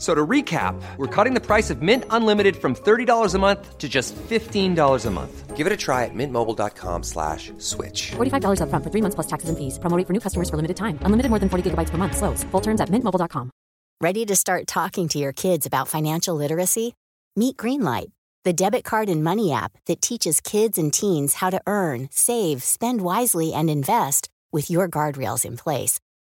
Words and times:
F- 0.00 0.06
So 0.06 0.14
to 0.14 0.26
recap, 0.26 0.80
we're 0.96 1.06
cutting 1.14 1.34
the 1.34 1.46
price 1.46 1.68
of 1.68 1.82
Mint 1.82 2.04
Unlimited 2.08 2.56
from 2.56 2.74
$30 2.74 3.34
a 3.34 3.38
month 3.38 3.76
to 3.76 3.86
just 3.88 4.16
$15 4.16 5.06
a 5.06 5.10
month. 5.10 5.56
Give 5.58 5.66
it 5.66 5.72
a 5.74 5.76
try 5.76 6.06
at 6.06 6.14
mintmobile.com 6.14 7.02
slash 7.02 7.52
switch. 7.58 8.12
$45 8.16 8.60
upfront 8.62 8.82
for 8.82 8.90
three 8.90 9.02
months 9.02 9.14
plus 9.14 9.26
taxes 9.26 9.50
and 9.50 9.58
fees. 9.58 9.78
Promo 9.78 9.96
rate 9.98 10.06
for 10.06 10.14
new 10.14 10.20
customers 10.20 10.48
for 10.48 10.56
limited 10.56 10.76
time. 10.78 10.98
Unlimited 11.04 11.28
more 11.28 11.38
than 11.38 11.50
40 11.50 11.70
gigabytes 11.70 11.90
per 11.90 11.98
month. 11.98 12.16
Slows. 12.16 12.44
Full 12.50 12.62
terms 12.62 12.80
at 12.80 12.88
mintmobile.com. 12.88 13.50
Ready 14.00 14.24
to 14.24 14.36
start 14.36 14.66
talking 14.66 15.08
to 15.08 15.18
your 15.18 15.32
kids 15.34 15.66
about 15.66 15.86
financial 15.88 16.34
literacy? 16.34 16.94
Meet 17.36 17.58
Greenlight, 17.58 18.10
the 18.44 18.54
debit 18.54 18.84
card 18.84 19.10
and 19.10 19.22
money 19.22 19.52
app 19.52 19.72
that 19.86 20.00
teaches 20.00 20.40
kids 20.40 20.78
and 20.78 20.90
teens 20.92 21.34
how 21.34 21.50
to 21.50 21.60
earn, 21.66 22.08
save, 22.10 22.62
spend 22.62 23.02
wisely, 23.02 23.52
and 23.52 23.68
invest 23.68 24.28
with 24.52 24.70
your 24.70 24.88
guardrails 24.88 25.44
in 25.44 25.56
place. 25.58 26.00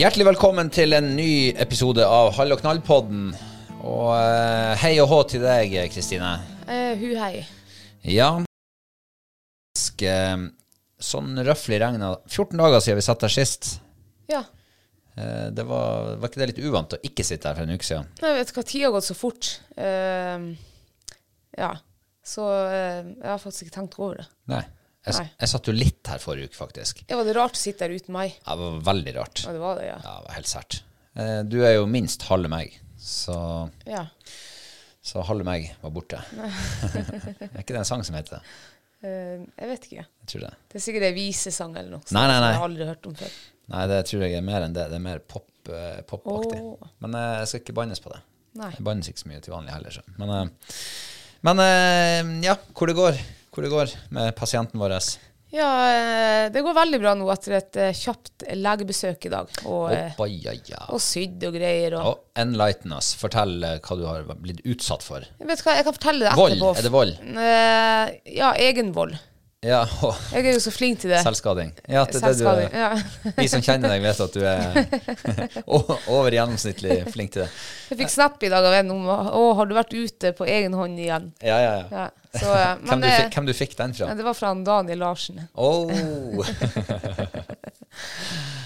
Hjertelig 0.00 0.24
velkommen 0.30 0.70
til 0.72 0.94
en 0.96 1.10
ny 1.16 1.50
episode 1.60 2.04
av 2.06 2.30
Hall 2.38 2.54
og 2.54 2.60
knall-podden. 2.62 3.32
Og 3.84 4.12
eh, 4.14 4.72
hei 4.82 4.94
og 5.02 5.08
hå 5.10 5.18
til 5.28 5.42
deg, 5.44 5.74
Kristine. 5.92 6.30
Uh, 6.68 6.94
hu 7.00 7.10
hei. 7.18 7.42
Ja 8.06 8.30
sk- 9.76 10.06
eh, 10.08 10.46
Sånn 11.00 11.32
røftlig 11.44 11.78
regna 11.80 12.10
14 12.28 12.58
dager 12.60 12.82
siden 12.84 12.98
vi 13.00 13.04
satt 13.06 13.22
her 13.24 13.32
sist. 13.32 13.70
Ja. 14.28 14.42
Eh, 15.16 15.46
Det 15.56 15.64
var, 15.68 16.16
var 16.20 16.28
ikke 16.28 16.42
det 16.42 16.50
litt 16.52 16.64
uvant 16.64 16.96
å 16.96 17.00
ikke 17.06 17.24
sitte 17.24 17.48
her 17.48 17.56
for 17.56 17.64
en 17.68 17.72
uke 17.76 17.88
siden? 17.88 18.08
Jeg 18.20 18.36
vet 18.36 18.52
hva, 18.56 18.64
tida 18.68 18.88
har 18.90 18.96
gått 18.98 19.08
så 19.08 19.16
fort. 19.16 19.48
Eh, 19.80 20.44
ja. 21.60 21.70
Så 22.24 22.44
eh, 22.68 23.00
jeg 23.16 23.30
har 23.32 23.40
faktisk 23.40 23.66
ikke 23.68 23.78
tenkt 23.80 23.96
over 24.00 24.20
det. 24.20 24.28
Nei. 24.52 24.62
Jeg, 25.18 25.30
jeg 25.40 25.48
satt 25.48 25.66
jo 25.66 25.72
litt 25.74 26.06
her 26.12 26.18
forrige 26.22 26.50
uke, 26.50 26.56
faktisk. 26.58 27.02
Ja, 27.10 27.16
Var 27.16 27.24
det 27.28 27.34
rart 27.36 27.58
å 27.58 27.60
sitte 27.60 27.86
her 27.86 27.90
uten 27.96 28.14
meg? 28.14 28.36
Ja, 28.46 28.54
Det 28.56 28.62
var 28.62 28.80
veldig 28.94 29.14
rart. 29.16 29.42
Ja, 29.46 29.52
det 29.56 29.60
var 29.60 29.76
det, 29.80 29.86
ja. 29.90 29.98
Ja, 30.04 30.14
det 30.20 30.26
var 30.30 30.36
helt 30.38 30.46
sært. 30.52 30.80
Eh, 31.16 31.42
Du 31.50 31.58
er 31.64 31.74
jo 31.78 31.86
minst 31.90 32.22
halve 32.30 32.48
meg, 32.52 32.78
så, 33.00 33.70
Ja. 33.86 34.06
så 35.02 35.24
halve 35.26 35.44
meg 35.44 35.70
var 35.82 35.90
borte. 35.90 36.20
er 36.40 37.60
ikke 37.62 37.74
det 37.74 37.82
en 37.82 37.88
sang 37.88 38.04
som 38.06 38.14
heter 38.18 38.38
det? 38.38 38.42
Eh, 39.02 39.44
jeg 39.62 39.68
vet 39.70 39.86
ikke. 39.88 40.04
Jeg 40.04 40.28
tror 40.34 40.40
det. 40.46 40.52
Det 40.68 40.76
er 40.80 40.84
sikkert 40.84 41.06
en 41.08 41.14
visesang 41.16 41.76
eller 41.76 41.90
noe. 41.96 42.04
Nei, 42.12 42.26
Nei, 42.26 42.26
nei, 42.28 42.40
som. 42.40 42.50
Jeg 42.52 42.60
har 42.60 42.68
aldri 42.68 42.88
hørt 42.90 43.06
om 43.08 43.14
før. 43.16 43.38
Nei, 43.70 43.84
det 43.86 44.00
tror 44.10 44.24
jeg 44.26 44.34
er 44.36 44.44
mer 44.44 44.66
enn 44.66 44.74
det. 44.76 44.88
Det 44.90 44.98
er 44.98 45.04
mer 45.06 45.22
pop-aktig 45.24 45.46
popaktig. 46.10 46.58
Åh. 46.60 46.88
Men 47.04 47.14
eh, 47.14 47.38
jeg 47.42 47.48
skal 47.52 47.60
ikke 47.64 47.76
bannes 47.80 48.00
på 48.02 48.12
det. 48.12 48.20
Nei. 48.60 48.70
Jeg 48.74 48.84
bannes 48.86 49.08
ikke 49.12 49.22
så 49.22 49.28
mye 49.30 49.40
til 49.44 49.52
vanlig 49.54 49.72
heller. 49.74 49.94
Så. 49.94 50.02
Men, 50.18 50.32
eh, 50.34 50.72
men 51.46 51.62
eh, 51.64 52.30
ja, 52.48 52.56
hvor 52.74 52.90
det 52.90 52.96
går. 52.98 53.20
Hvor 53.50 53.66
det 53.66 53.72
går 53.72 53.92
med 54.14 54.34
pasienten 54.38 54.80
vår. 54.80 54.96
Ja, 55.50 55.66
eh, 55.90 56.44
det 56.54 56.60
går 56.62 56.74
veldig 56.76 56.98
bra 57.02 57.12
nå 57.18 57.26
etter 57.32 57.56
et 57.58 57.76
eh, 57.82 57.88
kjapt 57.96 58.44
legebesøk 58.54 59.24
i 59.26 59.32
dag. 59.32 59.48
Og, 59.66 59.88
eh, 59.90 60.12
Oppa, 60.12 60.28
ja, 60.30 60.52
ja. 60.68 60.84
og 60.94 61.02
sydd 61.02 61.42
og 61.48 61.56
greier. 61.58 61.96
Og, 61.98 62.12
Og 62.12 62.38
enlighten 62.38 62.94
us. 62.94 63.08
Fortell 63.18 63.56
eh, 63.66 63.80
hva 63.82 63.96
du 63.98 64.04
har 64.06 64.28
blitt 64.38 64.62
utsatt 64.62 65.02
for. 65.02 65.26
Jeg 65.40 65.50
vet 65.50 65.64
hva, 65.66 65.74
jeg 65.80 65.88
kan 65.88 65.96
fortelle 65.98 66.28
det 66.28 66.36
Vold. 66.38 66.62
Er 66.70 66.86
det 66.86 66.94
vold? 66.94 67.16
Eh, 67.26 68.14
ja, 68.38 68.52
egenvold. 68.62 69.18
Ja, 69.66 69.82
og 70.06 70.14
Jeg 70.32 70.46
er 70.46 70.54
jo 70.54 70.60
så 70.64 70.70
flink 70.72 71.02
til 71.02 71.10
det. 71.12 71.18
selvskading. 71.20 71.74
Ja, 71.90 72.06
det, 72.08 72.22
er 72.22 72.32
det 72.32 72.54
du, 72.70 72.78
Ja. 72.78 73.32
vi 73.36 73.48
som 73.50 73.60
kjenner 73.60 73.90
deg, 73.92 74.06
vet 74.06 74.22
at 74.24 74.32
du 74.32 74.40
er 74.46 74.78
over 76.14 76.30
gjennomsnittlig 76.32 77.02
flink 77.12 77.34
til 77.34 77.42
det. 77.44 77.50
Jeg 77.90 77.98
fikk 78.00 78.14
snap 78.14 78.40
i 78.46 78.48
dag 78.54 78.64
av 78.70 78.78
en 78.78 78.94
om 78.94 79.04
Å, 79.10 79.42
har 79.58 79.68
du 79.68 79.74
vært 79.76 79.92
ute 79.98 80.32
på 80.38 80.46
egen 80.48 80.78
hånd 80.78 80.96
igjen? 81.02 81.28
Ja, 81.44 81.58
ja, 81.60 81.74
ja. 81.90 82.06
Så, 82.30 82.46
men, 82.46 82.86
Hvem, 82.86 83.00
du 83.02 83.08
eh, 83.08 83.16
fikk, 83.16 83.34
hvem 83.34 83.46
du 83.48 83.54
fikk 83.58 83.72
den 83.78 83.94
fra? 83.96 84.12
det 84.14 84.26
var 84.26 84.36
fra 84.38 84.52
Daniel 84.54 85.00
Larsen. 85.02 85.40
Oh. 85.54 85.90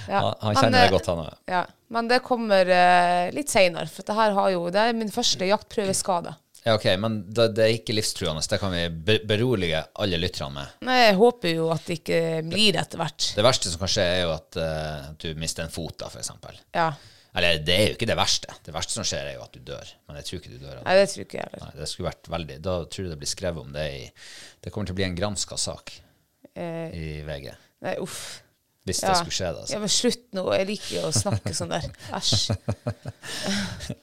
Ja. 0.05 0.21
Han, 0.21 0.35
han 0.41 0.57
kjenner 0.59 0.79
eh, 0.79 0.85
deg 0.85 0.93
godt, 0.93 1.07
han 1.09 1.21
òg. 1.23 1.37
Ja, 1.49 1.61
men 1.97 2.09
det 2.11 2.19
kommer 2.27 2.69
uh, 2.69 3.31
litt 3.35 3.53
seinere, 3.53 3.89
for 3.89 4.05
det 4.05 4.17
jo 4.53 4.67
Det 4.73 4.83
er 4.83 4.97
min 4.97 5.13
første 5.13 5.49
jaktprøveskade. 5.49 6.35
Ja, 6.65 6.75
ok, 6.79 6.87
men 7.01 7.19
det, 7.29 7.51
det 7.59 7.65
er 7.65 7.75
ikke 7.77 7.97
livstruende. 7.97 8.45
Det 8.49 8.59
kan 8.61 8.73
vi 8.73 9.17
berolige 9.29 9.83
alle 10.01 10.21
lytterne 10.21 10.61
med. 10.61 10.77
Nei, 10.89 11.01
jeg 11.03 11.17
håper 11.21 11.57
jo 11.59 11.67
at 11.75 11.89
det 11.89 11.99
ikke 12.01 12.21
blir 12.49 12.77
det 12.77 12.85
etter 12.87 13.01
hvert. 13.03 13.27
Det 13.37 13.45
verste 13.45 13.73
som 13.73 13.83
kan 13.83 13.93
skje, 13.97 14.07
er 14.15 14.23
jo 14.23 14.31
at, 14.33 14.61
uh, 14.61 15.11
du 15.21 15.29
mister 15.41 15.67
en 15.67 15.75
fot, 15.75 15.97
da, 16.01 16.09
eksempel. 16.23 16.57
Ja. 16.77 16.91
Eller 17.35 17.59
det 17.67 17.75
er 17.75 17.89
jo 17.89 17.95
ikke 17.97 18.07
det 18.07 18.17
verste. 18.17 18.55
Det 18.63 18.73
verste 18.77 18.95
som 18.95 19.03
skjer, 19.09 19.27
er 19.33 19.35
jo 19.39 19.43
at 19.43 19.53
du 19.57 19.59
dør. 19.67 19.89
Men 20.07 20.17
jeg 20.21 20.25
tror 20.29 20.39
ikke 20.41 20.53
du 20.55 20.59
dør 20.63 20.77
Eller? 20.77 20.85
Nei, 20.87 20.95
det 21.01 21.09
tror 21.11 21.25
ikke 21.25 21.39
jeg 21.41 21.49
heller. 21.51 21.65
Nei, 21.67 21.81
det 21.81 21.89
skulle 21.91 22.09
vært 22.13 22.29
veldig 22.31 22.59
Da 22.63 22.75
tror 22.87 23.03
jeg 23.05 23.11
det 23.11 23.19
blir 23.25 23.31
skrevet 23.33 23.65
om 23.65 23.73
det 23.75 23.87
i 23.91 24.01
Det 24.63 24.71
kommer 24.73 24.87
til 24.87 24.95
å 24.95 25.01
bli 25.01 25.07
en 25.09 25.17
granska 25.19 25.59
sak 25.59 25.97
Eh, 26.55 26.93
i 26.95 27.07
VG. 27.27 27.49
nei, 27.83 27.97
uff. 27.99 28.41
Hvis 28.87 29.01
det 29.01 29.15
skulle 29.17 29.33
skje, 29.35 29.49
da. 29.49 29.59
Ja, 29.59 29.65
Altså. 29.65 29.79
men 29.81 29.89
slutt 29.91 30.27
nå. 30.37 30.43
Jeg 30.55 30.67
liker 30.69 30.91
jo 30.95 31.03
å 31.09 31.13
snakke 31.17 31.55
sånn 31.57 31.73
der. 31.73 31.87
Æsj. 32.15 32.55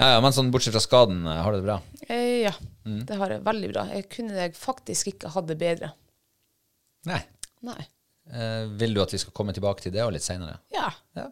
Ja, 0.00 0.06
ja, 0.14 0.20
men 0.24 0.32
sånn 0.32 0.48
bortsett 0.54 0.72
fra 0.72 0.80
skaden, 0.80 1.18
eh, 1.28 1.40
har 1.44 1.52
du 1.52 1.58
det 1.60 1.66
bra? 1.66 1.78
Eh, 2.08 2.46
ja, 2.46 2.52
Mm. 2.86 3.04
det 3.06 3.16
har 3.20 3.28
jeg 3.34 3.42
veldig 3.44 3.72
bra. 3.74 3.84
Jeg 3.92 4.08
kunne 4.08 4.46
faktisk 4.56 5.10
ikke 5.12 5.28
hatt 5.34 5.46
det 5.50 5.58
bedre. 5.60 5.92
Nei. 7.04 7.20
Nei. 7.62 7.86
Eh, 8.32 8.64
vil 8.80 8.94
du 8.94 9.02
at 9.02 9.10
vi 9.12 9.18
skal 9.18 9.32
komme 9.36 9.52
tilbake 9.52 9.82
til 9.82 9.92
det 9.92 10.00
og 10.02 10.12
litt 10.14 10.22
seinere? 10.24 10.58
Ja. 10.72 10.88
Ja. 11.16 11.26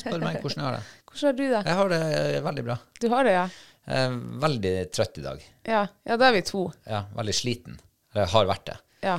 Spør 0.00 0.22
meg 0.22 0.38
hvordan 0.40 0.62
jeg 0.62 0.66
har 0.66 0.76
det. 0.78 0.84
Hvordan 1.12 1.26
har 1.28 1.34
du 1.36 1.42
det? 1.44 1.58
Jeg 1.66 1.76
har 1.76 1.90
det 1.92 2.00
eh, 2.16 2.38
veldig 2.44 2.62
bra. 2.64 2.76
Du 3.02 3.08
har 3.12 3.26
det, 3.28 3.32
ja? 3.36 3.42
Jeg 3.82 4.04
er 4.06 4.14
veldig 4.44 4.70
trøtt 4.94 5.18
i 5.20 5.24
dag. 5.24 5.42
Ja, 5.68 5.82
ja 6.08 6.16
da 6.16 6.28
er 6.30 6.36
vi 6.38 6.44
to. 6.48 6.62
Ja, 6.88 7.02
veldig 7.18 7.34
sliten. 7.36 7.74
Eller 8.14 8.30
har 8.32 8.48
vært 8.48 8.64
det. 8.70 8.76
Ja. 9.04 9.18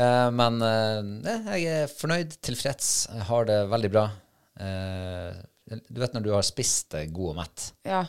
Eh, 0.00 0.28
men 0.32 0.64
eh, 0.64 1.34
jeg 1.58 1.66
er 1.82 1.92
fornøyd, 1.92 2.38
tilfreds. 2.46 2.88
Jeg 3.12 3.26
har 3.28 3.50
det 3.50 3.58
veldig 3.72 3.90
bra. 3.92 4.06
Du 4.60 6.00
vet 6.00 6.16
når 6.16 6.24
du 6.24 6.32
har 6.32 6.46
spist 6.46 6.96
god 7.12 7.34
og 7.34 7.36
mett. 7.42 7.66
Ja. 7.88 8.00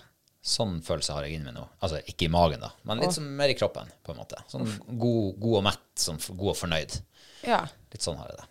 Sånn 0.42 0.80
følelse 0.86 1.14
har 1.14 1.28
jeg 1.28 1.38
inni 1.38 1.50
meg 1.52 1.60
nå. 1.60 1.66
Altså 1.84 2.00
ikke 2.10 2.26
i 2.26 2.32
magen, 2.34 2.64
da, 2.64 2.72
men 2.90 3.04
litt 3.04 3.14
sånn 3.14 3.28
mer 3.38 3.52
i 3.52 3.58
kroppen. 3.60 3.92
på 4.02 4.16
en 4.16 4.22
måte. 4.24 4.40
Sånn 4.50 4.66
god, 4.88 5.36
god 5.44 5.60
og 5.60 5.68
mett, 5.68 5.86
sånn 6.00 6.22
god 6.32 6.54
og 6.56 6.58
fornøyd. 6.64 6.98
ja. 7.46 7.62
Litt 7.92 8.08
sånn 8.08 8.18
har 8.18 8.32
jeg 8.32 8.40
det. 8.40 8.48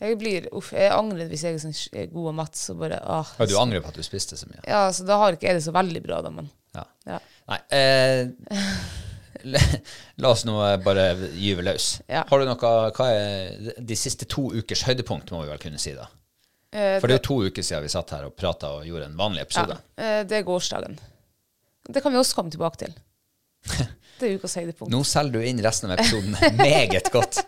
Jeg 0.00 0.16
blir, 0.20 0.46
uff, 0.56 0.70
jeg 0.72 0.88
angrer 0.96 1.28
hvis 1.28 1.42
jeg 1.44 1.58
er 1.58 1.60
sånn 1.60 1.76
god 2.14 2.30
og 2.30 2.36
matt, 2.38 2.56
så 2.56 2.74
bare 2.78 3.00
åh. 3.04 3.34
Og 3.36 3.50
du 3.50 3.56
angrer 3.60 3.82
på 3.84 3.90
at 3.92 3.98
du 4.00 4.04
spiste 4.06 4.38
så 4.40 4.48
mye? 4.48 4.62
Ja, 4.64 4.86
så 4.96 5.04
da 5.08 5.18
har 5.20 5.36
ikke 5.36 5.50
jeg 5.50 5.58
det 5.58 5.64
så 5.66 5.74
veldig 5.76 6.02
bra, 6.06 6.22
da, 6.24 6.32
men 6.32 6.48
Ja. 6.76 6.84
ja. 7.10 7.18
Nei, 7.50 7.58
eh, 7.76 8.28
La 10.20 10.30
oss 10.30 10.44
nå 10.44 10.56
bare 10.84 11.04
gyve 11.36 11.64
løs. 11.64 12.00
Ja. 12.10 12.24
Har 12.28 12.40
du 12.42 12.48
noe 12.48 12.72
Hva 12.96 13.06
er 13.12 13.70
de 13.78 13.96
siste 13.96 14.26
to 14.28 14.50
ukers 14.52 14.82
høydepunkt, 14.88 15.32
må 15.32 15.44
vi 15.44 15.52
vel 15.52 15.62
kunne 15.62 15.80
si, 15.80 15.94
da? 15.96 16.08
Eh, 16.72 16.98
For 17.00 17.08
det 17.10 17.16
er 17.16 17.20
jo 17.20 17.26
to 17.28 17.38
uker 17.50 17.64
siden 17.66 17.82
vi 17.86 17.92
satt 17.92 18.12
her 18.14 18.28
og 18.28 18.36
prata 18.38 18.74
og 18.78 18.84
gjorde 18.86 19.08
en 19.10 19.16
vanlig 19.18 19.42
episode. 19.46 19.78
Ja, 19.98 20.04
eh, 20.04 20.20
det 20.28 20.38
er 20.38 20.46
gårsdagen. 20.46 20.98
Det 21.90 22.02
kan 22.04 22.12
vi 22.14 22.20
også 22.20 22.36
komme 22.38 22.52
tilbake 22.52 22.84
til. 22.84 22.94
Det 24.20 24.28
er 24.28 24.36
ukas 24.36 24.56
høydepunkt. 24.60 24.92
Nå 24.92 25.00
selger 25.08 25.40
du 25.40 25.48
inn 25.48 25.62
resten 25.64 25.88
av 25.90 25.96
episoden 25.96 26.36
meget 26.58 27.08
godt. 27.14 27.40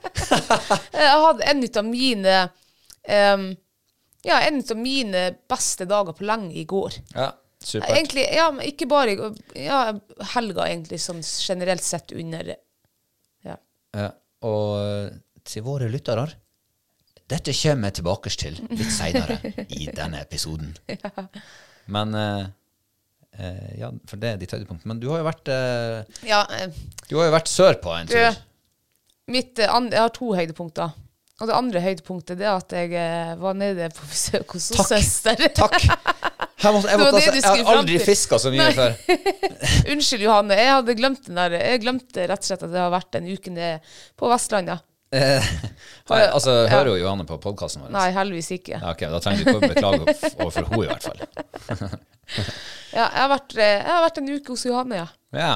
Jeg 1.03 1.21
hadde 1.27 1.49
en 1.53 1.63
av 1.69 1.87
mine 1.89 2.37
um, 3.09 3.47
Ja, 4.25 4.39
en 4.47 4.63
av 4.63 4.79
mine 4.79 5.25
beste 5.51 5.87
dager 5.91 6.17
på 6.17 6.27
lenge 6.29 6.55
i 6.57 6.65
går. 6.69 6.97
Ja, 7.15 7.33
supert. 7.61 7.91
Egentlig, 7.91 8.27
ja, 8.37 8.47
men 8.55 8.69
ikke 8.71 8.89
bare. 8.91 9.33
Ja, 9.59 9.83
helga, 10.35 10.69
egentlig, 10.71 11.03
sånn 11.03 11.23
generelt 11.23 11.85
sett 11.85 12.15
under 12.17 12.55
Ja. 13.43 13.59
Ja, 13.93 14.09
og 14.49 14.79
eh, 14.81 15.13
til 15.45 15.67
våre 15.67 15.91
lyttere 15.91 16.29
Dette 17.33 17.53
kommer 17.57 17.91
jeg 17.91 17.99
tilbake 17.99 18.31
til 18.37 18.57
litt 18.71 18.93
seinere 18.93 19.39
i 19.69 19.87
denne 19.93 20.23
episoden. 20.23 20.73
Men 21.95 22.15
eh, 22.15 22.51
eh, 23.39 23.79
Ja, 23.81 23.91
for 24.09 24.21
det 24.23 24.33
er 24.35 24.41
ditt 24.41 24.53
høydepunkt. 24.55 24.85
Men 24.89 25.01
du 25.03 25.09
har 25.13 25.23
jo 25.23 25.29
vært 25.29 25.49
eh, 25.53 26.19
ja 26.29 26.43
eh, 26.59 26.69
Du 27.09 27.17
har 27.19 27.29
jo 27.31 27.37
vært 27.37 27.51
sørpå 27.53 27.95
en 28.01 28.11
tur. 28.11 28.41
mitt, 29.33 29.59
eh, 29.59 29.71
jeg 29.91 29.99
har 30.03 30.13
to 30.17 30.33
høydepunkter. 30.37 30.93
Og 31.43 31.49
det 31.49 31.55
andre 31.57 31.81
høydepunktet 31.83 32.39
det 32.39 32.47
er 32.47 32.55
at 32.55 32.75
jeg 32.77 32.93
eh, 32.95 33.33
var 33.41 33.57
nede 33.59 33.89
på 33.97 34.07
besøk 34.07 34.53
hos 34.55 34.69
Takk. 34.77 34.93
søster. 34.93 35.47
Takk! 35.63 35.79
Jeg, 36.63 36.71
måtte, 36.77 36.91
jeg, 36.93 36.99
måtte, 37.01 37.19
altså, 37.19 37.55
jeg 37.57 37.67
har 37.67 37.79
aldri 37.81 37.97
fiska 37.99 38.39
så 38.39 38.53
mye 38.55 38.69
Nei. 38.69 38.75
før. 38.77 38.93
Unnskyld, 39.97 40.23
Johanne. 40.23 40.55
Jeg 40.61 40.71
hadde 40.77 40.95
glemt 41.01 41.25
den 41.27 41.41
der. 41.41 41.57
Jeg 41.59 41.81
glemte 41.83 42.27
rett 42.31 42.45
og 42.45 42.47
slett 42.47 42.63
at 42.69 42.71
det 42.71 42.79
har 42.79 42.93
vært 42.95 43.19
en 43.19 43.27
uke 43.33 43.51
nede 43.51 43.81
på 44.21 44.31
Vestlandet. 44.31 44.85
Eh, 45.13 45.45
Hei, 46.09 46.21
altså, 46.27 46.51
Ja. 46.65 46.69
hører 46.73 46.93
jo 46.95 47.03
Johanne 47.05 47.25
på 47.29 47.37
podkasten 47.43 47.83
vår? 47.85 47.93
Nei, 47.93 48.07
heldigvis 48.17 48.51
ikke. 48.57 48.79
Ja, 48.81 48.93
ok, 48.95 49.05
Da 49.13 49.21
trenger 49.21 49.45
du 49.45 49.51
ikke 49.51 49.59
å 49.59 49.73
beklage 49.75 50.15
overfor 50.41 50.69
henne, 50.69 50.83
i 50.83 50.89
hvert 50.89 51.05
fall. 51.09 51.99
Ja, 52.93 53.05
jeg, 53.07 53.21
har 53.21 53.29
vært, 53.33 53.55
eh, 53.57 53.75
jeg 53.77 53.91
har 53.93 54.03
vært 54.07 54.21
en 54.23 54.31
uke 54.33 54.55
hos 54.55 54.65
Johanne, 54.69 55.03
ja. 55.03 55.09
Ja. 55.37 55.53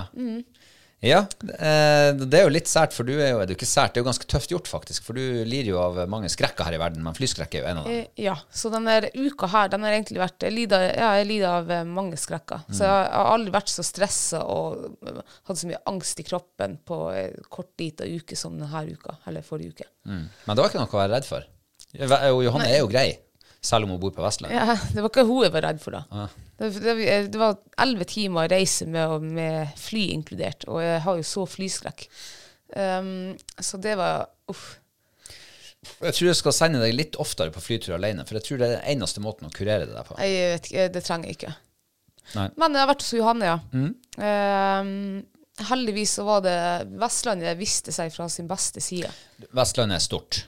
Ja, 1.04 1.18
eh, 1.44 2.10
det 2.16 2.38
er 2.38 2.46
jo 2.46 2.52
litt 2.54 2.70
sært, 2.70 2.94
for 2.96 3.04
du 3.04 3.12
er 3.18 3.34
jo, 3.34 3.40
er 3.42 3.50
ikke 3.52 3.68
sært, 3.68 3.92
det 3.92 4.00
er 4.00 4.04
jo 4.04 4.08
ganske 4.08 4.28
tøft 4.30 4.52
gjort, 4.52 4.68
faktisk. 4.70 5.04
For 5.04 5.18
du 5.18 5.42
lider 5.44 5.74
jo 5.74 5.80
av 5.82 5.98
mange 6.08 6.30
skrekker 6.32 6.64
her 6.64 6.76
i 6.78 6.80
verden, 6.80 7.02
men 7.04 7.16
flyskrekk 7.16 7.56
er 7.58 7.62
jo 7.62 7.68
en 7.68 7.80
av 7.82 7.88
dem. 7.88 7.98
Eh, 7.98 8.22
Ja, 8.26 8.36
så 8.48 8.72
denne 8.72 8.96
uka 9.12 9.50
her, 9.52 9.68
den 9.72 9.84
har 9.84 9.92
egentlig 9.92 10.22
vært 10.22 10.46
Jeg 10.46 10.54
lider, 10.56 10.86
ja, 10.96 11.10
jeg 11.20 11.28
lider 11.28 11.58
av 11.58 11.70
eh, 11.70 11.84
mange 11.84 12.16
skrekker. 12.20 12.64
Så 12.72 12.86
jeg 12.88 12.94
har 13.12 13.32
aldri 13.34 13.52
vært 13.54 13.72
så 13.72 13.84
stressa 13.84 14.40
og 14.48 14.96
hatt 15.46 15.60
så 15.60 15.68
mye 15.68 15.82
angst 15.92 16.22
i 16.22 16.26
kroppen 16.26 16.78
på 16.86 17.02
kort 17.52 17.74
lita 17.78 18.08
uke 18.08 18.36
som 18.38 18.56
denne 18.56 18.86
uka, 18.88 19.18
eller 19.28 19.44
forrige 19.44 19.76
uke. 19.76 19.90
Mm. 20.08 20.24
Men 20.46 20.56
det 20.56 20.64
var 20.64 20.72
ikke 20.72 20.80
noe 20.80 20.96
å 20.96 21.02
være 21.02 21.14
redd 21.18 21.28
for. 21.28 21.46
Johanne 21.96 22.72
er 22.72 22.80
jo 22.80 22.88
grei, 22.90 23.10
selv 23.66 23.86
om 23.86 23.94
hun 23.94 24.00
bor 24.02 24.14
på 24.14 24.24
Vestlandet. 24.24 24.56
Ja, 24.56 24.78
det 24.94 25.02
var 25.02 25.10
ikke 25.10 25.26
hun 25.28 25.44
jeg 25.46 25.54
var 25.54 25.66
redd 25.66 25.82
for, 25.82 25.98
da. 25.98 26.26
Det, 26.56 26.70
det, 26.80 26.96
det 27.34 27.40
var 27.40 27.58
elleve 27.82 28.06
timer 28.08 28.48
reise 28.52 28.86
med, 28.88 29.28
med 29.36 29.76
fly 29.80 30.06
inkludert, 30.14 30.66
og 30.70 30.80
jeg 30.84 31.02
har 31.04 31.20
jo 31.20 31.26
så 31.26 31.46
flyskrekk. 31.50 32.06
Um, 32.76 33.36
så 33.62 33.78
det 33.82 33.94
var 33.98 34.26
uff. 34.50 34.64
Jeg 36.02 36.16
tror 36.16 36.30
jeg 36.32 36.38
skal 36.40 36.54
sende 36.56 36.80
deg 36.82 36.96
litt 36.96 37.18
oftere 37.22 37.52
på 37.54 37.62
flytur 37.62 37.94
alene, 37.94 38.24
for 38.26 38.38
jeg 38.38 38.46
tror 38.48 38.58
det 38.58 38.66
er 38.66 38.74
den 38.78 38.96
eneste 38.96 39.22
måten 39.22 39.46
å 39.46 39.54
kurere 39.54 39.86
det 39.86 39.94
der 39.94 40.08
på. 40.08 40.16
Jeg 40.18 40.50
vet 40.56 40.70
ikke, 40.70 40.88
det 40.96 41.04
trenger 41.06 41.30
jeg 41.30 41.38
ikke. 41.38 41.54
Nei. 42.34 42.48
Men 42.58 42.74
jeg 42.74 42.82
har 42.82 42.90
vært 42.90 43.04
hos 43.04 43.14
Johanne, 43.14 43.52
ja. 43.52 43.58
Um, 44.18 44.90
heldigvis 45.70 46.16
så 46.18 46.24
var 46.26 46.42
det 46.44 46.56
Vestlandet 46.98 47.60
viste 47.60 47.94
seg 47.94 48.10
fra 48.14 48.26
sin 48.32 48.48
beste 48.50 48.82
side. 48.82 49.12
Vestlandet 49.54 50.00
er 50.00 50.04
stort. 50.04 50.42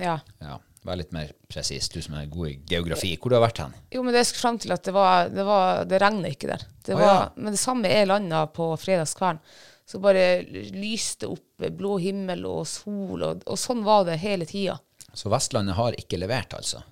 Ja. 0.00 0.18
Ja, 0.42 0.58
Vær 0.86 0.96
litt 0.96 1.10
mer 1.12 1.32
presis, 1.50 1.90
du 1.92 1.98
som 2.00 2.14
er 2.16 2.28
god 2.32 2.48
i 2.48 2.54
geografi. 2.70 3.10
Hvor 3.20 3.32
du 3.32 3.36
har 3.36 3.44
vært 3.44 3.60
hen? 3.60 3.74
Jo, 3.92 4.04
men 4.04 4.16
det 4.16 4.22
skal 4.28 4.40
fram 4.46 4.60
til 4.62 4.72
at 4.72 4.86
det 4.86 4.94
var 4.96 5.28
Det, 5.28 5.44
var, 5.44 5.82
det 5.88 5.98
regner 6.00 6.32
ikke 6.32 6.48
der. 6.48 6.64
Det 6.86 6.94
var, 6.94 7.02
var, 7.02 7.18
ja. 7.18 7.26
Men 7.36 7.56
det 7.56 7.60
samme 7.60 7.90
er 7.92 8.08
landa 8.08 8.46
på 8.48 8.70
fredagskvelden. 8.80 9.42
Så 9.90 9.98
bare 9.98 10.42
lyste 10.70 11.26
opp 11.26 11.64
blå 11.76 11.96
himmel 11.98 12.44
og 12.46 12.62
sol, 12.70 13.24
og, 13.26 13.40
og 13.42 13.58
sånn 13.58 13.82
var 13.84 14.04
det 14.06 14.20
hele 14.22 14.46
tida. 14.46 14.76
Så 15.12 15.32
Vestlandet 15.32 15.74
har 15.74 15.96
ikke 15.98 16.20
levert, 16.22 16.54
altså? 16.54 16.84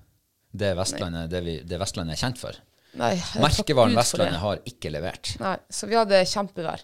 Det, 0.50 0.73
Vestlandet, 0.75 1.29
det, 1.31 1.43
vi, 1.46 1.55
det 1.62 1.79
Vestlandet 1.79 2.17
er 2.17 2.23
kjent 2.26 2.40
for? 2.40 2.58
Nei, 2.99 3.12
Merkevaren 3.38 3.94
Vestlandet 3.94 4.40
har 4.43 4.62
ikke 4.67 4.90
levert. 4.90 5.37
Nei, 5.38 5.55
så 5.70 5.87
vi 5.87 5.99
hadde 5.99 6.25
kjempevær. 6.26 6.82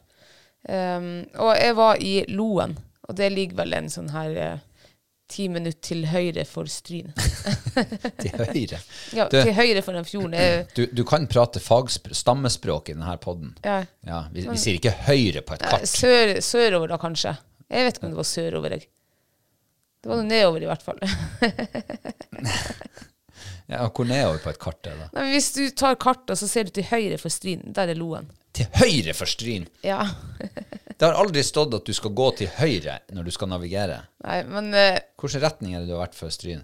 Um, 0.64 1.08
og 1.42 1.50
jeg 1.58 1.76
var 1.76 1.98
i 2.00 2.12
Loen, 2.30 2.76
og 3.08 3.18
det 3.18 3.32
ligger 3.34 3.64
vel 3.64 3.74
en 3.76 3.90
sånn 3.92 4.12
her 4.14 4.38
eh, 4.40 4.62
ti 5.28 5.46
minutter 5.48 5.80
til 5.80 6.04
høyre 6.10 6.44
for 6.46 6.68
Stryn. 6.70 7.08
Til 8.22 8.30
høyre. 8.38 8.78
Ja, 9.16 9.24
Du- 9.32 9.38
til 9.42 9.52
høyre 9.56 9.80
for 9.82 9.92
den 9.96 10.04
fjorden. 10.04 10.34
Jeg, 10.36 10.66
Du, 10.76 10.84
du 10.86 11.04
kan 11.08 11.26
prate 11.26 11.60
stammespråk 12.14 12.88
i 12.90 12.92
denne 12.96 13.16
podden. 13.22 13.54
ja, 13.64 13.84
Ja, 14.06 14.24
vi, 14.32 14.44
vi 14.48 14.56
sier 14.60 14.74
ikke 14.78 14.92
høyre 15.08 15.40
på 15.42 15.54
et 15.56 15.62
kart. 15.64 15.88
Sør, 15.88 16.34
sørover 16.44 16.88
da, 16.92 16.98
kanskje. 17.00 17.36
Jeg 17.70 17.86
vet 17.88 17.96
ikke 17.96 18.06
om 18.06 18.12
det 18.14 18.20
var 18.20 18.28
sørover. 18.28 18.70
Jeg. 18.76 18.86
Det 20.04 20.10
var 20.12 20.20
noe 20.20 20.28
nedover, 20.28 20.62
i 20.62 20.68
hvert 20.68 20.82
fall. 20.84 21.00
Ja, 23.70 23.86
hvor 23.88 24.04
nedover 24.08 24.42
på 24.44 24.52
et 24.52 24.60
kart 24.60 24.86
er 24.90 24.98
det? 25.00 25.06
Nei, 25.16 25.28
hvis 25.32 25.52
du 25.56 25.62
tar 25.72 25.96
kartet, 26.00 26.36
så 26.36 26.48
ser 26.50 26.68
du 26.68 26.74
til 26.76 26.84
høyre 26.90 27.16
for 27.20 27.32
Stryn. 27.32 27.62
Der 27.76 27.92
er 27.92 27.96
Loen. 27.98 28.28
Til 28.54 28.68
høyre 28.76 29.14
for 29.16 29.30
Stryn! 29.30 29.66
Ja. 29.86 30.04
Det 30.94 31.08
har 31.08 31.16
aldri 31.18 31.42
stått 31.42 31.74
at 31.74 31.88
du 31.88 31.90
skal 31.96 32.12
gå 32.14 32.28
til 32.38 32.52
høyre 32.60 33.00
når 33.16 33.26
du 33.26 33.32
skal 33.34 33.50
navigere. 33.50 34.04
Nei, 34.22 34.44
men 34.46 34.70
Uh, 34.70 35.00
Hvilken 35.18 35.42
retning 35.42 35.74
er 35.74 35.82
det 35.82 35.90
du 35.90 35.96
har 35.96 36.04
vært 36.06 36.18
for 36.18 36.30
Stryn? 36.32 36.62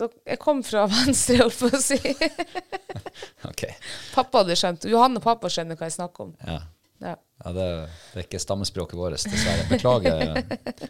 jeg 0.00 0.38
kom 0.40 0.62
fra 0.64 0.86
venstre, 0.90 1.36
holdt 1.42 1.58
på 1.60 1.68
å 1.76 1.80
si. 1.84 1.98
Ok, 3.50 3.66
pappa 4.14 4.40
hadde 4.42 4.56
skjønt. 4.56 4.84
Johan 4.88 5.18
og 5.20 5.24
pappa 5.24 5.48
skjønner 5.52 5.76
hva 5.78 5.88
jeg 5.88 5.98
snakker 5.98 6.30
om. 6.30 6.36
ja. 6.46 6.60
Ja. 7.00 7.14
ja 7.16 7.52
det, 7.56 7.66
det 8.12 8.18
er 8.20 8.26
ikke 8.26 8.40
stammespråket 8.42 8.98
vårt, 8.98 9.16
dessverre. 9.24 9.64
Beklager, 9.70 10.42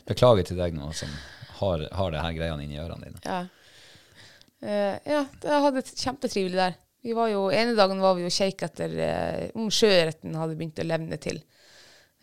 beklager 0.08 0.48
til 0.48 0.58
deg 0.58 0.74
nå 0.74 0.88
som 0.96 1.12
har, 1.60 1.84
har 1.94 2.14
det 2.14 2.24
her 2.24 2.34
greiene 2.34 2.64
inni 2.66 2.80
ørene 2.82 3.06
dine. 3.06 3.22
Ja. 3.22 3.44
Eh, 4.62 4.96
ja, 5.08 5.22
jeg 5.42 5.62
hadde 5.64 5.80
det 5.80 5.94
kjempetrivelig 5.96 6.58
der. 6.58 6.74
Vi 7.02 7.14
var 7.16 7.30
jo, 7.32 7.46
ene 7.54 7.72
dagen 7.78 8.00
var 8.02 8.16
vi 8.18 8.26
og 8.28 8.34
kjekk 8.34 8.66
etter 8.66 8.96
eh, 9.00 9.44
om 9.56 9.70
sjøørreten 9.72 10.34
hadde 10.36 10.56
begynt 10.58 10.82
å 10.82 10.88
levne 10.88 11.16
til. 11.22 11.38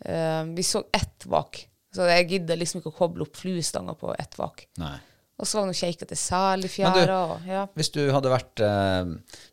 Eh, 0.06 0.42
vi 0.54 0.62
så 0.66 0.84
ett 0.94 1.26
vak, 1.26 1.64
så 1.94 2.06
jeg 2.06 2.28
gidder 2.30 2.60
liksom 2.60 2.78
ikke 2.82 2.92
å 2.92 2.98
koble 3.00 3.26
opp 3.26 3.38
fluestanga 3.40 3.96
på 3.98 4.12
ett 4.14 4.38
vak. 4.38 4.68
Nei. 4.78 4.94
Og 5.38 5.46
så 5.46 5.60
var 5.60 5.68
det 5.70 5.78
kjeik 5.78 6.00
etter 6.02 6.18
selfjæra. 6.18 7.18
ja. 7.46 7.64
Hvis 7.78 7.90
du 7.94 8.00
hadde 8.10 8.30
vært, 8.32 8.58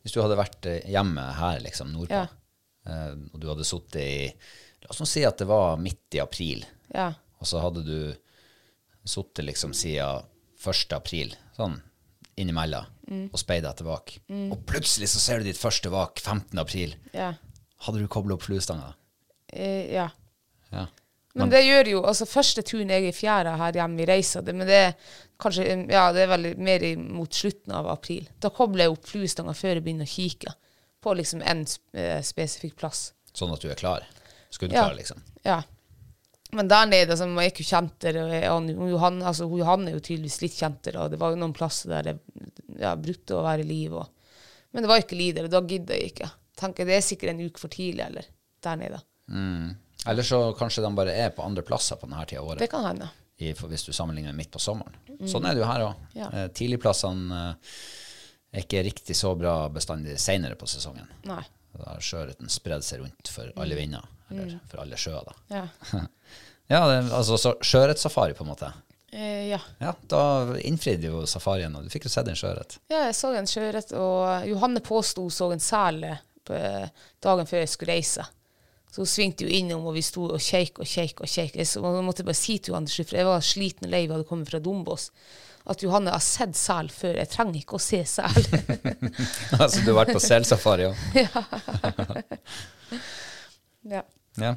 hvis 0.01 0.15
du 0.15 0.21
hadde 0.23 0.37
vært 0.39 0.65
hjemme 0.89 1.25
her, 1.37 1.59
liksom, 1.61 1.91
nordpå, 1.93 2.23
Ja. 2.25 3.03
og 3.33 3.35
du 3.37 3.45
hadde 3.51 3.67
sittet 3.69 3.99
i 4.01 4.33
La 4.81 4.89
oss 4.93 4.99
nå 5.01 5.05
si 5.09 5.23
at 5.25 5.37
det 5.41 5.45
var 5.49 5.77
midt 5.81 6.13
i 6.17 6.19
april, 6.21 6.65
ja. 6.93 7.07
og 7.41 7.47
så 7.49 7.57
hadde 7.61 7.81
du 7.85 8.13
sittet 9.05 9.45
liksom 9.45 9.73
siden 9.77 10.25
1. 10.61 10.93
april, 10.97 11.33
sånn 11.57 11.79
innimellom, 12.37 12.85
Mm. 13.07 13.29
og 13.33 13.37
speida 13.39 13.69
tilbake. 13.77 14.19
Mm. 14.29 14.51
Og 14.51 14.63
plutselig 14.65 15.07
så 15.11 15.19
ser 15.21 15.37
du 15.39 15.43
ditt 15.45 15.57
første 15.61 15.89
vak 15.93 16.19
15. 16.19 16.57
april. 16.59 16.95
ja. 17.13 17.33
Hadde 17.85 17.99
du 17.99 18.07
kobla 18.07 18.33
opp 18.33 18.41
fluestanga? 18.41 18.93
Eh, 19.53 19.93
ja. 19.93 20.07
Ja. 20.71 20.87
Men 21.35 21.49
det 21.51 21.59
gjør 21.65 21.87
jo 21.91 21.99
altså 22.07 22.25
Første 22.25 22.63
turen 22.63 22.89
jeg 22.89 23.03
er 23.03 23.09
i 23.09 23.11
fjæra 23.11 23.57
her 23.59 23.73
hjemme 23.73 23.97
vi 23.97 24.05
reiser 24.05 24.41
det, 24.41 24.55
men 24.55 24.65
det 24.65 24.73
er 24.79 24.93
kanskje 25.37 25.65
ja, 25.91 26.11
det 26.15 26.23
er 26.23 26.27
vel 26.31 26.47
mer 26.57 26.85
mot 26.97 27.29
slutten 27.35 27.73
av 27.75 27.85
april. 27.91 28.27
Da 28.39 28.49
kobler 28.49 28.85
jeg 28.87 28.91
opp 28.95 29.05
fluestanga 29.05 29.53
før 29.53 29.75
jeg 29.75 29.83
begynner 29.83 30.07
å 30.07 30.13
kikke 30.15 30.53
på 31.03 31.13
liksom 31.19 31.43
en 31.45 31.65
eh, 31.93 32.21
spesifikk 32.25 32.75
plass. 32.79 33.11
Sånn 33.35 33.53
at 33.53 33.61
du 33.61 33.69
er 33.69 33.75
klar? 33.75 34.07
Skuddklar, 34.49 34.89
Ja. 34.89 34.97
liksom? 34.97 35.21
Ja. 35.45 35.61
Men 36.53 36.69
der 36.69 36.85
nede, 36.85 37.11
altså, 37.11 37.27
man 37.27 37.43
er 37.43 37.49
ikke 37.51 37.65
kjentere. 37.65 38.25
Og 38.53 38.89
Johan, 38.91 39.21
altså, 39.25 39.47
Johan 39.49 39.87
er 39.89 39.97
jo 39.97 40.03
tydeligvis 40.03 40.41
litt 40.43 40.57
kjentere, 40.59 41.01
og 41.01 41.11
det 41.13 41.19
var 41.21 41.33
jo 41.33 41.39
noen 41.41 41.55
plasser 41.55 41.91
der 41.95 42.11
det 42.11 42.15
ja, 42.79 42.93
brukte 42.99 43.39
å 43.39 43.43
være 43.45 43.65
liv. 43.67 43.95
Og, 43.97 44.37
men 44.71 44.85
det 44.85 44.91
var 44.91 45.01
ikke 45.01 45.19
liv 45.19 45.35
der, 45.35 45.49
og 45.49 45.55
da 45.55 45.63
gidder 45.65 45.97
jeg 45.97 46.13
ikke. 46.13 46.29
Tenker 46.55 46.87
Det 46.87 46.95
er 46.95 47.03
sikkert 47.03 47.33
en 47.33 47.43
uke 47.43 47.59
for 47.59 47.73
tidlig, 47.73 48.05
eller 48.05 48.29
der 48.63 48.79
nede. 48.79 49.01
Eller 50.05 50.23
så 50.23 50.39
kanskje 50.57 50.85
de 50.85 50.91
bare 50.95 51.17
er 51.25 51.33
på 51.35 51.43
andre 51.43 51.65
plasser 51.65 51.99
på 51.99 52.07
denne 52.07 52.23
tida 52.29 52.43
av 52.43 52.53
året. 52.53 52.61
Det 52.61 52.71
kan 52.71 52.85
hende. 52.85 53.09
i, 53.37 53.51
hvis 53.51 53.83
du 53.83 53.91
sammenligner 53.93 54.33
midt 54.33 54.51
på 54.53 54.61
sommeren. 54.63 54.95
Sånn 55.27 55.45
er 55.47 55.55
det 55.55 55.63
jo 55.63 55.67
her 55.67 55.83
òg. 55.89 56.07
Ja. 56.15 56.29
Eh, 56.31 56.47
tidligplassene 56.55 57.41
eh, 57.41 57.75
er 58.55 58.63
ikke 58.63 58.83
riktig 58.85 59.17
så 59.17 59.33
bra 59.35 59.57
bestandig 59.73 60.15
senere 60.21 60.55
på 60.59 60.69
sesongen. 60.69 61.09
Nei. 61.27 61.41
Da 61.79 61.97
sjøørreten 62.01 62.49
spredde 62.51 62.85
seg 62.87 63.01
rundt 63.03 63.31
for 63.31 63.51
alle 63.61 63.75
vinder, 63.79 64.05
eller 64.31 64.57
for 64.71 64.81
alle 64.85 64.97
sjøer. 64.99 65.25
da. 65.27 65.61
Ja. 65.61 66.01
Ja, 66.65 66.79
det, 66.89 67.11
altså 67.13 67.35
så 67.37 67.51
sjøørretsafari, 67.61 68.33
på 68.33 68.41
en 68.41 68.47
måte. 68.49 68.71
Eh, 69.13 69.51
ja. 69.51 69.59
Ja, 69.77 69.91
Da 70.09 70.21
innfridde 70.65 71.11
jo 71.11 71.19
safarien, 71.29 71.75
og 71.77 71.83
du 71.85 71.91
fikk 71.93 72.07
jo 72.07 72.09
sett 72.09 72.31
en 72.31 72.39
sjøørret. 72.39 72.79
Ja, 72.89 73.03
jeg 73.05 73.13
så 73.19 73.29
en 73.37 73.45
sjøørret, 73.45 73.93
og 73.93 74.47
Johanne 74.49 74.81
påsto 74.81 75.27
hun 75.27 75.35
så 75.35 75.51
en 75.53 75.61
sel 75.61 76.01
dagen 76.49 77.45
før 77.45 77.61
jeg 77.61 77.69
skulle 77.69 77.93
reise. 77.99 78.25
Så 78.89 79.03
hun 79.03 79.09
svingte 79.11 79.45
jo 79.45 79.51
innom, 79.53 79.85
og 79.85 79.93
vi 79.97 80.01
sto 80.07 80.25
og 80.31 80.41
kjeik 80.41 80.81
og 80.81 80.89
kjeik 80.89 81.21
og 81.21 81.29
kjeik. 81.29 81.57
Jeg 81.59 82.01
måtte 82.01 82.25
bare 82.25 82.37
si 82.39 82.57
til 82.57 82.73
Johanne 82.73 82.89
for 82.89 83.17
jeg 83.19 83.29
var 83.29 83.45
sliten 83.45 83.85
og 83.85 83.93
lei, 83.93 84.05
vi 84.07 84.15
hadde 84.15 84.27
kommet 84.29 84.49
fra 84.49 84.61
Dombås, 84.63 85.09
at 85.65 85.83
Johanne 85.83 86.13
har 86.13 86.23
sett 86.23 86.57
sel 86.57 86.89
før. 86.93 87.17
Jeg 87.21 87.31
trenger 87.31 87.59
ikke 87.61 87.79
å 87.79 87.81
se 87.81 88.01
sel. 88.09 88.35
altså, 89.61 89.81
du 89.81 89.91
har 89.91 90.03
vært 90.03 90.13
på 90.15 90.21
selsafari 90.23 90.89
òg? 90.89 90.99
ja. 93.95 94.03
Ja. 94.41 94.53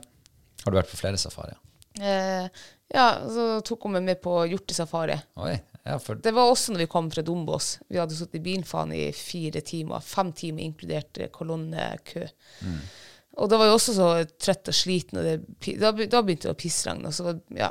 Har 0.64 0.74
du 0.74 0.78
vært 0.80 0.90
på 0.90 0.98
flere 1.00 1.20
safarier? 1.20 1.56
Eh, 1.98 2.46
ja, 2.94 3.08
så 3.30 3.48
tok 3.66 3.86
hun 3.86 3.96
meg 3.96 4.06
med 4.06 4.22
på 4.22 4.34
hjortesafari. 4.50 5.16
Oi. 5.40 5.56
Ja, 5.88 5.96
for 6.02 6.20
Det 6.20 6.34
var 6.36 6.50
også 6.50 6.74
når 6.74 6.84
vi 6.84 6.90
kom 6.92 7.08
fra 7.10 7.24
Dombås. 7.24 7.78
Vi 7.88 8.00
hadde 8.00 8.16
sittet 8.16 8.40
i 8.42 8.44
bilfaen 8.44 8.92
i 8.92 9.06
fire 9.16 9.62
timer. 9.64 10.04
Fem 10.04 10.34
timer 10.36 10.66
inkludert 10.66 11.20
kolonnekø. 11.32 12.26
kolonnekø. 12.28 12.80
Og 13.38 13.46
da 13.50 13.58
var 13.60 13.68
jeg 13.70 13.76
også 13.76 13.94
så 13.94 14.08
trøtt 14.42 14.70
og 14.72 14.74
sliten, 14.74 15.20
og 15.20 15.26
det, 15.28 15.74
da, 15.78 15.92
da 15.94 16.22
begynte 16.26 16.48
det 16.48 16.56
å 16.56 16.58
pissregne. 16.58 17.08
og 17.08 17.14
Så, 17.14 17.36
ja. 17.54 17.70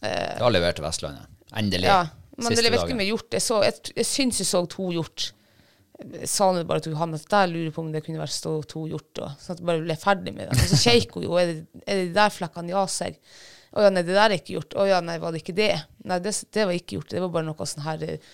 Eh, 0.00 0.38
da 0.38 0.50
leverte 0.52 0.84
Vestlandet. 0.84 1.26
Endelig. 1.58 1.90
ja. 1.90 2.04
Men 2.38 2.48
det 2.52 2.56
Siste 2.56 2.68
leverte 2.68 2.86
ikke 2.88 3.00
mye 3.00 3.10
hjort. 3.10 3.34
Jeg, 3.34 3.42
så, 3.44 3.58
jeg, 3.66 3.74
jeg 3.98 4.06
syns 4.08 4.40
jeg 4.42 4.48
så 4.48 4.62
to 4.70 4.88
hjort. 4.94 5.28
Jeg 5.98 6.28
sa 6.30 6.46
nå 6.54 6.62
bare 6.68 6.84
til 6.84 6.92
Johanne 6.94 7.18
at 7.18 7.26
der 7.32 7.48
lurer 7.50 7.72
på 7.74 7.82
om 7.82 7.90
det 7.90 8.04
kunne 8.06 8.20
vært 8.22 8.34
stå 8.36 8.52
to 8.70 8.84
hjort. 8.86 9.10
Og, 9.18 9.32
sånn 9.42 9.56
at 9.56 9.62
jeg 9.62 9.68
bare 9.72 9.82
ble 9.82 9.96
ferdig 9.98 10.34
med 10.36 10.46
det. 10.46 10.58
Og 10.58 10.70
så 10.70 10.78
kjeik 10.86 11.16
hun 11.18 11.26
jo. 11.26 11.38
Er 11.40 11.50
det, 11.50 11.56
er 11.84 11.98
det 12.02 12.10
de 12.12 12.18
der 12.20 12.34
flekkene? 12.34 12.70
Ja, 12.76 12.84
sa 12.86 13.08
jeg. 13.10 13.18
Å 13.68 13.82
ja, 13.84 13.90
nei, 13.92 14.04
det 14.06 14.14
der 14.16 14.30
er 14.30 14.36
ikke 14.38 14.54
gjort. 14.54 14.76
Å 14.78 14.86
ja, 14.88 15.00
nei, 15.04 15.18
var 15.20 15.34
det 15.34 15.42
ikke 15.42 15.56
det? 15.58 15.72
Nei, 16.08 16.20
det, 16.24 16.32
det 16.56 16.68
var 16.70 16.78
ikke 16.78 17.00
gjort. 17.00 17.10
Det 17.12 17.24
var 17.24 17.32
bare 17.34 17.48
noe 17.50 17.66
sånn 17.68 17.84
her 17.84 18.04
eh, 18.06 18.30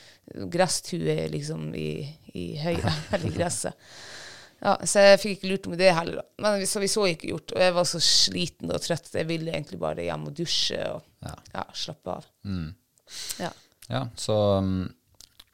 gresstue 0.53 1.17
liksom 1.33 1.73
i, 1.75 1.89
i 2.37 2.45
høyre, 2.61 2.93
eller 3.17 3.27
i 3.31 3.35
gresset. 3.35 3.89
Ja, 4.65 4.77
så 4.89 5.03
jeg 5.03 5.19
fikk 5.21 5.35
ikke 5.39 5.51
lurt 5.51 5.67
med 5.73 5.81
det 5.83 5.91
heller. 5.93 6.21
da. 6.21 6.25
Men 6.45 6.63
så 6.69 6.81
vi 6.81 6.89
så 6.93 7.09
ikke 7.11 7.33
gjort. 7.33 7.53
Og 7.57 7.65
jeg 7.65 7.75
var 7.77 7.89
så 7.89 7.99
sliten 8.01 8.71
og 8.73 8.81
trøtt. 8.85 9.11
Jeg 9.17 9.29
ville 9.29 9.53
egentlig 9.53 9.81
bare 9.83 10.07
hjem 10.07 10.29
og 10.31 10.37
dusje 10.39 10.79
og 10.93 11.03
Ja. 11.25 11.35
ja, 11.57 11.65
slappe 11.77 12.15
av. 12.21 12.29
Ja. 13.41 13.51
Ja, 13.89 14.07
så 14.17 14.37
um, 14.59 14.87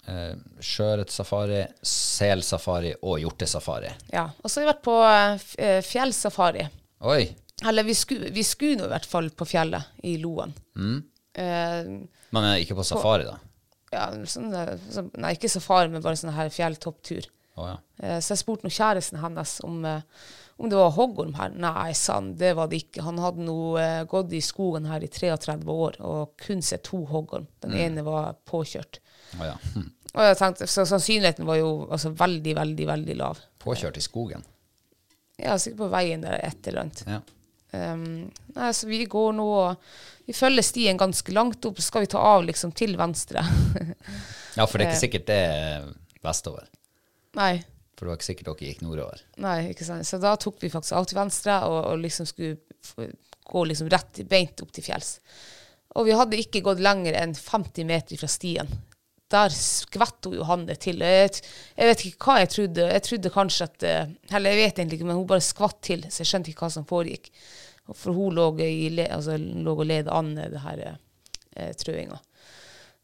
eh, 0.07 0.35
sjøørretsafari, 0.63 1.65
selsafari 1.83 2.93
og 3.03 3.19
hjortesafari. 3.23 3.91
Ja, 4.15 4.29
og 4.41 4.51
så 4.51 4.61
har 4.61 4.67
vi 4.67 4.71
vært 4.73 4.85
på 4.87 4.97
eh, 5.07 5.47
eh, 5.67 5.81
fjellsafari. 5.87 6.67
Oi! 7.11 7.23
Eller 7.69 7.85
vi 7.85 7.95
skulle, 7.95 8.31
vi 8.33 8.45
skulle 8.47 8.79
nå 8.81 8.87
i 8.87 8.93
hvert 8.95 9.09
fall 9.09 9.29
på 9.37 9.45
fjellet 9.49 10.01
i 10.09 10.15
Loen. 10.23 10.55
Eh, 11.35 11.91
Men 12.31 12.47
eh, 12.53 12.61
ikke 12.63 12.79
på 12.79 12.87
safari, 12.87 13.27
da? 13.29 13.37
ja, 13.91 14.07
sånn, 14.31 14.53
sånn, 14.95 15.11
nei, 15.19 15.35
ikke 15.35 15.51
safari, 15.51 15.91
men 15.91 16.03
bare 16.05 16.17
sånn 16.21 16.33
her 16.37 16.49
fjelltopptur. 16.55 17.27
Oh, 17.59 17.67
ja. 17.67 17.77
Eh, 17.99 18.19
så 18.23 18.37
jeg 18.37 18.45
spurte 18.45 18.71
kjæresten 18.71 19.19
hennes 19.21 19.57
om, 19.67 19.81
eh, 19.85 20.05
om 20.61 20.69
det 20.69 20.77
var 20.77 20.91
hoggorm 20.93 21.33
her. 21.39 21.55
Nei, 21.57 21.93
sann, 21.97 22.35
det 22.37 22.51
var 22.59 22.69
det 22.69 22.83
ikke. 22.85 23.03
Han 23.07 23.19
hadde 23.23 23.45
nå 23.47 23.57
eh, 23.81 24.03
gått 24.11 24.33
i 24.37 24.43
skogen 24.45 24.85
her 24.91 25.01
i 25.03 25.09
33 25.09 25.57
år 25.73 25.97
og 26.05 26.35
kun 26.45 26.61
sett 26.63 26.85
to 26.91 27.01
hoggorm. 27.09 27.47
Den 27.65 27.73
ene 27.81 28.05
var 28.05 28.35
påkjørt. 28.49 29.01
Å 29.41 29.49
ja. 29.53 29.57
Hm. 29.75 29.89
Og 30.19 30.25
jeg 30.27 30.37
tenkte, 30.41 30.67
Så 30.67 30.83
sannsynligheten 30.91 31.47
var 31.47 31.61
jo 31.61 31.69
altså, 31.87 32.11
veldig, 32.19 32.55
veldig, 32.59 32.87
veldig 32.89 33.15
lav. 33.21 33.39
Påkjørt 33.63 33.97
i 34.01 34.03
skogen. 34.03 34.43
Er 35.39 35.57
sikkert 35.63 35.79
på 35.85 35.89
veien 35.93 36.25
der 36.27 36.41
et 36.45 36.67
eller 36.69 36.83
annet. 36.83 37.05
Ja. 37.07 37.21
Um, 37.71 38.03
nei, 38.57 38.71
så 38.75 38.89
vi 38.91 39.05
går 39.07 39.29
nå 39.39 39.45
Vi 40.27 40.35
følger 40.35 40.67
stien 40.67 40.99
ganske 40.99 41.31
langt 41.33 41.63
opp, 41.69 41.79
så 41.79 41.87
skal 41.87 42.03
vi 42.03 42.09
ta 42.11 42.19
av 42.19 42.43
liksom 42.49 42.73
til 42.75 42.97
venstre. 42.99 43.45
ja, 44.59 44.67
for 44.67 44.75
det 44.77 44.85
er 44.85 44.91
ikke 44.91 44.97
Eh. 44.99 45.05
sikkert 45.05 45.27
det 45.31 45.39
er 45.47 45.87
vestover. 46.27 46.67
nei, 47.39 47.53
For 48.01 48.07
det 48.09 48.15
var 48.15 48.17
ikke 48.23 48.29
sikkert 48.31 48.47
dere 48.49 48.69
gikk 48.71 48.79
nordover. 48.87 49.21
nei, 49.45 49.59
ikke 49.75 49.85
sant. 49.85 50.07
Så 50.09 50.17
da 50.23 50.31
tok 50.41 50.57
vi 50.65 50.71
faktisk 50.73 50.97
av 50.97 51.05
til 51.11 51.19
venstre 51.21 51.59
og, 51.69 51.81
og 51.91 51.99
liksom 52.01 52.25
skulle 52.31 52.57
gå 53.51 53.65
liksom 53.69 53.91
rett 53.93 54.23
beint 54.31 54.63
opp 54.65 54.71
til 54.73 54.87
fjells. 54.87 55.19
Og 55.99 56.07
vi 56.07 56.15
hadde 56.17 56.39
ikke 56.41 56.63
gått 56.65 56.81
lenger 56.81 57.19
enn 57.19 57.35
50 57.37 57.85
meter 57.85 58.17
fra 58.17 58.29
stien. 58.31 58.71
Der 59.31 59.53
skvett 59.53 60.27
Johanne 60.33 60.75
til. 60.81 61.03
Jeg, 61.05 61.43
jeg 61.77 61.91
vet 61.91 62.05
ikke 62.09 62.25
hva 62.31 62.39
jeg 62.41 62.51
trodde. 62.55 62.87
Jeg 62.97 63.05
trodde 63.07 63.33
kanskje 63.37 63.67
at 63.69 63.85
eh, 63.87 64.15
Eller 64.39 64.55
jeg 64.57 64.63
vet 64.65 64.81
egentlig 64.81 64.99
ikke, 65.01 65.11
men 65.11 65.21
hun 65.21 65.29
bare 65.31 65.45
skvatt 65.45 65.79
til, 65.87 66.07
så 66.09 66.23
jeg 66.25 66.31
skjønte 66.33 66.51
ikke 66.55 66.65
hva 66.65 66.73
som 66.79 66.89
foregikk. 66.89 67.29
For 67.91 68.15
hun 68.17 68.35
lå, 68.39 68.49
le- 68.97 69.11
altså, 69.13 69.37
lå 69.37 69.77
og 69.77 69.85
led 69.91 70.09
an 70.15 70.33
det 70.39 70.63
her 70.65 70.83
eh, 70.89 71.71
trøinga. 71.79 72.19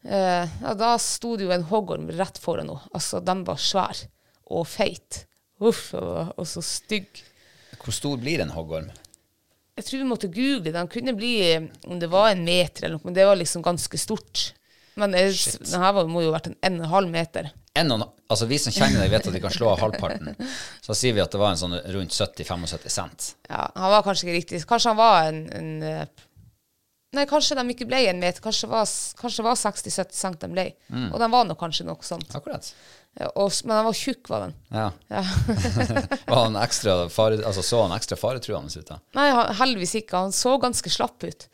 Eh, 0.07 0.45
ja, 0.63 0.73
da 0.79 0.93
sto 1.01 1.35
det 1.37 1.47
jo 1.47 1.53
en 1.55 1.67
hoggorm 1.69 2.09
rett 2.15 2.39
foran 2.39 2.69
henne. 2.69 2.87
Altså, 2.95 3.19
den 3.23 3.43
var 3.47 3.59
svær 3.59 4.05
og 4.49 4.67
feit. 4.69 5.23
Uff, 5.63 5.89
og, 5.97 6.33
og 6.37 6.47
så 6.47 6.63
stygg. 6.65 7.23
Hvor 7.81 7.95
stor 7.95 8.17
blir 8.21 8.43
en 8.43 8.53
hoggorm? 8.53 8.89
Jeg 9.77 9.85
tror 9.85 10.01
vi 10.01 10.09
måtte 10.09 10.29
google. 10.33 10.73
Den 10.73 10.89
kunne 10.89 11.13
bli 11.17 11.35
om 11.85 11.99
det 12.01 12.09
var 12.09 12.31
en 12.31 12.45
meter 12.45 12.87
eller 12.87 12.97
noe, 12.97 13.05
men 13.05 13.17
det 13.17 13.27
var 13.29 13.37
liksom 13.37 13.65
ganske 13.65 13.99
stort. 14.01 14.51
Men 14.97 15.13
den 15.13 15.83
her 15.83 15.97
må 16.09 16.23
jo 16.23 16.31
ha 16.31 16.39
vært 16.39 16.49
en 16.49 16.57
en 16.65 16.89
halv 16.89 17.11
meter. 17.13 17.51
En 17.77 17.93
og 17.93 18.07
altså 18.27 18.47
Vi 18.49 18.57
som 18.57 18.73
kjenner 18.73 19.03
deg, 19.03 19.11
vet 19.13 19.27
at 19.29 19.35
de 19.35 19.41
kan 19.43 19.53
slå 19.53 19.69
av 19.69 19.83
halvparten. 19.83 20.33
Så 20.81 20.95
sier 20.97 21.13
vi 21.13 21.21
at 21.21 21.31
det 21.31 21.39
var 21.41 21.53
en 21.53 21.59
sånn 21.61 21.77
rundt 21.93 22.15
70-75 22.15 22.89
cent. 22.89 23.27
Ja, 23.49 23.67
han 23.75 23.93
var 23.93 24.05
kanskje 24.07 24.27
ikke 24.27 24.37
riktig. 24.39 24.63
Kanskje 24.67 24.95
han 24.95 24.99
var 24.99 25.29
en, 25.29 25.43
en 25.53 25.69
eh, 25.85 26.25
Nei, 27.15 27.23
kanskje 27.29 27.55
de 27.55 27.63
ikke 27.71 27.87
ble 27.87 28.01
en 28.09 28.19
meter. 28.19 28.43
Kanskje 28.43 28.67
var, 28.67 28.87
kanskje 29.21 29.45
var 29.45 29.55
60-70 29.55 30.17
cent 30.17 30.41
de 30.43 30.49
ble. 30.51 30.65
Og 31.07 31.19
den 31.21 31.31
var 31.31 31.45
nok 31.47 31.59
kanskje 31.61 31.85
noe 31.87 32.03
sånt. 32.03 32.33
Akkurat. 32.35 32.67
Ja, 33.17 33.29
og, 33.33 33.53
men 33.63 33.73
den 33.79 33.85
var 33.87 33.97
tjukk, 33.97 34.27
var 34.29 34.43
den. 34.45 34.55
Ja. 34.69 34.87
Ja. 35.09 35.23
Var 36.27 36.41
han 36.43 36.57
ekstra 36.61 37.07
fare, 37.09 37.39
altså 37.41 37.63
Så 37.65 37.79
han 37.81 37.95
ekstra 37.95 38.17
faretruende 38.19 38.69
ut 38.69 38.91
da? 38.91 38.99
Nei, 39.17 39.29
han, 39.33 39.55
heldigvis 39.57 39.95
ikke. 40.03 40.19
Han 40.27 40.35
så 40.35 40.53
ganske 40.61 40.91
slapp 40.93 41.25
ut. 41.25 41.47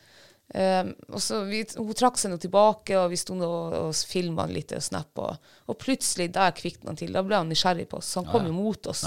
Um, 0.54 0.92
og 1.08 1.22
så 1.24 1.40
vi, 1.48 1.64
Hun 1.78 1.96
trakk 1.98 2.20
seg 2.20 2.34
nå 2.34 2.38
tilbake, 2.44 2.98
og 3.00 3.14
vi 3.14 3.18
sto 3.18 3.38
og, 3.38 3.78
og 3.80 3.96
filma 4.10 4.44
litt 4.52 4.76
og 4.76 4.84
snappa. 4.84 5.30
Og, 5.32 5.56
og 5.72 5.80
plutselig 5.80 6.34
der 6.36 6.52
kvikna 6.58 6.92
han 6.92 7.00
til. 7.00 7.16
Da 7.16 7.24
ble 7.24 7.40
han 7.40 7.54
nysgjerrig 7.54 7.88
på 7.94 8.02
oss. 8.02 8.12
Så 8.12 8.22
han 8.22 8.32
kom 8.34 8.50
jo 8.50 8.58
mot 8.58 8.92
oss. 8.92 9.06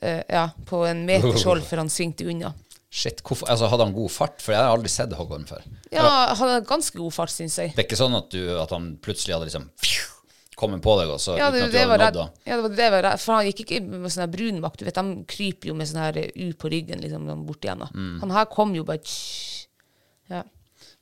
Eh, 0.00 0.20
ja, 0.28 0.50
på 0.68 0.84
en 0.86 1.06
meters 1.08 1.46
hold 1.48 1.64
før 1.66 1.86
han 1.86 1.90
svingte 1.92 2.28
unna. 2.28 2.52
Shit, 2.90 3.20
hvorfor, 3.22 3.46
altså 3.52 3.68
Hadde 3.70 3.86
han 3.86 3.94
god 3.94 4.10
fart? 4.10 4.40
For 4.42 4.54
jeg 4.54 4.66
har 4.66 4.74
aldri 4.74 4.90
sett 4.90 5.12
hoggorm 5.14 5.44
før. 5.46 5.62
Ja, 5.94 6.02
han 6.34 6.40
hadde 6.40 6.64
ganske 6.66 6.98
god 6.98 7.14
fart, 7.14 7.30
syns 7.30 7.58
jeg. 7.60 7.70
Det 7.76 7.84
er 7.84 7.86
ikke 7.86 8.00
sånn 8.00 8.16
at, 8.18 8.32
du, 8.34 8.40
at 8.58 8.72
han 8.74 8.96
plutselig 9.02 9.36
hadde 9.36 9.46
liksom 9.46 9.68
kommet 10.60 10.82
på 10.84 10.94
deg, 10.98 11.08
og 11.14 11.20
så 11.22 11.38
Ja, 11.38 11.48
det, 11.54 11.62
uten 11.62 11.70
at 11.70 11.72
du 11.72 11.78
hadde 11.78 11.98
nådd 12.02 12.16
da? 12.18 12.24
Ja, 12.44 12.56
det 12.56 12.64
var 12.64 12.74
det 12.76 12.88
var 12.92 13.04
redd. 13.06 13.22
For 13.22 13.36
han 13.36 13.46
gikk 13.48 13.62
ikke 13.64 13.78
med 13.86 14.12
sånn 14.12 14.32
brun 14.32 14.58
makt. 14.64 14.82
Du 14.82 14.88
vet, 14.88 14.98
de 14.98 15.26
kryper 15.30 15.70
jo 15.70 15.76
med 15.78 15.88
sånn 15.88 16.02
her 16.02 16.18
U 16.28 16.48
på 16.60 16.72
ryggen, 16.74 17.04
liksom, 17.04 17.30
bort 17.46 17.64
igjen. 17.64 17.86
Mm. 17.94 18.16
Han 18.24 18.34
her 18.34 18.50
kom 18.52 18.74
jo 18.76 18.84
bare. 18.88 19.14
Ja. 20.30 20.42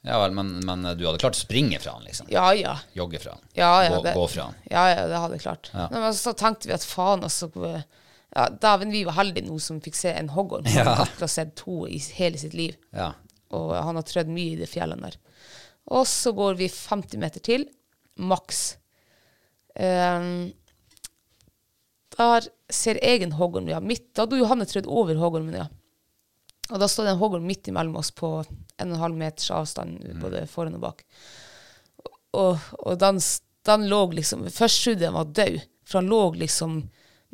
Ja 0.07 0.21
vel, 0.23 0.37
men, 0.37 0.53
men 0.69 0.85
du 0.95 1.03
hadde 1.09 1.19
klart 1.19 1.37
å 1.37 1.41
springe 1.41 1.81
fra 1.83 1.97
han, 1.97 2.05
liksom? 2.07 2.29
ja, 2.31 2.47
ja. 2.55 2.77
Jogge 2.97 3.19
fra 3.23 3.35
han? 3.35 3.43
Ja, 3.57 3.73
ja, 3.83 3.97
gå, 3.97 4.03
det, 4.05 4.13
gå 4.15 4.29
fra 4.31 4.51
han? 4.51 4.61
Ja, 4.71 4.85
ja, 4.93 5.09
det 5.11 5.23
hadde 5.25 5.41
jeg 5.41 5.43
klart. 5.43 5.73
Ja. 5.73 5.89
Men 5.91 6.15
så 6.15 6.37
tenkte 6.39 6.71
vi 6.71 6.77
at 6.77 6.87
faen, 6.87 7.25
altså 7.27 7.51
ja, 8.37 8.49
Dæven, 8.63 8.91
vi 8.93 9.05
var 9.09 9.17
heldige 9.19 9.47
nå 9.49 9.59
som 9.63 9.81
fikk 9.81 9.97
se 9.97 10.13
en 10.13 10.29
hoggorm. 10.35 10.65
Han 10.69 10.77
Ja. 10.77 10.85
har 10.95 11.07
akkurat 11.07 11.31
sett 11.31 11.55
to 11.57 11.87
i 11.89 11.99
hele 12.19 12.39
sitt 12.39 12.55
liv. 12.55 12.77
Ja. 12.93 13.13
Og 13.51 13.73
han 13.75 13.97
har 13.97 14.03
trødd 14.05 14.29
mye 14.29 14.53
i 14.53 14.61
de 14.61 14.67
fjellene 14.69 15.09
der. 15.09 15.17
Og 15.89 16.07
så 16.07 16.33
går 16.37 16.55
vi 16.59 16.69
50 16.69 17.17
meter 17.19 17.41
til, 17.41 17.65
maks. 18.19 18.77
Um, 19.79 20.53
der 22.19 22.49
ser 22.69 22.99
jeg 23.03 23.23
en 23.23 23.33
hoggorm, 23.39 23.69
ja. 23.71 23.79
Midt, 23.81 24.11
da 24.15 24.25
hadde 24.27 24.41
Johanne 24.41 24.67
trødd 24.67 24.87
over 24.91 25.15
hoggormen, 25.21 25.55
ja. 25.55 25.69
Og 26.69 26.81
da 26.83 26.89
står 26.91 27.07
det 27.07 27.13
en 27.15 27.21
hoggorm 27.23 27.47
midt 27.49 27.69
imellom 27.71 27.97
oss 27.97 28.11
på 28.13 28.29
en 28.43 28.91
og 28.91 28.97
en 28.99 29.01
halv 29.01 29.17
meters 29.17 29.51
avstand, 29.55 30.03
både 30.21 30.43
foran 30.51 30.75
og 30.77 30.83
bak. 30.83 31.05
Og, 32.37 32.59
og 32.85 32.99
den, 33.01 33.17
den 33.65 33.87
lå 33.89 34.03
liksom 34.13 34.43
Først 34.53 34.83
trodde 34.85 35.01
jeg 35.01 35.09
den 35.09 35.17
var 35.17 35.31
død, 35.33 35.61
for 35.89 35.99
han 36.03 36.11
lå 36.13 36.21
liksom 36.43 36.75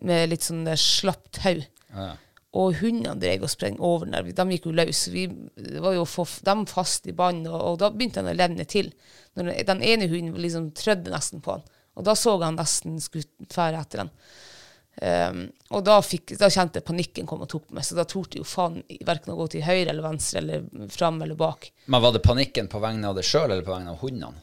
med 0.03 0.31
litt 0.33 0.47
sånn 0.47 0.65
der 0.67 0.81
slapt 0.81 1.41
tau. 1.41 1.59
Ja, 1.95 2.07
ja. 2.11 2.13
Og 2.55 2.77
hundene 2.79 3.17
drev 3.19 3.49
og 3.49 3.51
sprang 3.51 3.81
over 3.83 4.07
den. 4.07 4.31
De 4.31 4.45
gikk 4.55 4.69
jo 4.69 4.75
løs. 4.79 5.09
Vi 5.11 5.25
var 5.83 5.97
jo 5.97 6.05
for, 6.07 6.31
dem 6.47 6.63
fast 6.71 7.09
i 7.11 7.15
bånd, 7.17 7.49
og, 7.51 7.59
og 7.59 7.79
da 7.83 7.91
begynte 7.91 8.23
han 8.23 8.31
å 8.31 8.37
levne 8.37 8.67
til. 8.71 8.93
Når 9.35 9.51
den, 9.67 9.83
ene 9.83 10.07
hunden 10.07 10.39
liksom 10.39 10.69
trødde 10.79 11.11
nesten 11.11 11.43
på 11.43 11.57
han. 11.57 11.65
Og 11.99 12.07
da 12.07 12.15
så 12.19 12.37
han 12.43 12.59
nesten 12.59 13.01
skulle 13.03 13.51
fære 13.51 13.81
etter 13.83 14.05
han. 14.05 14.13
Um, 14.95 15.41
og 15.75 15.83
da, 15.83 15.97
fikk, 16.07 16.37
da 16.39 16.47
kjente 16.47 16.79
jeg 16.79 16.87
panikken 16.87 17.27
kom 17.27 17.43
og 17.43 17.51
tok 17.51 17.73
meg, 17.75 17.83
så 17.83 17.97
da 17.99 18.05
torde 18.07 18.39
jo 18.39 18.47
faen 18.47 18.77
verken 19.03 19.33
å 19.35 19.39
gå 19.41 19.49
til 19.51 19.65
høyre 19.67 19.91
eller 19.91 20.07
venstre 20.07 20.39
eller 20.39 20.69
fram 20.95 21.19
eller 21.27 21.39
bak. 21.39 21.73
Men 21.91 22.05
var 22.05 22.15
det 22.15 22.23
panikken 22.23 22.71
på 22.71 22.79
vegne 22.83 23.11
av 23.11 23.19
deg 23.19 23.27
sjøl 23.27 23.49
eller 23.49 23.67
på 23.67 23.75
vegne 23.75 23.97
av 23.97 23.99
hundene? 24.05 24.39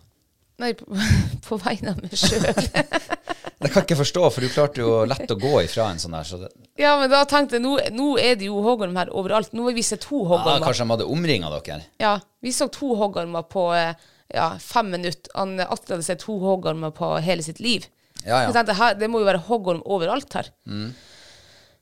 Nei, 0.60 0.74
på, 0.75 0.91
på 1.48 1.60
vegne 1.63 1.96
av 1.96 2.03
meg 2.03 2.20
sjøl. 2.20 2.51
Det 3.62 3.70
kan 3.70 3.84
jeg 3.84 3.91
ikke 3.91 4.00
forstå, 4.00 4.22
for 4.34 4.41
du 4.41 4.50
klarte 4.50 4.82
jo 4.82 4.94
lett 5.06 5.30
å 5.30 5.38
gå 5.38 5.51
ifra 5.62 5.91
en 5.91 6.00
sånn 6.01 6.15
der. 6.18 6.25
Så 6.25 6.39
ja, 6.82 6.96
men 6.98 7.12
da 7.12 7.22
tenkte 7.30 7.60
jeg 7.60 7.65
nå, 7.65 7.75
nå 7.94 8.08
er 8.18 8.39
det 8.39 8.48
jo 8.48 8.63
hoggorm 8.65 8.98
her 8.98 9.12
overalt. 9.13 9.51
Nå 9.53 9.68
har 9.68 9.75
vi 9.77 9.84
sett 9.86 10.01
to 10.08 10.24
hoggormer. 10.24 10.58
ja, 10.58 10.65
kanskje 10.65 10.88
de 10.88 10.96
hadde 10.96 11.10
omringa 11.13 11.51
dere? 11.53 11.86
Ja, 12.01 12.15
vi 12.41 12.53
så 12.56 12.72
to 12.74 12.96
hoggormer 12.98 13.46
på 13.46 13.68
eh, 13.77 13.94
ja, 14.34 14.51
fem 14.60 14.89
minutter. 14.96 15.30
Han, 15.38 15.60
Atle 15.62 15.98
hadde 15.98 16.08
sett 16.08 16.24
to 16.25 16.39
hoggormer 16.41 16.94
på 16.96 17.13
hele 17.22 17.46
sitt 17.46 17.62
liv. 17.62 17.86
Ja, 18.24 18.41
ja. 18.41 18.44
Jeg 18.48 18.58
tenkte, 18.58 18.77
her, 18.77 18.98
Det 18.98 19.10
må 19.10 19.22
jo 19.22 19.30
være 19.30 19.46
hoggorm 19.48 19.82
overalt 19.86 20.34
her. 20.38 20.51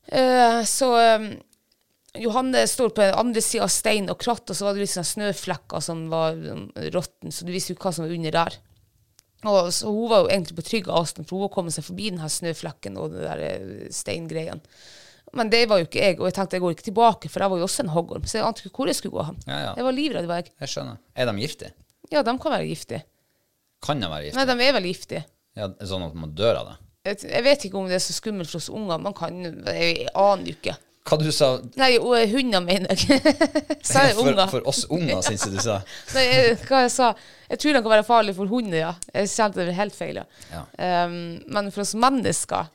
Eh, 0.09 0.61
så 0.67 0.93
um, 1.15 1.29
Johanne 2.19 2.65
står 2.67 2.91
på 2.91 3.05
den 3.05 3.17
andre 3.19 3.43
sida 3.45 3.67
av 3.67 3.73
stein 3.73 4.09
og 4.11 4.19
kratt, 4.21 4.49
og 4.49 4.57
så 4.57 4.67
var 4.67 4.75
det 4.75 4.83
litt 4.83 4.93
sånne 4.93 5.13
snøflekker 5.13 5.83
som 5.83 6.07
var 6.11 6.35
um, 6.35 6.67
råtten, 6.95 7.31
så 7.31 7.45
du 7.45 7.53
visste 7.53 7.75
jo 7.75 7.79
hva 7.79 7.93
som 7.93 8.07
var 8.07 8.15
under 8.15 8.35
der. 8.41 8.59
Og 9.47 9.69
så 9.71 9.87
Hun 9.87 10.09
var 10.11 10.25
jo 10.25 10.31
egentlig 10.33 10.55
på 10.57 10.65
trygg 10.67 10.89
avstand, 10.91 11.27
for 11.27 11.37
hun 11.37 11.45
var 11.47 11.53
kommet 11.53 11.75
seg 11.75 11.85
forbi 11.87 12.09
den 12.11 12.19
her 12.19 12.31
snøflekken 12.33 12.97
og 12.99 13.13
den 13.13 13.23
der 13.23 13.93
steingreien. 13.95 14.59
Men 15.37 15.51
det 15.53 15.61
var 15.69 15.79
jo 15.79 15.85
ikke 15.85 16.01
jeg, 16.01 16.17
og 16.19 16.25
jeg 16.27 16.35
tenkte 16.39 16.57
jeg 16.57 16.63
går 16.63 16.73
ikke 16.75 16.87
tilbake, 16.89 17.29
for 17.29 17.43
jeg 17.43 17.53
var 17.53 17.61
jo 17.61 17.67
også 17.67 17.83
en 17.85 17.93
hoggorm, 17.93 18.25
så 18.25 18.39
jeg 18.39 18.47
ante 18.47 18.65
ikke 18.65 18.81
hvor 18.81 18.89
jeg 18.89 18.97
skulle 18.97 19.15
gå 19.15 19.25
hen. 19.27 19.37
Ja, 19.45 19.59
ja. 19.67 19.71
Jeg 19.77 19.85
var 19.85 19.95
livredd, 19.95 20.27
var 20.29 20.41
jeg. 20.41 20.51
Jeg 20.63 20.73
skjønner. 20.73 20.97
Er 21.15 21.29
de 21.29 21.35
giftige? 21.37 21.71
Ja, 22.09 22.23
de 22.25 22.33
kan 22.41 22.55
være 22.55 22.67
giftige. 22.67 23.03
Kan 23.85 24.01
de 24.01 24.09
være 24.09 24.25
giftige? 24.27 24.45
Nei, 24.45 24.57
de 24.57 24.65
er 24.67 24.75
vel 24.79 24.87
giftige. 24.89 25.23
Ja, 25.59 25.69
sånn 25.85 26.07
at 26.07 26.17
man 26.17 26.33
dør 26.37 26.63
av 26.63 26.71
det? 26.71 26.77
Jeg, 27.09 27.21
jeg 27.29 27.45
vet 27.45 27.65
ikke 27.69 27.79
om 27.79 27.87
det 27.87 27.99
er 27.99 28.03
så 28.03 28.15
skummelt 28.17 28.49
for 28.51 28.59
oss 28.59 28.71
unger. 28.73 28.99
Man 29.01 29.15
kan 29.17 29.37
Jeg 29.45 30.09
aner 30.17 30.49
jo 30.49 30.55
ikke. 30.57 30.75
Hva 31.09 31.17
du 31.17 31.29
sa 31.33 31.49
Nei, 31.79 31.93
hunder, 32.29 32.61
mener 32.61 32.93
jeg. 32.99 33.21
Sa 33.85 34.05
jeg 34.09 34.17
unger? 34.21 34.45
for 34.51 34.67
oss 34.69 34.83
unger, 34.93 35.21
syns 35.25 35.47
jeg 35.47 35.55
du 35.55 35.61
sa. 35.63 35.79
Nei, 36.15 36.25
hva 36.67 36.83
jeg 36.85 36.91
sa 36.93 37.11
Jeg 37.49 37.61
tror 37.63 37.77
den 37.77 37.85
kan 37.85 37.95
være 37.95 38.07
farlig 38.07 38.35
for 38.37 38.51
hunder, 38.51 38.77
ja. 38.77 38.91
Jeg 39.15 39.31
kjente 39.33 39.65
det 39.65 39.77
helt 39.77 39.97
feil, 39.97 40.21
ja. 40.21 40.27
Ja. 40.53 40.65
Um, 41.07 41.39
men 41.49 41.71
for 41.73 41.85
oss 41.85 41.95
mennesker, 41.97 42.69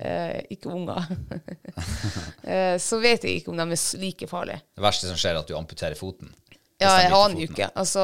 uh, 0.00 0.38
ikke 0.54 0.72
unger, 0.72 1.04
uh, 1.04 2.76
så 2.88 3.02
vet 3.04 3.28
jeg 3.28 3.42
ikke 3.42 3.52
om 3.52 3.60
de 3.60 3.68
er 3.76 3.84
like 4.00 4.30
farlige. 4.30 4.64
Det 4.72 4.86
verste 4.88 5.10
som 5.10 5.20
skjer, 5.20 5.36
er 5.36 5.44
at 5.44 5.52
du 5.52 5.56
amputerer 5.58 5.98
foten. 5.98 6.32
Ja, 6.80 6.96
jeg 7.04 7.12
aner 7.14 7.38
jo 7.38 7.46
ikke. 7.48 7.68
Altså, 7.78 8.02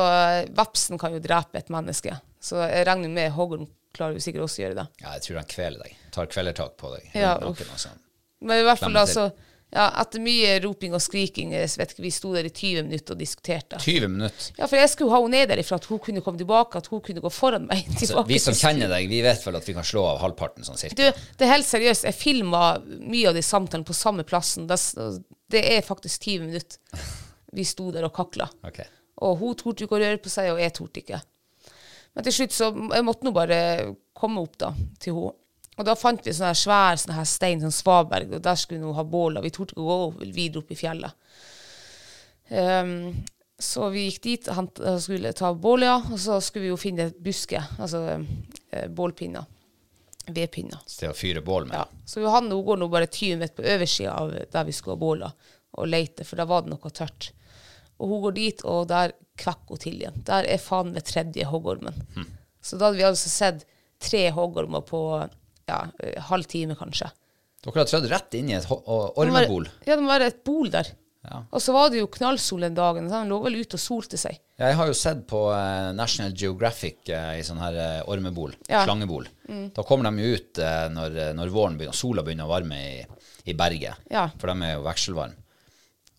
Vepsen 0.57 1.01
kan 1.01 1.17
jo 1.17 1.25
drepe 1.25 1.59
et 1.59 1.73
menneske, 1.73 2.15
så 2.41 2.63
jeg 2.69 2.87
regner 2.89 3.13
med 3.13 3.33
hoggorm 3.35 3.67
klarer 3.97 4.17
jo 4.17 4.23
sikkert 4.23 4.47
også 4.47 4.61
å 4.61 4.65
gjøre 4.65 4.79
det. 4.79 4.87
Ja, 5.03 5.15
jeg 5.17 5.25
tror 5.25 5.41
han 5.41 5.49
kveler 5.51 5.85
deg. 5.85 5.97
Tar 6.15 6.29
kvelertak 6.31 6.77
på 6.81 6.93
deg. 6.95 7.09
Ja, 7.17 7.35
sånn. 7.81 7.99
Men 8.47 8.63
i 8.63 8.67
hvert 8.67 8.81
fall 8.81 8.95
da, 8.97 9.03
så... 9.09 9.27
altså 9.27 9.50
ja, 9.71 9.87
Etter 10.03 10.23
mye 10.23 10.57
roping 10.65 10.95
og 10.97 11.03
skriking, 11.03 11.53
vet 11.55 11.93
ikke, 11.95 12.03
vi 12.03 12.11
sto 12.15 12.33
der 12.35 12.49
i 12.49 12.51
20 12.51 12.89
minutter 12.89 13.15
og 13.15 13.21
diskuterte. 13.21 13.79
20 13.79 14.11
minutter. 14.11 14.51
Ja, 14.59 14.67
for 14.67 14.81
jeg 14.81 14.91
skulle 14.91 15.15
ha 15.15 15.21
henne 15.23 15.39
ned 15.39 15.53
derifra, 15.53 15.79
at 15.79 15.87
hun 15.87 16.03
kunne 16.03 16.23
komme 16.27 16.41
tilbake, 16.41 16.83
at 16.83 16.91
hun 16.91 17.03
kunne 17.07 17.23
gå 17.23 17.33
foran 17.35 17.69
meg. 17.71 17.87
Altså, 17.95 18.25
vi 18.27 18.41
som 18.43 18.57
kjenner 18.57 18.91
deg, 18.91 19.07
vi 19.11 19.23
vet 19.23 19.47
vel 19.47 19.59
at 19.61 19.69
vi 19.69 19.77
kan 19.77 19.87
slå 19.87 20.05
av 20.11 20.23
halvparten 20.25 20.67
sånn 20.67 20.81
cirka. 20.81 20.99
Du, 20.99 21.27
det 21.39 21.47
er 21.47 21.55
helt 21.55 21.69
seriøst. 21.69 22.09
Jeg 22.09 22.19
filma 22.19 22.65
mye 22.83 23.31
av 23.31 23.39
de 23.39 23.45
samtalene 23.47 23.87
på 23.87 23.97
samme 23.97 24.27
plassen. 24.27 24.67
Det, 24.71 24.79
det 25.55 25.63
er 25.77 25.87
faktisk 25.87 26.27
20 26.27 26.49
minutter 26.49 27.05
vi 27.55 27.67
sto 27.67 27.91
der 27.95 28.07
og 28.07 28.15
kakla. 28.15 28.49
Okay. 28.67 28.87
Og 29.27 29.39
hun 29.41 29.59
torde 29.59 29.85
ikke 29.85 29.99
å 29.99 30.03
røre 30.03 30.21
på 30.23 30.33
seg, 30.33 30.53
og 30.55 30.63
jeg 30.63 30.75
torde 30.77 31.03
ikke. 31.03 31.21
Men 32.17 32.27
til 32.27 32.35
slutt 32.41 32.57
så 32.57 32.71
jeg 32.73 33.07
måtte 33.07 33.27
nå 33.27 33.33
bare 33.35 33.61
komme 34.17 34.43
opp 34.43 34.59
da, 34.61 34.73
til 35.03 35.19
henne. 35.19 35.37
Og 35.81 35.87
da 35.89 35.97
fant 35.97 36.27
vi 36.27 36.33
sånn 36.37 36.57
svær 36.59 36.99
sånn 37.01 37.17
her 37.17 37.29
stein, 37.29 37.63
sånn 37.65 37.73
svaberg, 37.73 38.35
og 38.37 38.43
der 38.45 38.59
skulle 38.61 38.83
vi 38.83 38.85
nå 38.85 38.93
ha 38.99 39.05
bål, 39.09 39.39
og 39.41 39.47
vi 39.47 39.53
torde 39.55 39.73
ikke 39.73 39.85
å 39.85 39.87
gå 39.89 40.27
videre 40.27 40.61
opp 40.61 40.75
i 40.75 40.77
fjellet. 40.77 41.31
Um, 42.51 43.23
så 43.61 43.89
vi 43.93 44.03
gikk 44.07 44.21
dit 44.27 44.51
og 44.53 44.75
skulle 45.01 45.33
ta 45.37 45.55
bål, 45.57 45.87
ja, 45.89 45.97
og 46.01 46.21
så 46.21 46.37
skulle 46.45 46.67
vi 46.67 46.75
jo 46.75 46.81
finne 46.81 47.09
buske, 47.25 47.63
altså 47.81 48.03
eh, 48.11 48.87
bålpinner, 48.93 49.49
vedpinner. 50.29 50.85
Til 50.89 51.13
å 51.13 51.17
fyre 51.17 51.43
bål 51.45 51.71
med. 51.71 51.79
Ja. 51.81 52.05
Så 52.09 52.25
Johanne 52.25 52.53
nå 52.53 52.61
går 52.67 52.81
nå 52.81 52.89
bare 52.93 53.09
20 53.09 53.41
meter 53.41 53.57
på 53.57 53.67
oversida 53.75 54.19
av 54.21 54.37
der 54.53 54.69
vi 54.69 54.77
skulle 54.77 54.99
ha 54.99 55.05
båla, 55.05 55.33
og 55.81 55.89
leter, 55.89 56.29
for 56.29 56.41
da 56.41 56.49
var 56.51 56.65
det 56.65 56.75
noe 56.75 56.93
tørt. 56.93 57.33
Og 58.01 58.13
hun 58.13 58.25
går 58.27 58.37
dit, 58.37 58.65
og 58.69 58.89
der 58.93 59.17
kvekker 59.41 59.77
hun 59.77 59.81
til 59.81 60.01
igjen. 60.01 60.23
Der 60.29 60.49
er 60.49 60.61
faen 60.61 60.93
meg 60.93 61.09
tredje 61.09 61.49
hoggormen. 61.49 62.01
Så 62.61 62.77
da 62.77 62.89
hadde 62.89 63.01
vi 63.01 63.09
altså 63.09 63.33
sett 63.33 63.69
tre 64.01 64.27
hoggormer 64.37 64.85
på 64.89 65.05
ja, 65.71 65.81
eh, 66.03 66.19
halv 66.31 66.49
time, 66.51 66.77
kanskje. 66.79 67.09
Dere 67.65 67.83
har 67.83 67.89
trødd 67.91 68.09
rett 68.11 68.35
inn 68.39 68.49
i 68.51 68.57
et 68.57 68.67
ormebol. 68.71 69.67
Ja, 69.87 69.95
det 69.97 70.03
må 70.05 70.11
være 70.13 70.31
et 70.33 70.43
bol 70.47 70.71
der. 70.73 70.89
Ja. 71.21 71.43
Og 71.53 71.61
så 71.61 71.75
var 71.77 71.91
det 71.93 71.99
jo 72.01 72.07
knallsol 72.09 72.63
den 72.65 72.77
dagen, 72.79 73.11
så 73.11 73.19
han 73.21 73.29
lå 73.29 73.37
vel 73.45 73.59
ute 73.61 73.77
og 73.77 73.83
solte 73.83 74.17
seg. 74.17 74.39
Jeg 74.61 74.77
har 74.79 74.89
jo 74.89 74.95
sett 74.97 75.27
på 75.29 75.43
eh, 75.53 75.91
National 75.97 76.33
Geographic 76.33 77.11
eh, 77.13 77.35
i 77.41 77.45
sånn 77.45 77.61
her 77.61 77.77
ormebol, 78.09 78.55
Ja. 78.71 78.81
Mm. 78.81 78.87
slangebol. 78.89 79.29
Da 79.77 79.85
kommer 79.85 80.09
de 80.09 80.25
jo 80.25 80.39
ut 80.39 80.61
når, 80.95 81.19
når 81.37 81.53
våren 81.53 81.77
begynner, 81.77 81.97
sola 81.99 82.23
begynner 82.25 82.49
å 82.49 82.53
varme 82.55 82.79
i, 82.81 82.97
i 83.51 83.57
berget. 83.59 84.01
Ja. 84.13 84.29
For 84.41 84.49
de 84.53 84.69
er 84.71 84.77
jo 84.79 84.85
vekselvarme. 84.87 85.40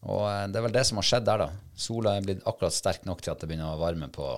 Og 0.10 0.24
eh, 0.26 0.46
det 0.50 0.58
er 0.58 0.66
vel 0.66 0.76
det 0.76 0.84
som 0.88 0.98
har 0.98 1.08
skjedd 1.08 1.28
der, 1.28 1.44
da. 1.44 1.76
Sola 1.82 2.16
er 2.18 2.26
blitt 2.26 2.46
akkurat 2.50 2.76
sterk 2.76 3.06
nok 3.10 3.22
til 3.22 3.34
at 3.34 3.42
det 3.42 3.50
begynner 3.50 3.74
å 3.74 3.82
varme 3.82 4.10
på 4.14 4.32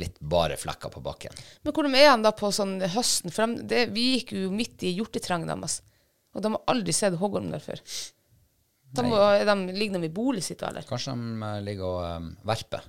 litt 0.00 0.16
bare 0.20 0.56
flekker 0.60 0.92
på 0.92 1.02
bakken. 1.04 1.36
Men 1.64 1.76
hvordan 1.76 1.96
er 1.98 2.10
han 2.10 2.24
da 2.24 2.32
på 2.36 2.50
sånn 2.54 2.78
høsten? 2.94 3.32
For 3.34 3.48
de, 3.48 3.66
det, 3.68 3.82
vi 3.96 4.10
gikk 4.16 4.34
jo 4.36 4.52
midt 4.54 4.84
i 4.88 4.94
hjortetrangen 4.96 5.50
deres, 5.52 5.80
og 6.36 6.44
de 6.44 6.52
har 6.54 6.72
aldri 6.72 6.94
sett 6.96 7.18
hoggorm 7.20 7.50
der 7.52 7.64
før. 7.64 7.82
De, 8.88 9.04
må, 9.04 9.16
de 9.20 9.56
ligger 9.76 10.00
de 10.00 10.08
i 10.08 10.12
bolig 10.12 10.42
sitt, 10.44 10.62
eller? 10.64 10.86
Kanskje 10.88 11.12
de 11.12 11.48
eh, 11.50 11.58
ligger 11.66 11.88
og 11.88 12.22
um, 12.24 12.30
verper. 12.48 12.86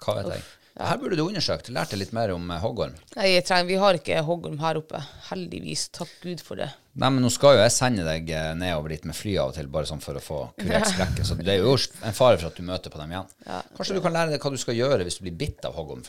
Hva 0.00 0.16
vet 0.20 0.34
jeg. 0.34 0.48
Her 0.78 0.98
burde 1.00 1.16
du 1.18 1.24
undersøkt. 1.26 1.68
Lært 1.74 1.92
litt 1.98 2.12
mer 2.16 2.30
om 2.34 2.50
eh, 2.50 2.60
hoggorm. 2.62 2.94
Nei, 3.16 3.32
trenger, 3.46 3.66
vi 3.68 3.78
har 3.80 3.98
ikke 3.98 4.22
hoggorm 4.26 4.60
her 4.62 4.78
oppe. 4.80 5.00
Heldigvis. 5.28 5.88
Takk 5.96 6.12
Gud 6.22 6.42
for 6.44 6.60
det. 6.60 6.70
Nei, 7.00 7.10
men 7.10 7.22
nå 7.24 7.30
skal 7.32 7.56
jo 7.56 7.62
jeg 7.64 7.74
sende 7.74 8.06
deg 8.06 8.30
eh, 8.34 8.50
nedover 8.58 8.94
dit 8.94 9.04
med 9.08 9.16
fly 9.18 9.36
av 9.42 9.52
og 9.52 9.56
til, 9.58 9.70
bare 9.72 9.88
sånn 9.90 10.02
for 10.04 10.18
å 10.18 10.22
få 10.24 10.40
kurert 10.58 10.88
skrekken. 10.92 11.26
Så 11.26 11.36
det 11.40 11.52
er 11.56 11.62
jo 11.64 11.74
en 11.76 12.16
fare 12.16 12.38
for 12.40 12.50
at 12.50 12.58
du 12.58 12.66
møter 12.66 12.92
på 12.92 13.00
dem 13.02 13.14
igjen. 13.14 13.30
Kanskje 13.76 13.98
du 13.98 14.02
kan 14.04 14.14
lære 14.16 14.34
deg 14.34 14.44
hva 14.44 14.52
du 14.54 14.60
skal 14.62 14.78
gjøre 14.78 15.06
hvis 15.06 15.20
du 15.20 15.24
blir 15.26 15.38
bitt 15.42 15.66
av 15.68 15.76
hoggorm, 15.76 16.04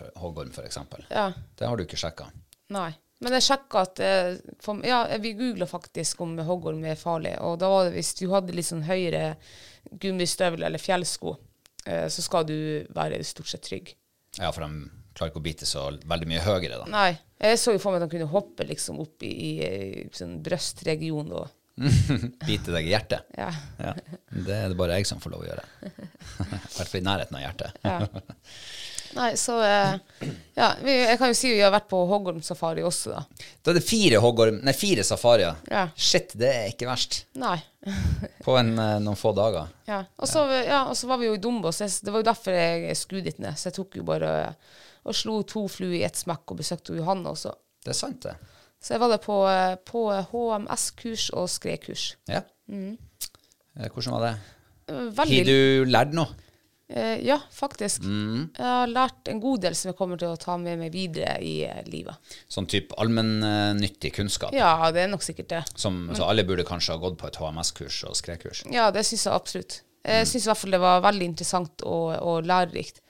f.eks. 0.53 0.81
Ja. 1.09 1.29
Det 1.57 1.69
har 1.69 1.77
du 1.77 1.85
ikke 1.85 1.99
sjekka. 1.99 2.29
Nei. 2.73 2.91
Men 3.21 3.35
jeg 3.37 3.45
sjekka 3.45 3.83
at 3.85 4.01
eh, 4.01 4.33
for, 4.63 4.81
Ja, 4.87 5.03
vi 5.21 5.35
googla 5.37 5.67
faktisk 5.69 6.21
om 6.25 6.37
hoggorm 6.45 6.85
er 6.89 6.97
farlig, 6.97 7.35
og 7.41 7.59
da 7.61 7.69
var 7.69 7.89
det 7.89 7.97
hvis 7.97 8.15
du 8.21 8.27
hadde 8.33 8.55
litt 8.57 8.69
sånn 8.69 8.85
høyere 8.87 9.35
gummistøvler 9.91 10.69
eller 10.69 10.81
fjellsko, 10.81 11.35
så 11.81 12.21
skal 12.21 12.43
du 12.45 12.53
være 12.93 13.17
stort 13.25 13.49
sett 13.49 13.63
trygg. 13.65 13.87
Ja, 14.39 14.51
for 14.51 14.63
de 14.63 14.89
klarer 15.17 15.33
ikke 15.33 15.41
å 15.41 15.45
bite 15.45 15.67
så 15.67 15.87
veldig 16.07 16.29
mye 16.29 16.43
høyere, 16.45 16.77
da. 16.83 16.85
Nei. 16.91 17.09
Jeg 17.41 17.57
så 17.59 17.73
jo 17.75 17.81
for 17.81 17.91
meg 17.91 18.03
at 18.03 18.07
de 18.07 18.15
kunne 18.15 18.29
hoppe 18.31 18.67
liksom 18.69 19.01
opp 19.03 19.25
i, 19.25 19.31
i, 19.31 20.05
sånn 20.15 20.37
brystregion 20.45 21.33
og 21.33 21.49
Bite 22.45 22.73
deg 22.75 22.85
i 22.85 22.91
hjertet. 22.91 23.29
Ja. 23.33 23.47
Ja. 23.79 23.93
Det 24.29 24.53
er 24.53 24.67
det 24.69 24.77
bare 24.77 24.99
jeg 24.99 25.07
som 25.09 25.21
får 25.23 25.31
lov 25.33 25.45
å 25.45 25.47
gjøre. 25.47 25.63
I 25.87 26.75
hvert 26.75 26.91
fall 26.91 26.99
i 26.99 27.05
nærheten 27.07 27.37
av 27.39 27.45
hjertet. 27.45 27.79
Ja. 27.87 27.95
Nei, 29.17 29.31
så 29.39 29.57
eh, 29.65 29.95
Ja, 30.55 30.73
vi, 30.83 30.93
jeg 30.93 31.17
kan 31.19 31.31
jo 31.31 31.37
si 31.37 31.51
vi 31.53 31.63
har 31.63 31.73
vært 31.73 31.89
på 31.91 31.99
hoggormsafari 32.09 32.83
også, 32.85 33.15
da. 33.15 33.45
Da 33.63 33.73
er 33.73 33.79
det 33.79 33.85
fire 33.87 34.21
hoggorm, 34.23 34.59
nei, 34.65 34.73
fire 34.77 35.03
safarier. 35.07 35.57
Ja. 35.71 35.87
Shit, 35.95 36.35
det 36.39 36.51
er 36.51 36.69
ikke 36.71 36.89
verst. 36.89 37.23
Nei. 37.41 37.57
På 38.45 38.55
en, 38.59 38.75
eh, 38.79 38.99
noen 39.03 39.19
få 39.19 39.33
dager. 39.37 39.71
Ja. 39.89 40.03
Og 40.21 40.29
så 40.29 40.45
ja, 40.61 40.83
var 41.09 41.21
vi 41.21 41.31
jo 41.31 41.35
i 41.37 41.41
Dombås. 41.41 41.81
Det 41.81 42.11
var 42.11 42.21
jo 42.21 42.29
derfor 42.29 42.55
jeg 42.55 42.97
skulle 42.99 43.25
dit 43.25 43.41
ned. 43.41 43.57
Så 43.57 43.69
jeg 43.69 43.79
tok 43.79 43.99
jo 43.99 44.07
bare 44.07 44.31
og 45.01 45.17
slo 45.17 45.39
to 45.49 45.65
fluer 45.71 45.97
i 45.97 46.05
ett 46.05 46.19
smekk 46.19 46.53
og 46.53 46.59
besøkte 46.61 46.93
Johanne 46.97 47.31
også. 47.31 47.55
Det 47.81 47.95
er 47.95 47.97
sant, 47.97 48.27
det. 48.27 48.35
Så 48.81 48.95
jeg 48.95 49.01
var 49.01 49.11
der 49.13 49.21
på, 49.21 49.37
eh, 49.49 49.75
på 49.85 50.07
HMS-kurs 50.31 51.29
og 51.37 51.49
skredkurs. 51.49 52.11
Ja. 52.29 52.43
Mm. 52.69 52.97
Hvordan 53.77 54.15
var 54.17 54.25
det? 54.27 54.33
Veldig... 55.17 55.37
Har 55.41 55.49
du 55.49 55.91
lært 55.91 56.15
noe? 56.17 56.49
Eh, 56.93 57.17
Ja, 57.25 57.37
faktisk. 57.55 58.03
Mm. 58.03 58.49
Jeg 58.57 58.65
har 58.67 58.87
lært 58.91 59.27
en 59.31 59.39
god 59.43 59.61
del 59.65 59.75
som 59.75 59.89
jeg 59.91 59.97
kommer 59.99 60.19
til 60.21 60.31
å 60.33 60.37
ta 60.41 60.57
med 60.61 60.79
meg 60.79 60.91
videre 60.93 61.37
i 61.41 61.63
eh, 61.67 61.81
livet. 61.89 62.15
Sånn 62.51 62.67
type 62.71 62.95
allmennyttig 63.01 64.13
kunnskap? 64.15 64.53
Ja, 64.55 64.73
det 64.91 65.05
er 65.05 65.11
nok 65.13 65.23
sikkert 65.25 65.49
det. 65.53 65.63
Som, 65.75 66.03
så 66.17 66.27
alle 66.29 66.43
burde 66.47 66.65
kanskje 66.67 66.95
ha 66.95 67.01
gått 67.03 67.17
på 67.21 67.27
et 67.31 67.39
HMS-kurs 67.41 68.03
og 68.09 68.17
skredkurs? 68.19 68.63
Ja, 68.71 68.89
det 68.95 69.05
syns 69.07 69.25
jeg 69.27 69.33
absolutt. 69.35 69.79
Mm. 70.03 70.11
Jeg 70.15 70.27
syns 70.31 70.47
i 70.47 70.49
hvert 70.51 70.61
fall 70.63 70.75
det 70.77 70.81
var 70.81 71.03
veldig 71.05 71.27
interessant 71.33 71.83
og, 71.85 72.15
og 72.25 72.43
lærerikt. 72.49 73.01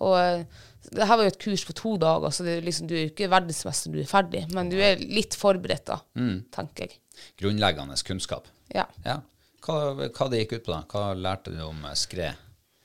Og 0.00 0.14
eh, 0.18 0.44
det 0.90 1.06
her 1.06 1.18
var 1.20 1.26
jo 1.26 1.30
et 1.34 1.42
kurs 1.42 1.62
på 1.68 1.74
to 1.76 1.90
dager, 2.00 2.32
så 2.32 2.44
det 2.46 2.58
liksom, 2.64 2.86
du 2.88 2.94
er 2.96 3.02
jo 3.04 3.10
ikke 3.12 3.28
verdensmester 3.30 3.90
når 3.92 3.98
du 4.00 4.02
er 4.06 4.08
ferdig, 4.10 4.40
men 4.56 4.70
du 4.72 4.78
er 4.80 5.02
litt 5.02 5.36
forberedt 5.38 5.84
da, 5.90 5.98
Mm. 6.16 6.38
tenker 6.54 6.86
jeg. 6.88 6.96
Grunnleggende 7.42 7.98
kunnskap. 8.06 8.46
Ja. 8.72 8.86
Ja. 9.04 9.18
Hva, 9.60 9.76
hva 10.08 10.28
det 10.32 10.38
gikk 10.40 10.54
ut 10.56 10.64
på, 10.64 10.72
da? 10.72 10.78
Hva 10.88 11.02
lærte 11.20 11.52
du 11.52 11.58
om 11.66 11.82
skred? 11.98 12.38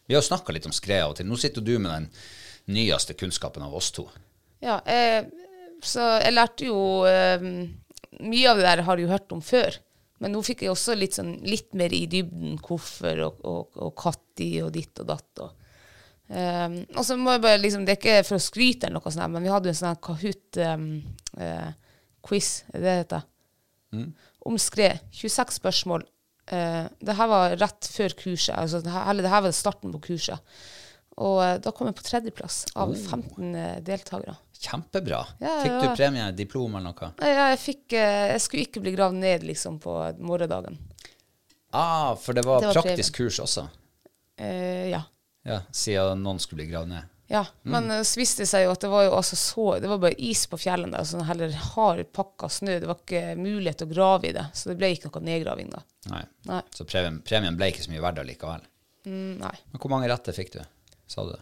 Vi 0.06 0.16
har 0.16 0.24
snakka 0.26 0.54
litt 0.54 0.68
om 0.70 0.76
skred 0.76 1.04
av 1.04 1.10
og 1.14 1.18
til. 1.20 1.28
Nå 1.30 1.38
sitter 1.42 1.62
du 1.66 1.76
med 1.80 1.92
den 1.92 2.10
nyeste 2.76 3.14
kunnskapen 3.18 3.64
av 3.66 3.76
oss 3.78 3.92
to. 3.96 4.04
ja 4.64 4.80
eh, 4.86 5.26
så 5.84 6.02
jeg 6.22 6.34
lærte 6.34 6.66
jo 6.66 7.06
eh, 7.06 7.42
Mye 8.16 8.48
av 8.48 8.58
det 8.58 8.64
der 8.64 8.80
har 8.88 8.98
jeg 8.98 9.06
jo 9.06 9.12
hørt 9.12 9.34
om 9.36 9.42
før. 9.44 9.76
Men 10.24 10.32
nå 10.32 10.40
fikk 10.46 10.62
jeg 10.64 10.72
også 10.72 10.96
litt, 10.96 11.14
sånn, 11.18 11.34
litt 11.44 11.74
mer 11.76 11.92
i 11.92 12.06
dybden 12.08 12.56
hvorfor 12.64 13.20
og, 13.26 13.42
og, 13.44 13.76
og 13.76 13.92
Katti 14.00 14.62
og 14.64 14.72
ditt 14.72 15.00
og 15.04 15.08
datt. 15.12 15.40
Og, 15.44 15.52
Um, 16.26 16.90
og 16.98 17.06
så 17.06 17.14
må 17.22 17.36
jeg 17.36 17.42
bare 17.44 17.62
liksom, 17.62 17.84
Det 17.86 17.94
er 17.94 18.00
ikke 18.00 18.26
for 18.26 18.40
å 18.40 18.42
skryte, 18.42 18.88
eller 18.88 18.98
noe 18.98 19.14
sånt, 19.14 19.30
men 19.30 19.46
vi 19.46 19.54
hadde 19.54 19.70
jo 19.70 19.74
en 19.76 19.78
sånn 19.78 20.02
Kahoot-quiz, 20.08 22.50
er 22.72 22.74
det 22.74 22.82
det 22.82 22.96
heter? 23.04 23.22
Om 24.50 24.58
skred. 24.58 25.06
26 25.14 25.54
spørsmål. 25.60 26.02
Eh, 26.52 26.86
det 27.02 27.18
her 27.18 27.30
var 27.32 27.56
rett 27.58 27.88
før 27.90 28.16
kurset, 28.20 28.56
altså, 28.58 28.82
det 28.86 28.94
her, 28.94 29.10
eller 29.10 29.26
det 29.26 29.34
her 29.34 29.46
var 29.48 29.56
starten 29.56 29.94
på 29.96 30.04
kurset. 30.12 30.58
Og 31.16 31.38
uh, 31.40 31.54
da 31.64 31.72
kom 31.72 31.88
jeg 31.88 31.96
på 31.96 32.04
tredjeplass 32.04 32.66
av 32.76 32.90
15 32.92 33.54
uh, 33.56 33.78
deltakere. 33.88 34.34
Kjempebra. 34.60 35.22
Ja, 35.40 35.54
Fikk 35.64 35.78
du 35.80 35.88
premie, 35.96 36.26
diplom 36.36 36.76
eller 36.76 36.92
noe? 36.92 37.12
Ja, 37.24 37.50
jeg, 37.54 37.62
fikk, 37.62 37.96
eh, 37.96 38.34
jeg 38.34 38.44
skulle 38.44 38.66
ikke 38.68 38.84
bli 38.84 38.94
gravd 38.96 39.20
ned 39.22 39.46
liksom, 39.48 39.80
på 39.84 39.96
morgendagen. 40.20 40.78
Ah, 41.76 42.16
for 42.20 42.36
det 42.36 42.46
var, 42.48 42.64
Det 42.64 42.72
var 42.72 42.82
praktisk 42.82 43.22
kurs 43.22 43.40
også, 43.44 43.68
Eh, 44.36 44.90
ja. 44.92 45.00
ja, 45.48 45.62
siden 45.72 46.20
noen 46.20 46.42
skulle 46.44 46.64
bli 46.64 46.72
gravd 46.74 46.90
ned. 46.92 47.12
Ja, 47.28 47.42
men 47.66 47.90
eh, 47.92 48.04
så 48.06 48.20
viste 48.20 48.44
det 48.44 48.50
seg 48.52 48.68
jo 48.68 48.74
at 48.76 48.84
det 48.84 48.90
var 48.92 49.08
jo 49.08 49.16
altså 49.18 49.38
så 49.40 49.66
Det 49.82 49.90
var 49.90 50.02
bare 50.04 50.22
is 50.22 50.44
på 50.50 50.60
fjellene 50.62 50.94
der, 50.94 51.08
sånn 51.10 51.26
heller 51.26 51.56
hard 51.74 52.04
pakka 52.14 52.50
snø. 52.54 52.78
Det 52.82 52.90
var 52.90 53.00
ikke 53.02 53.34
mulighet 53.40 53.82
til 53.82 53.90
å 53.90 53.96
grave 53.96 54.30
i 54.30 54.36
det, 54.36 54.46
så 54.54 54.70
det 54.70 54.78
ble 54.82 54.92
ikke 54.94 55.10
noe 55.10 55.26
nedgraving 55.26 55.72
da. 55.74 55.82
Nei. 56.12 56.24
Nei. 56.52 56.62
Så 56.76 56.86
premien, 56.86 57.22
premien 57.26 57.58
ble 57.58 57.72
ikke 57.74 57.88
så 57.88 57.94
mye 57.94 58.04
verdt 58.06 58.22
allikevel. 58.22 58.68
Mm, 59.10 59.34
nei. 59.42 59.56
Men 59.72 59.82
hvor 59.82 59.94
mange 59.94 60.10
retter 60.12 60.38
fikk 60.38 60.54
du? 60.58 60.62
Sa 61.10 61.26
du? 61.26 61.34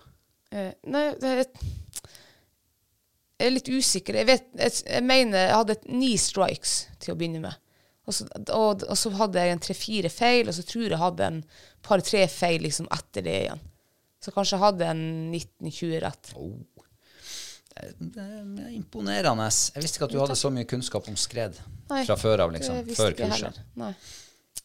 Eh, 0.56 0.72
nei, 0.93 1.04
det 1.19 1.34
er 1.34 1.43
Jeg 1.43 3.50
er 3.50 3.56
litt 3.58 3.74
usikker. 3.74 4.22
Jeg, 4.22 4.30
vet, 4.30 4.48
jeg, 4.56 4.80
jeg 4.88 5.04
mener 5.04 5.50
jeg 5.50 5.58
hadde 5.58 5.80
ni 5.91 6.13
strikes 6.22 6.78
til 7.04 7.15
å 7.15 7.19
begynne 7.19 7.43
med. 7.43 7.60
Og 8.08 8.15
så, 8.15 8.28
og, 8.52 8.84
og 8.84 8.98
så 9.00 9.12
hadde 9.15 9.43
jeg 9.43 9.56
en 9.56 9.62
tre-fire 9.63 10.12
feil, 10.12 10.48
og 10.48 10.56
så 10.56 10.63
tror 10.67 10.88
jeg 10.88 11.00
hadde 11.00 11.28
en 11.28 11.43
par-tre 11.84 12.26
feil 12.32 12.63
liksom 12.63 12.88
etter 12.91 13.24
det 13.26 13.38
igjen. 13.46 13.63
Så 14.23 14.31
kanskje 14.31 14.59
hadde 14.62 14.88
en 14.88 15.03
19-20 15.33 15.99
rett. 16.03 16.31
Oh. 16.39 16.55
Det, 17.73 17.89
det 17.99 18.65
er 18.67 18.73
imponerende. 18.75 19.47
Jeg 19.49 19.83
visste 19.83 19.99
ikke 19.99 20.07
at 20.07 20.13
du 20.13 20.19
hadde 20.21 20.38
så 20.39 20.51
mye 20.53 20.67
kunnskap 20.69 21.09
om 21.09 21.17
skred 21.19 21.57
Nei, 21.89 22.03
fra 22.05 22.15
før 22.19 22.45
av, 22.45 22.53
liksom. 22.53 22.83
Før 22.95 23.17
kurset. 23.17 23.59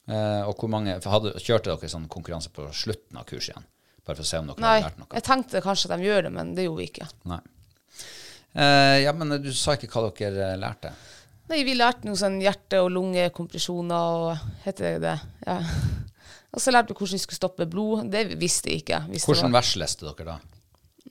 Eh, 0.08 0.42
og 0.44 0.54
hvor 0.60 0.70
mange 0.72 0.94
hadde, 1.00 1.34
Kjørte 1.42 1.72
dere 1.72 1.90
sånn 1.90 2.06
konkurranse 2.12 2.52
på 2.54 2.68
slutten 2.76 3.18
av 3.20 3.26
kurset 3.28 3.54
igjen? 3.54 3.66
Bare 4.06 4.16
for 4.16 4.24
å 4.24 4.28
se 4.30 4.40
om 4.40 4.48
dere 4.48 4.62
Nei, 4.64 4.74
hadde 4.78 4.88
lært 4.88 5.00
noe? 5.02 5.10
jeg 5.18 5.26
tenkte 5.26 5.64
kanskje 5.64 5.90
at 5.90 5.98
de 5.98 6.08
gjør 6.08 6.28
det, 6.28 6.32
men 6.36 6.52
det 6.56 6.64
gjorde 6.68 6.80
vi 6.80 6.88
ikke. 6.92 7.08
Nei. 7.28 7.40
Eh, 8.54 8.96
ja, 9.04 9.12
men 9.16 9.36
du 9.42 9.50
sa 9.56 9.76
ikke 9.76 9.90
hva 9.92 10.08
dere 10.16 10.52
eh, 10.52 10.58
lærte. 10.60 10.92
Nei, 11.48 11.62
vi 11.64 11.74
lærte 11.76 12.08
noe 12.08 12.20
sånn 12.20 12.38
hjerte- 12.44 12.82
og 12.84 12.92
lungekompresjoner 12.92 14.22
og 14.22 14.48
Heter 14.66 14.94
det 14.94 14.98
det? 15.04 15.16
Ja. 15.48 15.58
Og 16.54 16.62
så 16.62 16.72
lærte 16.72 16.92
vi 16.92 16.98
hvordan 16.98 17.18
vi 17.18 17.24
skulle 17.24 17.40
stoppe 17.40 17.66
blod. 17.68 18.06
Det 18.12 18.24
visste 18.40 18.70
jeg 18.72 18.82
ikke. 18.82 19.02
Visste 19.12 19.28
hvordan 19.28 19.52
vers 19.54 19.74
leste 19.80 20.06
dere 20.08 20.30
da? 20.30 20.38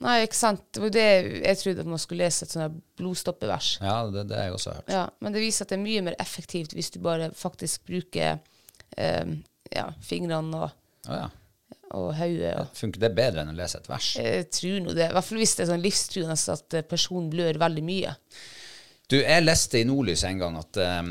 Nei, 0.02 0.20
ikke 0.26 0.38
sant. 0.38 0.62
Det 0.74 0.82
var 0.82 0.92
det 0.94 1.06
jeg 1.42 1.58
trodde 1.58 1.82
at 1.82 1.90
man 1.90 2.00
skulle 2.02 2.26
lese 2.26 2.46
et 2.46 2.54
sånt 2.54 2.78
blodstoppevers. 2.98 3.70
Ja, 3.82 3.96
det, 4.12 4.28
det 4.30 4.38
har 4.38 4.48
jeg 4.48 4.58
også 4.58 4.74
hørt. 4.76 4.92
Ja, 4.94 5.06
men 5.24 5.34
det 5.34 5.42
viser 5.42 5.66
at 5.66 5.72
det 5.72 5.78
er 5.78 5.82
mye 5.82 6.04
mer 6.06 6.18
effektivt 6.22 6.74
hvis 6.76 6.92
du 6.94 7.00
bare 7.02 7.30
faktisk 7.34 7.86
bruker 7.88 8.38
eh, 8.94 9.32
ja, 9.74 9.88
fingrene 10.04 10.62
og, 10.66 10.76
oh, 11.08 11.16
ja. 11.16 11.26
og 11.98 12.12
hodet. 12.18 12.52
Ja, 12.52 12.68
Funker 12.78 13.02
det 13.02 13.10
bedre 13.18 13.42
enn 13.42 13.50
å 13.54 13.56
lese 13.58 13.82
et 13.82 13.90
vers? 13.90 14.12
jeg 14.20 14.46
tror 14.54 14.78
nå 14.84 14.94
det. 14.94 15.10
I 15.10 15.18
hvert 15.18 15.30
fall 15.30 15.42
hvis 15.42 15.56
det 15.58 15.66
er 15.66 15.72
sånn 15.72 15.86
livstruende 15.86 16.54
at 16.54 16.78
personen 16.90 17.32
blør 17.34 17.58
veldig 17.64 17.84
mye. 17.90 18.14
Du, 19.08 19.16
jeg 19.18 19.46
leste 19.46 19.80
i 19.80 19.88
Nordlys 19.88 20.22
en 20.28 20.42
gang 20.44 20.60
at 20.60 20.78
eh, 20.84 21.02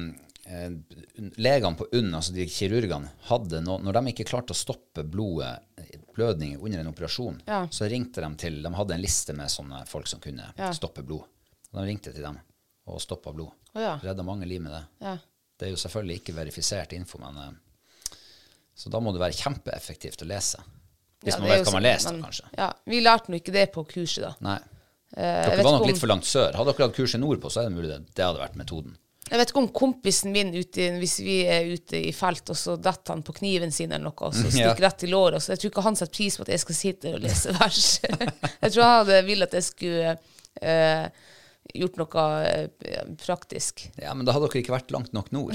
legene 1.37 1.75
på 1.77 1.87
UNN, 1.91 2.13
altså 2.15 2.33
de 2.35 2.45
kirurgene, 2.49 3.09
hadde 3.27 3.59
no, 3.65 3.77
når 3.83 3.97
de 3.99 4.11
ikke 4.13 4.25
klarte 4.29 4.53
å 4.55 4.57
stoppe 4.57 5.03
blodet, 5.03 5.59
blødninger 6.15 6.61
under 6.63 6.79
en 6.79 6.91
operasjon, 6.91 7.41
Ja. 7.47 7.67
så 7.71 7.89
ringte 7.89 8.21
de 8.21 8.29
til 8.35 8.61
De 8.63 8.69
hadde 8.73 8.93
en 8.95 9.01
liste 9.01 9.33
med 9.35 9.49
sånne 9.49 9.85
folk 9.87 10.07
som 10.07 10.19
kunne 10.19 10.53
Ja. 10.57 10.71
stoppe 10.73 11.03
blod. 11.03 11.25
Og 11.73 11.81
de 11.81 11.85
ringte 11.87 12.13
til 12.13 12.23
dem 12.23 12.39
og 12.87 13.01
stoppa 13.01 13.33
blod. 13.33 13.51
Oh, 13.75 13.81
ja. 13.81 13.97
Redda 14.01 14.23
mange 14.23 14.45
liv 14.47 14.61
med 14.61 14.71
det. 14.71 14.83
Ja. 15.01 15.17
Det 15.59 15.67
er 15.67 15.71
jo 15.71 15.75
selvfølgelig 15.75 16.21
ikke 16.21 16.35
verifisert 16.35 16.93
info, 16.93 17.17
men 17.19 17.37
eh, 17.37 17.51
Så 18.77 18.89
da 18.91 18.99
må 18.99 19.11
det 19.11 19.19
være 19.19 19.33
kjempeeffektivt 19.33 20.21
å 20.21 20.27
lese. 20.27 20.59
Hvis 21.25 21.39
man 21.39 21.49
vet 21.49 21.65
hva 21.65 21.71
man 21.73 21.81
leser, 21.83 22.11
men- 22.13 22.21
kanskje. 22.23 22.43
Ja, 22.55 22.71
Vi 22.85 23.01
lærte 23.01 23.29
nå 23.29 23.35
ikke 23.41 23.51
det 23.51 23.71
på 23.73 23.83
kurset, 23.87 24.21
da. 24.21 24.35
Nei. 24.39 24.59
Eh, 25.17 25.49
Dere 25.49 25.63
var 25.63 25.71
nok 25.71 25.81
om- 25.81 25.87
litt 25.87 25.97
for 25.97 26.07
langt 26.07 26.23
sør. 26.25 26.53
Hadde 26.53 26.73
dere 26.77 26.87
hatt 26.87 26.95
kurset 26.95 27.19
nordpå, 27.19 27.49
så 27.49 27.61
er 27.65 27.69
det 27.69 27.75
mulig 27.75 27.87
det, 27.89 28.13
det 28.13 28.23
hadde 28.25 28.37
vært 28.39 28.55
metoden. 28.55 28.95
Jeg 29.27 29.39
vet 29.41 29.51
ikke 29.51 29.61
om 29.61 29.69
kompisen 29.75 30.31
min 30.31 30.53
ute, 30.55 30.89
hvis 31.01 31.17
vi 31.23 31.37
er 31.49 31.67
ute 31.73 31.99
i 32.09 32.13
felt, 32.15 32.47
og 32.53 32.57
så 32.59 32.77
detter 32.79 33.15
han 33.15 33.23
på 33.27 33.35
kniven 33.41 33.73
sin 33.75 33.91
eller 33.91 34.07
noe, 34.09 34.29
og 34.29 34.35
så 34.35 34.45
Ja. 34.47 34.53
stikker 34.55 34.85
rett 34.87 35.03
i 35.03 35.11
låret. 35.11 35.43
Så 35.43 35.53
jeg 35.55 35.59
tror 35.63 35.73
ikke 35.73 35.87
han 35.89 35.99
setter 35.99 36.15
pris 36.15 36.37
på 36.39 36.45
at 36.47 36.53
jeg 36.55 36.63
skal 36.63 36.75
sitte 36.81 37.15
og 37.15 37.23
lese 37.25 37.55
vers. 37.59 37.87
jeg 38.63 38.71
tror 38.71 38.83
han 38.83 39.11
ville 39.27 39.43
at 39.49 39.57
jeg 39.57 39.67
skulle 39.67 40.13
eh, 40.61 41.09
gjort 41.75 41.97
noe 41.99 42.23
eh, 42.47 43.03
praktisk. 43.19 43.83
Ja, 43.99 44.13
men 44.15 44.25
da 44.25 44.31
hadde 44.35 44.47
dere 44.47 44.61
ikke 44.63 44.75
vært 44.77 44.93
langt 44.95 45.11
nok 45.15 45.31
nord. 45.35 45.53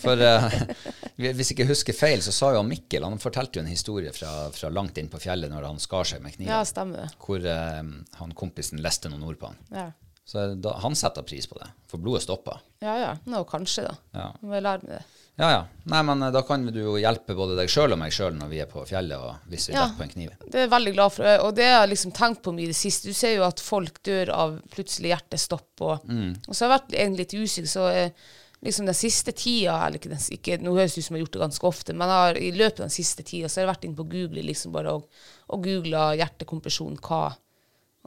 For 0.00 0.16
eh, 0.24 0.48
hvis 1.20 1.50
jeg 1.52 1.58
ikke 1.58 1.68
husker 1.68 1.96
feil, 1.96 2.24
så 2.24 2.32
sa 2.32 2.54
jo 2.54 2.62
han 2.62 2.70
Mikkel 2.70 3.04
Han 3.04 3.20
fortalte 3.20 3.60
jo 3.60 3.64
en 3.66 3.70
historie 3.70 4.12
fra, 4.16 4.48
fra 4.54 4.72
langt 4.72 4.96
inn 5.00 5.10
på 5.12 5.20
fjellet 5.22 5.52
når 5.52 5.68
han 5.68 5.80
skar 5.82 6.08
seg 6.08 6.24
med 6.24 6.36
kniven. 6.38 6.52
Ja, 6.54 6.64
stemmer 6.68 7.04
det. 7.04 7.10
Hvor 7.20 7.44
eh, 7.44 7.82
han 8.22 8.36
kompisen 8.38 8.80
leste 8.84 9.12
noen 9.12 9.26
ord 9.28 9.40
på 9.40 9.52
han. 9.52 9.60
Ja, 9.74 9.88
Så 10.28 10.42
da, 10.60 10.74
han 10.82 10.92
setter 10.98 11.24
pris 11.24 11.46
på 11.48 11.56
det, 11.56 11.70
for 11.88 11.96
blodet 12.04 12.20
stopper. 12.26 12.58
ja. 12.84 12.98
ja. 13.00 13.12
Nå, 13.24 13.44
kanskje, 13.48 13.86
da. 13.88 13.94
Ja. 14.12 14.26
Jeg 14.42 14.62
lære 14.66 14.82
meg 14.84 14.90
det. 14.98 15.04
ja 15.40 15.48
ja. 15.54 15.60
Nei, 15.88 16.02
men 16.04 16.22
eh, 16.26 16.32
da 16.34 16.42
kan 16.44 16.66
du 16.68 16.76
jo 16.82 16.96
hjelpe 17.00 17.32
både 17.38 17.56
deg 17.56 17.70
sjøl 17.72 17.94
og 17.96 18.00
meg 18.02 18.12
sjøl 18.12 18.34
når 18.36 18.50
vi 18.52 18.58
er 18.60 18.68
på 18.68 18.82
fjellet 18.90 19.16
og 19.24 19.48
hvis 19.48 19.70
vi 19.70 19.74
Ja. 19.78 19.86
detter 19.86 19.96
på 20.02 20.04
en 20.04 20.12
kniv. 20.12 20.34
Det 20.44 20.58
er 20.60 20.66
jeg 20.66 20.72
veldig 20.74 20.92
glad 20.98 21.14
for, 21.16 21.30
og 21.46 21.54
det 21.56 21.64
har 21.70 21.80
jeg 21.86 21.92
liksom 21.94 22.12
tenkt 22.18 22.42
på 22.44 22.52
mye 22.52 22.68
i 22.68 22.72
det 22.74 22.76
siste. 22.76 23.08
Du 23.08 23.16
ser 23.16 23.38
jo 23.38 23.46
at 23.48 23.62
folk 23.64 24.02
dør 24.04 24.34
av 24.36 24.58
plutselig 24.74 25.14
hjertestopp, 25.14 25.70
og, 25.80 26.04
og 26.12 26.52
så 26.52 26.66
har 26.66 26.68
jeg 26.68 26.74
vært 26.76 26.98
egentlig 27.00 27.24
litt 27.24 27.36
usikker. 27.48 27.72
Så 27.72 27.88
eh, 27.94 28.28
liksom 28.68 28.84
den 28.92 28.98
siste 29.00 29.32
tida, 29.32 29.78
eller 29.86 29.96
ikke, 30.02 30.20
ikke 30.36 30.60
Nå 30.60 30.76
høres 30.76 30.92
det 30.92 31.00
ut 31.06 31.08
som 31.08 31.16
jeg 31.16 31.22
har 31.22 31.26
gjort 31.26 31.36
det 31.38 31.44
ganske 31.46 31.68
ofte, 31.72 31.96
men 31.96 32.12
har, 32.12 32.36
i 32.36 32.52
løpet 32.52 32.82
av 32.82 32.90
den 32.90 32.96
siste 33.00 33.24
tida 33.24 33.48
så 33.48 33.62
har 33.62 33.68
jeg 33.68 33.72
vært 33.72 33.88
inne 33.88 33.96
på 34.04 34.08
Google 34.12 34.44
liksom 34.52 34.76
bare 34.76 34.92
og, 34.98 35.08
og 35.48 35.64
googla 35.64 36.10
hjertekompresjon, 36.20 36.98
hva 37.00 37.30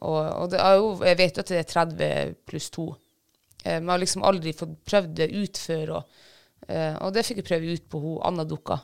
Og, 0.02 0.20
og 0.20 0.50
det 0.54 0.62
jo, 0.80 0.94
jeg 1.06 1.20
vet 1.20 1.38
jo 1.38 1.44
at 1.44 1.52
det 1.52 1.60
er 1.62 1.70
30 1.70 2.36
pluss 2.50 2.70
2. 2.74 2.88
Eh, 3.64 3.78
men 3.78 3.90
jeg 3.90 3.94
har 3.94 4.04
liksom 4.06 4.26
aldri 4.28 4.56
fått 4.58 4.80
prøvd 4.88 5.14
det 5.20 5.30
ut 5.36 5.62
før, 5.62 5.94
og, 6.00 6.24
eh, 6.68 6.96
og 6.98 7.14
det 7.16 7.26
fikk 7.28 7.44
jeg 7.44 7.50
prøve 7.52 7.76
ut 7.78 7.86
på 7.92 8.02
hun 8.02 8.18
Anna 8.32 8.48
Dukka. 8.48 8.82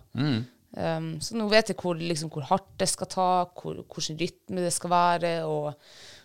Um, 0.77 1.13
så 1.23 1.33
nå 1.33 1.47
vet 1.49 1.71
jeg 1.71 1.77
hvor, 1.79 1.97
liksom, 1.97 2.29
hvor 2.29 2.43
hardt 2.45 2.67
det 2.77 2.89
skal 2.91 3.09
ta, 3.09 3.27
hvor, 3.57 3.79
hvilken 3.81 4.19
rytme 4.19 4.61
det 4.61 4.73
skal 4.75 4.91
være, 4.91 5.31
og, 5.49 5.71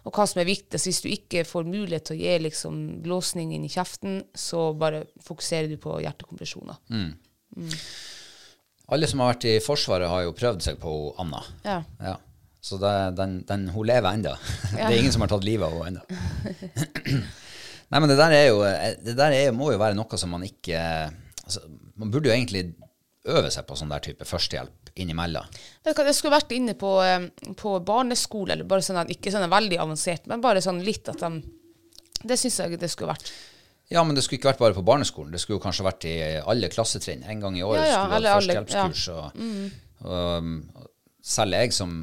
og 0.03 0.19
hva 0.19 0.27
som 0.29 0.43
er 0.43 0.49
viktigst. 0.51 0.89
Hvis 0.91 1.01
du 1.05 1.09
ikke 1.09 1.47
får 1.49 1.69
mulighet 1.69 2.11
til 2.11 2.19
å 2.19 2.21
gi 2.21 2.35
liksom, 2.43 2.81
blåsning 3.07 3.55
inn 3.57 3.65
i 3.65 3.73
kjeften, 3.73 4.19
så 4.37 4.73
bare 4.77 5.07
fokuserer 5.25 5.71
du 5.71 5.79
på 5.81 5.95
hjertekompresjoner. 6.05 6.83
Alle 8.93 9.09
som 9.09 9.23
har 9.23 9.33
vært 9.33 9.49
i 9.49 9.57
Forsvaret, 9.65 10.11
har 10.11 10.27
jo 10.27 10.37
prøvd 10.37 10.67
seg 10.67 10.83
på 10.83 10.93
Anna. 11.23 11.41
Ja. 11.65 11.79
Ja. 12.03 12.19
Så 12.63 12.79
det, 12.79 12.93
den, 13.19 13.41
den, 13.49 13.67
hun 13.75 13.87
lever 13.89 14.15
ennå. 14.15 14.37
Det 14.77 14.85
er 14.87 15.01
ingen 15.01 15.15
som 15.15 15.25
har 15.25 15.33
tatt 15.33 15.47
livet 15.47 15.67
av 15.67 15.83
henne 15.83 16.05
ennå. 16.07 17.23
Nei, 17.93 18.01
men 18.01 18.09
det 18.09 18.17
der, 18.17 18.33
er 18.33 18.47
jo, 18.49 18.61
det 19.05 19.17
der 19.19 19.35
er, 19.37 19.51
må 19.53 19.73
jo 19.75 19.81
være 19.83 19.97
noe 19.99 20.17
som 20.17 20.31
man 20.33 20.47
ikke 20.47 20.79
altså, 21.45 21.61
Man 22.01 22.09
burde 22.09 22.31
jo 22.31 22.33
egentlig 22.33 22.71
øve 23.29 23.51
seg 23.53 23.67
på 23.69 23.77
sånn 23.77 23.93
der 23.93 24.01
type 24.03 24.25
førstehjelp 24.27 24.95
innimellom. 25.03 25.45
Jeg 25.85 26.15
skulle 26.17 26.35
vært 26.35 26.55
inne 26.57 26.75
på, 26.79 26.95
eh, 27.05 27.27
på 27.59 27.75
barneskole, 27.87 28.57
eller 28.57 28.69
bare 28.69 28.85
sånn 28.85 29.03
at, 29.03 29.13
ikke 29.13 29.31
sånn 29.33 29.45
veldig 29.51 29.79
avansert, 29.83 30.27
men 30.31 30.43
bare 30.43 30.63
sånn 30.65 30.81
litt 30.85 31.11
at 31.13 31.21
de 31.23 31.43
Det 32.23 32.37
syns 32.39 32.61
jeg 32.61 32.79
det 32.79 32.91
skulle 32.91 33.11
vært. 33.11 33.31
Ja, 33.91 34.03
men 34.07 34.15
det 34.15 34.23
skulle 34.23 34.39
ikke 34.39 34.53
vært 34.53 34.61
bare 34.63 34.77
på 34.77 34.85
barneskolen. 34.87 35.33
Det 35.35 35.41
skulle 35.43 35.59
jo 35.59 35.65
kanskje 35.65 35.87
vært 35.87 36.05
i 36.07 36.17
alle 36.39 36.69
klassetrinn. 36.71 37.25
En 37.27 37.41
gang 37.43 37.57
i 37.59 37.65
året 37.67 37.83
Ja, 37.83 37.89
ja, 37.91 38.03
skulle 38.07 38.21
du 38.21 38.29
ha 38.29 38.35
Ja. 38.37 38.37
førstehjelpskurs. 38.39 39.09
Og, 40.07 40.07
og, 40.07 40.91
selv 41.23 41.59
jeg 41.59 41.75
som 41.75 41.97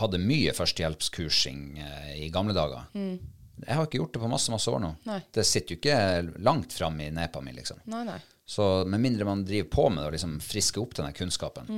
hadde 0.00 0.20
mye 0.22 0.52
førstehjelpskursing 0.56 1.78
eh, 1.82 2.12
i 2.26 2.28
gamle 2.34 2.54
dager 2.56 2.86
Jeg 2.96 3.72
har 3.78 3.86
ikke 3.86 4.00
gjort 4.02 4.16
det 4.16 4.22
på 4.22 4.28
masse 4.30 4.52
masse 4.52 4.70
år 4.70 4.80
nå. 4.82 4.90
Nei. 5.08 5.20
Det 5.32 5.44
sitter 5.48 5.74
jo 5.74 5.78
ikke 5.80 6.40
langt 6.44 6.74
fram 6.76 6.98
i 7.00 7.10
nepa 7.14 7.40
mi, 7.40 7.54
liksom. 7.56 7.78
Nei, 7.88 8.02
nei. 8.04 8.18
Så 8.46 8.84
med 8.86 9.00
mindre 9.00 9.24
man 9.26 9.44
driver 9.48 9.70
på 9.72 9.88
med 9.90 10.02
det 10.02 10.10
og 10.10 10.16
liksom 10.18 10.34
frisker 10.44 10.82
opp 10.84 10.92
denne 10.98 11.14
kunnskapen, 11.16 11.70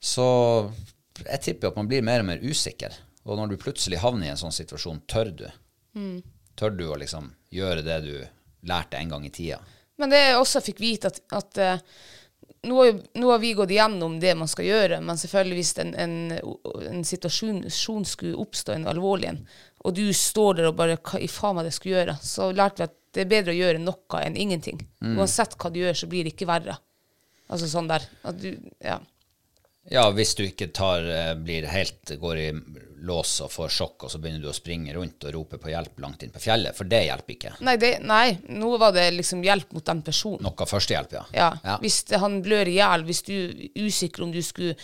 så 0.00 0.24
jeg 1.18 1.42
tipper 1.44 1.70
at 1.70 1.78
man 1.78 1.90
blir 1.90 2.02
mer 2.06 2.22
og 2.22 2.28
mer 2.30 2.42
usikker. 2.42 2.94
Og 3.28 3.36
når 3.38 3.52
du 3.52 3.60
plutselig 3.60 4.00
havner 4.00 4.28
i 4.28 4.32
en 4.32 4.40
sånn 4.40 4.54
situasjon, 4.54 5.02
tør 5.10 5.30
du? 5.36 5.46
Tør 6.58 6.74
du 6.74 6.86
å 6.88 6.98
liksom 6.98 7.28
gjøre 7.54 7.84
det 7.86 7.98
du 8.06 8.14
lærte 8.70 8.98
en 8.98 9.12
gang 9.12 9.26
i 9.26 9.32
tida? 9.34 9.60
Men 9.98 10.12
det 10.14 10.20
jeg 10.22 10.38
også 10.38 10.62
fikk 10.62 10.80
vite, 10.80 11.10
at, 11.10 11.20
at 11.34 11.58
eh, 11.62 11.82
nå, 12.66 12.76
har 12.78 13.00
nå 13.14 13.30
har 13.30 13.38
vi 13.42 13.54
gått 13.54 13.70
igjennom 13.70 14.18
det 14.20 14.34
man 14.38 14.50
skal 14.50 14.66
gjøre, 14.66 15.00
men 15.04 15.20
selvfølgelig 15.20 15.58
hvis 15.58 15.72
en, 15.84 15.94
en, 15.94 16.16
en 16.90 17.04
situasjon 17.06 18.06
skulle 18.08 18.38
oppstå, 18.38 18.74
en 18.74 18.88
alvorlig 18.90 19.32
en, 19.32 19.42
og 19.86 19.94
du 19.94 20.08
står 20.16 20.58
der 20.58 20.70
og 20.72 20.78
bare 20.78 20.96
Hva 20.98 21.20
i 21.22 21.28
faen 21.30 21.54
var 21.54 21.62
det 21.62 21.70
jeg 21.70 21.78
skulle 21.78 22.00
gjøre? 22.00 22.16
Så 22.24 22.48
lærte 22.50 22.82
vi 22.82 22.88
at 22.88 22.96
det 23.14 23.22
er 23.24 23.30
bedre 23.30 23.54
å 23.54 23.58
gjøre 23.58 23.82
noe 23.82 24.22
enn 24.24 24.36
ingenting. 24.36 24.80
Uansett 25.00 25.54
hva 25.56 25.70
du 25.72 25.78
gjør, 25.80 25.94
så 25.96 26.08
blir 26.10 26.26
det 26.26 26.34
ikke 26.34 26.48
verre. 26.50 26.74
Altså 27.48 27.70
sånn 27.70 27.88
der. 27.88 28.04
Du, 28.36 28.50
ja. 28.84 28.98
Ja, 29.88 30.04
hvis 30.12 30.34
du 30.36 30.42
ikke 30.44 30.68
tar, 30.74 31.06
eh, 31.08 31.32
blir 31.38 31.64
helt, 31.70 32.12
går 32.20 32.42
i 32.42 32.48
lås 33.02 33.40
og 33.44 33.50
får 33.52 33.68
sjokk, 33.72 34.04
og 34.04 34.10
så 34.10 34.18
begynner 34.18 34.42
du 34.42 34.48
å 34.50 34.54
springe 34.56 34.94
rundt 34.96 35.24
og 35.28 35.34
rope 35.34 35.58
på 35.62 35.70
hjelp 35.70 36.00
langt 36.02 36.22
inn 36.26 36.32
på 36.34 36.40
fjellet, 36.42 36.74
for 36.76 36.88
det 36.90 37.04
hjelper 37.06 37.34
ikke. 37.34 37.52
Nei, 37.66 37.76
det, 37.80 37.92
nei, 38.02 38.38
nå 38.58 38.72
var 38.80 38.92
det 38.96 39.06
liksom 39.14 39.42
hjelp 39.46 39.72
mot 39.76 39.84
den 39.86 40.02
personen. 40.06 40.42
Noe 40.46 40.66
førstehjelp, 40.66 41.12
ja. 41.18 41.24
Ja, 41.36 41.48
Ja. 41.64 41.78
Hvis 41.82 42.02
det, 42.10 42.18
han 42.22 42.40
blør 42.42 42.68
i 42.70 42.76
hjel, 42.78 43.04
hvis 43.08 43.22
du 43.28 43.32
er 43.36 43.86
usikker 43.86 44.24
om 44.26 44.32
du 44.34 44.40
skulle 44.42 44.74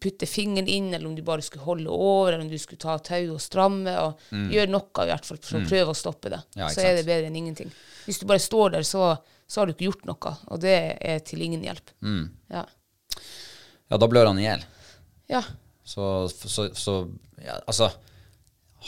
putte 0.00 0.26
fingeren 0.28 0.68
inn, 0.68 0.90
eller 0.94 1.08
om 1.08 1.14
du 1.16 1.22
bare 1.24 1.42
skulle 1.42 1.64
holde 1.64 1.88
over, 1.88 2.32
eller 2.34 2.44
om 2.44 2.50
du 2.50 2.58
skulle 2.60 2.80
ta 2.82 2.98
tau 2.98 3.32
og 3.34 3.40
stramme, 3.40 3.94
og 4.02 4.20
gjøre 4.52 4.68
noe 4.68 5.04
i 5.06 5.12
hvert 5.12 5.24
fall 5.30 5.38
for 5.40 5.60
å 5.60 5.68
prøve 5.70 5.94
å 5.94 5.96
stoppe 5.96 6.28
det, 6.34 6.42
Mm. 6.50 6.60
Ja, 6.60 6.68
så 6.74 6.84
er 6.84 6.96
det 6.98 7.06
bedre 7.08 7.30
enn 7.30 7.36
ingenting. 7.40 7.70
Hvis 8.04 8.18
du 8.20 8.26
bare 8.26 8.42
står 8.42 8.70
der, 8.76 8.82
så, 8.84 9.14
så 9.48 9.60
har 9.60 9.66
du 9.66 9.72
ikke 9.72 9.88
gjort 9.88 10.04
noe, 10.10 10.34
og 10.50 10.60
det 10.60 10.76
er 11.00 11.18
til 11.24 11.40
ingen 11.46 11.62
hjelp. 11.64 11.90
Mm. 12.04 12.28
Ja. 12.50 12.66
Ja, 13.90 13.96
da 13.98 14.06
blør 14.06 14.26
han 14.30 14.38
i 14.38 14.44
hjel. 14.44 14.62
Ja. 15.30 15.40
Så, 15.84 16.28
så, 16.28 16.68
så 16.76 16.94
ja, 17.40 17.56
altså 17.66 17.90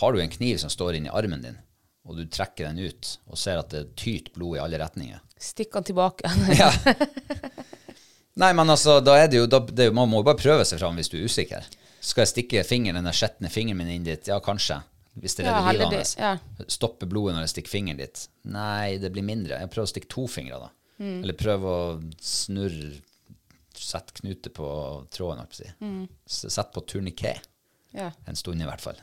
Har 0.00 0.12
du 0.12 0.20
en 0.20 0.30
kniv 0.30 0.58
som 0.60 0.70
står 0.70 0.98
inni 0.98 1.10
armen 1.10 1.42
din, 1.42 1.56
og 2.06 2.18
du 2.20 2.26
trekker 2.28 2.68
den 2.68 2.78
ut 2.78 3.16
og 3.26 3.38
ser 3.40 3.60
at 3.60 3.72
det 3.72 3.96
tyter 3.98 4.34
blod 4.36 4.58
i 4.58 4.62
alle 4.62 4.78
retninger 4.80 5.20
Stikk 5.42 5.72
den 5.74 5.88
tilbake. 5.88 6.30
ja. 6.60 6.68
Nei, 8.38 8.52
men 8.54 8.70
altså, 8.70 9.00
da 9.04 9.16
er 9.18 9.26
det 9.28 9.40
jo 9.40 9.48
da, 9.50 9.58
det, 9.66 9.88
er 9.88 9.96
Man 9.96 10.08
må 10.08 10.22
jo 10.22 10.28
bare 10.28 10.40
prøve 10.40 10.64
seg 10.68 10.78
fram 10.80 10.96
hvis 11.00 11.10
du 11.12 11.18
er 11.18 11.26
usikker. 11.26 11.66
Skal 12.02 12.24
jeg 12.24 12.30
stikke 12.32 12.64
fingeren, 12.66 13.02
den 13.04 13.16
skjetne 13.16 13.50
fingeren 13.52 13.82
min 13.82 13.90
inn 13.92 14.06
dit? 14.06 14.30
Ja, 14.30 14.38
kanskje. 14.42 14.80
Hvis 15.20 15.36
det 15.36 15.44
Ja, 15.44 15.58
redder 15.60 15.82
ja, 15.82 15.88
livet 15.90 16.14
hans. 16.16 16.72
Stoppe 16.72 17.06
blodet 17.10 17.34
når 17.36 17.44
jeg 17.44 17.52
stikker 17.56 17.74
fingeren 17.74 18.00
dit? 18.00 18.22
Nei, 18.48 18.96
det 19.02 19.10
blir 19.12 19.26
mindre. 19.26 19.58
Jeg 19.60 19.70
prøver 19.74 19.90
å 19.90 19.92
stikke 19.92 20.10
to 20.14 20.24
fingre, 20.30 20.62
da. 20.62 20.70
Mm. 21.02 21.18
Eller 21.18 21.36
prøve 21.36 21.74
å 21.74 21.82
snurre 22.22 22.94
Sette 23.92 24.14
knute 24.20 24.52
på 24.56 24.66
tråden, 25.12 25.42
holdt 25.42 25.52
jeg 25.52 25.52
på 25.52 25.58
å 25.58 25.60
si. 25.60 25.72
Mm. 25.84 26.06
Sett 26.56 26.72
på 26.72 26.84
turniké. 26.88 27.34
Ja. 27.92 28.08
En 28.30 28.38
stund 28.38 28.62
i 28.62 28.68
hvert 28.68 28.80
fall. 28.80 28.96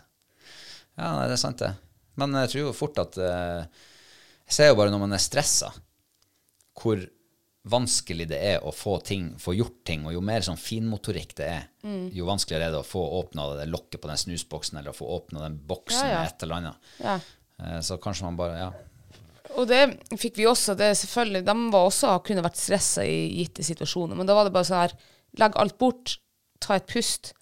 Ja, 0.97 1.11
det 1.27 1.35
er 1.37 1.41
sant, 1.41 1.61
det. 1.61 1.73
Men 2.19 2.33
jeg 2.41 2.49
tror 2.55 2.63
jo 2.65 2.73
fort 2.75 2.97
at 2.99 3.15
eh, 3.21 3.61
Jeg 4.49 4.55
ser 4.57 4.67
jo 4.71 4.79
bare 4.79 4.89
når 4.91 4.99
man 5.05 5.13
er 5.13 5.21
stressa, 5.21 5.69
hvor 6.79 7.03
vanskelig 7.69 8.25
det 8.31 8.39
er 8.55 8.63
å 8.65 8.71
få 8.73 8.95
ting, 9.05 9.27
få 9.39 9.53
gjort 9.53 9.81
ting. 9.85 10.05
Og 10.07 10.15
jo 10.15 10.21
mer 10.25 10.41
sånn 10.45 10.57
finmotorikk 10.57 11.35
det 11.37 11.45
er, 11.53 11.65
Mm. 11.85 12.09
jo 12.11 12.25
vanskeligere 12.27 12.65
er 12.67 12.71
det 12.73 12.79
å 12.81 12.87
få 12.87 12.99
åpna 13.21 13.45
det 13.59 13.67
lokket 13.69 14.01
på 14.01 14.07
den 14.09 14.17
snusboksen, 14.19 14.79
eller 14.79 14.91
å 14.91 14.97
få 14.97 15.05
åpna 15.19 15.43
den 15.45 15.59
boksen 15.69 16.07
Ja, 16.07 16.11
ja. 16.11 16.17
med 16.23 16.27
et 16.33 16.43
eller 16.43 16.55
annet. 16.55 16.75
Ja. 17.03 17.19
Eh, 17.59 17.79
Så 17.85 17.97
kanskje 18.01 18.23
man 18.23 18.35
bare 18.37 18.57
Ja. 18.57 18.71
Og 19.59 19.67
det 19.67 19.81
fikk 20.21 20.37
vi 20.39 20.45
også. 20.47 20.75
Det 20.79 20.93
selvfølgelig, 20.97 21.41
De 21.47 21.55
var 21.73 21.87
også, 21.89 22.13
kunne 22.23 22.43
vært 22.45 22.59
stressa 22.59 23.03
i 23.03 23.17
gitte 23.41 23.65
situasjoner, 23.67 24.15
men 24.15 24.29
da 24.29 24.37
var 24.37 24.47
det 24.47 24.53
bare 24.55 24.67
sånn 24.69 24.83
her 24.85 24.93
Legg 25.37 25.53
alt 25.61 25.75
bort, 25.77 26.15
ta 26.63 26.73
et 26.79 26.87
pust, 26.89 27.33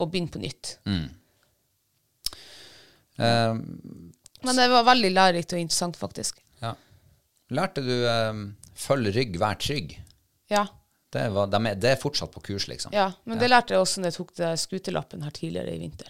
og 0.00 0.08
begynn 0.14 0.30
på 0.32 0.40
nytt. 0.40 0.78
Eh, 3.18 3.54
Men 4.44 4.56
det 4.58 4.68
var 4.72 4.86
veldig 4.88 5.10
lærerikt 5.12 5.52
og 5.56 5.60
interessant, 5.60 5.96
faktisk. 6.00 6.40
ja. 6.62 6.74
Lærte 7.54 7.82
du 7.84 7.92
eh, 8.08 8.32
'følg 8.74 9.12
rygg, 9.14 9.36
vær 9.38 9.58
trygg'? 9.60 9.98
Ja. 10.50 10.64
Det, 11.12 11.28
var, 11.32 11.46
de 11.52 11.60
er, 11.68 11.74
det 11.78 11.90
er 11.92 12.00
fortsatt 12.00 12.32
på 12.32 12.40
kurs, 12.42 12.66
liksom. 12.68 12.92
ja. 12.96 13.12
Men 13.24 13.38
det 13.38 13.50
lærte 13.50 13.74
jeg 13.74 13.80
også 13.84 14.00
når 14.00 14.10
jeg 14.10 14.16
tok 14.16 14.32
det 14.40 14.48
skuterlappen 14.58 15.22
her 15.22 15.30
tidligere 15.30 15.74
i 15.76 15.78
vinter. 15.84 16.08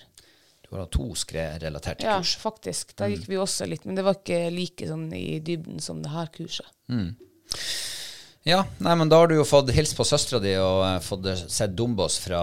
Du 0.75 0.81
det 0.83 0.91
to 0.91 1.05
skredrelaterte 1.15 2.03
Ja, 2.03 2.17
kurs. 2.19 2.35
faktisk. 2.43 2.97
Da 2.99 3.07
gikk 3.07 3.29
vi 3.31 3.39
også 3.39 3.67
litt, 3.71 3.85
men 3.87 3.95
det 3.95 4.03
var 4.03 4.17
ikke 4.19 4.51
like 4.51 4.89
sånn 4.89 5.07
i 5.15 5.39
dybden 5.39 5.79
som 5.81 6.01
det 6.03 6.11
her 6.11 6.27
kurset. 6.35 6.67
Ja, 8.45 8.65
nei, 8.83 8.95
men 8.99 9.09
da 9.09 9.21
har 9.23 9.31
du 9.31 9.37
jo 9.39 9.47
fått 9.47 9.71
hilst 9.73 9.97
på 9.97 10.05
søstera 10.05 10.41
di 10.43 10.57
og 10.59 10.83
uh, 10.83 10.99
fått 11.01 11.31
eh, 11.31 11.45
sett 11.49 11.73
Dombås 11.79 12.19
fra, 12.21 12.43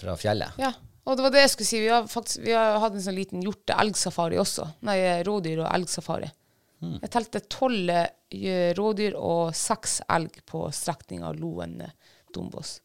fra 0.00 0.16
fjellet. 0.18 0.56
Ja, 0.58 0.72
og 1.04 1.16
det 1.18 1.26
var 1.26 1.36
det 1.36 1.44
jeg 1.44 1.52
skulle 1.52 1.68
si. 1.68 1.82
Vi 1.84 1.92
har 1.92 2.08
faktisk 2.10 2.42
vi 2.42 2.56
har 2.56 2.80
hatt 2.82 2.96
en 2.96 3.04
sånn 3.04 3.20
liten 3.20 3.44
hjorte-elgsafari 3.44 4.40
også. 4.40 4.66
Nei, 4.88 4.98
rådyr- 5.28 5.62
og 5.62 5.70
elgsafari. 5.70 6.32
Jeg 6.80 7.10
telte 7.10 7.40
tolv 7.50 7.90
eh, 7.90 8.72
rådyr 8.78 9.16
og 9.18 9.54
seks 9.56 10.00
elg 10.14 10.40
på 10.46 10.68
strekninga 10.74 11.32
Loen-Dombås. 11.34 12.78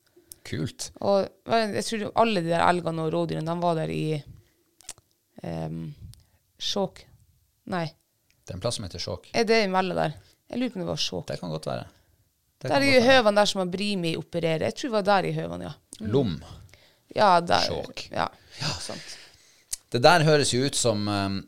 Kult. 0.44 0.90
Og 1.02 1.28
jeg 1.48 1.84
tror 1.88 2.06
alle 2.20 2.42
de 2.44 2.52
der 2.52 2.64
elgene 2.68 3.06
og 3.06 3.14
rådyrene, 3.14 3.48
de 3.48 3.64
var 3.64 3.78
der 3.80 3.92
i 3.94 4.06
um, 5.44 5.94
Skjåk. 6.60 7.04
Nei, 7.72 7.86
Det 8.44 8.52
er 8.52 8.58
en 8.58 8.64
plass 8.64 8.76
som 8.76 8.84
heter 8.88 9.00
Skjåk. 9.00 9.30
er 9.34 9.46
det 9.48 9.62
imellom 9.66 9.96
der? 9.96 10.18
Jeg 10.52 10.60
lurer 10.60 10.74
på 10.74 10.80
om 10.80 10.84
det 10.84 10.90
var 10.92 11.00
Skjåk. 11.00 11.28
Det 11.32 11.40
kan 11.40 11.54
godt 11.54 11.68
være. 11.70 11.86
Det 12.62 12.72
Der 12.72 12.86
i 12.88 13.00
høvene 13.04 13.40
der 13.40 13.50
som 13.50 13.60
har 13.64 13.72
Brimi 13.72 14.16
opererer. 14.20 14.68
Jeg 14.68 14.76
tror 14.76 14.90
det 14.90 14.98
var 14.98 15.08
der 15.08 15.30
i 15.30 15.34
høvene, 15.36 15.70
ja. 15.70 16.08
Lom. 16.12 16.36
Ja, 17.16 17.40
der. 17.42 17.66
Skjåk. 17.68 18.08
Ja, 18.12 18.28
sant. 18.84 19.18
Det 19.92 20.02
der 20.04 20.24
høres 20.26 20.52
jo 20.54 20.64
ut 20.66 20.76
som 20.76 21.08
um, 21.08 21.40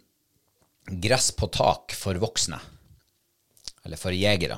gress 1.03 1.31
på 1.36 1.47
tak 1.51 1.95
for 1.97 2.17
voksne. 2.21 2.60
Eller 3.86 3.99
for 3.99 4.15
jegere. 4.15 4.58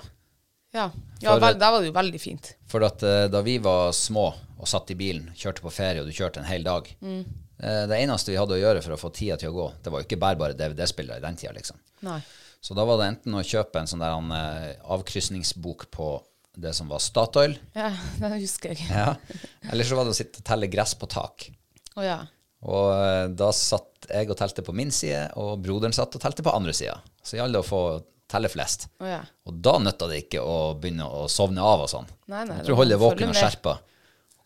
Ja, 0.77 0.87
ja 1.23 1.33
For- 1.33 1.41
vel, 1.43 1.57
der 1.59 1.73
var 1.73 1.81
det 1.83 1.89
jo 1.89 1.95
veldig 1.97 2.21
fint. 2.21 2.53
For 2.69 2.85
at 2.85 3.03
eh, 3.07 3.25
da 3.33 3.41
vi 3.45 3.57
var 3.63 3.91
små 3.97 4.29
og 4.57 4.69
satt 4.69 4.89
i 4.93 4.97
bilen, 4.97 5.27
kjørte 5.37 5.61
på 5.65 5.71
ferie, 5.73 6.01
og 6.01 6.07
du 6.09 6.13
kjørte 6.17 6.41
en 6.41 6.47
hel 6.49 6.63
dag 6.65 6.87
Mm. 7.01 7.21
eh, 7.59 7.83
Det 7.89 7.97
eneste 8.03 8.31
vi 8.33 8.37
hadde 8.39 8.55
å 8.57 8.61
gjøre 8.61 8.81
for 8.85 8.93
å 8.95 9.01
få 9.01 9.11
tida 9.13 9.37
til 9.37 9.49
å 9.51 9.57
gå, 9.57 9.67
det 9.83 9.91
var 9.93 10.01
jo 10.01 10.07
ikke 10.07 10.19
bærbare 10.21 10.57
DVD-spillere 10.57 11.17
i 11.21 11.25
den 11.25 11.35
tida, 11.37 11.53
liksom. 11.57 11.77
Nei. 12.07 12.19
Så 12.61 12.73
da 12.77 12.83
var 12.89 12.97
det 12.97 13.09
enten 13.11 13.35
å 13.37 13.43
kjøpe 13.45 13.79
en 13.79 13.87
sånn 13.89 14.01
der 14.01 14.15
en, 14.17 14.31
eh, 14.33 14.75
avkrysningsbok 14.89 15.89
på 15.93 16.07
det 16.57 16.73
som 16.73 16.87
var 16.89 16.99
Statoil, 16.99 17.53
Ja, 17.77 17.91
det 18.19 18.31
husker 18.41 18.73
jeg. 18.73 18.87
ja. 18.89 19.15
eller 19.71 19.83
så 19.85 19.95
var 19.95 20.05
det 20.07 20.15
å 20.15 20.17
sitte 20.17 20.41
og 20.41 20.47
telle 20.49 20.67
gress 20.73 20.95
på 20.97 21.07
tak. 21.09 21.51
Å 21.97 22.03
ja. 22.05 22.19
Og 22.65 23.35
da 23.37 23.51
satt 23.53 24.07
jeg 24.09 24.29
og 24.31 24.37
telte 24.39 24.63
på 24.65 24.73
min 24.73 24.89
side, 24.91 25.27
og 25.37 25.59
broderen 25.61 25.93
satt 25.93 26.15
og 26.17 26.21
telte 26.23 26.41
på 26.45 26.53
andre 26.55 26.73
sida. 26.73 26.95
Så 27.23 27.37
gjaldt 27.37 27.53
det 27.53 27.61
å 27.61 27.67
få 27.67 27.81
telle 28.31 28.49
flest. 28.51 28.87
Oh, 28.99 29.07
ja. 29.09 29.21
Og 29.47 29.59
da 29.63 29.77
nytter 29.81 30.11
det 30.11 30.21
ikke 30.25 30.43
å 30.43 30.57
begynne 30.79 31.07
å 31.07 31.25
sovne 31.31 31.63
av 31.63 31.85
og 31.85 31.91
sånn. 31.91 32.09
Nei, 32.27 32.43
nei, 32.43 32.59
du 32.59 32.63
da 32.63 32.67
tror 32.69 32.81
holde 32.81 32.97
må 32.97 33.03
du 33.03 33.05
våken 33.05 33.33
og 33.33 33.39
skjerpa. 33.39 33.75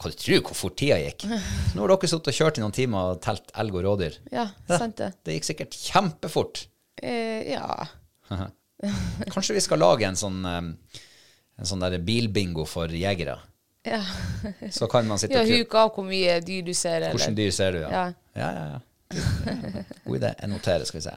Hva 0.02 0.10
du 0.10 0.18
tror 0.18 0.42
hvor 0.48 0.58
fort 0.58 0.78
tida 0.82 0.98
gikk? 1.02 1.28
Nå 1.76 1.84
har 1.84 1.94
dere 1.94 2.10
sittet 2.10 2.32
og 2.32 2.38
kjørt 2.38 2.58
i 2.58 2.64
noen 2.64 2.76
timer 2.78 3.14
og 3.14 3.22
telt 3.26 3.54
elg 3.64 3.78
og 3.78 3.86
rådyr. 3.86 4.18
Ja, 4.34 4.48
sant 4.70 4.98
det. 5.02 5.12
Det 5.26 5.38
gikk 5.38 5.50
sikkert 5.52 5.78
kjempefort. 5.78 6.66
Eh, 7.02 7.54
ja. 7.54 7.86
Kanskje 9.34 9.58
vi 9.58 9.64
skal 9.66 9.82
lage 9.82 10.08
en 10.08 10.18
sånn, 10.18 10.42
en 10.46 11.70
sånn 11.70 11.84
der 11.86 12.00
bilbingo 12.06 12.66
for 12.70 12.90
jegere. 12.90 13.38
Ja, 13.86 14.06
Så 14.72 14.88
kan 14.88 15.08
man 15.10 15.18
sitte 15.18 15.40
ja 15.40 15.42
og 15.42 15.50
ja, 15.50 15.62
huk 15.62 15.74
av 15.74 15.94
hvor 15.96 16.06
mye 16.06 16.38
dyr 16.46 16.66
du 16.66 16.74
ser, 16.78 17.02
eller 17.02 17.18
Hvilke 17.18 17.34
dyr 17.38 17.54
ser 17.56 17.74
du, 17.74 17.80
ja? 17.82 17.90
Ja. 17.90 18.04
Ja, 18.38 18.50
ja, 18.54 18.66
ja. 18.76 19.86
God 20.06 20.20
idé. 20.20 20.36
Jeg 20.38 20.52
noterer, 20.52 20.86
skal 20.88 21.02
vi 21.02 21.06
se. 21.08 21.16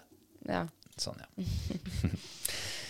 Ja. 0.48 0.62
Sånn, 1.00 1.20
ja. 1.20 2.14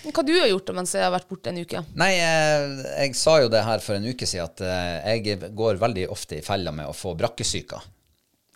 Hva 0.05 0.25
du 0.27 0.33
har 0.37 0.49
gjort 0.51 0.73
mens 0.77 0.93
jeg 0.97 1.05
har 1.05 1.13
vært 1.15 1.29
borte 1.31 1.53
en 1.53 1.61
uke? 1.63 1.81
Nei, 2.01 2.11
jeg, 2.17 2.73
jeg 2.91 3.19
sa 3.19 3.39
jo 3.41 3.51
det 3.53 3.63
her 3.65 3.85
for 3.85 3.97
en 3.97 4.09
uke 4.09 4.29
siden, 4.29 4.51
at 4.51 4.65
eh, 4.65 5.21
jeg 5.23 5.53
går 5.57 5.81
veldig 5.81 6.09
ofte 6.13 6.39
i 6.41 6.45
fella 6.45 6.75
med 6.77 6.91
å 6.91 6.97
få 6.97 7.15
brakkesyka. 7.19 7.81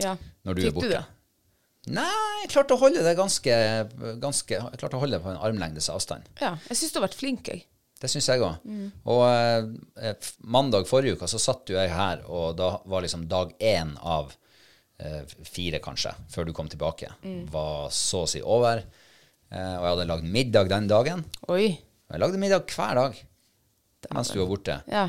Ja. 0.03 0.17
Når 0.47 0.59
du 0.59 0.67
er 0.67 0.75
borte. 0.77 0.91
du 0.91 0.97
det? 0.97 1.05
Nei, 1.95 2.11
jeg 2.43 2.51
klarte 2.53 2.77
å 2.77 2.81
holde 2.83 3.01
det 3.07 3.15
ganske, 3.17 3.55
ganske 4.21 4.57
Jeg 4.59 4.81
klarte 4.81 4.99
å 4.99 5.01
holde 5.01 5.17
det 5.17 5.25
på 5.25 5.31
en 5.33 5.41
armlengdes 5.41 5.89
avstand. 5.93 6.27
Ja. 6.43 6.57
Jeg 6.69 6.81
syns 6.81 6.93
du 6.93 6.99
har 7.01 7.07
vært 7.07 7.17
flink, 7.19 7.49
jeg. 7.49 7.65
Det 7.99 8.11
syns 8.13 8.29
jeg 8.31 8.43
òg. 8.45 8.69
Og 9.11 9.23
eh, 9.27 10.29
mandag 10.47 10.87
forrige 10.91 11.17
uke 11.19 11.31
så 11.31 11.41
satt 11.43 11.73
jo 11.73 11.79
jeg 11.79 11.91
her, 11.91 12.23
og 12.29 12.59
da 12.61 12.75
var 12.87 13.03
liksom 13.03 13.25
dag 13.31 13.57
én 13.59 13.97
av 13.99 14.31
eh, 15.03 15.25
fire, 15.49 15.81
kanskje, 15.83 16.13
før 16.31 16.47
du 16.47 16.55
kom 16.55 16.71
tilbake, 16.71 17.11
var 17.51 17.89
så 17.95 18.27
å 18.27 18.31
si 18.31 18.43
over. 18.45 18.85
Eh, 19.49 19.75
og 19.79 19.85
jeg 19.87 19.93
hadde 19.95 20.09
lagd 20.11 20.29
middag 20.37 20.71
den 20.73 20.91
dagen. 20.91 21.25
Oi. 21.49 21.71
Og 22.09 22.17
jeg 22.17 22.23
lagde 22.25 22.41
middag 22.41 22.77
hver 22.77 23.03
dag 23.03 23.25
mens 24.15 24.31
du 24.31 24.39
var 24.39 24.47
borte. 24.47 24.77
Ja. 24.91 25.09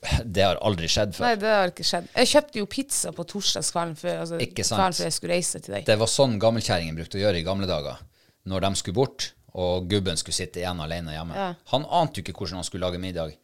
Det 0.24 0.40
har 0.40 0.56
aldri 0.64 0.88
skjedd 0.88 1.12
før. 1.12 1.26
Nei, 1.26 1.34
det 1.36 1.48
har 1.52 1.70
ikke 1.74 1.84
skjedd. 1.84 2.06
Jeg 2.14 2.28
kjøpte 2.30 2.60
jo 2.62 2.68
pizza 2.72 3.10
på 3.12 3.24
torsdagskvelden 3.28 3.98
før, 4.00 4.14
altså, 4.22 4.38
kvelden 4.40 4.94
før 4.96 5.04
jeg 5.04 5.12
skulle 5.12 5.36
reise 5.36 5.60
til 5.60 5.74
deg. 5.76 5.84
Det 5.84 5.96
var 6.00 6.08
sånn 6.08 6.38
gammelkjerringen 6.40 6.96
brukte 6.96 7.18
å 7.18 7.20
gjøre 7.20 7.42
i 7.42 7.44
gamle 7.44 7.68
dager. 7.68 7.98
Når 8.48 8.64
de 8.64 8.70
skulle 8.80 8.96
bort, 8.96 9.26
og 9.60 9.90
gubben 9.90 10.16
skulle 10.16 10.38
sitte 10.38 10.62
igjen 10.62 10.80
alene 10.80 11.12
hjemme. 11.12 11.36
Ja. 11.36 11.50
Han 11.74 11.84
ante 11.84 12.20
jo 12.20 12.24
ikke 12.24 12.38
hvordan 12.38 12.62
han 12.62 12.68
skulle 12.70 12.88
lage 12.88 13.02
middag. 13.02 13.36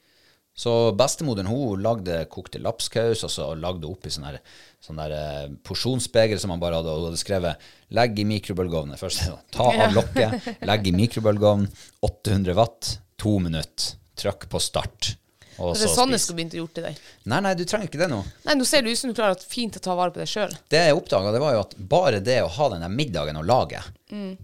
Så 0.57 0.73
bestemoderen 0.97 1.51
hun 1.51 1.83
lagde 1.85 2.23
kokte 2.33 2.61
lapskaus, 2.65 3.27
og 3.27 3.33
så 3.33 3.51
lagde 3.61 3.89
oppi 3.91 4.09
sånn 4.13 4.25
der, 4.31 4.39
sånn 4.81 4.97
der 5.03 5.13
eh, 5.13 5.51
porsjonsbeger 5.69 6.41
som 6.41 6.55
han 6.55 6.63
bare 6.63 6.79
hadde, 6.81 6.95
og 6.95 7.03
hun 7.03 7.11
hadde 7.11 7.21
skrevet 7.21 7.67
'legg 7.93 8.23
i 8.23 8.25
mikrobølgeovnen'. 8.31 8.97
Først 9.01 9.27
sånn, 9.27 9.45
ta 9.53 9.69
av 9.69 9.93
lokket, 9.99 10.49
legg 10.71 10.89
i 10.89 10.97
mikrobølgeovnen, 10.97 11.69
800 12.09 12.57
watt, 12.57 12.97
to 13.21 13.37
minutter, 13.45 14.01
trykk 14.17 14.49
på 14.49 14.63
start. 14.65 15.13
Og 15.59 15.73
Det 15.73 15.87
er 15.87 15.89
så 15.89 16.03
sånn 16.03 16.13
jeg 16.13 16.21
skulle 16.21 16.41
begynt 16.41 16.57
å 16.57 16.59
gjøre 16.59 16.75
til 16.77 16.85
deg. 16.85 16.99
Nei, 17.33 17.39
nei, 17.45 17.53
du 17.57 17.63
trenger 17.69 17.89
ikke 17.89 18.01
det 18.03 18.11
nå. 18.13 18.19
Nei, 18.45 18.57
nå 18.59 18.65
ser 18.69 18.85
det 18.85 18.93
ut 18.93 19.01
som 19.01 19.13
du 19.13 19.17
klarer 19.17 19.37
at 19.39 19.45
fint 19.45 19.77
å 19.79 19.81
ta 19.81 19.95
vare 19.97 20.13
på 20.13 20.21
deg 20.21 20.29
sjøl. 20.29 20.53
Det 20.73 20.83
jeg 20.85 20.97
oppdaga, 20.97 21.33
det 21.33 21.41
var 21.41 21.55
jo 21.57 21.63
at 21.65 21.79
bare 21.93 22.21
det 22.25 22.41
å 22.45 22.51
ha 22.59 22.69
den 22.73 22.85
der 22.85 22.93
middagen 22.93 23.41
å 23.41 23.45
lage, 23.47 23.81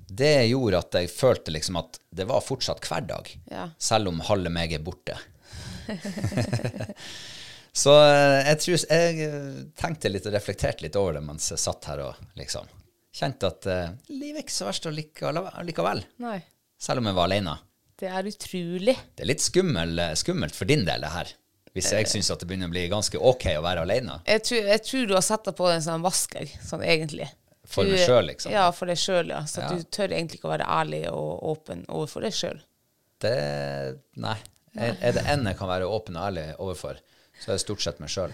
det 0.09 0.35
gjorde 0.49 0.81
at 0.81 0.97
jeg 1.01 1.13
følte 1.13 1.53
liksom 1.53 1.77
at 1.81 2.01
det 2.13 2.29
var 2.29 2.45
fortsatt 2.45 2.81
hverdag. 2.85 3.29
Ja. 3.53 3.69
Selv 3.81 4.13
om 4.13 4.25
halve 4.29 4.53
meg 4.53 4.73
er 4.73 4.85
borte. 4.85 5.19
Så 7.73 7.93
eh, 8.05 8.39
jeg 8.51 8.59
tror 8.61 8.75
jeg 8.77 9.27
eh, 9.27 9.61
tenkte 9.81 10.11
litt 10.13 10.27
og 10.29 10.35
reflekterte 10.35 10.85
litt 10.85 10.97
over 11.01 11.17
det 11.17 11.23
mens 11.25 11.49
jeg 11.55 11.61
satt 11.63 11.89
her 11.89 12.03
og 12.05 12.39
liksom 12.39 12.69
kjente 13.13 13.49
at 13.49 13.67
uh, 13.69 13.91
livet 14.09 14.39
er 14.41 14.45
ikke 14.47 14.55
så 14.55 14.67
verst 14.71 14.87
likevel, 14.89 16.01
Nei. 16.25 16.39
Selv 16.81 17.03
om 17.03 17.11
jeg 17.11 17.17
var 17.19 17.29
alene. 17.29 17.53
Det 18.01 18.09
er 18.09 18.29
utrolig. 18.31 18.95
Det 19.13 19.25
er 19.25 19.29
litt 19.29 19.45
skummel, 19.45 20.01
skummelt 20.17 20.57
for 20.57 20.69
din 20.71 20.87
del, 20.89 21.05
det 21.05 21.11
her. 21.13 21.33
Hvis 21.77 21.91
jeg 21.93 22.09
syns 22.09 22.31
at 22.33 22.41
det 22.43 22.49
begynner 22.49 22.69
å 22.69 22.73
bli 22.73 22.87
ganske 22.93 23.21
ok 23.21 23.47
å 23.57 23.63
være 23.65 23.85
alene. 23.85 24.19
Jeg 24.29 24.43
tror, 24.49 24.67
jeg 24.73 24.83
tror 24.89 25.07
du 25.09 25.15
har 25.17 25.25
satt 25.25 25.45
deg 25.49 25.57
på 25.61 25.69
en 25.73 25.85
sånn 25.85 26.05
vasker, 26.05 26.51
sånn 26.65 26.85
egentlig. 26.85 27.29
For 27.69 27.89
deg 27.89 28.03
sjøl, 28.03 28.27
liksom. 28.29 28.53
Ja, 28.53 28.67
for 28.75 28.91
deg 28.91 29.01
sjøl, 29.01 29.31
ja. 29.33 29.45
Så 29.49 29.63
Ja. 29.63 29.69
du 29.71 29.85
tør 29.85 30.13
egentlig 30.13 30.41
ikke 30.41 30.51
å 30.51 30.57
være 30.57 30.69
ærlig 30.69 31.05
og 31.13 31.45
åpen 31.53 31.85
overfor 31.89 32.27
deg 32.27 32.35
sjøl. 32.37 32.61
Det 33.23 33.37
Nei. 34.17 34.37
Er, 34.73 35.13
det 35.13 35.25
én 35.29 35.45
jeg 35.45 35.59
kan 35.59 35.69
være 35.69 35.89
åpen 35.91 36.17
og 36.17 36.29
ærlig 36.31 36.47
overfor, 36.63 37.01
så 37.37 37.51
er 37.51 37.59
det 37.59 37.65
stort 37.65 37.83
sett 37.85 37.99
meg 38.01 38.13
sjøl. 38.13 38.33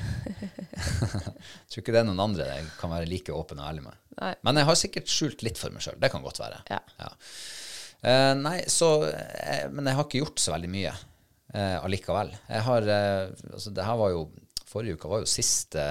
Tror 1.70 1.82
ikke 1.82 1.94
det 1.94 2.02
er 2.02 2.06
noen 2.06 2.22
andre 2.22 2.46
jeg 2.46 2.68
kan 2.78 2.92
være 2.92 3.08
like 3.10 3.34
åpen 3.34 3.62
og 3.62 3.70
ærlig 3.70 3.86
med. 3.88 3.98
Nei. 4.20 4.34
Men 4.46 4.60
jeg 4.60 4.68
har 4.68 4.78
sikkert 4.78 5.12
skjult 5.12 5.44
litt 5.46 5.60
for 5.60 5.74
meg 5.74 5.84
sjøl. 5.84 5.98
Det 6.00 6.10
kan 6.12 6.24
godt 6.24 6.40
være. 6.42 6.60
Ja. 6.70 6.82
Eh, 7.98 8.34
nei, 8.38 8.60
så 8.70 8.88
uh, 9.08 9.64
Men 9.74 9.88
jeg 9.90 9.98
har 9.98 10.04
ikke 10.06 10.20
gjort 10.20 10.38
så 10.38 10.52
veldig 10.54 10.70
mye 10.70 10.92
uh, 10.92 11.78
allikevel. 11.82 12.30
Jeg 12.46 12.62
har 12.68 12.92
Altså, 12.92 13.72
det 13.74 13.88
her 13.88 13.98
var 13.98 14.14
jo 14.14 14.28
Forrige 14.68 14.98
uka 14.98 15.10
var 15.10 15.24
jo 15.24 15.30
siste 15.32 15.88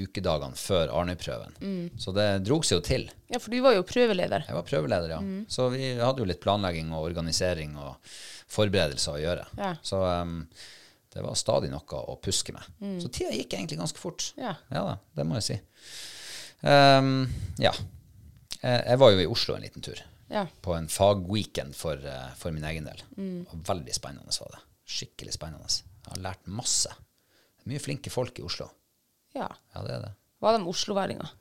ukedagene 0.00 0.58
før 0.58 0.90
Arnøy-prøven. 0.98 1.54
Mm. 1.62 1.98
Så 1.98 2.12
det 2.14 2.26
drog 2.46 2.64
seg 2.66 2.78
jo 2.78 2.82
til. 2.86 3.04
Ja, 3.30 3.38
for 3.38 3.54
du 3.54 3.60
var 3.62 3.74
jo 3.76 3.84
prøveleder. 3.86 4.44
Jeg 4.48 4.56
var 4.56 4.66
prøveleder, 4.66 5.12
ja. 5.12 5.18
Så 5.50 5.68
vi 5.70 5.92
hadde 5.98 6.22
jo 6.22 6.26
litt 6.26 6.40
planlegging 6.42 6.90
og 6.94 7.06
organisering 7.08 7.76
og 7.78 7.98
forberedelser 8.50 9.16
å 9.16 9.22
gjøre. 9.22 9.46
Ja. 9.58 9.72
Så 9.86 10.00
um, 10.02 10.44
det 11.10 11.24
var 11.24 11.38
stadig 11.38 11.70
noe 11.72 12.02
å 12.02 12.16
puske 12.22 12.54
med. 12.54 12.66
Så 13.02 13.10
tida 13.12 13.34
gikk 13.34 13.56
egentlig 13.56 13.80
ganske 13.80 14.00
fort. 14.00 14.30
Ja. 14.38 14.54
da, 14.70 14.98
det 15.16 15.26
må 15.26 15.38
jeg 15.40 15.46
si. 15.48 15.58
Um, 16.62 17.24
ja. 17.62 17.72
Jeg, 18.60 18.98
var 19.00 19.14
jo 19.14 19.22
i 19.22 19.28
Oslo 19.30 19.56
en 19.56 19.64
liten 19.64 19.84
tur. 19.84 20.00
Ja. 20.30 20.44
På 20.62 20.76
en 20.76 20.86
fagweekend 20.92 21.74
for, 21.74 21.98
eh, 22.06 22.28
for 22.38 22.54
min 22.54 22.66
egen 22.68 22.86
del. 22.86 23.00
Og 23.50 23.64
veldig 23.66 23.94
spennende 23.96 24.36
var 24.44 24.52
det. 24.54 24.60
Skikkelig 24.90 25.34
spennende. 25.34 25.70
Jeg 26.04 26.12
har 26.12 26.22
lært 26.28 26.50
masse. 26.50 26.92
Er 27.60 27.72
mye 27.72 27.82
flinke 27.82 28.12
folk 28.12 28.38
i 28.38 28.46
Oslo. 28.46 28.68
ja. 29.34 29.48
Ja, 29.74 29.82
det 29.86 29.96
er 29.96 30.04
det. 30.04 30.12
Var 30.40 30.56
de 30.56 30.70
osloværinger? 30.70 31.34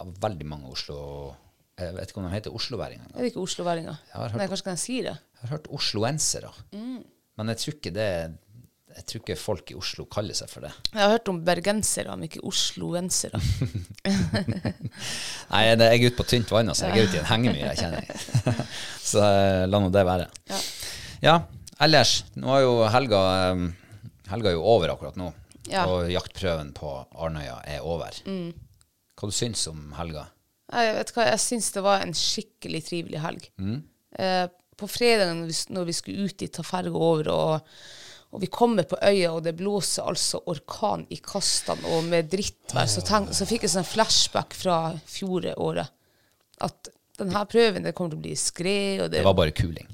Av 0.00 0.14
veldig 0.22 0.46
mange 0.48 0.70
Oslo... 0.72 0.96
Jeg 1.76 1.92
vet 1.92 2.08
ikke 2.08 2.22
om 2.22 2.24
de 2.24 2.32
heter 2.32 2.54
osloværinger. 2.56 3.08
Er 3.12 3.20
det 3.20 3.30
ikke 3.34 3.42
osloværinger? 3.42 3.98
Nei, 4.32 4.46
kanskje 4.48 4.64
kan 4.64 4.78
jeg 4.78 4.80
si 4.80 4.94
det? 5.04 5.12
Jeg 5.36 5.44
har 5.44 5.58
hørt 5.58 5.70
osloensere. 5.76 6.50
Mm. 6.72 6.98
Men 7.36 7.52
jeg 7.52 7.60
tror 7.62 7.74
ikke 7.76 7.92
det 7.92 8.10
Jeg 8.96 9.04
tror 9.04 9.20
ikke 9.20 9.36
folk 9.36 9.70
i 9.70 9.76
Oslo 9.76 10.06
kaller 10.08 10.36
seg 10.38 10.48
for 10.48 10.64
det. 10.64 10.70
Jeg 10.88 11.02
har 11.02 11.10
hørt 11.12 11.28
om 11.28 11.42
bergensere, 11.44 12.14
men 12.16 12.30
ikke 12.30 12.40
osloensere. 12.48 13.36
Nei, 15.52 15.60
jeg 15.66 15.76
er 15.84 16.06
ute 16.06 16.16
på 16.16 16.24
tynt 16.24 16.54
vann, 16.54 16.72
altså. 16.72 16.88
Jeg 16.88 17.04
er 17.04 17.10
ute 17.10 17.18
i 17.18 17.20
en 17.20 17.28
hengemyr, 17.28 17.66
jeg 17.74 17.82
kjenner 17.82 18.06
jeg. 18.06 18.54
Så 19.10 19.20
eh, 19.20 19.66
la 19.68 19.82
nå 19.82 19.90
det 19.92 20.06
være. 20.08 20.30
Ja. 20.48 20.62
Ja, 21.26 21.34
ellers 21.84 22.18
Nå 22.36 22.50
er 22.52 22.62
jo 22.64 22.72
helga 22.92 23.20
eh, 23.34 23.60
Helga 24.28 24.50
er 24.50 24.56
jo 24.56 24.64
over 24.64 24.94
akkurat 24.94 25.20
nå. 25.20 25.28
Ja. 25.68 25.84
Mm. 25.84 25.92
Og 25.92 26.10
jaktprøven 26.14 26.72
på 26.76 26.94
Arnøya 27.20 27.60
er 27.68 27.84
over. 27.84 28.16
Hva 28.24 29.28
du 29.28 29.34
syns 29.34 29.66
om 29.70 29.90
helga? 29.98 30.28
Jeg 30.72 30.94
vet 30.96 31.12
hva, 31.14 31.26
jeg 31.30 31.42
syns 31.42 31.68
det 31.74 31.82
var 31.84 32.02
en 32.02 32.14
skikkelig 32.16 32.80
trivelig 32.88 33.20
helg. 33.22 33.50
Mm. 33.60 33.82
Eh, 34.18 34.46
på 34.76 34.88
fredagen 34.90 35.42
når 35.42 35.50
vi, 35.50 35.56
når 35.76 35.88
vi 35.88 35.94
skulle 35.96 36.26
ut 36.26 36.36
dit, 36.42 36.52
ta 36.52 36.64
ferga 36.66 36.92
over, 36.92 37.30
og, 37.32 37.76
og 38.34 38.42
vi 38.42 38.50
kommer 38.52 38.86
på 38.88 38.98
øya, 39.00 39.32
og 39.32 39.42
det 39.46 39.56
blåser 39.58 40.06
altså 40.06 40.42
orkan 40.52 41.06
i 41.14 41.20
kastene, 41.24 41.86
og 41.94 42.04
med 42.10 42.30
drittvær, 42.32 42.88
så, 42.90 43.04
tenk, 43.06 43.32
så 43.36 43.48
fikk 43.48 43.66
jeg 43.66 43.74
sånn 43.76 43.88
flashback 43.88 44.56
fra 44.56 44.80
fjoråret. 45.08 45.92
At 46.64 46.90
denne 47.16 47.44
prøven, 47.48 47.84
det 47.84 47.94
kommer 47.96 48.12
til 48.14 48.20
å 48.20 48.26
bli 48.26 48.36
skred, 48.40 49.06
det, 49.08 49.20
Det 49.20 49.26
var 49.26 49.38
bare 49.38 49.56
kuling. 49.56 49.88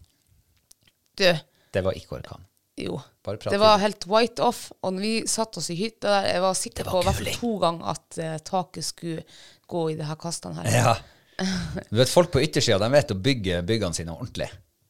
det, 1.18 1.37
Det 1.73 1.85
var 1.87 1.99
ikke 1.99 2.18
orkan. 2.18 2.49
Jo. 2.81 2.99
Det 3.23 3.59
var 3.61 3.79
helt 3.79 4.07
white 4.09 4.42
off, 4.42 4.71
og 4.81 4.95
når 4.97 5.05
vi 5.05 5.14
satt 5.31 5.57
oss 5.61 5.68
i 5.71 5.77
hytta 5.79 6.09
der, 6.09 6.29
jeg 6.33 6.42
var 6.42 6.55
sikker 6.59 6.88
var 6.88 6.92
på 6.92 7.01
i 7.03 7.07
hvert 7.07 7.18
fall 7.21 7.35
to 7.37 7.51
ganger 7.62 7.90
at 7.92 8.18
uh, 8.18 8.37
taket 8.42 8.87
skulle 8.87 9.25
gå 9.71 9.83
i 9.92 9.97
de 9.99 10.07
her 10.09 10.18
kastene 10.21 10.62
her. 10.62 10.73
Ja. 10.73 10.95
Du 11.90 11.97
vet, 11.97 12.11
folk 12.12 12.31
på 12.31 12.42
yttersida 12.45 12.88
vet 12.92 13.11
å 13.11 13.16
bygge 13.18 13.62
byggene 13.66 13.97
sine 13.97 14.12
ordentlig. 14.14 14.47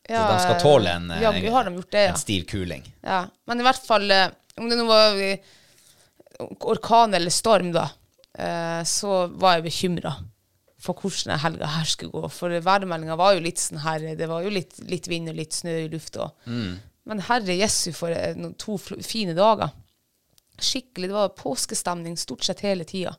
Ja, 0.09 0.23
så 0.27 0.33
de 0.33 0.43
skal 0.43 0.61
tåle 0.63 0.93
en, 0.99 1.11
ja, 1.23 1.31
de 1.33 1.43
gjort 1.47 1.93
det, 1.93 2.05
ja. 2.09 2.13
en 2.13 2.19
stiv 2.19 2.45
kuling. 2.51 2.87
Ja, 3.07 3.25
men 3.47 3.63
i 3.63 3.67
hvert 3.67 3.85
fall 3.87 4.11
eh, 4.11 4.33
Om 4.59 4.67
det 4.69 4.79
nå 4.81 4.87
var 4.89 5.21
eh, 5.23 5.53
orkan 6.67 7.15
eller 7.15 7.31
storm, 7.31 7.71
da, 7.73 7.87
eh, 8.35 8.81
så 8.89 9.27
var 9.31 9.61
jeg 9.61 9.69
bekymra 9.69 10.17
for 10.83 10.99
hvordan 10.99 11.39
helga 11.39 11.69
her 11.77 11.87
skulle 11.87 12.11
gå. 12.11 12.31
For 12.35 12.51
værmeldinga 12.67 13.17
var 13.19 13.37
jo 13.37 13.45
litt 13.45 13.61
sånn 13.63 13.85
her 13.85 14.03
Det 14.19 14.27
var 14.27 14.43
jo 14.43 14.51
litt, 14.51 14.81
litt 14.91 15.07
vind 15.07 15.31
og 15.31 15.39
litt 15.39 15.55
snø 15.55 15.77
i 15.85 15.91
lufta. 15.93 16.33
Men 17.09 17.23
herre 17.29 17.55
jesu, 17.59 17.93
for 17.95 18.15
eh, 18.15 18.35
to 18.59 18.79
fine 18.79 19.37
dager. 19.39 19.71
Skikkelig. 20.59 21.11
Det 21.11 21.17
var 21.17 21.37
påskestemning 21.39 22.19
stort 22.19 22.45
sett 22.47 22.65
hele 22.67 22.87
tida. 22.87 23.15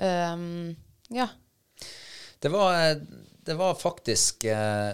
Um, 0.00 0.76
ja. 1.12 1.26
Det 2.40 2.48
var, 2.48 3.00
det 3.44 3.56
var 3.58 3.74
faktisk 3.74 4.44
eh, 4.48 4.92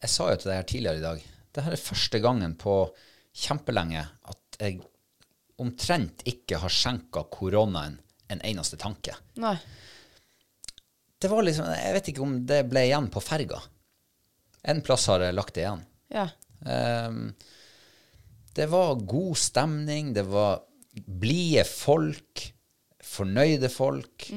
Jeg 0.00 0.12
sa 0.12 0.30
jo 0.30 0.38
til 0.40 0.50
deg 0.50 0.60
her 0.60 0.68
tidligere 0.68 1.00
i 1.00 1.04
dag 1.04 1.24
Det 1.54 1.64
her 1.66 1.76
er 1.76 1.82
første 1.82 2.20
gangen 2.24 2.54
på 2.60 2.76
kjempelenge 3.40 4.02
at 4.02 4.60
jeg 4.60 4.80
omtrent 5.60 6.24
ikke 6.28 6.58
har 6.62 6.72
skjenka 6.72 7.26
koronaen 7.32 7.98
en 8.30 8.40
eneste 8.46 8.78
tanke. 8.80 9.12
Nei. 9.42 9.56
Det 11.20 11.28
var 11.28 11.44
liksom, 11.44 11.68
Jeg 11.68 11.94
vet 11.96 12.10
ikke 12.12 12.24
om 12.24 12.34
det 12.48 12.62
ble 12.70 12.86
igjen 12.88 13.10
på 13.12 13.20
ferga. 13.24 13.58
En 14.72 14.80
plass 14.84 15.06
har 15.10 15.24
jeg 15.24 15.36
lagt 15.36 15.56
det 15.56 15.64
igjen. 15.66 15.82
Ja. 16.12 16.26
Um, 16.64 17.34
det 18.56 18.66
var 18.72 19.00
god 19.08 19.36
stemning, 19.40 20.12
det 20.16 20.24
var 20.28 20.62
blide 20.92 21.64
folk, 21.68 22.46
fornøyde 23.04 23.70
folk. 23.72 24.30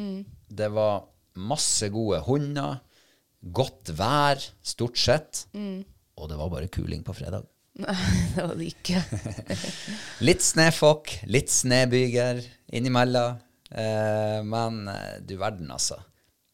Det 0.47 0.69
var 0.75 1.05
masse 1.39 1.89
gode 1.93 2.19
hunder, 2.27 2.81
godt 3.51 3.91
vær, 3.97 4.41
stort 4.63 4.99
sett. 4.99 5.45
Og 5.53 6.29
det 6.29 6.37
var 6.39 6.51
bare 6.53 6.71
kuling 6.71 7.03
på 7.05 7.15
fredag. 7.17 7.47
Nei, 7.81 7.95
det 8.35 8.43
var 8.45 8.53
det 8.59 8.69
ikke. 8.69 9.01
Litt 10.27 10.45
snøfokk, 10.45 11.15
litt 11.31 11.49
snøbyger 11.51 12.43
innimellom. 12.77 13.39
Eh, 13.73 14.39
men 14.45 14.83
eh, 14.91 15.15
du 15.25 15.35
verden, 15.41 15.71
altså. 15.73 15.97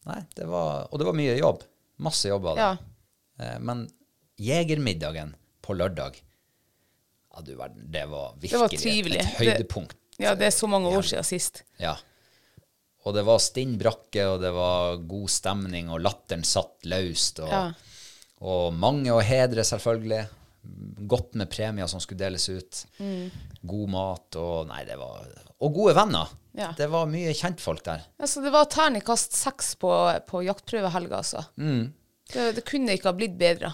Nei, 0.08 0.22
det 0.36 0.46
var, 0.48 0.88
og 0.88 1.00
det 1.00 1.08
var 1.10 1.18
mye 1.18 1.36
jobb. 1.36 1.64
Masse 2.00 2.30
jobb 2.30 2.48
av 2.52 2.56
det. 2.56 2.68
Ja. 2.70 3.44
Eh, 3.44 3.58
men 3.60 3.84
jegermiddagen 4.40 5.34
på 5.60 5.76
lørdag 5.76 6.16
Ja, 6.16 7.42
du 7.44 7.52
verden, 7.58 7.84
det 7.92 8.06
var 8.08 8.38
Det 8.40 8.56
var 8.56 8.72
virkelig 8.72 9.20
et, 9.20 9.34
høydepunkt. 9.36 9.98
Ja, 10.20 10.32
det 10.36 10.48
er 10.48 10.54
så 10.56 10.68
mange 10.68 10.88
år 10.88 11.04
siden 11.04 11.26
sist. 11.28 11.62
Ja. 11.80 11.98
Og 13.08 13.14
det 13.16 13.22
var 13.24 13.38
stinn 13.40 13.78
brakke, 13.80 14.26
og 14.28 14.40
det 14.42 14.50
var 14.52 14.98
god 15.08 15.30
stemning, 15.32 15.88
og 15.92 16.02
latteren 16.04 16.44
satt 16.44 16.84
løst. 16.90 17.40
Og, 17.40 17.48
Ja. 17.48 17.62
og 18.44 18.74
mange 18.76 19.08
å 19.14 19.22
hedre, 19.24 19.64
selvfølgelig. 19.64 20.26
Godt 21.08 21.34
med 21.40 21.48
premier 21.50 21.88
som 21.88 22.00
skulle 22.04 22.20
deles 22.20 22.44
ut. 22.52 22.82
Mm. 22.98 23.30
God 23.64 23.88
mat 23.88 24.36
og 24.36 24.66
Nei, 24.68 24.82
det 24.84 24.98
var 25.00 25.24
Og 25.60 25.72
gode 25.74 25.94
venner. 25.96 26.28
Ja. 26.56 26.72
Det 26.76 26.86
var 26.90 27.06
mye 27.08 27.32
kjentfolk 27.36 27.82
der. 27.84 28.02
Altså, 28.20 28.42
det 28.44 28.52
var 28.52 28.64
terningkast 28.68 29.32
seks 29.36 29.74
på, 29.80 29.90
på 30.28 30.42
jaktprøvehelga, 30.44 31.16
altså. 31.22 31.44
Mm. 31.56 31.92
Det, 32.32 32.46
det 32.56 32.64
kunne 32.68 32.92
ikke 32.96 33.08
ha 33.10 33.16
blitt 33.16 33.36
bedre. 33.40 33.72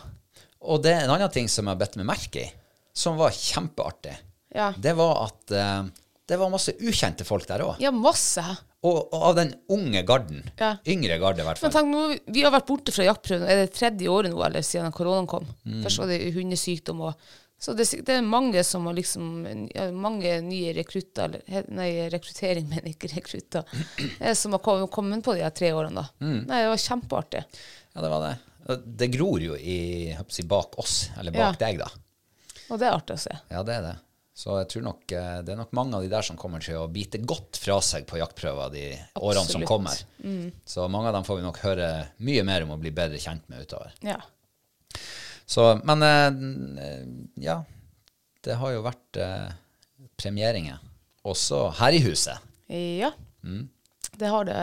Og 0.67 0.83
det 0.83 0.93
er 0.95 1.05
en 1.05 1.15
annen 1.15 1.31
ting 1.35 1.49
som 1.51 1.67
jeg 1.67 1.75
har 1.77 1.81
bedt 1.83 1.97
meg 2.01 2.09
merke 2.11 2.43
i, 2.43 2.49
som 2.97 3.19
var 3.21 3.31
kjempeartig. 3.35 4.17
Ja. 4.55 4.71
Det 4.79 4.95
var 4.99 5.27
at 5.29 5.53
eh, 5.55 5.85
det 6.27 6.39
var 6.41 6.51
masse 6.51 6.75
ukjente 6.81 7.27
folk 7.29 7.47
der 7.47 7.63
òg. 7.67 7.77
Ja, 7.83 7.91
masse. 7.95 8.43
Og, 8.85 8.99
og 9.15 9.23
av 9.31 9.35
den 9.39 9.55
unge 9.73 10.03
garden. 10.07 10.43
Ja. 10.61 10.75
Yngre 10.87 11.17
garde, 11.19 11.41
i 11.43 11.47
hvert 11.47 11.63
Men 11.63 11.73
fall. 11.73 11.83
tenk, 11.83 11.89
nå, 11.91 12.33
vi 12.35 12.43
har 12.45 12.53
vært 12.55 12.67
borte 12.69 12.93
fra 12.95 13.07
jaktprøven. 13.09 13.49
Er 13.49 13.63
det 13.65 13.73
tredje 13.75 14.11
året 14.13 14.31
nå, 14.31 14.39
eller 14.47 14.63
siden 14.63 14.93
koronaen 14.95 15.27
kom? 15.31 15.47
Mm. 15.65 15.81
Først 15.83 15.99
var 16.03 16.13
det 16.13 16.21
hundesykdom. 16.37 17.01
Og, 17.09 17.27
så 17.59 17.73
det, 17.75 17.87
det 18.07 18.19
er 18.19 18.23
mange 18.29 18.61
som 18.69 18.85
har 18.87 18.95
liksom 18.99 19.31
Mange 19.97 20.35
nye 20.45 20.75
rekrutter, 20.77 21.39
eller 21.49 21.67
nei, 21.73 21.89
rekruttering, 22.13 22.69
men 22.75 22.87
ikke 22.93 23.11
rekrutter, 23.17 23.65
eh, 24.21 24.35
som 24.37 24.53
har 24.55 24.63
kommet, 24.93 25.25
på 25.25 25.35
de 25.35 25.43
her 25.47 25.57
tre 25.57 25.73
årene. 25.75 26.05
da. 26.05 26.07
Mm. 26.23 26.41
Nei, 26.47 26.63
det 26.67 26.73
var 26.75 26.85
kjempeartig. 26.85 27.45
Ja, 27.97 28.05
det 28.05 28.13
var 28.13 28.27
det. 28.29 28.35
Det 29.03 29.09
gror 29.15 29.41
jo 29.41 29.57
i, 29.57 30.13
si, 30.29 30.43
bak 30.47 30.77
oss, 30.83 31.09
eller 31.19 31.33
bak 31.33 31.57
Ja. 31.57 31.67
deg, 31.67 31.79
da. 31.81 31.89
Og 32.71 32.79
det 32.83 32.87
er 32.89 32.97
artig 33.01 33.15
å 33.17 33.25
se. 33.25 33.35
Ja, 33.51 33.61
det 33.67 33.81
er 33.81 33.85
det. 33.89 33.97
Så 34.37 34.53
jeg 34.61 34.69
tror 34.69 34.83
nok 34.85 35.13
eh, 35.17 35.39
det 35.47 35.55
er 35.55 35.61
nok 35.63 35.71
mange 35.79 35.97
av 35.97 36.03
de 36.05 36.11
der 36.13 36.25
som 36.27 36.37
kommer 36.37 36.61
til 36.61 36.77
å 36.77 36.89
bite 36.93 37.23
godt 37.25 37.57
fra 37.57 37.79
seg 37.85 38.05
på 38.09 38.19
jaktprøver 38.21 38.73
de 38.75 38.83
årene 39.17 39.49
som 39.49 39.65
kommer. 39.65 39.97
Mm. 40.21 40.51
Så 40.69 40.85
mange 40.93 41.09
av 41.09 41.17
dem 41.17 41.25
får 41.25 41.39
vi 41.41 41.47
nok 41.47 41.61
høre 41.65 41.87
mye 42.29 42.43
mer 42.45 42.67
om 42.67 42.75
og 42.77 42.83
bli 42.83 42.93
bedre 42.93 43.17
kjent 43.23 43.47
med 43.49 43.65
utover. 43.65 43.95
Ja. 44.05 44.19
Så, 45.47 45.65
men 45.89 46.03
eh, 46.05 47.01
ja, 47.47 47.61
det 48.45 48.59
har 48.61 48.75
jo 48.75 48.85
vært 48.85 49.21
eh, 49.25 49.49
premieringer 50.21 50.83
også 51.27 51.69
her 51.81 51.97
i 51.97 52.03
huset. 52.05 52.45
Ja, 52.73 53.13
Mm. 53.47 53.69
det 54.19 54.27
har 54.33 54.45
det. 54.49 54.55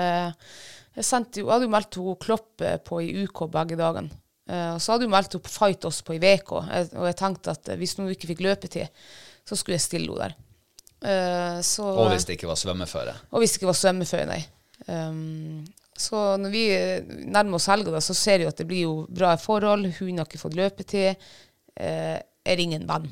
Jeg, 0.98 1.06
sendte 1.08 1.40
jeg 1.40 1.48
hadde 1.48 1.64
jo 1.70 1.72
meldt 1.72 1.96
henne 1.96 2.16
Klopp 2.20 2.64
på 2.84 2.98
i 3.00 3.14
UK 3.24 3.46
begge 3.54 3.78
dagene. 3.80 4.12
Eh, 4.50 4.74
og 4.76 4.82
så 4.84 4.92
hadde 4.94 5.08
hun 5.08 5.14
meldt 5.14 5.32
henne 5.38 5.46
på 5.46 5.54
Fight 5.54 5.86
oss 5.88 6.02
på 6.04 6.18
i 6.18 6.20
VK, 6.20 6.52
og 6.60 7.06
jeg 7.08 7.16
tenkte 7.20 7.54
at 7.56 7.72
hvis 7.80 7.96
hun 7.96 8.10
ikke 8.12 8.28
fikk 8.34 8.44
løpetid, 8.44 9.06
så 9.48 9.58
skulle 9.60 9.78
jeg 9.78 9.86
stille 9.86 10.12
henne 10.12 10.30
der. 10.30 10.40
Uh, 11.04 11.62
så, 11.66 11.84
Og 11.84 12.14
hvis 12.14 12.26
det 12.28 12.38
ikke 12.38 12.48
var 12.48 12.60
svømmeføre. 12.60 13.16
og 13.32 13.42
hvis 13.42 13.54
det 13.54 13.60
ikke 13.60 13.72
var 13.74 13.80
svømmeføre, 13.80 14.28
nei. 14.30 14.44
Um, 14.88 15.66
så 15.94 16.20
når 16.42 16.50
vi 16.50 16.62
eh, 16.74 17.04
nærmer 17.06 17.60
oss 17.60 17.70
helga, 17.70 18.00
så 18.02 18.16
ser 18.18 18.42
jeg 18.42 18.50
at 18.50 18.58
det 18.58 18.66
blir 18.68 18.88
jo 18.88 18.94
bra 19.14 19.36
forhold. 19.38 19.86
Hun 20.00 20.18
har 20.18 20.26
ikke 20.26 20.42
fått 20.42 20.58
løpetid. 20.58 21.22
Uh, 21.78 22.18
jeg 22.18 22.60
ringer 22.60 22.82
en 22.82 22.90
venn. 22.90 23.12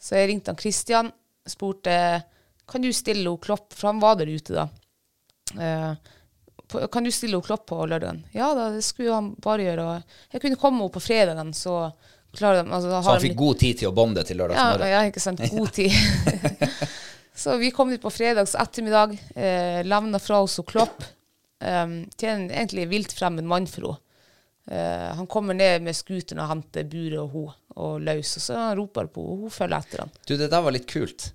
Så 0.00 0.16
jeg 0.16 0.30
ringte 0.30 0.52
han 0.52 0.60
Christian, 0.60 1.10
spurte 1.48 1.96
kan 2.70 2.84
du 2.84 2.92
stille 2.94 3.26
henne 3.26 3.42
Klopp, 3.42 3.74
for 3.74 3.90
han 3.90 4.00
var 4.02 4.20
der 4.20 4.30
ute 4.30 4.54
da. 4.54 4.68
Uh, 5.58 6.86
kan 6.92 7.04
du 7.04 7.10
stille 7.10 7.34
henne 7.34 7.46
Klopp 7.46 7.66
på 7.72 7.80
lørdagen? 7.82 8.22
Ja 8.36 8.52
da, 8.54 8.70
det 8.76 8.84
skulle 8.86 9.16
han 9.16 9.32
bare 9.42 9.66
gjøre. 9.66 9.88
Jeg 10.30 10.44
kunne 10.44 10.60
komme 10.60 10.84
henne 10.84 10.94
på 10.94 11.02
fredagen, 11.02 11.52
så 11.56 11.90
klarer 12.36 12.62
de 12.64 12.70
altså, 12.72 12.90
Så 13.02 13.10
han 13.10 13.20
fikk 13.20 13.32
litt- 13.34 13.38
god 13.38 13.58
tid 13.58 13.78
til 13.78 13.88
å 13.90 13.94
bonde 13.96 14.24
til 14.24 14.36
ja, 14.36 14.42
lørdagsmorgen. 14.44 14.90
ja, 14.90 15.00
ikke 15.10 15.20
sant. 15.24 15.40
God 15.50 15.72
tid. 15.72 15.92
så 17.34 17.56
vi 17.58 17.70
kom 17.74 17.90
dit 17.90 18.02
på 18.02 18.10
fredags 18.12 18.54
ettermiddag, 18.54 19.16
eh, 19.34 19.80
levna 19.86 20.18
fra 20.22 20.42
oss 20.44 20.58
og 20.62 20.66
Klopp 20.70 21.02
Um, 21.60 22.06
til 22.16 22.30
en 22.32 22.46
egentlig 22.48 22.86
vilt 22.88 23.12
fremmed 23.12 23.44
mann 23.44 23.66
for 23.68 23.84
henne. 23.84 23.98
Uh, 24.72 25.10
han 25.18 25.26
kommer 25.28 25.52
ned 25.52 25.82
med 25.84 25.92
scooteren 25.92 26.38
og 26.40 26.48
henter 26.48 26.86
buret 26.88 27.18
og 27.20 27.34
hun 27.34 27.50
og 27.76 27.98
løs, 28.00 28.30
og 28.38 28.42
så 28.46 28.56
han 28.56 28.78
roper 28.78 29.10
på 29.12 29.20
henne, 29.20 29.34
og 29.34 29.42
hun 29.44 29.52
følger 29.52 29.76
etter 29.84 30.00
han. 30.06 30.12
Du, 30.24 30.32
det 30.40 30.48
der 30.54 30.62
var 30.64 30.72
litt 30.72 30.86
kult. 30.88 31.26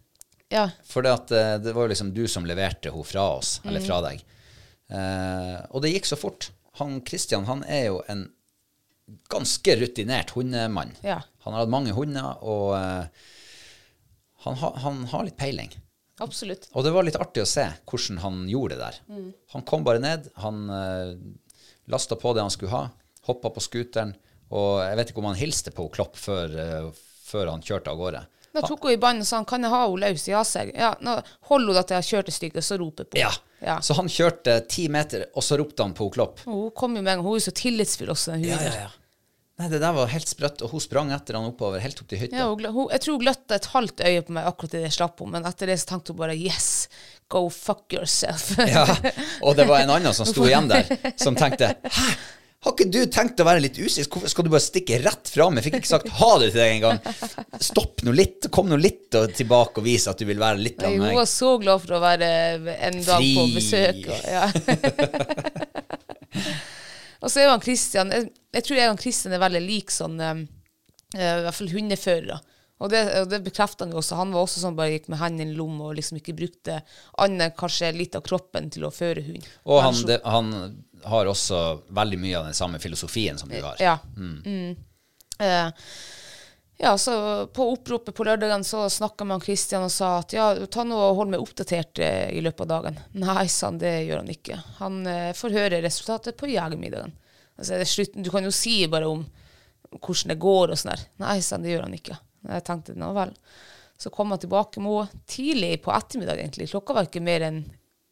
Ja, 0.49 0.63
For 0.81 1.05
det, 1.05 1.11
at, 1.13 1.29
eh, 1.37 1.51
det 1.61 1.75
var 1.77 1.85
jo 1.85 1.91
liksom 1.93 2.09
du 2.17 2.23
som 2.25 2.41
leverte 2.49 2.89
henne 2.89 3.05
fra 3.05 3.27
oss, 3.37 3.59
eller 3.67 3.83
Mm. 3.83 3.85
fra 3.85 3.99
deg. 4.07 4.23
Uh, 4.89 5.61
og 5.77 5.85
det 5.85 5.93
gikk 5.93 6.09
så 6.09 6.17
fort. 6.17 6.49
Han 6.81 7.03
Christian 7.05 7.45
han 7.45 7.61
er 7.69 7.85
jo 7.91 8.01
en 8.09 8.25
ganske 9.29 9.75
rutinert 9.75 10.33
hundemann. 10.35 10.93
Ja. 11.05 11.21
Han 11.45 11.53
har 11.53 11.65
hatt 11.65 11.73
mange 11.73 11.93
hunder, 11.93 12.41
og 12.41 12.75
eh, 12.77 13.25
han, 14.45 14.59
ha, 14.61 14.71
han 14.85 15.03
har 15.11 15.25
litt 15.27 15.37
peiling. 15.37 15.73
absolutt. 16.19 16.69
Og 16.73 16.85
det 16.85 16.93
var 16.95 17.05
litt 17.05 17.19
artig 17.19 17.43
å 17.43 17.49
se 17.49 17.65
hvordan 17.85 18.21
han 18.23 18.43
gjorde 18.49 18.75
det 18.75 18.83
der. 18.83 19.01
Mm. 19.09 19.31
Han 19.55 19.65
kom 19.67 19.85
bare 19.85 20.01
ned, 20.01 20.29
han 20.41 20.69
uh, 20.69 21.15
lasta 21.91 22.17
på 22.19 22.33
det 22.33 22.45
han 22.45 22.53
skulle 22.53 22.73
ha, 22.73 22.85
hoppa 23.29 23.51
på 23.53 23.63
scooteren, 23.63 24.15
og 24.53 24.83
jeg 24.85 24.99
vet 24.99 25.11
ikke 25.11 25.21
om 25.23 25.29
han 25.31 25.39
hilste 25.39 25.73
på 25.75 25.87
Klopp 25.93 26.17
før, 26.21 26.55
uh, 26.55 27.05
før 27.25 27.51
han 27.53 27.65
kjørte 27.65 27.93
av 27.93 28.01
gårde. 28.01 28.23
Da 28.55 28.63
tok 28.63 28.85
hun 28.87 28.93
i 28.93 28.99
bånd 29.01 29.25
og 29.25 29.27
sa 29.27 29.41
han, 29.41 29.47
kan 29.49 29.65
jeg 29.65 29.73
ha 29.73 29.81
henne 29.83 30.05
løs? 30.05 30.29
Ja, 30.31 30.45
sa. 30.47 30.63
Ja, 30.69 30.93
nå 31.03 31.17
holder 31.49 31.73
hun 31.73 31.81
at 31.81 31.91
jeg 31.91 31.99
har 31.99 32.07
kjørt 32.07 32.31
et 32.31 32.37
stykke, 32.37 32.63
så 32.63 32.77
roper 32.79 33.09
på 33.09 33.19
Ja. 33.19 33.33
Ja. 33.65 33.79
Så 33.81 33.95
han 33.97 34.09
kjørte 34.11 34.59
ti 34.69 34.85
meter, 34.93 35.25
og 35.33 35.43
så 35.43 35.57
ropte 35.57 35.81
han 35.81 35.95
på 35.97 36.07
Klopp. 36.13 36.43
Og 36.45 36.53
Hun 36.67 36.75
kom 36.77 36.93
jo 36.93 37.01
med 37.01 37.15
en 37.15 37.17
gang. 37.17 37.25
Hun 37.25 37.33
er 37.33 37.41
jo 37.41 37.47
så 37.47 37.55
tillitsfull 37.57 38.13
også, 38.13 38.35
den 38.35 38.45
ja, 38.51 38.61
ja, 38.61 38.85
ja. 38.85 38.93
Nei, 39.55 39.69
det 39.71 39.77
der 39.79 39.93
var 39.95 40.09
helt 40.11 40.27
sprøtt, 40.27 40.59
og 40.65 40.73
hun 40.75 40.81
sprang 40.83 41.11
etter 41.15 41.37
han 41.37 41.47
oppover, 41.47 41.79
helt 41.79 42.01
opp 42.03 42.09
til 42.11 42.19
hytta. 42.19 42.35
Ja, 42.35 42.49
hun, 42.51 42.65
hun, 42.75 42.89
jeg 42.91 43.01
tror 43.05 43.15
hun 43.15 43.21
gløtta 43.23 43.55
et 43.55 43.69
halvt 43.71 44.01
øye 44.03 44.23
på 44.27 44.35
meg 44.35 44.49
akkurat 44.49 44.73
idet 44.75 44.89
jeg 44.89 44.95
slapp 44.97 45.21
henne, 45.23 45.31
men 45.37 45.47
etter 45.47 45.71
det 45.71 45.77
så 45.79 45.93
tenkte 45.93 46.11
hun 46.11 46.19
bare 46.19 46.35
yes, 46.35 46.67
go 47.31 47.45
fuck 47.47 47.95
yourself. 47.95 48.49
Ja, 48.59 48.83
og 49.39 49.55
det 49.55 49.69
var 49.69 49.85
en 49.85 49.93
annen 49.95 50.17
som 50.17 50.27
sto 50.31 50.43
igjen 50.43 50.67
der, 50.67 50.91
som 51.15 51.39
tenkte 51.39 51.71
Hæ, 51.99 52.09
har 52.65 52.73
ikke 52.73 52.87
du 52.89 53.03
tenkt 53.13 53.41
å 53.41 53.45
være 53.45 53.61
litt 53.61 53.75
usikker? 53.77 54.09
Hvorfor 54.09 54.31
skal 54.31 54.45
du 54.47 54.49
bare 54.49 54.65
stikke 54.65 54.97
rett 55.03 55.29
fram? 55.29 55.59
Jeg 55.59 55.67
fikk 55.67 55.75
ikke 55.79 55.91
sagt 55.91 56.07
ha 56.17 56.29
det 56.41 56.47
til 56.49 56.61
deg 56.63 56.71
engang. 56.79 57.01
Stopp 57.61 58.01
nå 58.07 58.13
litt, 58.15 58.47
kom 58.53 58.71
nå 58.71 58.79
litt 58.81 59.13
tilbake 59.37 59.83
og 59.83 59.85
vis 59.85 60.07
at 60.09 60.17
du 60.17 60.25
vil 60.25 60.41
være 60.41 60.63
litt 60.63 60.81
av 60.81 60.95
hun 60.95 61.03
meg. 61.03 61.13
var 61.19 61.29
så 61.29 61.51
glad 61.61 61.83
for 61.83 61.97
å 61.99 62.01
være 62.01 62.29
en 62.89 62.97
dag 63.05 63.27
på 63.37 63.45
besøk. 63.53 64.01
Og, 64.09 64.25
ja. 64.33 64.49
og 67.21 67.29
så 67.29 67.43
er 67.43 67.51
han 67.51 67.61
Christian 67.63 68.11
Jeg, 68.11 68.27
jeg 68.57 68.65
tror 68.65 68.81
jeg 68.81 68.95
og 68.95 69.05
Christian 69.05 69.37
er 69.37 69.45
veldig 69.45 69.61
lik 69.63 69.93
sånn 69.93 70.17
um, 70.19 70.41
eh, 71.15 71.21
I 71.37 71.45
hvert 71.45 71.59
fall 71.59 71.71
hundeførere. 71.71 72.41
Og 72.83 72.91
det, 72.91 73.03
og 73.21 73.29
det 73.31 73.39
bekrefter 73.45 73.85
han 73.85 73.93
jo 73.93 74.01
også. 74.01 74.17
Han 74.19 74.33
var 74.35 74.43
også 74.43 74.65
sånn 74.65 74.75
bare 74.75 74.97
gikk 74.97 75.07
med 75.13 75.21
hendene 75.21 75.53
i 75.53 75.55
lomma 75.55 75.91
og 75.91 75.95
liksom 76.01 76.17
ikke 76.19 76.35
brukte 76.35 76.81
annet 77.23 77.55
kanskje 77.59 77.93
litt 77.95 78.17
av 78.17 78.25
kroppen 78.25 78.67
til 78.73 78.89
å 78.89 78.91
føre 78.91 79.23
hund. 79.29 79.45
Og 79.69 79.79
han, 79.85 80.01
det, 80.09 80.19
han 80.25 80.51
har 81.05 81.29
også 81.29 81.61
veldig 81.95 82.19
mye 82.19 82.37
av 82.39 82.49
den 82.49 82.57
samme 82.57 82.79
filosofien 82.81 83.37
som 83.37 83.49
du 83.49 83.57
har. 83.61 83.79
Ja. 83.79 83.97
Mm. 84.17 84.75
Eh, 85.39 85.89
ja, 86.77 86.97
så 86.97 87.47
på 87.47 87.69
oppropet 87.71 88.15
på 88.15 88.23
lørdagen 88.23 88.63
så 88.63 88.89
snakka 88.89 89.23
med 89.23 89.43
Kristian 89.43 89.45
Christian 89.45 89.85
og 89.87 89.91
sa 89.91 90.09
at 90.19 90.33
ja, 90.35 90.47
ta 90.67 90.83
nå 90.83 90.97
og 90.99 91.21
hold 91.21 91.31
meg 91.31 91.43
oppdatert 91.43 92.01
eh, 92.03 92.33
i 92.35 92.41
løpet 92.43 92.65
av 92.65 92.71
dagen. 92.73 92.99
Nei, 93.21 93.45
sa 93.47 93.69
han, 93.69 93.79
det 93.79 93.93
gjør 94.03 94.23
han 94.23 94.33
ikke. 94.33 94.59
Han 94.81 95.05
eh, 95.07 95.31
får 95.37 95.55
høre 95.55 95.83
resultatet 95.85 96.35
på 96.39 96.51
jegermiddagen. 96.51 97.15
Altså, 97.55 97.79
slutten. 97.87 98.25
Du 98.25 98.31
kan 98.33 98.43
jo 98.43 98.51
si 98.51 98.81
bare 98.91 99.07
om 99.07 99.23
hvordan 99.95 100.33
det 100.33 100.41
går 100.43 100.73
og 100.73 100.81
sånn 100.81 100.91
der. 100.91 101.05
Nei, 101.23 101.37
sa 101.39 101.55
han, 101.55 101.63
det 101.63 101.71
gjør 101.71 101.87
han 101.87 101.95
ikke. 101.95 102.19
Jeg 102.49 102.67
tenkte 102.67 102.97
nå 102.99 103.13
vel. 103.15 103.31
Så 103.95 104.11
kom 104.11 104.35
han 104.35 104.41
tilbake 104.43 104.83
med 104.83 104.97
henne 104.97 105.25
tidlig 105.31 105.77
på 105.85 105.93
ettermiddag, 105.95 106.41
egentlig. 106.41 106.67
Klokka 106.73 106.97
var 106.97 107.07
ikke 107.07 107.23
mer 107.23 107.47
enn 107.47 107.61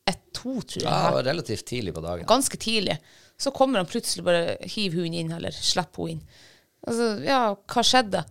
ett-to, 0.09 0.61
tror 0.61 0.81
jeg. 0.81 0.87
Ja, 0.87 1.21
relativt 1.23 1.65
tidlig 1.69 1.93
på 1.95 2.03
dagen. 2.03 2.27
Ganske 2.29 2.59
tidlig. 2.59 2.97
Så 3.39 3.51
kommer 3.55 3.81
han 3.81 3.89
plutselig 3.89 4.25
bare 4.25 4.57
hiver 4.61 5.03
hun 5.03 5.15
inn, 5.17 5.31
eller 5.35 5.55
slipper 5.55 6.05
hun 6.05 6.15
inn. 6.15 6.41
Altså, 6.83 7.09
ja, 7.23 7.43
hva 7.55 7.85
skjedde? 7.87 8.23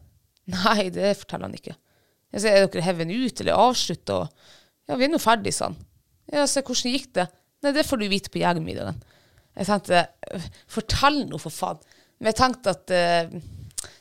Nei, 0.52 0.90
det 0.92 1.14
forteller 1.22 1.48
han 1.48 1.56
ikke. 1.56 1.76
Jeg 2.32 2.44
sier, 2.44 2.56
er 2.56 2.68
dere 2.68 2.84
hevet 2.86 3.12
ut, 3.12 3.40
eller 3.44 3.64
avslutta? 3.68 4.18
Ja, 4.88 4.98
vi 4.98 5.06
er 5.06 5.12
nå 5.12 5.20
ferdig, 5.22 5.54
sa 5.56 5.70
han. 5.70 5.80
Ja, 6.32 6.46
se, 6.48 6.62
hvordan 6.64 6.94
gikk 6.94 7.10
det? 7.18 7.26
Nei, 7.62 7.74
det 7.76 7.86
får 7.86 8.00
du 8.00 8.06
vite 8.10 8.32
på 8.32 8.40
jegermiddagen. 8.42 9.00
Jeg 9.52 9.68
tenkte, 9.68 10.06
«Øh, 10.32 10.46
fortell 10.70 11.18
nå, 11.28 11.40
for 11.40 11.52
faen. 11.54 11.82
Men 12.18 12.30
jeg 12.30 12.38
tenkte 12.38 12.72
at 12.72 12.92
uh, 12.94 13.34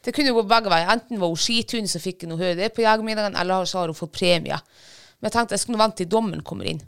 det 0.06 0.14
kunne 0.16 0.34
gå 0.36 0.44
begge 0.48 0.72
veier. 0.72 0.90
Enten 0.94 1.20
var 1.22 1.32
hun 1.32 1.42
skithund 1.42 1.90
som 1.92 2.04
fikk 2.04 2.26
noe 2.30 2.40
høre 2.40 2.58
det 2.60 2.72
på 2.76 2.86
jegermiddagen, 2.86 3.36
eller 3.40 3.68
så 3.70 3.82
har 3.82 3.92
hun 3.92 3.98
fått 3.98 4.14
premie. 4.16 4.58
Men 5.20 5.30
jeg 5.30 5.36
tenkte 5.36 5.58
jeg 5.58 5.64
skulle 5.66 5.82
vente 5.82 6.04
til 6.04 6.12
dommen 6.12 6.44
kommer 6.46 6.70
inn. 6.72 6.82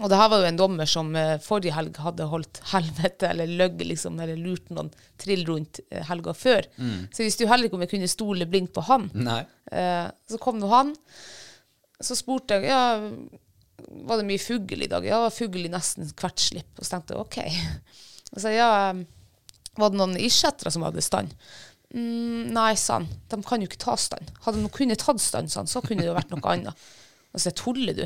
Og 0.00 0.08
det 0.08 0.16
her 0.16 0.30
var 0.32 0.40
jo 0.42 0.48
en 0.48 0.58
dommer 0.58 0.88
som 0.88 1.10
eh, 1.18 1.36
forrige 1.44 1.74
helg 1.76 1.98
hadde 2.00 2.28
holdt 2.30 2.62
helvete, 2.70 3.28
eller 3.34 3.50
løgget, 3.60 3.86
liksom, 3.90 4.16
eller 4.22 4.40
lurt 4.40 4.70
noen 4.72 4.88
trill 5.20 5.44
rundt 5.48 5.82
eh, 5.90 6.02
helga 6.08 6.34
før. 6.36 6.68
Så 7.12 7.22
jeg 7.22 7.28
visste 7.28 7.44
jo 7.44 7.50
heller 7.50 7.68
ikke 7.68 7.76
om 7.76 7.84
jeg 7.84 7.92
kunne 7.92 8.10
stole 8.10 8.48
blindt 8.48 8.72
på 8.76 8.84
han. 8.88 9.10
Nei. 9.12 9.42
Eh, 9.70 10.08
så 10.30 10.40
kom 10.40 10.60
nå 10.60 10.70
han. 10.72 10.94
Så 12.00 12.16
spurte 12.16 12.56
jeg 12.56 12.72
ja, 12.72 12.82
var 14.08 14.20
det 14.20 14.28
mye 14.28 14.40
fugl 14.40 14.84
i 14.84 14.88
dag. 14.90 15.04
Ja, 15.04 15.18
det 15.18 15.28
var 15.28 15.36
fugl 15.36 15.64
i 15.64 15.72
nesten 15.72 16.08
hvert 16.16 16.40
slipp. 16.40 16.72
Og 16.78 16.86
så 16.86 16.96
tenkte 16.96 17.16
jeg 17.16 17.24
OK. 17.24 17.40
Og 18.34 18.38
så 18.44 18.54
ja, 18.54 18.70
var 19.80 19.92
det 19.92 20.00
noen 20.00 20.16
irskjettere 20.20 20.72
som 20.72 20.84
hadde 20.86 21.04
stand? 21.04 21.34
Mm, 21.94 22.50
nei, 22.54 22.72
sa 22.78 23.00
han. 23.00 23.08
De 23.30 23.40
kan 23.46 23.62
jo 23.62 23.68
ikke 23.68 23.82
ta 23.82 23.96
stand. 23.98 24.30
Hadde 24.44 24.62
de 24.62 24.72
kunnet 24.72 25.02
tatt 25.02 25.22
stand, 25.22 25.50
sa 25.50 25.64
han, 25.64 25.70
så 25.70 25.82
kunne 25.84 26.04
det 26.04 26.10
jo 26.10 26.16
vært 26.18 26.32
noe 26.32 26.52
annet. 26.52 26.88
Og 27.34 27.42
så 27.42 27.52
tuller 27.54 27.94
du? 27.94 28.04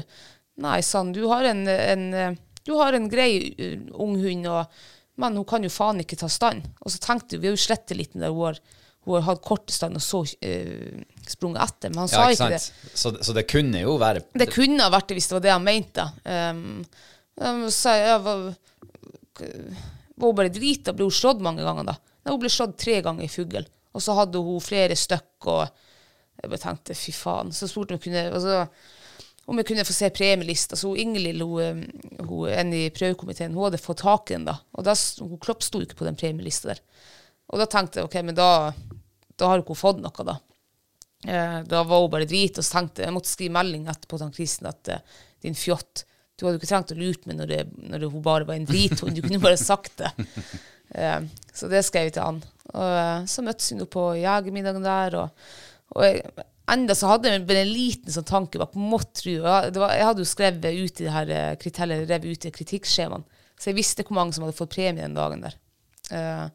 Nei, 0.63 0.79
sann. 0.87 1.13
Du 1.13 1.25
har 1.31 1.45
en, 1.51 1.65
en, 1.69 2.05
eh, 2.15 2.37
du 2.67 2.75
har 2.79 2.95
en 2.95 3.09
grei 3.11 3.31
uh, 3.59 3.89
ung 4.01 4.15
hund, 4.23 4.47
og, 4.47 4.79
men 5.19 5.37
hun 5.41 5.47
kan 5.49 5.65
jo 5.67 5.71
faen 5.73 6.03
ikke 6.05 6.19
ta 6.21 6.29
stand. 6.31 6.67
Og 6.85 6.93
så 6.95 7.01
tenkte 7.03 7.41
vi, 7.43 7.51
jo 7.51 7.59
slettet 7.59 7.99
litt 7.99 8.15
det 8.15 8.31
hun 8.31 8.45
har, 8.47 8.61
hun 9.05 9.19
har 9.19 9.27
hatt 9.33 9.43
kort 9.45 9.69
stand 9.75 9.99
og 9.99 10.05
så 10.05 10.23
uh, 10.23 11.03
sprunget 11.29 11.65
etter. 11.67 11.91
Men 11.91 12.05
han 12.05 12.13
Ja, 12.13 12.23
sa 12.23 12.29
ikke 12.31 12.39
sant? 12.39 12.55
det. 12.55 12.95
Så, 13.03 13.13
så 13.27 13.35
det 13.37 13.47
kunne 13.51 13.83
jo 13.83 13.97
være 14.01 14.23
Det 14.33 14.49
kunne 14.55 14.87
ha 14.87 14.93
vært 14.95 15.11
det 15.11 15.19
hvis 15.19 15.29
det 15.33 15.39
var 15.41 15.45
det 15.49 15.55
han 15.57 15.67
mente. 15.67 16.07
Um, 16.25 16.65
um, 17.43 17.65
så 17.75 17.97
jeg 17.99 18.23
var, 18.25 18.47
var 20.15 20.29
hun 20.31 20.39
bare 20.39 20.53
drita? 20.55 20.95
Ble 20.95 21.09
hun 21.11 21.15
slått 21.15 21.43
mange 21.45 21.67
ganger 21.67 21.91
da? 21.91 21.99
Nei, 22.25 22.33
hun 22.33 22.41
ble 22.41 22.53
slått 22.53 22.79
tre 22.81 23.01
ganger 23.05 23.27
i 23.27 23.33
fugl. 23.33 23.67
Og 23.95 24.03
så 24.03 24.15
hadde 24.17 24.41
hun 24.43 24.63
flere 24.63 24.97
stykk, 24.99 25.51
og 25.53 25.67
jeg 26.41 26.51
bare 26.51 26.63
tenkte 26.63 26.97
fy 26.99 27.13
faen. 27.15 27.53
Så 27.55 27.69
spurte 27.71 27.95
hun 27.99 28.03
kunne, 28.03 28.25
altså, 28.35 28.65
om 29.45 29.61
jeg 29.61 29.69
kunne 29.69 29.85
få 29.85 29.95
se 29.97 30.11
premielista. 30.15 30.77
Så 30.77 30.91
hun 30.91 31.01
Ingelill, 31.01 31.43
hun, 31.45 31.85
um, 31.85 32.29
hun 32.29 32.49
en 32.53 32.73
i 32.77 32.87
prøvekomiteen, 32.95 33.55
hun 33.57 33.69
hadde 33.69 33.83
fått 33.83 34.03
tak 34.05 34.31
i 34.31 34.39
den 34.39 34.49
da. 34.49 34.57
Og 34.73 34.87
da, 34.87 34.97
hun 35.21 35.41
Klopp 35.43 35.65
sto 35.67 35.83
ikke 35.85 35.99
på 36.01 36.09
den 36.09 36.19
premielista 36.21 36.73
der. 36.73 36.83
Og 37.53 37.61
da 37.61 37.69
tenkte 37.71 38.01
jeg 38.01 38.09
ok, 38.09 38.19
men 38.25 38.39
da, 38.39 38.49
da 39.37 39.51
har 39.51 39.61
ikke 39.61 39.77
hun 39.77 39.83
fått 39.83 40.01
noe, 40.03 40.27
da. 40.27 40.39
Eh, 41.25 41.61
da 41.69 41.85
var 41.89 42.03
hun 42.03 42.13
bare 42.13 42.29
drit, 42.29 42.59
og 42.59 42.65
så 42.65 42.79
tenkte 42.79 43.03
jeg 43.03 43.11
jeg 43.11 43.17
måtte 43.17 43.33
skrive 43.33 43.57
melding 43.57 43.87
etterpå 43.93 44.21
til 44.21 44.33
Kristen 44.37 44.69
at 44.69 44.93
eh, 44.93 45.21
din 45.45 45.57
fjott, 45.57 46.05
du 46.35 46.47
hadde 46.47 46.59
ikke 46.59 46.69
trengt 46.69 46.93
å 46.93 46.99
lure 46.99 47.29
meg 47.29 47.39
når, 47.39 47.53
det, 47.53 47.61
når 47.79 48.03
det, 48.03 48.11
hun 48.11 48.25
bare 48.25 48.49
var 48.49 48.59
en 48.59 48.67
drithund, 48.69 49.15
du 49.15 49.23
kunne 49.25 49.43
bare 49.45 49.61
sagt 49.61 50.01
det. 50.03 50.15
Eh, 50.95 51.21
så 51.57 51.67
det 51.71 51.81
skrev 51.83 52.09
jeg 52.09 52.13
til 52.15 52.23
han. 52.23 52.37
Og 52.75 52.97
eh, 52.99 53.25
så 53.31 53.43
møttes 53.43 53.71
vi 53.73 53.79
nå 53.79 53.87
på 53.91 54.03
jegermiddagen 54.21 54.85
der, 54.85 55.17
og, 55.21 55.47
og 55.97 56.05
jeg, 56.07 56.45
enda 56.71 56.95
så 56.97 57.11
hadde 57.11 57.31
jeg 57.31 57.43
en 57.45 57.73
liten 57.73 58.15
sånn 58.15 58.29
tanke 58.29 58.61
bak, 58.61 58.77
og 58.77 59.27
jeg 59.27 60.07
hadde 60.09 60.25
jo 60.25 60.29
skrevet 60.29 60.65
ut 60.65 61.01
i 61.01 61.07
det 61.07 61.13
her, 61.13 61.35
eh, 61.35 61.83
eller 61.85 62.07
revet 62.07 62.31
ut 62.31 62.47
i 62.49 62.55
kritikkskjemaene, 62.55 63.43
så 63.59 63.71
jeg 63.71 63.79
visste 63.79 64.05
hvor 64.07 64.19
mange 64.19 64.35
som 64.37 64.45
hadde 64.45 64.57
fått 64.57 64.75
premie 64.75 65.03
den 65.03 65.17
dagen 65.17 65.45
der. 65.45 65.55
Uh, 66.11 66.49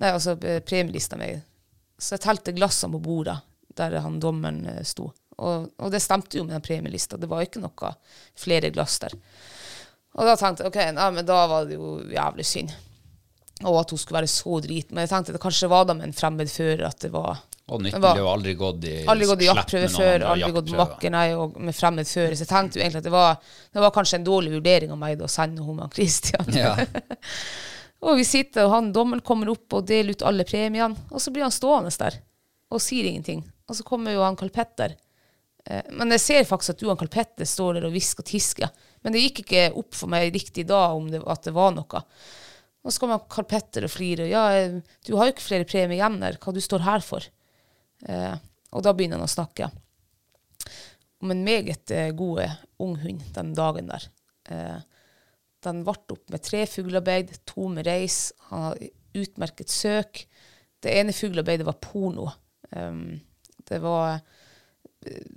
nei, 0.00 0.12
altså 0.12 0.36
eh, 0.48 0.62
premielista 0.64 1.18
mi. 1.20 1.32
Så 1.98 2.14
jeg 2.16 2.22
telte 2.24 2.54
glassene 2.56 2.94
på 2.94 3.02
bordet 3.04 3.34
der 3.76 3.98
han 4.04 4.20
dommeren 4.20 4.64
sto. 4.86 5.10
Og, 5.42 5.66
og 5.76 5.92
det 5.92 6.00
stemte 6.04 6.38
jo 6.38 6.46
med 6.46 6.54
den 6.56 6.64
premielista. 6.64 7.18
Det 7.20 7.28
var 7.28 7.44
ikke 7.44 7.62
noe 7.62 7.92
flere 8.38 8.70
glass 8.72 8.98
der. 9.02 9.14
Og 10.12 10.28
da 10.28 10.36
tenkte 10.36 10.64
jeg 10.66 10.72
ok, 10.72 10.80
nei, 10.96 11.08
men 11.16 11.28
da 11.28 11.38
var 11.48 11.68
det 11.68 11.78
jo 11.78 11.94
jævlig 12.12 12.46
synd. 12.46 12.72
Og 13.62 13.78
at 13.80 13.92
hun 13.94 14.00
skulle 14.00 14.20
være 14.20 14.32
så 14.32 14.58
drit. 14.64 14.90
Men 14.90 15.06
jeg 15.06 15.12
tenkte 15.12 15.36
det 15.36 15.42
kanskje 15.42 15.70
var 15.72 15.86
da 15.88 15.96
med 15.96 16.10
en 16.10 16.16
fremmed 16.16 16.50
fører 16.52 16.84
at 16.88 17.00
det 17.04 17.12
var 17.14 17.40
Og 17.68 17.80
nytt 17.80 17.94
det 17.94 18.00
var- 18.02 18.14
ville 18.16 18.26
jo 18.26 18.32
aldri 18.32 18.54
gått 18.58 18.84
i 18.84 18.94
Aldri 19.06 19.26
gått 19.26 19.42
i 19.42 19.46
jaktprøve 19.46 19.90
før, 19.94 20.24
aldri 20.32 20.52
gått 20.52 20.72
på 21.00 21.10
nei, 21.10 21.26
og 21.34 21.60
med 21.60 21.74
fremmed 21.74 22.06
fører. 22.06 22.34
Så 22.34 22.42
jeg 22.42 22.48
tenkte 22.48 22.78
jo 22.78 22.82
egentlig 22.82 23.02
at 23.02 23.04
det 23.04 23.12
var, 23.12 23.36
det 23.72 23.80
var 23.80 23.90
kanskje 23.94 24.14
en 24.18 24.24
dårlig 24.24 24.50
vurdering 24.56 24.90
av 24.90 24.98
meg 24.98 25.22
å 25.22 25.30
sende 25.30 25.62
henne 25.62 25.76
med 25.76 25.94
Christian. 25.94 26.52
Ja. 26.52 26.76
Og 28.02 28.16
vi 28.18 28.24
sitter, 28.26 28.64
og 28.66 28.72
han 28.72 28.92
dommeren 28.92 29.22
kommer 29.22 29.48
opp 29.52 29.72
og 29.78 29.86
deler 29.86 30.10
ut 30.10 30.24
alle 30.26 30.42
premiene, 30.42 30.96
og 31.12 31.20
så 31.22 31.30
blir 31.30 31.44
han 31.46 31.52
stående 31.54 31.92
der 31.96 32.16
og 32.72 32.80
sier 32.82 33.06
ingenting. 33.06 33.44
Og 33.68 33.76
så 33.78 33.84
kommer 33.86 34.10
jo 34.10 34.24
han 34.24 34.34
Karl 34.34 34.50
Petter 34.50 34.96
Eh, 35.64 35.82
men 35.94 36.10
jeg 36.14 36.22
ser 36.22 36.46
faktisk 36.48 36.74
at 36.74 36.80
du 36.82 36.88
og 36.90 36.98
Karl 37.00 37.10
Petter 37.12 37.48
står 37.48 37.78
der 37.78 37.88
og 37.88 37.94
hvisker 37.94 38.24
og 38.24 38.30
tisker. 38.30 38.72
Men 39.02 39.14
det 39.14 39.22
gikk 39.26 39.44
ikke 39.44 39.66
opp 39.78 39.94
for 39.98 40.10
meg 40.10 40.32
riktig 40.34 40.66
da 40.70 40.88
om 40.96 41.08
det, 41.12 41.22
at 41.22 41.46
det 41.46 41.54
var 41.56 41.74
noe. 41.76 42.02
Og 42.82 42.90
så 42.90 43.02
kommer 43.02 43.22
Karl 43.30 43.46
Petter 43.50 43.86
og 43.86 43.92
flirer. 43.94 44.26
Ja, 44.30 44.48
eh, 44.56 44.80
du 45.06 45.14
har 45.16 45.28
jo 45.28 45.36
ikke 45.36 45.46
flere 45.46 45.68
premier 45.68 45.98
igjen 46.00 46.18
der. 46.22 46.38
Hva 46.42 46.54
du 46.54 46.60
står 46.62 46.86
her 46.86 47.04
for? 47.06 47.26
Eh, 48.08 48.34
og 48.72 48.84
da 48.84 48.94
begynner 48.96 49.20
han 49.20 49.28
å 49.28 49.30
snakke 49.30 49.68
om 51.22 51.30
en 51.30 51.44
meget 51.46 51.90
eh, 51.94 52.10
god 52.10 52.42
unghund 52.42 52.68
ung 52.82 52.96
hund 52.98 53.26
den 53.36 53.52
dagen 53.54 53.90
der. 53.92 54.08
Eh, 54.50 54.80
den 55.62 55.84
ble 55.86 55.94
opp 55.94 56.32
med 56.34 56.42
tre 56.42 56.64
fuglearbeid, 56.66 57.30
to 57.46 57.68
med 57.70 57.86
reis. 57.86 58.32
Han 58.48 58.64
har 58.66 58.80
utmerket 59.14 59.70
søk. 59.70 60.24
Det 60.82 60.96
ene 60.98 61.14
fuglearbeidet 61.14 61.66
var 61.68 61.78
porno. 61.78 62.26
Um, 62.74 63.20
det 63.68 63.78
var 63.84 64.16
eh, 65.06 65.30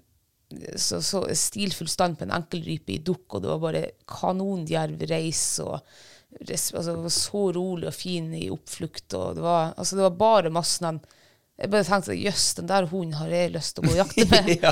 så, 0.79 1.01
så 1.05 1.21
stilfull 1.37 1.89
stand 1.91 2.17
på 2.17 2.25
en 2.25 2.33
enkelrype 2.33 2.95
i 2.95 3.01
dukk, 3.05 3.27
og 3.35 3.43
det 3.43 3.51
var 3.51 3.61
bare 3.67 3.83
kanondjerv 4.09 5.05
reis. 5.11 5.43
og 5.61 5.77
altså, 5.77 6.81
det 6.81 6.97
var 7.03 7.13
Så 7.13 7.43
rolig 7.53 7.91
og 7.91 7.97
fin 7.97 8.33
i 8.33 8.49
oppflukt. 8.49 9.13
og 9.13 9.35
Det 9.35 9.45
var, 9.45 9.75
altså, 9.77 9.99
det 9.99 10.07
var 10.07 10.17
bare 10.23 10.53
masse 10.53 10.81
den 10.81 11.03
Jeg 11.55 11.71
bare 11.71 11.87
tenkte 11.87 12.15
jøss, 12.19 12.49
den 12.57 12.67
der 12.67 12.87
hunden 12.89 13.15
har 13.15 13.29
jeg 13.31 13.53
lyst 13.53 13.77
til 13.77 13.85
å 13.85 13.87
gå 13.87 13.93
og 13.93 14.01
jakte 14.01 14.25
med. 14.33 14.65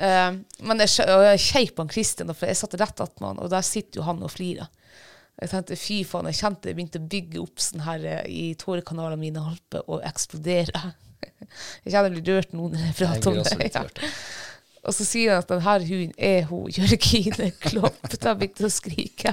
Eh, 0.00 0.38
men 0.64 0.84
jeg, 0.84 0.94
jeg 1.04 1.42
kjeip 1.44 1.82
han 1.82 1.92
Christian, 1.92 2.32
for 2.32 2.48
jeg 2.48 2.60
satt 2.60 2.76
rett 2.80 3.02
attmed 3.04 3.28
han, 3.28 3.42
og 3.44 3.52
der 3.52 3.66
sitter 3.66 4.00
jo 4.00 4.06
han 4.08 4.24
og 4.24 4.32
flirer. 4.32 4.70
Jeg 5.34 5.50
tenkte 5.50 5.76
fy 5.76 5.98
faen, 6.06 6.28
jeg 6.30 6.38
kjente 6.38 6.68
det 6.68 6.76
begynte 6.78 7.00
å 7.02 7.08
bygge 7.10 7.40
opp 7.42 7.60
sånn 7.60 7.84
her 7.84 8.06
eh, 8.08 8.24
i 8.30 8.44
tårekanalene 8.60 9.20
mine, 9.20 9.42
holdt 9.44 9.64
på 9.74 9.82
å 9.84 10.00
eksplodere. 10.06 10.84
Jeg 11.84 11.92
kjenner 11.92 12.10
jeg 12.10 12.20
blir 12.20 12.36
rørt 12.36 12.50
nå 12.52 12.66
når 12.68 12.80
jeg 12.82 12.88
Jeg 12.90 12.96
prater 12.98 13.30
om 13.30 13.38
det. 13.40 13.68
Ja. 13.72 14.10
Og 14.84 14.92
så 14.92 15.06
sier 15.08 15.32
han 15.32 15.40
at 15.40 15.48
denne 15.48 15.76
hunden 15.88 16.12
er 16.20 16.44
hun 16.50 16.68
Jørgine 16.72 17.48
Klopp. 17.64 17.96
Da 18.22 18.34
begynte 18.36 18.64
jeg 18.64 18.68
å 18.68 18.74
skrike. 18.74 19.32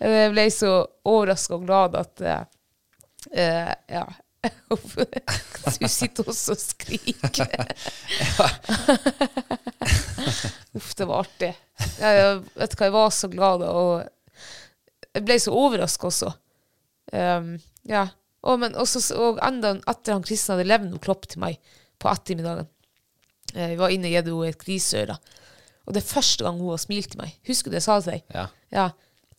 Jeg 0.00 0.32
ble 0.34 0.46
så 0.54 0.72
overraska 1.06 1.58
og 1.58 1.66
glad 1.68 1.94
at 2.00 2.24
uh, 2.26 3.74
Ja. 3.90 4.04
Du 4.44 5.86
sitter 5.88 6.28
også 6.28 6.54
og 6.54 6.60
skriker. 6.60 7.52
Uff, 10.74 10.90
det 10.98 11.06
var 11.08 11.22
artig. 11.24 11.52
Jeg, 12.00 12.42
vet 12.54 12.76
hva, 12.76 12.88
jeg 12.88 12.94
var 12.94 13.14
så 13.14 13.30
glad, 13.32 13.64
og 13.68 14.04
jeg 15.14 15.24
ble 15.26 15.38
så 15.40 15.54
overraska 15.54 16.10
også. 16.10 16.32
Um, 17.14 17.54
ja. 17.88 18.08
Og, 18.44 18.58
men 18.60 18.76
også, 18.76 19.00
og 19.16 19.40
enda 19.44 19.76
etter 19.88 20.16
han 20.16 20.24
Kristin 20.26 20.54
hadde 20.54 20.68
levd 20.68 20.90
noe 20.90 21.02
klopp 21.02 21.28
til 21.30 21.40
meg 21.44 21.60
på 22.02 22.10
ettermiddagen. 22.10 22.68
Eh, 23.54 23.72
vi 23.72 23.80
var 23.80 23.94
inne 23.94 24.10
og 24.10 24.14
gitt 24.14 24.28
henne 24.28 24.50
et 24.50 24.60
griseøre. 24.60 25.16
Og 25.84 25.94
det 25.94 26.02
er 26.02 26.10
første 26.10 26.44
gang 26.44 26.60
hun 26.60 26.72
har 26.74 26.82
smilt 26.82 27.12
til 27.12 27.20
meg. 27.20 27.34
Husker 27.48 27.70
du 27.70 27.76
det 27.76 27.82
jeg 27.82 27.86
sa 27.88 27.98
til 28.00 28.16
deg? 28.16 28.26
Ja. 28.34 28.46
Ja. 28.74 28.86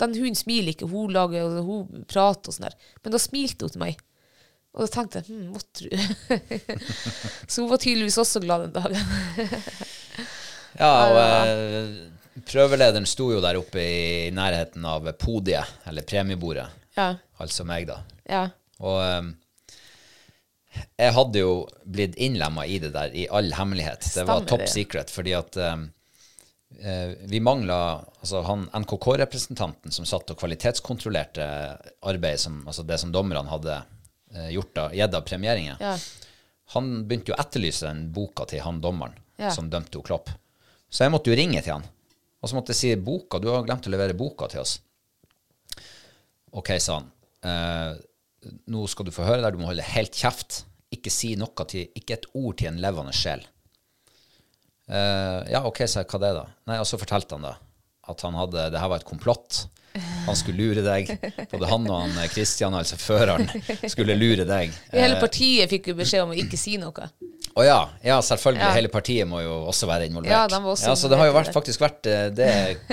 Den 0.02 0.16
hunden 0.18 0.38
smiler 0.38 0.74
ikke, 0.74 0.90
hun 0.92 1.14
lager, 1.16 1.62
hun 1.64 2.06
prater 2.10 2.52
og 2.52 2.58
sånn 2.58 2.68
der. 2.68 2.76
Men 3.04 3.16
da 3.16 3.22
smilte 3.22 3.68
hun 3.68 3.76
til 3.76 3.84
meg. 3.84 4.02
Og 4.76 4.84
da 4.84 4.92
tenkte 4.92 5.22
jeg, 5.22 5.32
hm, 5.32 5.46
måtte 5.56 5.88
du? 5.88 5.90
Så 7.48 7.64
hun 7.64 7.72
var 7.72 7.80
tydeligvis 7.80 8.20
også 8.20 8.44
glad 8.44 8.68
den 8.68 8.76
dagen. 8.76 9.00
Ja, 10.76 10.90
og 11.08 11.18
eh, 11.22 12.42
prøvelederen 12.44 13.06
sto 13.08 13.30
jo 13.32 13.40
der 13.40 13.56
oppe 13.56 13.80
i 13.80 14.32
nærheten 14.36 14.84
av 14.84 15.08
podiet, 15.16 15.70
eller 15.88 16.04
premiebordet. 16.04 16.66
Ja. 16.98 17.14
Altså 17.40 17.64
meg, 17.64 17.88
da. 17.88 18.02
Ja. 18.28 18.42
Og 18.84 19.00
eh, 19.00 19.30
jeg 21.00 21.16
hadde 21.16 21.44
jo 21.44 21.54
blitt 21.84 22.18
innlemma 22.20 22.66
i 22.68 22.80
det 22.84 22.92
der 22.96 23.16
i 23.16 23.28
all 23.32 23.54
hemmelighet. 23.56 24.04
Det 24.18 24.28
var 24.28 24.44
top 24.48 24.66
secret, 24.68 25.12
fordi 25.14 25.36
at 25.38 25.58
eh, 25.64 25.88
eh, 26.82 27.16
vi 27.32 27.40
mangla 27.44 27.80
altså 28.20 28.44
han 28.48 28.68
NKK-representanten 28.84 29.96
som 29.96 30.08
satt 30.08 30.36
og 30.36 30.40
kvalitetskontrollerte 30.42 31.48
arbeidet 32.04 32.44
som, 32.44 32.64
altså 32.68 32.84
det 32.88 33.00
som 33.00 33.16
dommerne 33.16 33.48
hadde 33.52 33.80
gjort 34.54 34.78
av, 34.82 34.96
gitt 34.98 35.14
av 35.18 35.26
premieringer. 35.28 35.78
Ja. 35.82 35.96
Han 36.76 37.06
begynte 37.08 37.32
jo 37.32 37.36
å 37.38 37.42
etterlyse 37.44 37.86
den 37.88 38.08
boka 38.16 38.46
til 38.50 38.64
han 38.66 38.82
dommeren 38.82 39.14
Ja. 39.38 39.50
som 39.52 39.70
dømte 39.70 40.00
jo 40.00 40.02
Klopp. 40.06 40.30
Så 40.90 41.04
jeg 41.04 41.12
måtte 41.12 41.30
jo 41.32 41.36
ringe 41.38 41.62
til 41.62 41.74
han. 41.74 41.84
Og 42.42 42.50
så 42.50 42.56
måtte 42.56 42.72
jeg 42.74 42.80
si 42.80 42.94
boka, 42.96 43.40
du 43.42 43.50
har 43.52 43.64
glemt 43.68 43.86
å 43.88 43.92
levere 43.94 44.14
boka 44.18 44.48
til 44.52 44.62
oss. 44.62 44.78
Ok, 46.56 46.72
sa 46.80 47.00
han. 47.02 47.10
Eh, 47.46 47.98
nå 48.72 48.86
skal 48.88 49.06
du 49.08 49.12
få 49.12 49.26
høre 49.28 49.42
der, 49.44 49.52
du 49.52 49.60
må 49.60 49.68
holde 49.72 49.84
helt 49.84 50.16
kjeft. 50.16 50.64
Ikke 50.94 51.12
si 51.12 51.34
noe 51.40 51.66
til, 51.68 51.90
ikke 51.98 52.14
et 52.20 52.28
ord 52.38 52.58
til 52.62 52.70
en 52.72 52.80
levende 52.82 53.14
sjel. 53.18 53.44
Eh, 54.88 55.42
ja, 55.52 55.64
ok, 55.66 55.82
sa 55.90 56.04
jeg, 56.04 56.10
hva 56.12 56.22
det 56.22 56.30
er 56.32 56.38
da? 56.40 56.46
Nei, 56.70 56.78
og 56.82 56.88
så 56.90 57.00
fortalte 57.02 57.36
han 57.38 57.48
da 57.48 57.56
at 58.06 58.22
han 58.22 58.36
hadde, 58.38 58.68
det 58.70 58.78
her 58.80 58.92
var 58.92 59.02
et 59.02 59.08
komplott. 59.10 59.64
Han 60.26 60.36
skulle 60.36 60.58
lure 60.58 60.84
deg. 60.86 61.12
Både 61.52 61.70
han 61.70 61.88
og 61.90 62.02
han 62.02 62.30
Kristian, 62.34 62.76
altså 62.76 62.98
føreren, 63.00 63.48
skulle 63.92 64.18
lure 64.20 64.48
deg. 64.48 64.74
Hele 64.94 65.20
partiet 65.22 65.72
fikk 65.72 65.92
jo 65.94 66.00
beskjed 66.02 66.26
om 66.26 66.34
å 66.36 66.40
ikke 66.46 66.60
si 66.60 66.78
noe. 66.82 67.10
Å 67.56 67.64
ja, 67.64 67.78
ja, 68.04 68.18
selvfølgelig. 68.20 68.64
Ja. 68.66 68.72
Hele 68.76 68.90
partiet 68.92 69.28
må 69.32 69.40
jo 69.40 69.54
også 69.70 69.88
være 69.88 70.10
involvert. 70.10 70.34
Ja, 70.34 70.42
de 70.52 70.58
var 70.60 70.74
også 70.74 70.96
så 71.00 71.08
det 71.08 71.20
har 71.22 71.30
jo 71.30 71.36
vært, 71.38 71.54
faktisk 71.56 71.80
vært 71.86 72.10
eh, 72.12 72.26
det 72.36 72.50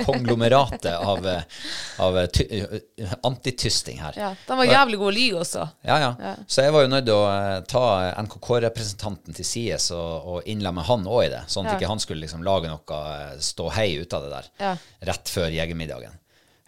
konglomeratet 0.07 0.93
av, 0.95 1.27
eh, 1.27 1.65
av 2.05 2.19
eh, 2.21 2.29
ty, 2.31 2.47
eh, 2.61 3.17
antitysting 3.27 3.99
her. 3.99 4.15
Ja, 4.21 4.29
De 4.47 4.59
var 4.61 4.71
jævlig 4.71 5.01
gode 5.01 5.11
å 5.11 5.17
lyve 5.17 5.43
også. 5.43 5.67
Ja, 5.89 5.97
ja. 6.05 6.37
Så 6.47 6.63
jeg 6.63 6.77
var 6.77 6.87
jo 6.87 6.93
nødt 6.93 7.09
til 7.09 7.17
å 7.19 7.27
eh, 7.33 7.57
ta 7.73 7.85
NKK-representanten 8.23 9.35
til 9.41 9.49
side 9.51 9.81
og, 9.99 10.31
og 10.37 10.47
innlemme 10.55 10.87
han 10.87 11.11
òg 11.11 11.25
i 11.27 11.33
det, 11.35 11.43
sånn 11.51 11.67
at 11.67 11.73
Ja. 11.75 11.81
ikke 11.81 11.91
han 11.97 12.03
skulle 12.07 12.23
liksom 12.23 12.47
lage 12.47 12.71
noe 12.71 12.81
Stå 13.43 13.63
ståhei 13.63 13.97
ut 14.03 14.15
av 14.15 14.23
det 14.23 14.31
der 14.37 14.47
Ja. 14.63 14.73
rett 15.11 15.31
før 15.31 15.51
jegermiddagen. 15.51 16.15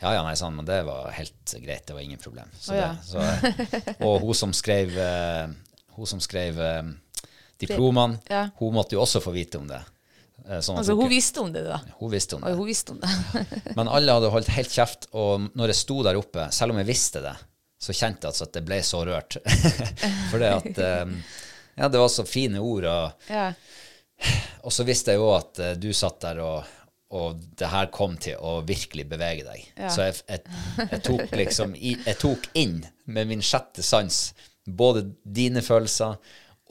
Ja, 0.03 0.11
ja, 0.17 0.23
nei, 0.27 0.35
sånn, 0.37 0.57
men 0.59 0.67
det 0.69 0.81
var 0.85 1.11
helt 1.15 1.55
greit. 1.63 1.87
Det 1.87 1.95
var 1.95 2.03
ingen 2.03 2.19
problem. 2.21 2.51
Så 2.59 2.73
oh, 2.75 2.79
ja. 2.79 2.89
det, 2.93 3.05
så, 3.07 3.19
eh, 3.23 4.07
og 4.09 4.21
hun 4.25 4.35
som 4.37 4.53
skrev, 4.57 4.91
eh, 4.99 5.47
hun 5.97 6.07
som 6.11 6.21
skrev 6.21 6.59
eh, 6.61 6.83
diplomene, 7.63 8.19
Ja. 8.31 8.49
hun 8.59 8.75
måtte 8.75 8.97
jo 8.97 9.03
også 9.05 9.23
få 9.25 9.33
vite 9.37 9.59
om 9.63 9.69
det. 9.71 9.81
Sånn 10.61 10.77
Altså, 10.77 10.93
hun 10.99 11.07
hun, 11.07 11.13
visste 11.15 11.41
om 11.41 11.53
det, 11.55 11.63
da. 11.65 11.79
hun 12.01 12.11
visste 12.13 12.37
om 12.37 12.43
det. 12.43 12.53
hun 12.59 12.67
visste 12.69 12.93
om 12.93 12.99
det. 13.01 13.45
Men 13.79 13.89
alle 13.89 14.13
hadde 14.19 14.33
holdt 14.35 14.51
helt 14.53 14.75
kjeft, 14.75 15.07
og 15.17 15.47
når 15.57 15.73
jeg 15.73 15.79
sto 15.85 16.03
der 16.05 16.19
oppe, 16.21 16.49
selv 16.53 16.75
om 16.75 16.81
jeg 16.83 16.91
visste 16.91 17.23
det, 17.25 17.33
så 17.81 17.95
kjente 17.97 18.27
jeg 18.27 18.33
altså 18.35 18.45
at 18.49 18.53
det 18.59 18.65
ble 18.67 18.81
så 18.85 19.01
rørt. 19.07 19.39
For 20.33 20.43
det 20.43 20.51
at 20.59 20.83
Ja, 21.79 21.89
det 21.89 21.99
var 22.03 22.11
så 22.13 22.27
fine 22.29 22.61
ord, 22.61 22.85
og, 22.91 23.25
Ja. 23.31 23.47
og 24.63 24.73
så 24.75 24.85
visste 24.87 25.15
jeg 25.15 25.23
jo 25.23 25.31
at 25.35 25.59
du 25.81 25.89
satt 25.97 26.21
der, 26.27 26.43
og, 26.45 26.75
og 27.15 27.43
det 27.61 27.69
her 27.71 27.91
kom 27.95 28.17
til 28.19 28.37
å 28.41 28.57
virkelig 28.67 29.05
bevege 29.11 29.45
deg. 29.47 29.67
Ja. 29.77 29.91
Så 29.93 30.07
jeg, 30.09 30.17
jeg, 30.29 30.41
jeg 30.91 31.03
tok 31.05 31.35
liksom 31.37 31.75
i, 31.77 31.93
Jeg 32.07 32.17
tok 32.19 32.49
inn 32.59 32.81
med 33.07 33.29
min 33.31 33.43
sjette 33.45 33.85
sans 33.85 34.33
både 34.65 35.05
dine 35.23 35.61
følelser 35.63 36.17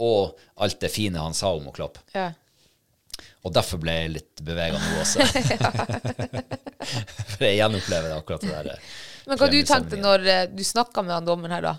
og 0.01 0.39
alt 0.57 0.79
det 0.81 0.89
fine 0.91 1.21
han 1.21 1.35
sa 1.37 1.53
om 1.53 1.69
Klopp. 1.75 1.99
ja. 2.15 2.31
Og 3.43 3.51
derfor 3.53 3.77
ble 3.77 3.91
jeg 3.91 4.11
litt 4.13 4.41
bevega 4.41 4.79
nå 4.79 5.01
også. 5.03 5.19
For 7.35 7.43
jeg 7.45 7.57
gjenopplever 7.59 8.13
akkurat 8.15 8.41
det 8.43 8.53
der. 8.55 8.69
eh, 8.73 8.93
Men 9.27 9.39
hva 9.39 9.49
du 9.51 9.57
tenkte 9.67 9.99
når 9.99 10.27
eh, 10.31 10.45
du 10.51 10.63
snakka 10.65 11.03
med 11.03 11.15
han 11.17 11.27
dommeren 11.27 11.55
her, 11.55 11.65
da? 11.67 11.75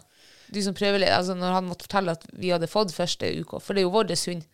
Du 0.52 0.60
som 0.62 0.76
prøveleder, 0.76 1.16
altså 1.16 1.34
når 1.36 1.56
han 1.56 1.66
måtte 1.68 1.86
fortelle 1.88 2.14
at 2.14 2.26
vi 2.36 2.52
hadde 2.52 2.68
fått 2.70 2.92
første 2.94 3.30
UK, 3.40 3.56
for 3.64 3.74
det 3.74 3.82
er 3.82 3.88
jo 3.88 3.94
vår 3.94 4.12
hund. 4.28 4.44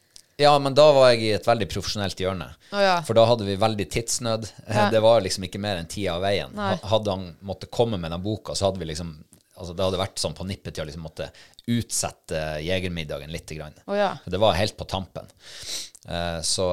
Ja, 0.40 0.54
men 0.62 0.76
da 0.76 0.86
var 0.96 1.10
jeg 1.12 1.24
i 1.26 1.32
et 1.36 1.46
veldig 1.46 1.68
profesjonelt 1.68 2.20
hjørne. 2.20 2.46
Oh, 2.72 2.80
ja. 2.80 2.94
For 3.04 3.18
da 3.18 3.26
hadde 3.28 3.44
vi 3.44 3.58
veldig 3.60 3.86
tidsnød. 3.92 4.46
Ja. 4.66 4.86
Det 4.92 5.02
var 5.04 5.20
liksom 5.24 5.44
ikke 5.46 5.60
mer 5.60 5.80
enn 5.80 5.90
tida 5.90 6.16
av 6.16 6.24
veien. 6.24 6.54
Nei. 6.56 6.72
Hadde 6.92 7.16
han 7.16 7.26
måttet 7.44 7.72
komme 7.74 8.00
med 8.00 8.14
den 8.14 8.24
boka, 8.24 8.56
så 8.56 8.70
hadde 8.70 8.82
vi 8.82 8.88
liksom 8.92 9.18
altså 9.60 9.74
Det 9.76 9.84
hadde 9.84 10.00
vært 10.00 10.20
sånn 10.22 10.32
på 10.32 10.46
nippet 10.48 10.72
til 10.72 10.86
å 10.86 10.88
liksom 10.88 11.02
måtte 11.04 11.26
utsette 11.68 12.38
jegermiddagen 12.64 13.28
litt. 13.28 13.50
Grann. 13.50 13.76
Oh, 13.84 13.96
ja. 13.98 14.14
Det 14.24 14.40
var 14.40 14.56
helt 14.56 14.76
på 14.78 14.86
tampen. 14.88 15.28
Eh, 16.08 16.40
så, 16.46 16.70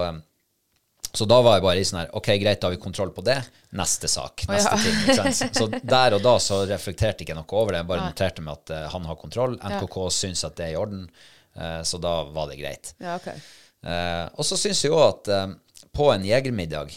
så 1.12 1.28
da 1.28 1.42
var 1.44 1.58
jeg 1.58 1.66
bare 1.66 1.82
i 1.82 1.88
sånn 1.90 2.00
her 2.04 2.14
OK, 2.16 2.30
greit, 2.40 2.62
da 2.62 2.70
har 2.70 2.78
vi 2.78 2.82
kontroll 2.82 3.12
på 3.12 3.26
det. 3.28 3.42
Neste 3.76 4.08
sak. 4.08 4.46
Neste 4.48 4.78
Neste 4.80 5.12
ja. 5.12 5.32
ting. 5.34 5.56
Så 5.58 5.68
der 5.84 6.16
og 6.16 6.24
da 6.24 6.38
så 6.44 6.62
reflekterte 6.70 7.26
ikke 7.26 7.36
jeg 7.36 7.42
noe 7.42 7.60
over 7.60 7.76
det. 7.76 7.84
Jeg 7.84 7.92
bare 7.92 8.08
noterte 8.08 8.46
meg 8.46 8.62
at 8.62 8.76
uh, 8.78 8.86
han 8.96 9.10
har 9.10 9.20
kontroll. 9.20 9.58
NKK 9.60 9.98
syns 10.14 10.46
at 10.48 10.56
det 10.60 10.70
er 10.70 10.78
i 10.78 10.80
orden. 10.80 11.10
Eh, 11.58 11.84
så 11.84 11.98
da 11.98 12.24
var 12.24 12.48
det 12.48 12.56
greit. 12.56 12.96
Ja, 12.98 13.16
ok. 13.16 13.28
Eh, 13.28 14.26
og 14.34 14.46
så 14.46 14.58
syns 14.58 14.84
jeg 14.84 14.92
jo 14.92 15.00
at 15.02 15.30
eh, 15.32 15.48
på 15.96 16.12
en 16.14 16.26
jegermiddag, 16.26 16.94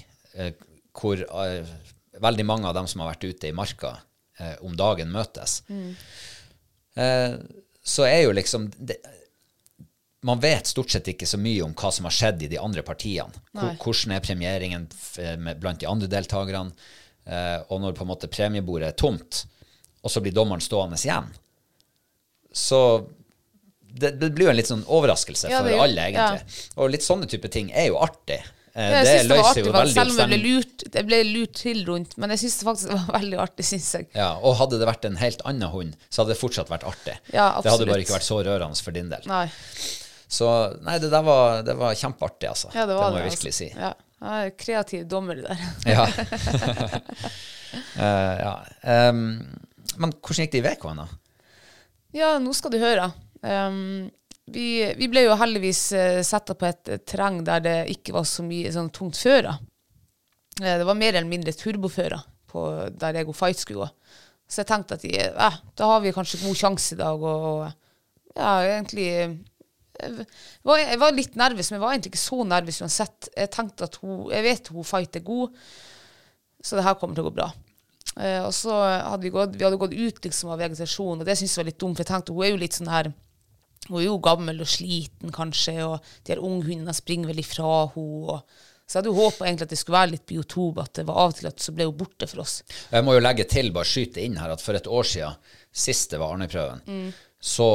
hvor 0.95 1.21
veldig 2.23 2.45
mange 2.47 2.69
av 2.69 2.75
dem 2.77 2.87
som 2.89 3.01
har 3.03 3.11
vært 3.11 3.25
ute 3.27 3.49
i 3.49 3.57
marka 3.57 3.97
om 4.63 4.77
dagen, 4.79 5.11
møtes, 5.11 5.57
mm. 5.67 5.89
så 7.83 8.05
er 8.07 8.21
jo 8.23 8.35
liksom 8.37 8.69
det, 8.79 8.99
Man 10.23 10.41
vet 10.41 10.71
stort 10.71 10.93
sett 10.93 11.09
ikke 11.11 11.27
så 11.27 11.41
mye 11.41 11.65
om 11.65 11.75
hva 11.75 11.91
som 11.93 12.07
har 12.07 12.15
skjedd 12.15 12.45
i 12.45 12.51
de 12.53 12.61
andre 12.61 12.85
partiene. 12.87 13.43
Nei. 13.57 13.73
hvordan 13.81 14.15
er 14.15 14.25
premieringen 14.25 14.87
blant 15.59 15.81
de 15.81 15.89
andre 15.89 16.11
deltakerne? 16.13 16.87
Og 17.73 17.81
når 17.81 17.97
på 17.97 18.05
en 18.05 18.13
måte 18.13 18.31
premiebordet 18.31 18.93
er 18.93 19.01
tomt, 19.01 19.43
og 20.05 20.13
så 20.13 20.23
blir 20.23 20.37
dommeren 20.37 20.63
stående 20.63 21.01
igjen, 21.01 21.33
så 22.53 22.83
det, 23.93 24.15
det 24.21 24.31
blir 24.37 24.49
jo 24.49 24.55
en 24.55 24.59
litt 24.59 24.71
sånn 24.71 24.87
overraskelse 24.87 25.51
Ja, 25.51 25.61
for 25.61 25.71
det 25.71 25.83
alle, 25.83 26.09
egentlig. 26.11 26.65
Og 26.77 26.91
litt 26.93 27.07
sånne 27.07 27.29
type 27.31 27.51
ting 27.53 27.71
er 27.75 27.91
jo 27.91 28.01
artig. 28.03 28.41
Eh, 28.71 28.91
det 28.93 28.99
løser 29.03 29.31
det 29.31 29.39
artig, 29.43 29.63
jo 29.67 29.73
veldig 29.75 29.95
Selv 29.97 30.13
om 30.13 30.21
jeg 30.21 30.31
ble, 30.31 30.39
lurt, 30.45 30.85
jeg 30.95 31.07
ble 31.09 31.19
lurt 31.27 31.57
til 31.59 31.81
rundt, 31.89 32.13
men 32.23 32.35
jeg 32.35 32.45
syns 32.45 32.61
faktisk 32.69 32.93
det 32.93 32.99
var 33.01 33.17
veldig 33.21 33.41
artig, 33.47 33.67
syns 33.71 33.89
jeg. 33.99 34.11
Ja, 34.15 34.29
og 34.39 34.55
hadde 34.61 34.79
det 34.83 34.91
vært 34.91 35.09
en 35.09 35.19
helt 35.21 35.43
annen 35.49 35.73
hund, 35.73 35.97
så 36.09 36.23
hadde 36.23 36.37
det 36.37 36.43
fortsatt 36.43 36.71
vært 36.71 36.87
artig. 36.89 37.17
Ja, 37.35 37.49
det 37.59 37.73
hadde 37.73 37.89
bare 37.91 38.05
ikke 38.05 38.19
vært 38.19 38.29
så 38.29 38.39
rørende 38.47 38.79
for 38.85 38.95
din 38.97 39.11
del. 39.11 39.27
Nei. 39.31 39.47
Så 40.31 40.47
nei, 40.87 41.01
det 41.03 41.11
der 41.11 41.25
var, 41.27 41.65
det 41.67 41.75
var 41.81 41.97
kjempeartig, 41.99 42.53
altså. 42.53 42.71
Ja, 42.77 42.87
det 42.87 42.95
var 42.95 43.11
må 43.11 43.19
det. 43.19 43.25
jeg 43.25 43.35
virkelig 43.35 43.55
altså. 43.57 43.67
si. 43.67 43.73
Ja. 43.75 43.93
Ja, 44.21 44.51
kreativ 44.53 45.07
dommer, 45.09 45.35
det 45.35 45.49
der. 45.49 45.59
Ja. 45.89 46.05
uh, 47.97 48.35
ja. 48.45 48.55
Um, 49.09 49.41
men 50.01 50.13
hvordan 50.15 50.45
gikk 50.45 50.55
det 50.55 50.61
i 50.61 50.67
Vekvann, 50.69 51.01
da? 51.03 51.09
Ja, 52.15 52.35
nå 52.43 52.53
skal 52.57 52.75
du 52.75 52.79
høre. 52.83 53.11
Um, 53.41 54.11
vi, 54.51 54.83
vi 54.99 55.09
ble 55.09 55.25
jo 55.25 55.37
heldigvis 55.39 55.83
uh, 55.95 56.21
satt 56.27 56.51
på 56.59 56.67
et 56.69 56.91
eh, 56.91 57.03
terreng 57.07 57.41
der 57.47 57.63
det 57.65 57.77
ikke 57.95 58.17
var 58.17 58.27
så 58.29 58.45
mye 58.45 58.73
sånn 58.75 58.91
tungt 58.95 59.21
føre. 59.21 59.55
Uh, 60.61 60.75
det 60.81 60.87
var 60.89 60.99
mer 60.99 61.15
eller 61.15 61.31
mindre 61.31 61.55
turboføre 61.57 62.21
der 62.51 63.15
jeg 63.15 63.29
og 63.31 63.37
Fight 63.39 63.61
skulle 63.61 63.85
gå. 63.85 64.17
Så 64.51 64.65
jeg 64.65 64.71
tenkte 64.73 64.97
at 64.99 65.05
eh, 65.07 65.61
da 65.79 65.93
har 65.93 66.03
vi 66.03 66.11
kanskje 66.15 66.43
god 66.43 66.59
sjanse 66.59 66.97
i 66.97 66.99
dag, 66.99 67.23
og, 67.23 67.69
ja, 68.35 68.55
egentlig 68.67 69.07
jeg 70.01 70.27
var, 70.65 70.81
jeg 70.81 70.99
var 70.99 71.15
litt 71.15 71.35
nervøs, 71.39 71.71
men 71.71 71.77
jeg 71.77 71.85
var 71.85 71.95
egentlig 71.95 72.11
ikke 72.15 72.23
så 72.25 72.45
nervøs 72.49 72.81
uansett. 72.83 73.29
Jeg 73.37 73.53
tenkte 73.55 73.87
at 73.87 73.99
hun, 74.01 74.31
jeg 74.33 74.47
vet 74.47 74.71
hun 74.75 74.87
Fight 74.89 75.19
er 75.21 75.27
god, 75.27 75.59
så 76.65 76.79
det 76.79 76.87
her 76.87 76.97
kommer 76.99 77.15
til 77.15 77.27
å 77.27 77.31
gå 77.31 77.37
bra. 77.39 77.51
Uh, 78.17 78.43
og 78.49 78.53
så 78.57 78.75
hadde 78.75 79.23
vi 79.23 79.31
gått, 79.31 79.55
vi 79.55 79.63
hadde 79.63 79.79
gått 79.79 79.95
ut 79.95 80.25
liksom 80.25 80.51
av 80.51 80.59
vegetasjon, 80.65 81.21
og 81.21 81.29
det 81.29 81.37
syntes 81.39 81.55
jeg 81.55 81.63
var 81.63 81.69
litt 81.69 81.83
dumt, 81.85 81.95
for 81.95 82.03
jeg 82.03 82.11
tenkte 82.11 82.35
hun 82.35 82.47
er 82.47 82.51
jo 82.51 82.63
litt 82.65 82.79
sånn 82.79 82.91
her 82.91 83.13
Hun 83.91 84.01
er 84.01 84.07
jo 84.07 84.19
gammel 84.23 84.63
og 84.63 84.71
sliten, 84.71 85.33
kanskje, 85.35 85.77
og 85.85 85.99
de 86.25 86.33
her 86.35 86.43
unghundene 86.47 86.95
springer 86.97 87.33
vel 87.33 87.43
ifra 87.43 87.71
henne. 87.95 88.41
Så 88.91 88.97
jeg 88.99 89.05
hadde 89.05 89.11
jo 89.13 89.21
håpa 89.23 89.47
at 89.47 89.69
det 89.71 89.77
skulle 89.79 89.99
være 90.01 90.11
litt 90.17 90.25
biotop, 90.27 90.79
at 90.83 90.97
det 90.99 91.05
var 91.07 91.19
av 91.23 91.31
og 91.31 91.37
til 91.39 91.47
at 91.47 91.63
så 91.63 91.71
ble 91.77 91.85
hun 91.87 91.95
borte 92.01 92.27
for 92.27 92.43
oss. 92.43 92.57
Jeg 92.91 93.05
må 93.07 93.13
jo 93.15 93.21
legge 93.23 93.45
til, 93.47 93.69
bare 93.75 93.87
skyte 93.87 94.25
inn 94.25 94.35
her, 94.41 94.51
at 94.51 94.65
for 94.65 94.75
et 94.75 94.89
år 94.91 95.07
siden, 95.07 95.37
sist 95.71 96.11
det 96.11 96.19
var 96.19 96.35
Arne-prøven, 96.35 96.83
Mm. 96.87 97.11
så 97.41 97.71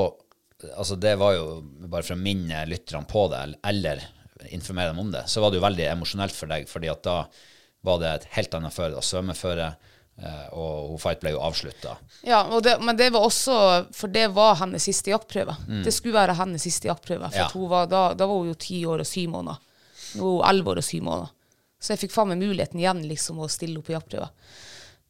Altså, 0.66 0.95
det 0.97 1.18
var 1.20 1.34
jo 1.36 1.61
bare 1.91 2.01
for 2.01 2.16
å 2.16 2.18
minne 2.18 2.61
lytterne 2.66 3.05
på 3.05 3.26
det, 3.30 3.41
eller 3.68 3.99
informere 4.55 4.88
dem 4.93 5.01
om 5.03 5.11
det, 5.11 5.26
så 5.30 5.41
var 5.43 5.51
det 5.51 5.59
jo 5.59 5.66
veldig 5.66 5.86
emosjonelt 5.91 6.34
for 6.34 6.49
deg, 6.49 6.66
fordi 6.72 6.89
at 6.89 7.03
da 7.05 7.16
var 7.86 7.99
det 8.01 8.07
et 8.13 8.28
helt 8.38 8.55
annet 8.57 8.74
føre, 8.74 8.95
da, 8.95 9.03
svømmeføre, 9.03 9.68
og 10.55 10.91
hun 10.93 10.99
Fight 11.01 11.20
ble 11.20 11.34
jo 11.34 11.41
avslutta. 11.43 11.97
Ja, 12.24 12.43
og 12.47 12.63
det, 12.63 12.78
men 12.80 12.95
det 12.95 13.09
var 13.11 13.26
også 13.28 13.55
For 13.91 14.07
det 14.07 14.30
var 14.36 14.55
hennes 14.61 14.86
siste 14.88 15.11
jaktprøve. 15.11 15.57
Det 15.84 15.91
skulle 15.93 16.16
være 16.16 16.38
hennes 16.39 16.63
siste 16.63 16.88
jaktprøve. 16.88 17.32
For 17.34 17.41
Ja. 17.41 17.68
var, 17.74 17.89
da, 17.91 18.03
da 18.16 18.28
var 18.30 18.39
hun 18.39 18.53
jo 18.53 18.59
ti 18.59 18.80
år 18.88 19.03
og 19.03 19.09
syv 19.09 19.34
måneder. 19.36 19.59
Nå 20.16 20.24
er 20.24 20.38
hun 20.39 20.49
elleve 20.49 20.72
år 20.72 20.82
og 20.84 20.88
syv 20.88 21.03
måneder. 21.03 21.34
Så 21.82 21.93
jeg 21.93 22.05
fikk 22.05 22.16
faen 22.16 22.32
meg 22.32 22.39
muligheten 22.41 22.80
igjen 22.80 23.03
liksom 23.09 23.43
å 23.43 23.49
stille 23.51 23.78
opp 23.82 23.89
på 23.89 23.93
jaktprøve. 23.97 24.30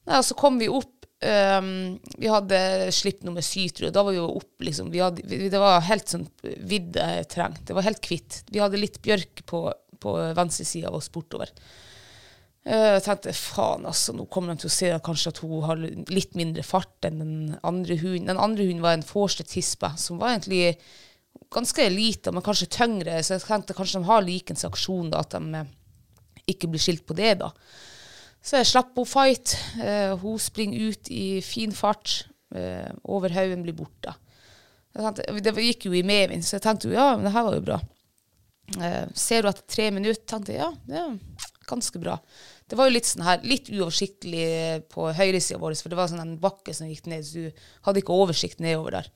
Nei, 0.10 0.18
og 0.20 0.26
så 0.26 0.36
kom 0.38 0.58
vi 0.60 0.68
opp. 0.74 0.92
Um, 1.26 1.96
vi 2.20 2.28
hadde 2.30 2.58
slipp 2.94 3.24
nummer 3.26 3.46
syv, 3.46 3.72
tror 3.78 3.88
jeg. 3.88 3.96
Da 3.96 4.04
var 4.04 4.12
vi 4.12 4.20
jo 4.20 4.28
opp, 4.42 4.52
liksom. 4.66 4.90
Vi 4.94 5.00
hadde, 5.02 5.24
vi, 5.26 5.48
det 5.50 5.62
var 5.62 5.86
helt 5.88 6.12
sånn 6.12 6.26
vidde 6.42 7.06
terreng. 7.32 7.56
Det 7.66 7.78
var 7.78 7.86
helt 7.88 8.06
hvitt. 8.10 8.42
Vi 8.52 8.62
hadde 8.62 8.82
litt 8.82 9.00
bjørk 9.06 9.46
på, 9.50 9.62
på 10.02 10.18
venstre 10.38 10.66
side 10.68 10.90
av 10.90 10.98
oss 11.00 11.08
bortover. 11.14 11.54
Eh, 12.66 12.96
Jeg 12.96 13.04
tenkte 13.06 13.34
faen, 13.38 13.86
altså, 13.86 14.14
nå 14.16 14.26
kommer 14.32 14.54
de 14.56 14.64
til 14.64 14.72
å 14.72 14.76
se 14.76 14.92
kanskje 15.06 15.34
at 15.34 15.42
hun 15.46 15.66
har 15.68 15.82
litt 16.10 16.34
mindre 16.38 16.64
fart 16.66 17.06
enn 17.06 17.20
den 17.22 17.58
andre 17.64 17.98
hunden. 18.02 18.32
Den 18.32 18.42
andre 18.42 18.66
hunden 18.66 18.82
var 18.86 18.98
en 18.98 19.06
Forstedt 19.06 19.52
tispe, 19.54 19.92
som 20.02 20.18
var 20.22 20.34
egentlig 20.34 20.76
ganske 21.54 21.90
lita, 21.94 22.34
men 22.34 22.44
kanskje 22.46 22.72
tyngre. 22.74 23.20
Så 23.22 23.36
jeg 23.36 23.46
tenkte 23.46 23.78
kanskje 23.78 24.02
de 24.02 24.10
har 24.10 24.26
likens 24.26 24.66
aksjon, 24.66 25.12
da, 25.14 25.22
at 25.22 25.36
de 25.38 25.62
eh, 25.62 25.74
ikke 26.56 26.70
blir 26.74 26.82
skilt 26.82 27.06
på 27.06 27.18
det, 27.18 27.36
da. 27.42 27.52
Så 28.46 28.60
jeg 28.60 28.70
slapp 28.70 28.94
henne 28.98 29.10
fight. 29.10 29.56
Eh, 29.82 30.14
hun 30.22 30.42
springer 30.42 30.92
ut 30.92 31.10
i 31.14 31.42
fin 31.46 31.74
fart. 31.74 32.24
Over 33.04 33.34
haugen 33.36 33.64
blir 33.66 33.74
borte. 33.76 34.14
Tenkte, 34.96 35.26
det 35.44 35.54
gikk 35.66 35.88
jo 35.90 35.96
i 35.98 36.04
medvind, 36.08 36.46
så 36.46 36.56
jeg 36.56 36.64
tenkte 36.64 36.88
jo 36.88 36.94
ja, 36.96 37.08
men 37.18 37.26
det 37.28 37.34
her 37.34 37.44
var 37.44 37.58
jo 37.58 37.64
bra. 37.66 37.80
Ser 39.18 39.44
du 39.44 39.50
etter 39.50 39.66
tre 39.68 39.90
minutter, 39.92 40.24
tenkte 40.30 40.54
jeg 40.54 40.62
ja, 40.62 40.70
det 40.88 41.02
er 41.02 41.18
ganske 41.68 42.00
bra. 42.00 42.16
Det 42.66 42.78
var 42.80 42.90
jo 42.90 42.96
litt 42.96 43.06
sånn 43.06 43.26
her, 43.28 43.44
litt 43.46 43.70
uoversiktlig 43.70 44.46
på 44.90 45.12
høyresida 45.14 45.60
vår, 45.62 45.76
for 45.78 45.94
det 45.94 46.00
var 46.00 46.10
sånn 46.10 46.24
en 46.24 46.38
bakke 46.42 46.74
som 46.74 46.90
gikk 46.90 47.06
ned, 47.12 47.26
så 47.28 47.46
du 47.46 47.68
hadde 47.86 48.02
ikke 48.02 48.16
oversikt 48.16 48.64
nedover 48.64 48.98
der. 48.98 49.12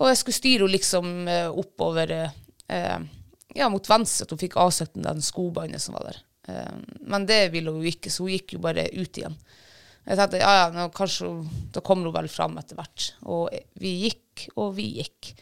Og 0.00 0.10
jeg 0.10 0.18
skulle 0.18 0.38
styre 0.38 0.64
henne 0.64 0.74
liksom 0.74 1.12
eh, 1.30 1.60
oppover 1.62 2.14
eh, 2.16 2.98
ja, 3.54 3.68
mot 3.70 3.90
venstre, 3.90 4.26
at 4.26 4.34
hun 4.34 4.42
fikk 4.42 4.58
avsøkt 4.58 4.98
den 4.98 5.22
skobåndet 5.24 5.82
som 5.84 5.94
var 5.98 6.10
der. 6.10 6.20
Eh, 6.50 6.76
men 7.12 7.26
det 7.28 7.42
ville 7.54 7.74
hun 7.74 7.86
ikke, 7.86 8.10
så 8.10 8.26
hun 8.26 8.34
gikk 8.34 8.56
jo 8.56 8.62
bare 8.64 8.88
ut 8.96 9.20
igjen. 9.22 9.36
Jeg 10.08 10.16
tenkte 10.16 10.40
ja, 10.40 10.52
ja, 10.56 10.68
nå 10.74 10.88
kanskje 10.96 11.28
da 11.74 11.82
kommer 11.84 12.08
hun 12.08 12.16
vel 12.16 12.30
fram 12.32 12.56
etter 12.58 12.78
hvert. 12.78 13.12
Og 13.30 13.50
vi 13.78 13.94
gikk, 14.06 14.48
og 14.56 14.72
vi 14.78 14.88
gikk. 14.98 15.34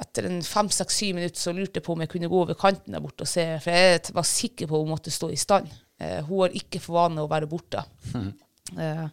Etter 0.00 0.30
en 0.30 0.40
fem, 0.46 0.70
seks, 0.72 0.96
syv 1.02 1.18
minutter 1.18 1.40
så 1.42 1.52
lurte 1.52 1.80
jeg 1.80 1.84
på 1.84 1.96
om 1.96 2.04
jeg 2.04 2.12
kunne 2.14 2.30
gå 2.32 2.38
over 2.44 2.56
kanten 2.56 2.94
der 2.94 3.02
borte 3.04 3.26
og 3.26 3.28
se, 3.28 3.44
for 3.60 3.76
jeg 3.76 4.14
var 4.16 4.28
sikker 4.28 4.70
på 4.70 4.80
hun 4.80 4.94
måtte 4.94 5.12
stå 5.12 5.28
i 5.34 5.40
stand. 5.40 5.68
Eh, 6.02 6.18
hun 6.26 6.42
har 6.44 6.58
ikke 6.58 6.80
for 6.82 6.98
vane 6.98 7.22
å 7.22 7.30
være 7.30 7.48
borte. 7.50 7.84
Eh, 8.12 9.06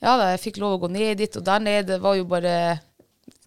ja 0.00 0.14
da, 0.16 0.30
jeg 0.32 0.42
fikk 0.46 0.62
lov 0.62 0.78
å 0.78 0.80
gå 0.86 0.92
ned 0.94 1.18
dit, 1.20 1.36
og 1.36 1.44
der 1.44 1.60
nede 1.64 1.98
var 2.00 2.16
jo 2.18 2.24
bare 2.30 2.54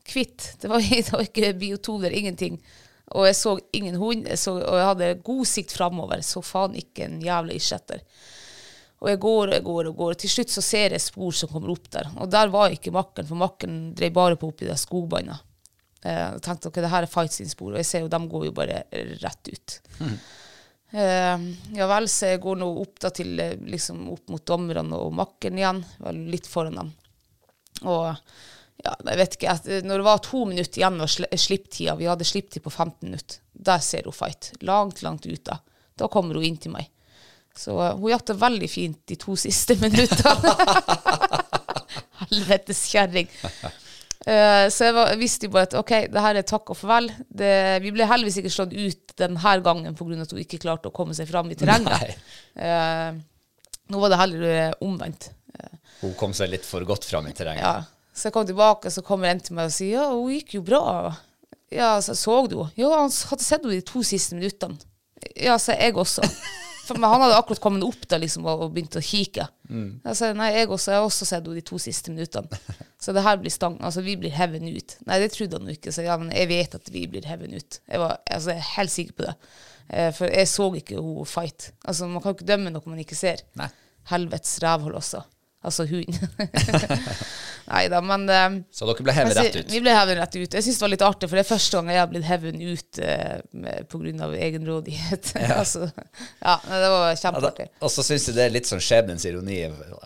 kvitt. 0.06 0.52
Det 0.62 0.70
var, 0.72 0.84
det 0.90 1.12
var 1.14 1.24
ikke 1.26 1.54
biotoler, 1.60 2.12
ingenting. 2.14 2.60
Og 3.14 3.28
jeg 3.28 3.36
så 3.38 3.56
ingen 3.78 3.98
hund, 4.02 4.28
jeg 4.30 4.40
så, 4.42 4.56
og 4.58 4.78
jeg 4.80 4.88
hadde 4.90 5.10
god 5.28 5.50
sikt 5.50 5.74
framover. 5.76 6.22
Så 6.26 6.42
faen 6.46 6.78
ikke 6.80 7.08
en 7.08 7.20
jævla 7.22 7.54
isjetter. 7.58 8.02
Og 9.04 9.10
jeg 9.12 9.20
går 9.20 9.50
og 9.50 9.54
jeg 9.58 9.64
går 9.68 9.88
og 9.90 9.98
går. 10.00 10.14
Til 10.24 10.32
slutt 10.32 10.54
så 10.54 10.62
ser 10.64 10.94
jeg 10.96 11.04
spor 11.04 11.34
som 11.36 11.50
kommer 11.52 11.74
opp 11.74 11.90
der. 11.92 12.08
Og 12.24 12.30
der 12.32 12.52
var 12.54 12.72
ikke 12.74 12.94
makkeren, 12.96 13.28
for 13.28 13.40
makkeren 13.42 13.82
drev 13.98 14.14
bare 14.16 14.38
på 14.40 14.48
oppi 14.54 14.70
det 14.70 14.78
skogbåndet. 14.80 15.44
Eh, 16.08 16.22
Jeg 16.32 16.40
tenkte 16.46 16.72
ok, 16.72 16.80
det 16.86 16.92
her 16.94 17.06
er 17.06 17.12
Fight 17.12 17.36
sin 17.36 17.52
spor, 17.52 17.74
og 17.74 17.82
jeg 17.82 17.90
ser 17.90 18.06
jo 18.06 18.12
de 18.14 18.22
går 18.32 18.46
jo 18.48 18.56
bare 18.56 18.80
rett 19.22 19.52
ut. 19.52 19.76
Eh, 20.00 20.16
ja 20.94 21.88
vel, 21.89 22.08
så 22.10 22.34
jeg 22.34 22.41
går 22.44 22.60
nå 22.62 22.68
opp 22.84 23.00
da 23.02 23.10
til 23.14 23.39
eh, 23.41 23.56
liksom 23.66 24.06
opp 24.14 24.30
mot 24.30 24.44
dommerne 24.46 25.00
og 25.00 25.14
makkeren 25.18 25.58
igjen. 25.58 25.80
Var 26.04 26.20
litt 26.34 26.50
foran 26.50 26.78
dem. 26.78 26.91
Og 27.89 28.06
ja, 28.84 28.94
jeg 28.94 29.20
vet 29.20 29.38
ikke, 29.38 29.56
eh, 29.74 29.86
når 29.86 30.02
det 30.02 30.08
var 30.08 30.24
to 30.26 30.44
minutter 30.50 30.82
igjen 30.82 31.02
av 31.02 31.10
slipptida, 31.10 31.96
vi 31.98 32.10
hadde 32.10 32.28
slipptid 32.28 32.66
på 32.66 32.74
15 32.74 33.08
minutter, 33.08 33.41
der 33.54 33.82
ser 33.82 34.10
hun 34.10 34.18
fight. 34.18 34.52
Langt, 34.62 35.02
langt 35.06 35.26
ut 35.26 35.46
Da 35.46 35.60
Da 35.96 36.08
kommer 36.10 36.36
hun 36.36 36.46
inn 36.46 36.58
til 36.58 36.74
meg. 36.74 36.89
Så 37.58 37.78
eh, 37.82 37.96
hun 37.98 38.14
jakta 38.14 38.38
veldig 38.38 38.70
fint 38.70 39.02
de 39.10 39.18
to 39.18 39.36
siste 39.38 39.78
minuttene. 39.82 40.54
Helvetes 42.24 42.86
kjerring. 42.91 43.30
Eh, 44.24 44.65
så 44.71 44.88
jeg, 44.88 44.95
var, 44.95 45.11
visste 45.19 45.49
jo 45.49 45.53
bare 45.53 45.67
at 45.67 45.76
ok, 45.76 45.93
det 46.13 46.24
her 46.24 46.39
er 46.39 46.47
takk 46.47 46.71
og 46.71 46.80
farvel. 46.80 47.09
Det, 47.28 47.51
vi 47.84 47.91
ble 47.95 48.07
heldigvis 48.07 48.39
ikke 48.41 48.53
slått 48.55 48.76
ut 48.76 49.15
denne 49.19 49.55
gangen 49.65 49.97
pga. 49.99 50.21
at 50.24 50.32
hun 50.32 50.43
ikke 50.43 50.61
klarte 50.63 50.89
å 50.89 50.95
komme 50.95 51.15
seg 51.17 51.30
fram 51.32 51.51
i 51.51 51.59
terrenget. 51.59 52.17
Uh, 52.53 53.17
nå 53.89 53.97
var 53.97 54.11
det 54.13 54.17
heller 54.19 54.43
eh, 54.45 54.74
omvendt. 54.86 55.32
Hun 56.03 56.11
kom 56.19 56.36
seg 56.38 56.51
litt 56.51 56.67
for 56.67 56.86
godt 56.86 57.07
fram 57.07 57.26
i 57.26 57.34
terrenget. 57.34 57.65
Ja. 57.65 58.11
Så 58.13 58.28
jeg 58.28 58.36
kom 58.36 58.45
tilbake, 58.45 58.91
så 58.93 59.01
kommer 59.01 59.32
en 59.32 59.41
til 59.41 59.57
meg 59.57 59.71
og 59.71 59.74
sier 59.74 59.95
ja, 59.97 60.03
hun 60.13 60.30
gikk 60.36 60.53
jo 60.59 60.61
bra. 60.67 60.84
Ja, 61.74 61.95
så 62.05 62.13
så 62.13 62.43
du 62.45 62.59
henne? 62.59 62.69
Ja, 62.78 62.91
han 62.93 63.09
hadde 63.09 63.43
sett 63.43 63.63
henne 63.63 63.74
de 63.74 63.86
to 63.88 64.03
siste 64.05 64.38
minuttene. 64.38 64.78
Ja, 65.34 65.57
så 65.57 65.74
jeg 65.74 65.97
også. 65.97 66.21
For 66.84 67.00
han 67.00 67.22
hadde 67.24 67.38
akkurat 67.40 67.62
kommet 67.64 67.86
opp 67.88 68.08
da 68.12 68.18
liksom, 68.20 68.44
og 68.50 68.66
og 68.66 68.74
begynt 68.76 68.98
å 69.00 69.04
kikke. 69.04 69.46
Jeg 70.04 70.18
sa 70.20 70.32
nei, 70.36 70.50
jeg 70.52 70.68
også, 70.68 70.92
jeg 70.92 71.00
har 71.00 71.06
også 71.08 71.28
sett 71.30 71.46
henne 71.46 71.56
de 71.56 71.64
to 71.70 71.80
siste 71.80 72.12
minuttene. 72.12 72.60
Så 73.00 73.16
det 73.16 73.24
her 73.24 73.38
blir 73.40 73.54
stang, 73.54 73.78
altså 73.84 74.04
vi 74.04 74.18
blir 74.20 74.34
hevet 74.36 74.64
ut. 74.68 74.98
Nei, 75.08 75.20
det 75.24 75.32
trodde 75.34 75.60
han 75.60 75.70
jo 75.70 75.76
ikke. 75.78 75.94
Så 75.96 76.04
ja, 76.06 76.18
men 76.20 76.34
jeg 76.36 76.50
vet 76.52 76.76
at 76.76 76.92
vi 76.92 77.06
blir 77.08 77.28
hevet 77.28 77.56
ut. 77.56 77.80
Jeg 77.88 78.04
var 78.04 78.18
altså, 78.28 78.52
jeg 78.52 78.60
er 78.64 78.74
helt 78.78 78.94
sikker 78.94 79.18
på 79.18 79.28
det. 79.30 79.34
Eh, 79.90 80.10
for 80.16 80.32
jeg 80.32 80.52
så 80.52 80.68
ikke 80.80 81.00
hun 81.04 81.28
fight. 81.28 81.72
Altså, 81.84 82.08
man 82.12 82.24
kan 82.24 82.36
ikke 82.36 82.48
dømme 82.52 82.74
noe 82.74 82.92
man 82.92 83.04
ikke 83.04 83.18
ser. 83.20 83.44
Nei. 83.60 83.70
Helvetes 84.12 84.58
rævhold 84.64 85.00
også. 85.00 85.24
Altså 85.64 85.86
hund. 85.88 86.18
Nei 87.72 87.86
da, 87.88 88.01
men 88.03 88.26
eh, 88.28 88.55
Så 88.76 88.84
dere 88.89 89.05
ble 89.05 89.14
hevet 89.16 89.38
rett 89.38 89.55
ut. 89.55 89.70
Vi 89.72 89.80
ble 89.80 89.93
hevet 89.95 90.18
rett 90.20 90.34
ut. 90.36 90.55
Jeg 90.57 90.66
syns 90.66 90.80
det 90.80 90.84
var 90.84 90.91
litt 90.91 91.05
artig, 91.07 91.30
for 91.32 91.39
det 91.39 91.43
er 91.45 91.47
første 91.47 91.80
gang 91.80 91.91
jeg 91.93 92.01
har 92.01 92.09
blitt 92.11 92.26
hevet 92.28 92.57
ut 92.59 92.99
uh, 92.99 93.38
pga. 93.53 93.76
på 93.93 94.01
grunn 94.01 94.24
av 94.26 94.34
egenrådighet. 94.36 95.30
altså, 95.61 95.88
ja, 96.43 96.55
det 96.68 96.89
var 96.91 97.05
Ja, 97.07 97.16
kjempeartig. 97.22 97.70
og 97.80 97.93
så 97.93 98.03
syns 98.03 98.28
jeg 98.28 98.36
det 98.36 98.43
er 98.49 98.51
litt 98.57 98.68
sånn 98.68 98.84
skjebnens 98.84 99.24
ironi 99.30 99.61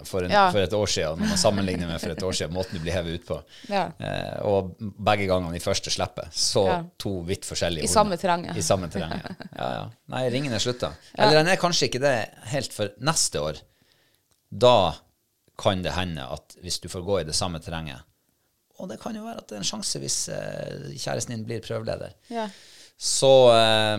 for, 0.06 0.28
en, 0.28 0.36
Ja. 0.36 0.44
for 0.54 0.62
et 0.62 0.76
år 0.78 0.92
siden, 0.94 1.18
når 1.24 1.34
man 1.34 1.42
sammenligner 1.42 1.90
med 1.90 2.04
for 2.04 2.14
et 2.14 2.22
år 2.30 2.38
siden, 2.42 2.54
måten 2.54 2.78
du 2.78 2.84
blir 2.86 2.94
hevet 2.94 3.18
ut 3.18 3.26
på. 3.32 3.40
Ja. 3.74 3.88
Eh, 3.98 4.38
og 4.46 4.76
begge 5.10 5.26
gangene 5.30 5.58
i 5.58 5.64
første 5.64 5.94
slippet, 5.94 6.30
så 6.38 6.68
Ja. 6.68 6.78
to 7.02 7.16
vidt 7.26 7.50
forskjellige 7.50 7.90
I 7.90 7.92
samme 7.92 8.20
terrenget. 8.22 8.54
I 8.54 8.66
samme 8.66 8.92
terrenget. 8.94 9.34
Ja, 9.58 9.72
ja. 9.80 9.84
Nei, 10.14 10.24
ringen 10.30 10.54
er 10.54 10.62
slutta. 10.62 10.94
Eller 11.18 11.42
den 11.42 11.50
er 11.50 11.58
kanskje 11.58 11.90
ikke 11.90 12.04
det 12.06 12.16
helt 12.54 12.74
for 12.76 12.94
neste 13.02 13.42
år. 13.42 13.66
Da 14.54 14.94
kan 15.58 15.82
det 15.84 15.92
hende 15.98 16.22
at 16.32 16.56
hvis 16.62 16.80
du 16.84 16.88
får 16.90 17.06
gå 17.08 17.20
i 17.22 17.28
det 17.28 17.36
samme 17.36 17.60
terrenget 17.60 18.04
Og 18.80 18.90
det 18.92 19.00
kan 19.02 19.16
jo 19.18 19.24
være 19.26 19.38
at 19.42 19.48
det 19.50 19.56
er 19.58 19.64
en 19.64 19.70
sjanse 19.72 20.00
hvis 20.04 20.18
eh, 20.30 20.92
kjæresten 21.02 21.34
din 21.36 21.46
blir 21.48 21.62
prøveleder 21.66 22.14
Ja. 22.30 22.48
så, 22.98 23.32
eh, 23.58 23.98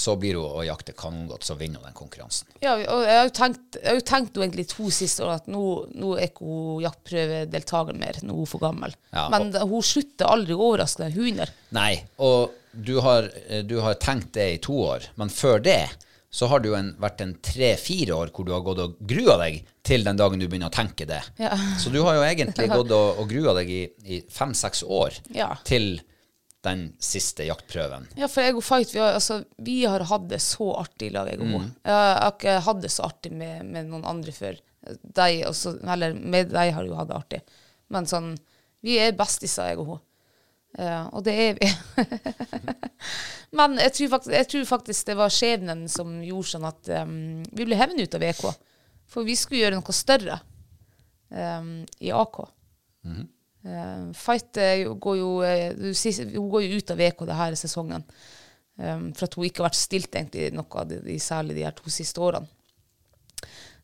så 0.00 0.14
blir 0.20 0.36
hun 0.38 0.54
å 0.60 0.62
jakte 0.64 0.94
kanongodt, 0.96 1.44
så 1.44 1.56
vinner 1.60 1.80
hun 1.82 1.90
den 1.90 1.96
konkurransen. 1.98 2.48
Ja, 2.64 2.72
og 2.78 3.02
jeg 3.04 3.16
har 3.18 3.26
jo 3.26 3.32
tenkt, 3.36 3.76
jeg 3.82 4.04
tenkt 4.08 4.36
nå 4.38 4.44
egentlig 4.46 4.68
to 4.70 4.86
siste 4.94 5.24
år 5.26 5.34
at 5.34 5.48
nå, 5.50 5.62
nå 5.92 6.14
er 6.16 6.28
ikke 6.30 6.46
hun 6.46 6.84
jaktprøvedeltakeren 6.86 7.98
mer, 8.00 8.16
er 8.22 8.30
hun 8.32 8.46
for 8.48 8.62
gammel. 8.62 8.94
Ja, 9.12 9.26
Men 9.32 9.50
da- 9.52 9.66
hun 9.68 9.82
slutter 9.84 10.30
aldri 10.30 10.54
å 10.56 10.70
overraske 10.70 11.04
deg. 11.04 11.18
hunden 11.18 11.36
der. 11.42 11.50
Nei, 11.76 12.04
og 12.18 12.54
du 12.72 13.00
har, 13.00 13.28
eh, 13.48 13.62
du 13.62 13.80
har 13.80 13.94
tenkt 14.00 14.32
det 14.32 14.46
i 14.54 14.58
to 14.58 14.72
år, 14.72 15.08
men 15.16 15.28
før 15.28 15.60
det 15.62 15.90
så 16.30 16.46
har 16.46 16.60
det 16.62 16.68
jo 16.70 16.76
en, 16.78 16.92
vært 17.02 17.20
en 17.24 17.32
tre-fire 17.42 18.14
år 18.14 18.30
hvor 18.34 18.46
du 18.46 18.52
har 18.54 18.62
gått 18.62 18.78
og 18.84 18.92
grua 19.10 19.34
deg 19.42 19.64
til 19.86 20.04
den 20.06 20.18
dagen 20.20 20.38
du 20.38 20.46
begynner 20.46 20.70
å 20.70 20.74
tenke 20.74 21.06
det. 21.10 21.18
Ja. 21.42 21.56
Så 21.82 21.90
du 21.90 21.98
har 22.06 22.14
jo 22.20 22.22
egentlig 22.26 22.68
gått 22.76 22.92
og, 22.94 23.18
og 23.18 23.26
grua 23.32 23.56
deg 23.58 23.72
i, 23.74 23.80
i 24.06 24.20
fem-seks 24.30 24.84
år 24.86 25.18
Ja. 25.34 25.56
til 25.66 25.98
den 26.62 26.90
siste 27.00 27.46
jaktprøven. 27.48 28.06
Ja, 28.20 28.28
for 28.28 28.44
jeg 28.44 28.54
og 28.58 28.62
Fight, 28.62 28.90
vi 28.92 29.00
har, 29.00 29.14
altså, 29.16 29.38
vi 29.64 29.78
har 29.88 30.02
hatt 30.10 30.26
det 30.28 30.38
så 30.44 30.66
artig 30.76 31.08
i 31.08 31.14
lag, 31.14 31.30
jeg 31.32 31.40
og 31.40 31.48
Mm. 31.50 31.70
Jeg 31.88 31.94
har 32.20 32.34
ikke 32.34 32.56
hatt 32.66 32.82
det 32.84 32.90
så 32.92 33.06
artig 33.08 33.32
med, 33.32 33.64
med 33.64 33.88
noen 33.88 34.04
andre 34.04 34.34
før. 34.36 34.58
Deg 35.02 35.42
også, 35.48 35.78
eller 35.88 36.12
med 36.14 36.52
deg 36.52 36.74
har 36.76 36.84
jeg 36.84 36.92
jo 36.92 36.98
hatt 37.00 37.08
det 37.10 37.16
artig. 37.16 37.40
Men 37.90 38.06
sånn, 38.06 38.34
vi 38.84 38.98
er 39.00 39.16
bestiser, 39.16 39.72
jeg 39.72 39.80
og 39.80 39.88
hun. 39.94 40.02
Ja, 40.78 41.08
og 41.10 41.24
det 41.26 41.34
er 41.34 41.56
vi. 41.58 41.68
Men 43.58 43.74
jeg 43.82 43.92
tror, 43.96 44.12
faktisk, 44.14 44.34
jeg 44.36 44.48
tror 44.52 44.68
faktisk 44.68 45.08
det 45.08 45.16
var 45.18 45.34
skjebnen 45.34 45.82
som 45.90 46.20
gjorde 46.22 46.52
sånn 46.52 46.68
at 46.68 46.90
um, 47.02 47.40
vi 47.50 47.66
ble 47.66 47.78
hevnet 47.78 48.06
ut 48.06 48.14
av 48.14 48.22
VK. 48.22 48.44
For 49.10 49.26
vi 49.26 49.34
skulle 49.38 49.64
gjøre 49.64 49.80
noe 49.80 49.96
større 49.96 50.38
um, 51.34 51.80
i 51.98 52.12
AK. 52.14 52.42
Eh, 53.60 54.04
Fight 54.16 54.56
eh, 54.56 54.86
går 54.88 55.16
jo, 55.18 55.32
hun 55.42 56.52
går 56.54 56.62
jo 56.64 56.78
ut 56.78 56.94
av 56.94 57.02
VK 57.02 57.26
denne 57.28 57.58
sesongen. 57.58 58.06
Um, 58.80 59.10
for 59.12 59.26
at 59.26 59.34
hun 59.36 59.44
ikke 59.44 59.60
har 59.60 59.68
vært 59.68 59.76
stilt 59.76 60.14
egentlig 60.16 60.46
noe 60.56 60.80
av 60.80 60.88
de, 60.88 61.18
særlig 61.20 61.58
de 61.58 61.66
her 61.66 61.74
to 61.76 61.90
siste 61.92 62.22
årene. 62.22 62.48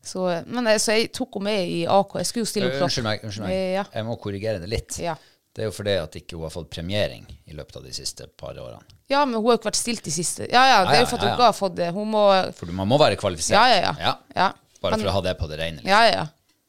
Så, 0.07 0.23
men 0.47 0.69
så 0.79 0.95
jeg 0.95 1.11
tok 1.13 1.35
henne 1.37 1.51
med 1.51 1.73
i 1.75 1.81
AK. 1.91 2.15
Jeg 2.21 2.29
skulle 2.29 2.45
jo 2.45 2.49
stille 2.49 2.69
opp. 2.71 2.79
unnskyld 2.87 3.05
meg, 3.05 3.25
unnskyld 3.27 3.45
meg. 3.45 3.57
Ja. 3.75 3.83
jeg 3.91 4.07
må 4.07 4.15
korrigere 4.23 4.63
det 4.63 4.69
litt. 4.71 4.97
Ja. 5.03 5.17
Det 5.57 5.63
er 5.65 5.71
jo 5.71 5.73
fordi 5.73 5.93
at 5.97 6.15
ikke 6.19 6.37
hun 6.37 6.45
har 6.45 6.51
fått 6.53 6.67
premiering 6.69 7.23
i 7.49 7.55
løpet 7.57 7.79
av 7.79 7.85
de 7.87 7.91
siste 7.95 8.27
par 8.37 8.53
årene. 8.61 8.83
ja, 9.09 9.23
men 9.25 9.39
hun 9.39 9.47
har 9.47 9.55
jo 9.55 9.57
ikke 9.57 9.71
vært 9.71 9.79
stilt 9.79 10.05
de 10.05 10.13
siste. 10.13 10.45
Ja, 10.51 10.61
ja, 10.69 10.79
det 10.85 10.99
er 10.99 11.01
jo 11.01 11.07
for 11.09 11.17
at 11.17 11.25
hun 11.25 11.31
ikke 11.31 11.47
har 11.47 11.55
fått 11.57 11.77
det. 11.79 11.87
Hun 11.95 12.11
må 12.13 12.23
For 12.59 12.77
man 12.77 12.91
må 12.91 12.99
være 13.01 13.17
kvalifisert. 13.17 13.57
Ja, 13.57 13.65
ja, 13.73 13.93
ja. 13.97 14.13
ja. 14.37 14.49
Bare 14.83 14.99
for 15.01 15.09
å 15.09 15.15
ha 15.15 15.23
det 15.25 15.33
på 15.39 15.49
det 15.49 15.57
rene. 15.57 15.81
Liksom. 15.81 15.89
Ja, 15.89 16.03
ja. 16.13 16.27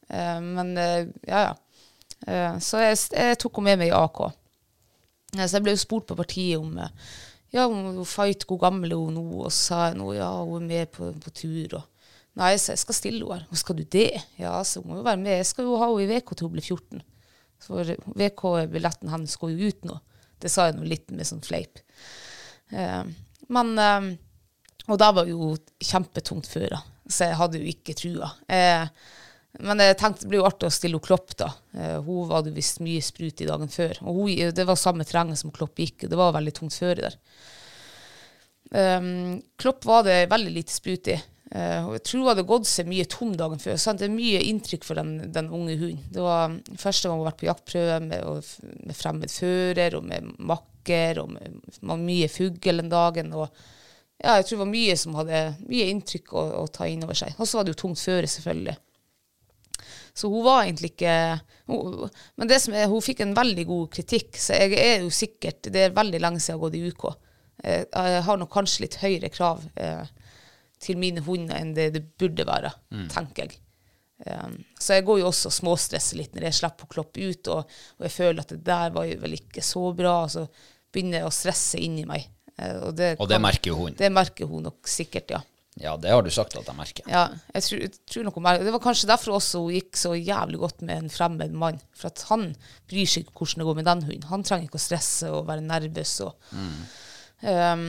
Uh, 0.09 0.41
men 0.41 0.72
uh, 0.80 1.03
ja, 1.28 1.43
ja. 1.51 1.55
Uh, 2.24 2.57
så 2.64 2.80
jeg, 2.80 2.97
jeg 3.12 3.36
tok 3.45 3.61
henne 3.61 3.74
med 3.74 3.82
meg 3.84 3.93
i 3.93 3.99
AK. 3.99 4.22
Så 5.36 5.51
jeg 5.59 5.66
ble 5.66 5.76
jo 5.76 5.82
spurt 5.84 6.09
på 6.09 6.16
partiet 6.16 6.57
om 6.57 6.80
ja, 7.53 7.66
om 7.66 7.76
hun 7.99 8.09
fight, 8.09 8.49
hvor 8.49 8.61
gammel 8.61 8.93
er 8.93 9.01
hun 9.01 9.14
nå? 9.16 9.26
Og 9.45 9.53
sa 9.53 9.91
jeg 9.91 10.01
nå, 10.01 10.11
ja, 10.16 10.28
hun 10.45 10.64
er 10.64 10.72
med 10.72 10.91
på, 10.97 11.12
på 11.20 11.32
tur. 11.36 11.78
Og, 11.82 12.11
nei, 12.41 12.55
så 12.57 12.72
jeg 12.72 12.82
skal 12.86 12.97
stille 12.97 13.20
henne 13.24 13.45
her. 13.45 13.61
Skal 13.61 13.78
du 13.78 13.84
det? 13.84 14.11
Ja, 14.41 14.57
så 14.64 14.80
hun 14.80 14.93
må 14.93 14.99
jo 15.03 15.07
være 15.07 15.20
med. 15.20 15.36
Jeg 15.41 15.53
skal 15.53 15.68
jo 15.68 15.78
ha 15.80 15.89
henne 15.93 16.05
i 16.05 16.11
VK 16.16 16.34
til 16.34 16.49
hun 16.49 16.57
blir 16.57 16.64
14. 16.64 17.05
For 17.63 17.97
VK-billetten 18.19 19.11
hennes 19.13 19.37
går 19.41 19.55
jo 19.55 19.71
ut 19.71 19.89
nå. 19.89 19.99
Det 20.39 20.51
sa 20.53 20.69
jeg 20.69 20.79
nå 20.79 20.87
litt 20.87 21.11
med 21.11 21.27
sånn 21.27 21.45
fleip. 21.45 21.81
Eh, 22.71 23.05
men 23.55 23.73
eh, 23.83 24.11
Og 24.89 24.99
da 25.01 25.11
var 25.13 25.29
jo 25.29 25.55
kjempetungt 25.85 26.49
før, 26.49 26.69
da. 26.77 26.83
så 27.09 27.29
jeg 27.29 27.41
hadde 27.41 27.61
jo 27.61 27.73
ikke 27.73 27.97
trua. 27.99 28.31
Eh, 28.49 28.87
men 29.65 29.83
jeg 29.83 29.97
tenkte 29.99 30.25
det 30.25 30.31
blir 30.31 30.43
jo 30.43 30.49
artig 30.49 30.69
å 30.69 30.73
stille 30.73 31.01
Klopp, 31.03 31.33
da. 31.41 31.49
Hun 32.05 32.31
hadde 32.31 32.53
visst 32.55 32.83
mye 32.85 33.03
sprut 33.03 33.41
i 33.43 33.49
dagen 33.49 33.71
før. 33.73 33.97
Og 34.05 34.21
hun, 34.21 34.53
det 34.55 34.67
var 34.69 34.79
samme 34.79 35.07
terrenget 35.09 35.41
som 35.41 35.51
Klopp 35.53 35.81
gikk, 35.81 36.05
og 36.05 36.13
det 36.13 36.19
var 36.21 36.37
veldig 36.37 36.53
tungt 36.55 36.77
føre 36.77 37.09
der. 37.09 37.17
Um, 38.71 39.41
Klopp 39.57 39.87
var 39.89 40.05
det 40.07 40.29
veldig 40.31 40.53
lite 40.53 40.73
sprut 40.77 41.09
i. 41.11 41.17
Og 41.49 41.95
jeg 41.97 42.03
tror 42.05 42.21
hun 42.21 42.29
hadde 42.29 42.43
gått 42.45 42.67
seg 42.69 42.89
mye 42.91 43.07
tom 43.09 43.31
dagen 43.39 43.61
før. 43.63 43.79
Sant? 43.81 44.03
Det 44.03 44.09
er 44.11 44.13
mye 44.13 44.43
inntrykk 44.51 44.83
for 44.85 44.99
den, 45.01 45.15
den 45.33 45.47
unge 45.49 45.79
hunden. 45.81 46.03
Det 46.13 46.21
var 46.21 46.59
første 46.77 47.09
gang 47.09 47.17
hun 47.17 47.23
har 47.25 47.31
vært 47.31 47.41
på 47.41 47.49
jaktprøve 47.49 47.95
med, 48.05 48.51
med 48.85 48.99
fremmed 48.99 49.33
fører 49.33 49.97
og 49.97 50.05
med 50.11 50.29
makker 50.51 51.23
og 51.23 51.31
med, 51.33 51.57
med 51.81 52.05
mye 52.05 52.29
fugl 52.29 52.83
den 52.83 52.93
dagen. 52.93 53.33
Og 53.33 53.47
ja, 54.19 54.35
jeg 54.35 54.45
tror 54.45 54.59
det 54.59 54.61
var 54.67 54.71
mye 54.75 54.99
som 55.01 55.17
hadde 55.17 55.41
mye 55.71 55.89
inntrykk 55.95 56.37
å, 56.37 56.45
å 56.61 56.67
ta 56.75 56.91
inn 56.91 57.07
over 57.07 57.17
seg. 57.17 57.33
Og 57.39 57.49
så 57.49 57.59
var 57.61 57.65
det 57.65 57.73
jo 57.77 57.81
tungt 57.87 58.03
føre, 58.03 58.29
selvfølgelig. 58.29 58.77
Så 60.19 60.29
hun 60.29 60.45
var 60.45 60.65
egentlig 60.65 60.93
ikke 60.93 61.15
hun, 61.71 62.09
Men 62.37 62.49
det 62.51 62.59
som 62.61 62.75
er, 62.75 62.89
hun 62.91 63.05
fikk 63.05 63.21
en 63.23 63.37
veldig 63.37 63.65
god 63.69 63.91
kritikk, 63.95 64.37
så 64.37 64.57
jeg 64.59 64.75
er 64.83 65.05
jo 65.05 65.13
sikkert 65.15 65.69
Det 65.71 65.85
er 65.85 65.95
veldig 65.95 66.21
lenge 66.25 66.41
siden 66.43 66.57
jeg 66.57 66.59
har 66.59 66.65
gått 66.65 66.79
i 66.79 66.89
UK. 66.91 67.05
Eh, 67.63 67.85
Jeg 67.95 68.25
har 68.27 68.41
nok 68.41 68.51
kanskje 68.53 68.85
litt 68.85 68.99
høyere 69.03 69.31
krav 69.31 69.63
eh, 69.79 70.03
til 70.81 70.99
mine 71.01 71.20
hunder 71.26 71.57
enn 71.59 71.74
det 71.74 71.89
det 71.97 72.05
burde 72.18 72.47
være, 72.47 72.72
tenker 73.12 73.45
jeg. 73.49 73.59
Um, 74.26 74.57
så 74.81 74.97
jeg 74.97 75.05
går 75.07 75.20
jo 75.20 75.29
også 75.29 75.47
og 75.47 75.55
småstresser 75.55 76.18
litt 76.18 76.33
når 76.35 76.49
jeg 76.49 76.57
slipper 76.59 76.89
å 76.89 76.91
kloppe 76.91 77.22
ut, 77.22 77.49
og, 77.55 77.68
og 77.99 78.03
jeg 78.09 78.11
føler 78.16 78.41
at 78.43 78.49
det 78.57 78.64
der 78.66 78.91
var 78.97 79.05
jo 79.07 79.18
vel 79.22 79.37
ikke 79.37 79.62
så 79.62 79.85
bra, 79.95 80.24
og 80.24 80.33
så 80.35 80.43
begynner 80.93 81.20
jeg 81.20 81.29
å 81.29 81.37
stresse 81.37 81.79
inni 81.79 82.03
meg. 82.09 82.26
Uh, 82.59 82.89
og 82.89 82.97
det, 82.99 83.12
Og 83.22 83.29
det 83.31 83.39
merker 83.41 83.70
jo 83.70 83.76
hun. 83.85 83.95
Det 83.95 84.11
merker 84.11 84.51
hun 84.51 84.66
nok 84.66 84.91
sikkert, 84.91 85.31
ja. 85.37 85.43
Ja, 85.79 85.93
det 85.97 86.11
har 86.11 86.24
du 86.26 86.31
sagt 86.35 86.57
at 86.59 86.66
jeg 86.66 86.74
merker. 86.74 87.07
Ja, 87.07 87.29
jeg 87.55 87.62
tror, 87.62 87.83
jeg 87.85 87.93
tror 88.11 88.24
nok 88.26 88.35
hun 88.35 88.43
merker- 88.49 88.64
Det 88.66 88.72
var 88.74 88.81
kanskje 88.83 89.07
derfor 89.07 89.37
også 89.37 89.61
hun 89.62 89.76
gikk 89.76 89.95
så 90.01 90.11
jævlig 90.18 90.59
godt 90.59 90.83
med 90.83 91.05
en 91.05 91.12
fremmed 91.14 91.53
mann. 91.55 91.79
For 91.95 92.11
at 92.11 92.24
han 92.33 92.49
bryr 92.91 93.07
seg 93.07 93.22
ikke 93.29 93.39
hvordan 93.45 93.62
det 93.62 93.66
går 93.68 93.76
med 93.79 93.87
den 93.87 94.03
hunden. 94.09 94.26
Han 94.33 94.43
trenger 94.43 94.66
ikke 94.66 94.81
å 94.81 94.83
stresse 94.83 95.31
og 95.31 95.47
være 95.47 95.62
nervøs. 95.62 96.16
Og, 96.26 96.35
um, 97.43 97.84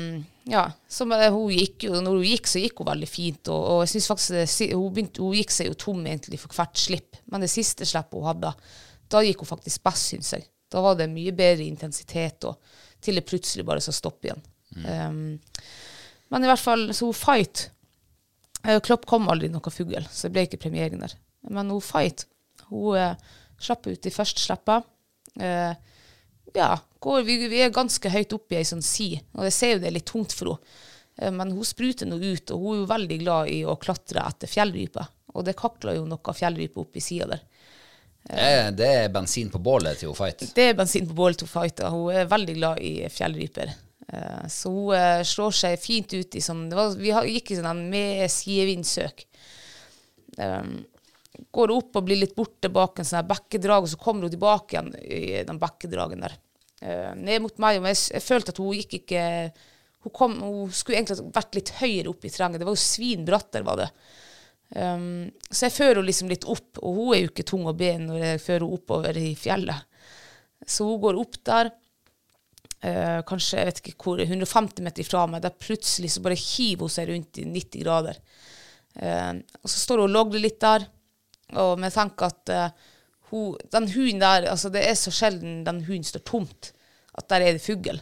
ja, 0.50 0.64
så 0.90 1.06
hun 1.08 1.54
gikk 1.54 1.88
jo, 1.88 2.00
når 2.02 2.20
hun 2.20 2.28
gikk, 2.28 2.50
så 2.50 2.62
gikk 2.62 2.82
hun 2.82 2.90
veldig 2.90 3.10
fint. 3.10 3.52
Og, 3.54 3.66
og 3.74 3.82
jeg 3.84 3.94
synes 3.96 4.10
faktisk 4.12 4.36
det, 4.36 4.70
hun, 4.74 4.94
begynte, 4.96 5.24
hun 5.24 5.38
gikk 5.38 5.56
seg 5.56 5.72
jo 5.72 5.80
tom 5.86 6.06
egentlig 6.06 6.42
for 6.42 6.56
hvert 6.58 6.80
slipp. 6.80 7.20
Men 7.32 7.46
det 7.46 7.52
siste 7.54 7.88
slippet 7.88 8.18
hun 8.20 8.30
hadde, 8.30 8.54
da 9.10 9.24
gikk 9.26 9.44
hun 9.44 9.52
faktisk 9.52 9.86
best, 9.86 10.14
syns 10.14 10.34
jeg. 10.38 10.48
Da 10.70 10.84
var 10.86 10.98
det 10.98 11.10
mye 11.12 11.34
bedre 11.34 11.66
intensitet, 11.66 12.46
og 12.46 12.60
til 13.02 13.18
det 13.18 13.26
plutselig 13.30 13.66
bare 13.66 13.82
så 13.82 13.94
stopp 13.96 14.26
igjen. 14.28 14.42
Um, 14.86 15.40
men 16.30 16.46
i 16.46 16.50
hvert 16.50 16.62
fall, 16.62 16.90
så 16.94 17.10
hun 17.10 17.18
fight. 17.18 17.70
Eh, 18.68 18.78
Klopp 18.86 19.08
kom 19.10 19.30
aldri 19.32 19.50
noe 19.50 19.74
fugl, 19.74 20.04
så 20.12 20.28
det 20.28 20.36
ble 20.36 20.46
ikke 20.46 20.62
premiering 20.66 21.02
der. 21.02 21.16
Men 21.50 21.72
hun 21.72 21.82
Fight 21.82 22.28
hun 22.70 22.98
eh, 23.00 23.16
slapp 23.60 23.88
ut 23.88 24.06
i 24.06 24.14
første 24.14 24.44
slippet. 24.44 24.88
Eh, 25.40 25.74
ja, 26.56 26.70
går, 27.00 27.24
vi, 27.28 27.38
vi 27.52 27.62
er 27.64 27.74
ganske 27.76 28.12
høyt 28.12 28.34
oppe 28.36 28.56
i 28.56 28.62
ei 28.62 28.68
sånn 28.68 28.84
si, 28.86 29.14
og 29.38 29.48
jeg 29.48 29.56
ser 29.56 29.74
jo 29.74 29.84
det 29.84 29.90
er 29.92 29.98
litt 30.00 30.10
tungt 30.10 30.36
for 30.36 30.54
henne. 30.54 30.80
Eh, 31.20 31.32
men 31.36 31.52
hun 31.56 31.68
spruter 31.68 32.10
nå 32.10 32.20
ut, 32.22 32.52
og 32.56 32.64
hun 32.64 32.74
er 32.76 32.82
jo 32.82 32.90
veldig 32.94 33.20
glad 33.24 33.54
i 33.54 33.62
å 33.68 33.78
klatre 33.82 34.26
etter 34.28 34.52
fjellrype. 34.52 35.06
Og 35.36 35.46
det 35.46 35.58
kakler 35.60 36.00
jo 36.00 36.08
noe 36.10 36.34
fjellrype 36.36 36.82
opp 36.82 36.98
i 36.98 37.04
sida 37.04 37.30
der. 37.36 37.46
Det 38.30 38.40
er, 38.46 38.72
det 38.76 38.88
er 38.88 39.12
bensin 39.14 39.50
på 39.50 39.62
bålet 39.64 40.02
til 40.02 40.12
hun 40.12 40.18
Fight. 40.18 40.44
Det 40.56 40.66
er 40.72 40.76
bensin 40.78 41.08
på 41.08 41.16
bålet 41.18 41.40
til 41.40 41.48
hun 41.48 41.54
Fight. 41.54 41.80
og 41.86 41.96
Hun 41.96 42.18
er 42.20 42.30
veldig 42.30 42.56
glad 42.58 42.82
i 42.84 42.94
fjellryper. 43.14 43.72
Eh, 44.10 44.44
Så 44.52 44.74
hun 44.74 44.94
eh, 44.98 45.24
slår 45.26 45.56
seg 45.56 45.80
fint 45.82 46.14
ut 46.14 46.36
i 46.36 46.44
sånn 46.44 46.68
det 46.70 46.78
var, 46.78 46.98
Vi 47.00 47.14
gikk 47.36 47.54
i 47.54 47.60
sånn 47.62 47.86
med 47.90 48.26
sidevindsøk. 48.34 49.26
Um, 50.40 50.78
går 51.52 51.72
opp 51.74 51.98
og 52.00 52.06
blir 52.08 52.20
litt 52.22 52.36
borte 52.38 52.70
bak 52.72 53.00
en 53.00 53.08
sånn 53.08 53.28
bekkedrag, 53.28 53.84
og 53.84 53.92
så 53.92 53.98
kommer 54.00 54.28
hun 54.28 54.34
tilbake 54.34 54.76
igjen 54.76 54.94
i 55.04 55.42
den 55.48 55.60
bekkedragen 55.60 56.24
der. 56.24 56.38
Eh, 56.80 57.12
ned 57.20 57.44
mot 57.44 57.58
meg, 57.60 57.82
og 57.82 57.90
jeg, 57.90 58.00
jeg 58.16 58.24
følte 58.24 58.54
at 58.54 58.62
hun 58.62 58.78
gikk 58.78 59.02
ikke 59.02 59.24
hun, 60.06 60.14
kom, 60.16 60.38
hun 60.40 60.72
skulle 60.72 61.02
egentlig 61.02 61.28
vært 61.36 61.58
litt 61.58 61.74
høyere 61.82 62.12
opp 62.14 62.24
i 62.24 62.32
terrenget. 62.32 62.62
Det 62.62 62.68
var 62.70 62.78
jo 62.78 62.84
svinbratt 62.86 63.50
der, 63.56 63.66
var 63.68 63.82
det. 63.82 63.90
Um, 64.70 65.26
så 65.50 65.66
jeg 65.66 65.76
fører 65.76 65.98
henne 65.98 66.08
liksom 66.12 66.30
litt 66.32 66.46
opp, 66.48 66.80
og 66.80 66.96
hun 66.96 67.16
er 67.16 67.24
jo 67.24 67.32
ikke 67.32 67.48
tung 67.52 67.66
å 67.68 67.76
be 67.76 67.90
når 68.00 68.24
jeg 68.24 68.44
fører 68.46 68.64
henne 68.64 68.80
oppover 68.80 69.20
i 69.20 69.34
fjellet. 69.40 70.06
Så 70.70 70.88
hun 70.88 71.02
går 71.04 71.20
opp 71.20 71.36
der, 71.50 71.72
uh, 72.86 73.20
kanskje 73.28 73.60
jeg 73.60 73.70
vet 73.72 73.82
ikke 73.84 73.98
hvor, 74.06 74.24
150 74.24 74.86
meter 74.86 75.04
ifra 75.04 75.26
meg, 75.28 75.44
der 75.44 75.58
plutselig 75.60 76.14
så 76.14 76.24
bare 76.24 76.40
hiver 76.40 76.88
hun 76.88 76.96
seg 76.96 77.12
rundt 77.12 77.42
i 77.42 77.48
90 77.50 77.84
grader. 77.84 78.24
Uh, 78.96 79.36
og 79.60 79.68
så 79.68 79.76
står 79.82 80.04
hun 80.04 80.08
og 80.08 80.16
logrer 80.16 80.46
litt 80.48 80.62
der, 80.64 80.88
og 81.58 81.82
jeg 81.82 81.96
tenker 81.96 82.30
at 82.30 82.52
eh, 82.54 82.89
hun, 83.32 83.58
den 83.72 83.88
hunden 83.94 84.24
der, 84.24 84.50
altså 84.52 84.72
det 84.74 84.84
er 84.88 84.98
så 84.98 85.14
sjelden 85.14 85.64
den 85.68 85.84
hunden 85.88 86.08
står 86.08 86.26
tomt, 86.28 86.72
at 87.18 87.30
der 87.32 87.46
er 87.46 87.58
det 87.58 87.64
fugl. 87.64 88.02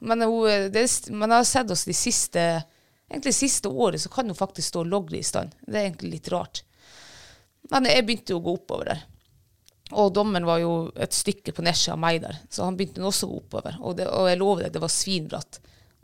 Men, 0.00 0.22
hun, 0.22 0.72
det, 0.72 0.84
men 1.10 1.26
jeg 1.28 1.36
har 1.36 1.48
sett 1.48 1.72
oss 1.74 1.84
de 1.88 1.96
siste, 1.96 2.44
egentlig 3.10 3.34
siste 3.36 3.68
året, 3.68 4.00
så 4.00 4.12
kan 4.12 4.28
hun 4.30 4.38
faktisk 4.38 4.72
stå 4.72 4.84
og 4.84 4.92
logre 4.92 5.20
i 5.20 5.26
stand. 5.26 5.54
Det 5.66 5.76
er 5.76 5.88
egentlig 5.88 6.16
litt 6.16 6.30
rart. 6.32 6.62
Men 7.70 7.88
jeg 7.90 8.06
begynte 8.06 8.34
jo 8.34 8.40
å 8.40 8.46
gå 8.46 8.54
oppover 8.58 8.92
der. 8.94 9.02
Og 9.98 10.12
dommeren 10.14 10.46
var 10.46 10.60
jo 10.62 10.74
et 10.94 11.14
stykke 11.14 11.52
på 11.54 11.64
nesje 11.66 11.92
av 11.92 11.98
meg 11.98 12.20
der, 12.22 12.38
så 12.50 12.68
han 12.68 12.76
begynte 12.78 13.02
også 13.02 13.26
å 13.26 13.32
gå 13.32 13.40
oppover. 13.42 13.78
Og, 13.82 13.96
det, 13.98 14.06
og 14.06 14.28
jeg 14.30 14.38
lover 14.38 14.66
deg, 14.66 14.74
det 14.76 14.82
var 14.84 14.92
svinbratt. 14.94 15.60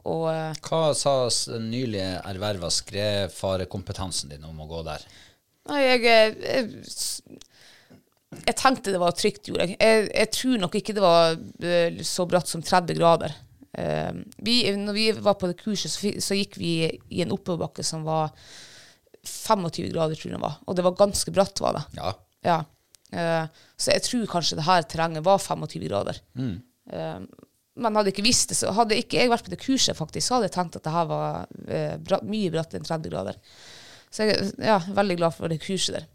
Og 0.07 0.27
eh, 0.31 0.59
Hva 0.67 0.81
sa 0.95 1.15
den 1.53 1.71
nylig 1.71 2.03
erverva 2.03 2.71
skredfarekompetansen 2.71 4.35
din 4.35 4.47
om 4.47 4.59
å 4.63 4.69
gå 4.71 4.83
der? 4.87 5.07
Nei, 5.71 5.81
jeg, 5.85 6.03
jeg, 6.07 6.37
jeg, 6.43 7.41
jeg 8.43 8.57
tenkte 8.59 8.95
det 8.95 9.01
var 9.03 9.17
trygt, 9.17 9.49
gjorde 9.49 9.67
jeg. 9.67 9.79
jeg. 9.81 10.07
Jeg 10.13 10.33
tror 10.37 10.63
nok 10.63 10.79
ikke 10.79 10.95
det 10.97 11.05
var 11.05 11.37
eh, 11.65 12.01
så 12.07 12.27
bratt 12.29 12.51
som 12.51 12.65
30 12.65 12.99
grader. 12.99 13.35
Eh, 13.77 14.13
vi, 14.45 14.61
når 14.77 14.97
vi 14.97 15.09
var 15.13 15.39
på 15.41 15.51
det 15.51 15.59
kurset, 15.61 15.93
så, 15.93 16.13
så 16.23 16.39
gikk 16.39 16.59
vi 16.61 16.73
i 16.89 17.23
en 17.25 17.35
oppoverbakke 17.35 17.85
som 17.87 18.07
var 18.07 18.33
25 19.27 19.91
grader, 19.93 20.17
tror 20.17 20.31
jeg 20.31 20.37
det 20.39 20.45
var. 20.45 20.61
Og 20.67 20.79
det 20.79 20.87
var 20.87 20.99
ganske 20.99 21.35
bratt, 21.35 21.61
var 21.65 21.79
det. 21.79 21.85
Ja. 21.99 22.13
Ja. 22.47 22.61
Eh, 23.13 23.65
så 23.79 23.95
jeg 23.95 24.05
tror 24.07 24.31
kanskje 24.31 24.59
det 24.59 24.69
her 24.69 24.87
terrenget 24.87 25.27
var 25.27 25.43
25 25.43 25.89
grader. 25.89 26.23
Mm. 26.35 26.63
men 27.77 27.97
hadde 27.99 28.13
ikke 28.13 28.23
visst 28.25 28.53
det, 28.53 28.57
så 28.57 28.71
hadde 28.73 28.97
ikke 28.97 29.19
jeg 29.19 29.29
vært 29.29 29.45
på 29.45 29.51
det 29.53 29.59
kurset, 29.61 29.97
faktisk, 29.99 30.25
så 30.25 30.37
hadde 30.37 30.47
jeg 30.47 30.55
tenkt 30.55 30.77
at 30.79 30.85
det 30.87 30.93
her 30.95 31.09
var 31.11 31.49
eh, 31.67 32.21
mye 32.25 32.53
brattere 32.55 32.81
enn 32.81 32.87
30 32.87 33.11
grader. 33.13 33.41
Så 34.17 34.25
jeg 34.25 34.37
er 34.39 34.69
ja, 34.71 34.77
veldig 34.97 35.17
glad 35.21 35.37
for 35.37 35.53
det 35.53 35.61
kurset 35.61 35.99
der. 35.99 36.07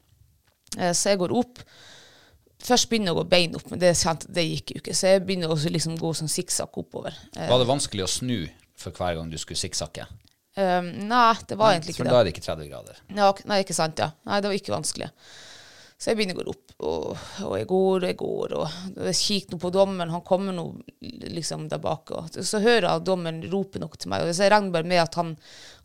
Eh, 0.80 0.93
så 0.97 1.14
jeg 1.14 1.22
går 1.22 1.34
opp. 1.38 1.62
Først 2.62 2.89
begynner 2.89 3.12
jeg 3.12 3.18
å 3.18 3.22
gå 3.22 3.28
bein 3.30 3.58
opp, 3.58 3.68
men 3.72 3.82
det, 3.82 3.93
det 4.34 4.45
gikk 4.47 4.74
jo 4.74 4.82
ikke. 4.82 4.95
Så 4.97 5.14
jeg 5.14 5.24
begynner 5.26 5.54
å 5.54 5.58
liksom 5.58 5.97
gå 6.02 6.14
sånn 6.18 6.32
sikksakk 6.32 6.82
oppover. 6.82 7.16
Eh, 7.36 7.49
Var 7.49 7.62
det 7.62 7.70
vanskelig 7.70 8.06
å 8.06 8.10
snu 8.10 8.39
for 8.82 8.97
hver 8.97 9.18
gang 9.20 9.30
du 9.30 9.38
skulle 9.41 9.62
sikksakke? 9.62 10.08
Um, 10.58 10.89
nei, 11.08 11.32
det 11.47 11.56
var 11.56 11.72
egentlig 11.72 11.93
ikke 11.93 12.02
For 12.02 12.10
det. 12.10 12.12
da 12.12 12.20
er 12.20 12.28
det 12.28 12.34
ikke 12.34 12.43
30 12.43 12.68
grader. 12.74 12.97
Ja, 13.16 13.30
nei, 13.47 13.62
ikke 13.64 13.76
sant, 13.78 14.02
ja. 14.02 14.10
Nei, 14.28 14.41
det 14.43 14.49
var 14.52 14.58
ikke 14.58 14.74
vanskelig. 14.74 15.08
Så 16.02 16.10
jeg 16.10 16.18
begynner 16.18 16.39
å 16.39 16.41
gå 16.41 16.54
opp, 16.56 16.72
og, 16.82 17.26
og 17.45 17.52
jeg 17.60 17.68
går 17.70 17.95
og 17.99 18.06
jeg 18.08 18.18
går, 18.18 18.54
og 18.58 18.95
jeg 19.06 19.18
kikker 19.20 19.60
på 19.62 19.70
dommeren, 19.70 20.10
han 20.10 20.24
kommer 20.26 20.56
nå 20.58 20.64
liksom 21.30 21.68
der 21.70 21.82
bak, 21.84 22.10
og 22.18 22.39
så 22.41 22.58
hører 22.64 22.88
jeg 22.88 23.02
at 23.04 23.06
dommeren 23.06 23.43
roper 23.52 23.84
noe 23.84 23.99
til 24.02 24.10
meg, 24.10 24.26
og 24.26 24.32
jeg 24.34 24.49
regner 24.49 24.74
bare 24.74 24.89
med 24.89 25.04
at 25.04 25.20
han, 25.20 25.36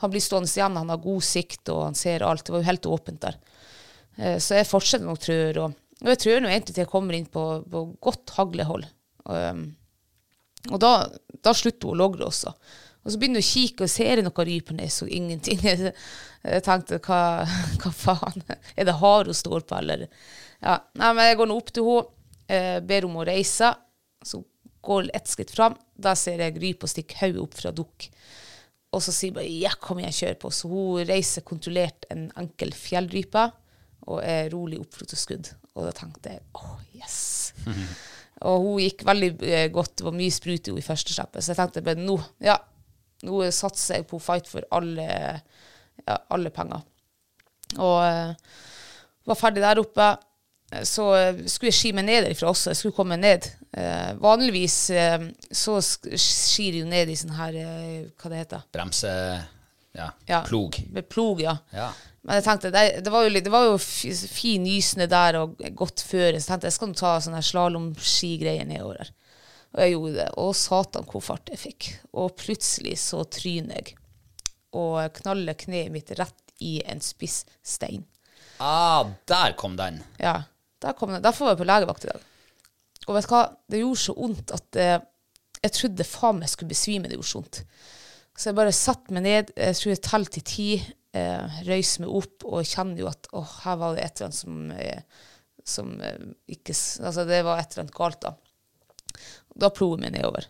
han 0.00 0.14
blir 0.14 0.24
stående 0.24 0.48
igjen, 0.48 0.78
han 0.80 0.94
har 0.94 1.02
god 1.04 1.26
sikt, 1.28 1.68
og 1.68 1.82
han 1.90 1.98
ser 2.00 2.24
alt, 2.24 2.46
det 2.46 2.54
var 2.54 2.64
jo 2.64 2.68
helt 2.70 2.88
åpent 2.96 3.20
der. 3.26 3.36
Eh, 4.16 4.38
Så 4.40 4.56
jeg 4.56 4.70
fortsetter 4.70 5.04
nok 5.04 5.20
trør, 5.20 5.60
og, 5.66 5.76
og 6.00 6.10
jeg 6.14 6.22
trør 6.24 6.40
nå 6.40 6.48
egentlig 6.54 6.78
til 6.78 6.86
jeg 6.86 6.92
kommer 6.94 7.18
inn 7.20 7.28
på, 7.36 7.44
på 7.68 7.84
godt 8.08 8.32
haglehold. 8.38 8.88
Og, 9.28 9.62
og 10.72 10.80
da, 10.80 10.94
da 11.44 11.52
slutter 11.60 11.90
hun 11.90 11.98
å 11.98 12.00
logre 12.06 12.30
også. 12.30 12.56
Og 13.06 13.12
så 13.12 13.20
begynner 13.22 13.38
hun 13.38 13.46
å 13.46 13.46
kikke, 13.46 13.86
og 13.86 13.92
ser 13.92 14.18
jeg 14.18 14.26
noe 14.26 14.44
ryp 14.48 14.66
på 14.66 14.74
nesa, 14.74 15.06
og 15.06 15.12
ingenting. 15.14 15.60
Jeg 16.46 16.62
tenkte, 16.66 16.98
hva, 17.06 17.20
hva 17.82 17.90
faen? 17.94 18.42
Er 18.74 18.86
det 18.86 18.96
hare 19.00 19.30
hun 19.30 19.38
står 19.38 19.62
på, 19.66 19.78
eller? 19.78 20.04
Ja, 20.62 20.76
nei, 20.98 21.08
men 21.14 21.26
jeg 21.26 21.38
går 21.40 21.48
nå 21.50 21.56
opp 21.58 21.72
til 21.74 21.86
henne, 21.86 22.04
eh, 22.46 22.76
ber 22.86 23.06
om 23.08 23.16
å 23.18 23.24
reise, 23.26 23.72
så 24.22 24.40
går 24.86 25.10
ett 25.14 25.26
skritt 25.26 25.50
fram, 25.50 25.74
da 25.98 26.14
ser 26.18 26.42
jeg 26.44 26.60
ryp 26.62 26.86
og 26.86 26.92
stikke 26.92 27.18
hodet 27.18 27.42
opp 27.42 27.56
fra 27.58 27.72
dukk. 27.74 28.06
Og 28.94 29.02
så 29.02 29.14
sier 29.14 29.32
hun 29.32 29.40
bare, 29.40 29.50
ja, 29.50 29.74
kom 29.82 29.98
igjen, 30.00 30.14
kjør 30.20 30.38
på. 30.44 30.52
Så 30.54 30.70
hun 30.70 31.02
reiser 31.08 31.46
kontrollert 31.46 32.06
en 32.14 32.28
enkel 32.38 32.74
fjellrype, 32.78 33.48
og 34.06 34.22
er 34.22 34.52
rolig 34.54 34.78
opp 34.82 34.94
for 35.00 35.18
skudd. 35.18 35.50
Og 35.74 35.88
da 35.88 35.92
tenkte 35.94 36.36
jeg, 36.36 36.46
åh, 36.58 36.78
yes. 36.94 37.18
Og 38.46 38.62
hun 38.68 38.80
gikk 38.84 39.02
veldig 39.08 39.30
eh, 39.48 39.68
godt, 39.72 39.94
det 39.98 40.06
var 40.06 40.14
mye 40.14 40.32
sprut 40.34 40.66
i 40.68 40.70
henne 40.70 40.82
i 40.82 40.86
første 40.86 41.14
slippet, 41.14 41.42
så 41.42 41.54
jeg 41.54 41.58
tenkte 41.58 41.82
bare, 41.86 42.02
nå, 42.04 42.18
ja, 42.44 42.58
nå 43.24 43.40
satser 43.54 44.00
jeg 44.00 44.08
på 44.10 44.20
fight 44.22 44.48
for 44.50 44.66
alle, 44.76 45.08
ja, 46.04 46.16
alle 46.34 46.52
penger. 46.54 46.84
Og 47.80 47.96
uh, 48.04 48.56
var 49.26 49.38
ferdig 49.40 49.64
der 49.64 49.80
oppe, 49.82 50.10
eh, 50.70 50.84
så 50.86 51.08
skulle 51.48 51.72
jeg 51.72 51.78
ski 51.80 51.92
meg 51.96 52.06
ned 52.06 52.26
derifra 52.28 52.52
også, 52.52 52.70
jeg 52.70 52.80
skulle 52.82 52.98
komme 52.98 53.18
ned. 53.18 53.48
Uh, 53.76 54.12
vanligvis 54.22 54.78
uh, 54.94 55.26
så 55.50 55.80
skir 55.82 56.82
jo 56.82 56.86
ned 56.88 57.10
i 57.10 57.18
sånn 57.18 57.34
her, 57.38 57.58
hva 58.14 58.32
det 58.32 58.44
heter? 58.44 58.66
Bremse 58.76 59.12
ja, 59.96 60.10
Ja, 60.28 60.42
plog. 60.44 60.76
Med 60.92 61.08
plog, 61.08 61.40
ja. 61.40 61.56
Ja. 61.72 61.90
Men 62.26 62.40
jeg 62.40 62.44
tenkte, 62.44 62.72
det, 62.74 62.84
det 63.06 63.12
var 63.12 63.24
jo, 63.24 63.30
litt, 63.32 63.46
det 63.46 63.52
var 63.54 63.68
jo 63.68 63.76
fin 63.78 64.64
nysende 64.66 65.06
der 65.10 65.38
og 65.40 65.60
godt 65.78 66.02
føre, 66.04 66.34
så 66.36 66.42
jeg 66.42 66.48
tenkte 66.50 66.68
jeg 66.68 66.76
skal 66.76 66.94
ta 66.98 67.12
sånne 67.22 67.40
her 67.40 67.46
slalåmskigreier 67.46 68.66
nedover 68.68 69.00
der. 69.00 69.12
Og 69.76 69.82
jeg 69.84 69.92
gjorde 69.92 70.16
det, 70.16 70.26
og 70.40 70.54
satan 70.56 71.06
hvor 71.10 71.24
fart 71.24 71.50
jeg 71.52 71.60
fikk. 71.60 71.88
Og 72.16 72.32
plutselig 72.40 72.96
så 73.02 73.20
tryner 73.28 73.82
jeg, 73.82 73.96
og 74.76 75.12
knaller 75.20 75.58
kneet 75.58 75.92
mitt 75.92 76.12
rett 76.16 76.54
i 76.64 76.78
en 76.88 77.02
spiss 77.04 77.42
stein. 77.60 78.06
Ah, 78.64 79.04
der 79.28 79.52
kom 79.60 79.76
den. 79.76 80.00
Ja, 80.16 80.38
der 80.80 80.96
kom 80.96 81.12
den. 81.12 81.20
Derfor 81.24 81.44
var 81.44 81.54
jeg 81.56 81.60
på 81.60 81.68
legevakt 81.68 82.06
i 82.06 82.10
dag. 82.14 82.24
Og 83.06 83.14
vet 83.14 83.28
du 83.28 83.34
hva, 83.34 83.42
det 83.68 83.82
gjorde 83.82 84.02
så 84.02 84.16
vondt 84.16 84.54
at 84.56 84.80
eh, 84.80 84.96
jeg 85.60 85.74
trodde 85.76 86.08
faen 86.08 86.40
meg 86.40 86.50
skulle 86.50 86.72
besvime, 86.72 87.10
det 87.10 87.18
gjorde 87.18 87.30
så 87.30 87.40
vondt. 87.42 87.60
Så 88.36 88.50
jeg 88.50 88.58
bare 88.58 88.74
satte 88.76 89.14
meg 89.16 89.24
ned, 89.24 89.52
jeg 89.56 89.76
tror 89.78 89.92
jeg 89.92 90.02
telte 90.04 90.36
til 90.38 90.46
ti, 90.48 90.70
eh, 91.16 91.60
røys 91.68 91.94
meg 92.02 92.16
opp, 92.20 92.48
og 92.48 92.66
kjenner 92.68 93.04
jo 93.04 93.10
at 93.12 93.28
åh, 93.36 93.54
her 93.64 93.78
var 93.80 93.96
det 93.96 94.04
et 94.04 94.18
eller 94.18 94.28
annet 94.28 94.40
som, 94.40 94.58
eh, 94.72 95.22
som 95.76 95.94
eh, 96.00 96.26
ikke 96.56 96.74
Altså, 96.76 97.24
det 97.28 97.40
var 97.46 97.60
et 97.60 97.70
eller 97.72 97.86
annet 97.86 97.96
galt, 97.96 98.20
da. 98.24 98.34
Da 99.56 99.72
ploen 99.72 100.04
min 100.04 100.14
nedover. 100.16 100.46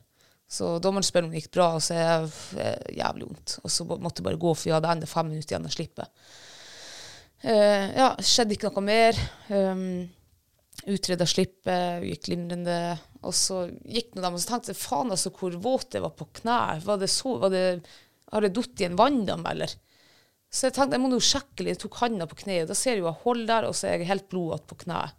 Så 0.47 0.77
dommeren 0.83 1.07
spør 1.07 1.27
om 1.27 1.33
det 1.33 1.43
gikk 1.43 1.55
bra, 1.57 1.73
og 1.77 1.83
så 1.83 1.97
er 1.97 2.05
jeg 2.05 2.29
eh, 2.63 2.99
jævlig 3.01 3.27
vondt. 3.27 3.57
Og 3.65 3.73
så 3.73 3.87
måtte 3.89 4.21
jeg 4.21 4.29
bare 4.29 4.43
gå, 4.43 4.53
for 4.55 4.71
jeg 4.71 4.77
hadde 4.77 4.93
enda 4.95 5.09
fem 5.11 5.33
minutter 5.33 5.57
igjen 5.57 5.67
å 5.67 5.73
slippe. 5.75 6.07
Uh, 7.47 7.87
ja, 7.93 8.07
skjedde 8.25 8.55
ikke 8.57 8.71
noe 8.71 8.85
mer. 8.87 9.19
Um, 9.51 10.07
Utreda 10.87 11.27
slippet, 11.29 12.05
gikk 12.07 12.29
glimrende. 12.29 12.79
Og 13.27 13.35
så 13.35 13.65
gikk 13.83 14.15
nå 14.15 14.23
dem, 14.23 14.37
og 14.37 14.43
så 14.43 14.53
tenkte 14.53 14.73
jeg 14.73 14.81
faen 14.81 15.11
altså 15.15 15.33
hvor 15.35 15.57
våt 15.63 15.97
jeg 15.97 16.05
var 16.05 16.15
på 16.15 16.29
knær. 16.41 16.83
Var 16.85 17.01
det 17.03 17.11
så, 17.11 17.35
var 17.43 17.53
det, 17.55 17.65
har 18.33 18.45
det 18.45 18.53
falt 18.55 18.83
i 18.85 18.89
en 18.89 18.99
vanndam, 18.99 19.47
eller? 19.51 19.75
Så 20.47 20.69
jeg 20.69 20.77
tenkte 20.77 20.97
jeg 20.97 21.03
må 21.03 21.11
nå 21.11 21.19
sjekke 21.23 21.65
litt. 21.65 21.75
Jeg 21.75 21.83
tok 21.87 21.99
handa 22.05 22.29
på 22.31 22.39
kneet, 22.45 22.69
og 22.69 22.71
da 22.71 22.79
ser 22.79 22.95
jeg 22.95 23.03
jo 23.03 23.11
jeg 23.11 23.23
hold 23.25 23.43
der, 23.51 23.67
og 23.67 23.75
så 23.77 23.91
er 23.91 23.99
jeg 23.99 24.11
helt 24.13 24.29
blodete 24.31 24.71
på 24.71 24.79
kneet. 24.85 25.17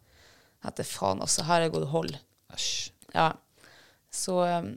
Jeg 0.64 0.70
tenkte 0.70 0.88
faen, 0.88 1.26
altså, 1.26 1.46
her 1.50 1.60
er 1.60 1.68
det 1.68 1.76
gått 1.76 1.92
hold. 1.92 2.16
Æsj. 2.56 2.72
Ja. 3.12 3.28
Så 4.18 4.40
um, 4.42 4.74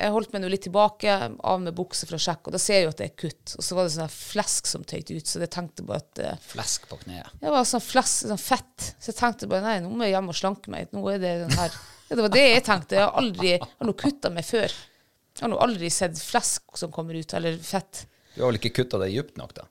jeg 0.00 0.14
holdt 0.14 0.32
meg 0.32 0.40
nå 0.42 0.48
litt 0.48 0.64
tilbake, 0.64 1.14
av 1.44 1.60
med 1.60 1.76
bukse 1.76 2.06
for 2.08 2.16
å 2.16 2.22
sjekke, 2.22 2.48
og 2.48 2.56
da 2.56 2.60
ser 2.62 2.78
jeg 2.78 2.86
jo 2.86 2.92
at 2.94 3.00
det 3.02 3.08
er 3.10 3.16
kutt. 3.20 3.54
Og 3.58 3.64
så 3.66 3.76
var 3.76 3.86
det 3.86 3.94
sånn 3.94 4.12
flesk 4.14 4.70
som 4.70 4.84
tøyte 4.88 5.16
ut, 5.18 5.28
så 5.28 5.42
jeg 5.42 5.52
tenkte 5.52 5.84
bare 5.84 6.00
at 6.00 6.22
eh, 6.24 6.38
Flesk 6.54 6.86
på 6.88 6.96
kneet. 7.02 7.34
det 7.42 7.52
var 7.52 7.66
sånn 7.68 7.84
flesk, 7.84 8.30
sånn 8.30 8.40
fett. 8.40 8.86
Så 8.96 9.12
jeg 9.12 9.18
tenkte 9.18 9.50
bare 9.50 9.66
nei, 9.66 9.74
nå 9.84 9.92
må 9.92 10.08
jeg 10.08 10.16
hjem 10.16 10.32
og 10.32 10.38
slanke 10.38 10.72
meg. 10.72 10.88
Nå 10.96 11.04
er 11.12 11.20
det 11.20 11.34
den 11.42 11.52
her. 11.58 11.76
Ja, 12.08 12.16
det 12.16 12.24
var 12.24 12.32
det 12.34 12.46
jeg 12.46 12.64
tenkte. 12.66 12.96
Jeg 12.96 13.04
har 13.06 13.20
aldri 13.20 13.52
jeg 13.52 13.60
har 13.66 13.92
kutta 14.00 14.32
meg 14.32 14.48
før. 14.48 14.72
Jeg 15.36 15.44
har 15.44 15.52
nå 15.52 15.60
aldri 15.62 15.92
sett 15.92 16.18
flesk 16.18 16.80
som 16.80 16.92
kommer 16.94 17.20
ut, 17.20 17.36
eller 17.36 17.60
fett. 17.60 18.06
Du 18.34 18.40
har 18.40 18.50
vel 18.50 18.58
ikke 18.58 18.80
kutta 18.80 18.98
det 19.02 19.12
dypt 19.12 19.36
nok, 19.40 19.52
da? 19.60 19.68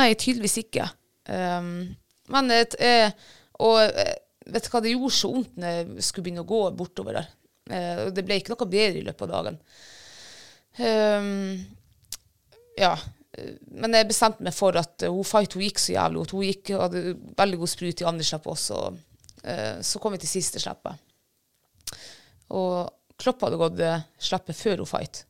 Nei, 0.00 0.10
tydeligvis 0.16 0.58
ikke. 0.64 0.88
Um, 1.28 1.68
men 2.32 2.52
et, 2.54 2.74
eh, 2.80 3.10
Og 3.64 3.80
eh, 3.82 4.16
vet 4.46 4.66
du 4.66 4.70
hva, 4.70 4.80
det 4.84 4.92
gjorde 4.92 5.16
så 5.16 5.30
vondt 5.32 5.56
når 5.58 5.72
jeg 5.74 6.06
skulle 6.06 6.26
begynne 6.26 6.44
å 6.44 6.48
gå 6.48 6.60
bortover 6.76 7.20
der. 7.20 7.30
Eh, 7.70 8.06
og 8.06 8.14
det 8.14 8.24
ble 8.26 8.38
ikke 8.40 8.54
noe 8.54 8.68
bedre 8.70 9.00
i 9.00 9.04
løpet 9.06 9.26
av 9.26 9.32
dagen. 9.34 9.60
Um, 10.76 11.30
ja. 12.78 12.94
Men 13.76 13.96
jeg 13.96 14.08
bestemte 14.08 14.44
meg 14.44 14.54
for 14.56 14.76
at 14.80 15.04
eh, 15.04 15.12
hun 15.12 15.26
fight 15.26 15.56
hun 15.56 15.64
gikk 15.66 15.80
så 15.82 15.96
jævlig 15.96 16.22
godt. 16.22 16.36
Hun 16.36 16.46
gikk, 16.46 16.74
hadde 16.84 17.04
veldig 17.38 17.62
god 17.62 17.72
sprut 17.72 18.02
i 18.02 18.08
andre 18.08 18.26
slipp 18.28 18.50
også. 18.52 18.82
Uh, 19.46 19.76
så 19.84 20.02
kom 20.02 20.16
vi 20.16 20.22
til 20.22 20.32
siste 20.36 20.62
slippet. 20.62 21.02
Og 22.56 22.86
Klopp 23.16 23.46
hadde 23.46 23.58
gått 23.60 23.80
slippet 24.22 24.58
før 24.58 24.84
hun 24.84 24.90
fight 24.90 25.24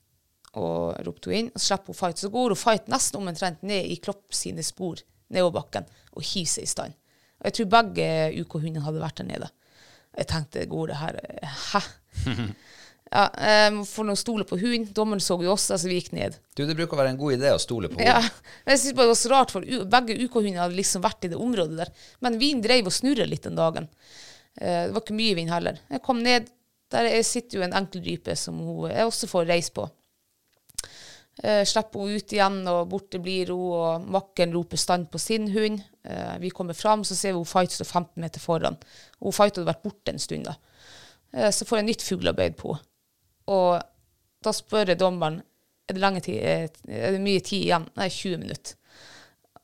og 0.56 0.96
ropte 1.04 1.28
hun 1.28 1.36
inn, 1.36 1.48
og 1.52 1.60
så 1.60 1.74
slipper 1.74 1.92
hun 1.92 1.98
fight. 1.98 2.20
Så 2.22 2.30
går 2.32 2.54
hun 2.54 2.58
fight 2.58 2.86
nesten 2.92 3.20
omtrent 3.20 3.64
ned 3.66 3.90
i 3.92 3.98
Klopp 4.02 4.34
sine 4.34 4.64
spor 4.64 5.02
nedover 5.32 5.60
bakken 5.60 5.86
og 6.14 6.24
hiver 6.24 6.48
seg 6.48 6.64
i 6.66 6.70
stand. 6.70 6.96
Og 7.40 7.48
jeg 7.48 7.56
tror 7.58 7.72
begge 7.74 8.08
UK-hundene 8.40 8.84
hadde 8.86 9.02
vært 9.02 9.20
der 9.20 9.28
nede. 9.28 9.50
Jeg 10.16 10.28
tenkte, 10.30 10.64
går 10.70 10.90
det 10.90 11.00
her 11.02 11.18
Hæ? 11.44 11.82
ja, 13.16 13.24
um, 13.70 13.80
for 13.88 14.08
nå 14.08 14.16
stole 14.18 14.46
på 14.48 14.58
hunden. 14.60 14.88
Dommeren 14.96 15.22
så 15.22 15.36
jo 15.42 15.52
oss, 15.54 15.68
altså 15.74 15.90
vi 15.90 15.98
gikk 16.00 16.12
ned. 16.16 16.38
Du, 16.56 16.64
det 16.66 16.76
bruker 16.78 16.96
å 16.96 17.00
være 17.02 17.14
en 17.14 17.20
god 17.20 17.36
idé 17.38 17.52
å 17.54 17.60
stole 17.62 17.90
på 17.92 18.00
Ja, 18.02 18.18
men 18.64 18.74
jeg 18.74 18.82
synes 18.84 18.96
bare 18.98 19.08
det 19.08 19.14
var 19.14 19.20
så 19.22 19.32
rart, 19.34 19.54
for 19.54 19.66
begge 19.96 20.18
UK-hundene 20.24 20.64
hadde 20.64 20.78
liksom 20.78 21.04
vært 21.06 21.28
i 21.28 21.32
det 21.32 21.40
området 21.40 21.80
der. 21.84 21.92
Men 22.24 22.40
vinen 22.42 22.64
drev 22.64 22.90
og 22.90 22.96
snurra 22.96 23.28
litt 23.28 23.46
den 23.48 23.58
dagen. 23.58 23.90
Uh, 24.60 24.86
det 24.88 24.94
var 24.96 25.04
ikke 25.04 25.20
mye 25.20 25.36
vind 25.38 25.52
heller. 25.54 25.82
Jeg 25.92 26.04
kom 26.06 26.24
ned, 26.24 26.50
der 26.94 27.10
er- 27.10 27.22
sitter 27.26 27.60
jo 27.60 27.66
en 27.66 27.76
enkelrype 27.76 28.36
som 28.38 28.58
hun, 28.62 28.90
jeg 28.90 29.06
også 29.06 29.30
får 29.30 29.48
reise 29.50 29.74
på. 29.76 29.88
Uh, 31.44 31.60
slipper 31.68 32.00
hun 32.00 32.14
ut 32.16 32.32
igjen, 32.32 32.62
og 32.72 32.86
borte 32.88 33.18
blir 33.20 33.50
hun, 33.52 33.66
og 33.76 34.06
makken 34.14 34.54
roper 34.56 34.80
stand 34.80 35.10
på 35.12 35.20
sin 35.20 35.50
hund. 35.52 35.82
Uh, 36.06 36.38
vi 36.40 36.48
kommer 36.54 36.74
fram, 36.78 37.04
så 37.04 37.14
ser 37.14 37.34
vi 37.34 37.42
hun 37.42 37.50
Fight 37.50 37.74
står 37.76 37.90
15 37.90 38.22
meter 38.24 38.40
foran. 38.40 38.78
Hun 39.20 39.36
Fight 39.36 39.58
hadde 39.58 39.68
vært 39.68 39.84
borte 39.84 40.14
en 40.14 40.22
stund 40.22 40.48
da. 40.48 40.54
Eh, 41.36 41.50
så 41.52 41.68
får 41.68 41.80
jeg 41.80 41.88
nytt 41.90 42.06
fuglearbeid 42.06 42.56
på. 42.60 42.72
Og 43.52 43.70
da 44.44 44.54
spør 44.54 44.92
jeg 44.92 45.00
dommeren, 45.00 45.42
er 45.86 45.94
det, 45.94 46.24
tid, 46.26 46.40
eh, 46.40 46.66
er 46.88 47.14
det 47.14 47.22
mye 47.22 47.42
tid 47.44 47.68
igjen? 47.68 47.86
Nei, 47.98 48.08
20 48.10 48.42
minutter. 48.42 48.74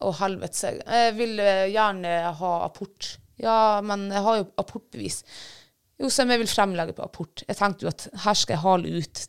Og 0.03 0.17
helvete 0.21 0.59
seg. 0.59 0.81
Jeg 0.87 1.17
vil 1.19 1.41
eh, 1.43 1.71
gjerne 1.73 2.15
ha 2.39 2.53
apport. 2.67 3.17
Ja, 3.43 3.81
men 3.85 4.09
jeg 4.13 4.23
har 4.23 4.39
jo 4.41 4.49
apportbevis. 4.61 5.23
Jo, 5.99 6.11
så 6.11 6.27
jeg 6.27 6.43
vil 6.43 6.51
fremlegge 6.51 6.95
på 6.99 7.05
apport. 7.07 7.45
Jeg 7.49 7.59
tenkte 7.59 7.87
jo 7.87 7.93
at 7.93 8.09
her 8.25 8.39
skal 8.39 8.57
jeg 8.57 8.65
hale 8.65 9.03
ut 9.03 9.27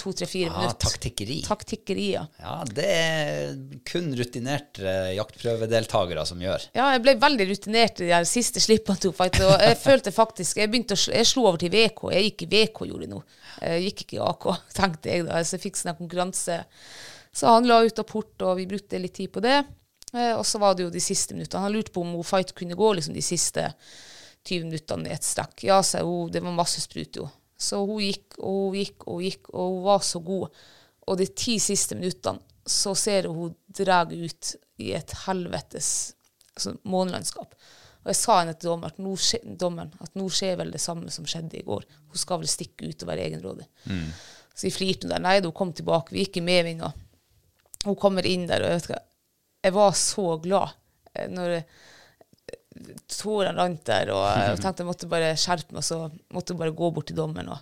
to, 0.00 0.12
tre, 0.16 0.26
fire 0.28 0.50
Ah, 0.50 0.58
minutter. 0.60 0.78
taktikkeri. 0.88 1.36
Taktikkeri, 1.46 2.06
ja. 2.14 2.24
Ja, 2.40 2.54
det 2.68 2.84
er 2.90 3.54
kun 3.88 4.10
rutinerte 4.18 4.94
jaktprøvedeltakere 5.16 6.24
som 6.26 6.40
gjør. 6.42 6.66
Ja, 6.76 6.90
jeg 6.94 7.02
ble 7.04 7.14
veldig 7.22 7.46
rutinert 7.50 8.00
i 8.04 8.08
de 8.10 8.20
siste 8.28 8.60
slippene 8.62 9.00
to 9.00 9.12
fight, 9.16 9.38
og 9.44 9.54
jeg 9.60 9.76
følte 9.80 10.12
faktisk 10.14 10.56
Jeg 10.62 10.70
begynte 10.72 10.96
å 10.98 11.12
jeg 11.14 11.26
slo 11.28 11.46
over 11.48 11.58
til 11.62 11.70
VK. 11.74 12.04
Jeg 12.14 12.28
gikk 12.30 12.46
i 12.46 12.50
VK, 12.54 12.84
gjorde 12.90 13.06
jeg 13.06 13.12
nå. 13.14 13.22
Jeg 13.62 13.86
gikk 13.88 14.04
ikke 14.06 14.18
i 14.18 14.24
AK, 14.28 14.48
tenkte 14.80 15.10
jeg 15.14 15.26
da. 15.28 15.42
Så 15.44 15.56
jeg 15.58 15.64
fikk 15.68 15.76
sånn 15.80 15.94
en 15.94 16.00
konkurranse. 16.02 16.60
Så 17.34 17.50
han 17.50 17.66
la 17.66 17.80
ut 17.82 17.98
apport, 17.98 18.34
og 18.46 18.56
vi 18.60 18.66
brukte 18.70 19.00
litt 19.02 19.14
tid 19.18 19.32
på 19.34 19.42
det. 19.42 19.60
Eh, 20.14 20.32
og 20.38 20.44
så 20.46 20.60
var 20.62 20.76
det 20.78 20.84
jo 20.86 20.90
de 20.94 21.00
siste 21.02 21.34
minuttene. 21.34 21.64
Han 21.66 21.72
lurte 21.74 21.90
på 21.94 22.02
om 22.04 22.12
fight 22.22 22.52
kunne 22.54 22.76
gå 22.78 22.92
liksom 22.94 23.14
de 23.16 23.22
siste 23.24 23.72
20 24.46 24.68
minuttene 24.68 25.08
i 25.08 25.14
ett 25.16 25.24
strekk. 25.26 25.64
Ja, 25.66 25.80
sa 25.82 26.02
hun. 26.04 26.30
Det 26.30 26.42
var 26.44 26.52
masse 26.54 26.80
sprut, 26.84 27.16
jo. 27.18 27.26
Så 27.64 27.80
hun 27.86 28.02
gikk 28.04 28.36
og 28.40 28.58
hun 28.68 28.76
gikk 28.80 29.06
og 29.06 29.14
hun 29.18 29.24
gikk, 29.28 29.48
og 29.54 29.70
hun 29.76 29.84
var 29.86 30.02
så 30.04 30.20
god. 30.24 30.58
Og 31.08 31.18
de 31.20 31.26
ti 31.36 31.56
siste 31.62 31.96
minuttene 31.98 32.40
så 32.64 32.94
ser 32.96 33.26
hun 33.28 33.54
drar 33.76 34.08
ut 34.12 34.54
i 34.80 34.92
et 34.96 35.12
helvetes 35.26 35.88
altså, 36.56 36.74
månelandskap. 36.88 37.56
Og 38.04 38.10
jeg 38.12 38.18
sa 38.20 38.38
henne 38.42 38.52
til 38.56 38.68
dommeren 38.70 38.92
at, 38.92 39.00
nå 39.04 39.12
skje, 39.20 39.38
dommeren 39.60 39.92
at 40.04 40.12
nå 40.18 40.26
skjer 40.32 40.58
vel 40.60 40.72
det 40.74 40.80
samme 40.82 41.12
som 41.12 41.24
skjedde 41.28 41.56
i 41.60 41.64
går. 41.64 41.84
Hun 42.12 42.20
skal 42.20 42.40
vel 42.42 42.50
stikke 42.52 42.88
ut 42.90 43.04
og 43.04 43.08
være 43.12 43.26
egenrådig. 43.30 43.66
Så 44.54 44.68
jeg 44.68 44.74
flirte 44.76 45.08
der. 45.10 45.22
Nei, 45.24 45.38
da, 45.40 45.48
hun 45.48 45.56
kom 45.56 45.72
tilbake. 45.76 46.12
Vi 46.14 46.24
gikk 46.26 46.36
i 46.40 46.44
medvind. 46.44 46.84
og 46.84 47.86
Hun 47.88 47.96
kommer 48.00 48.26
inn 48.28 48.44
der, 48.48 48.64
og 48.64 48.74
jeg, 48.76 49.00
jeg 49.64 49.76
var 49.76 49.96
så 49.98 50.26
glad 50.44 50.72
eh, 51.14 51.28
når 51.32 51.56
jeg- 51.58 51.66
tårene 53.10 53.54
rant 53.56 53.84
der, 53.88 54.10
og 54.14 54.24
jeg 54.26 54.58
tenkte 54.62 54.84
jeg 54.84 54.90
måtte 54.90 55.10
bare 55.10 55.34
skjerpe 55.40 55.76
meg, 55.76 55.86
så 55.86 56.04
måtte 56.34 56.54
jeg 56.54 56.60
bare 56.62 56.76
gå 56.76 56.90
bort 56.94 57.08
til 57.10 57.18
dommeren. 57.18 57.52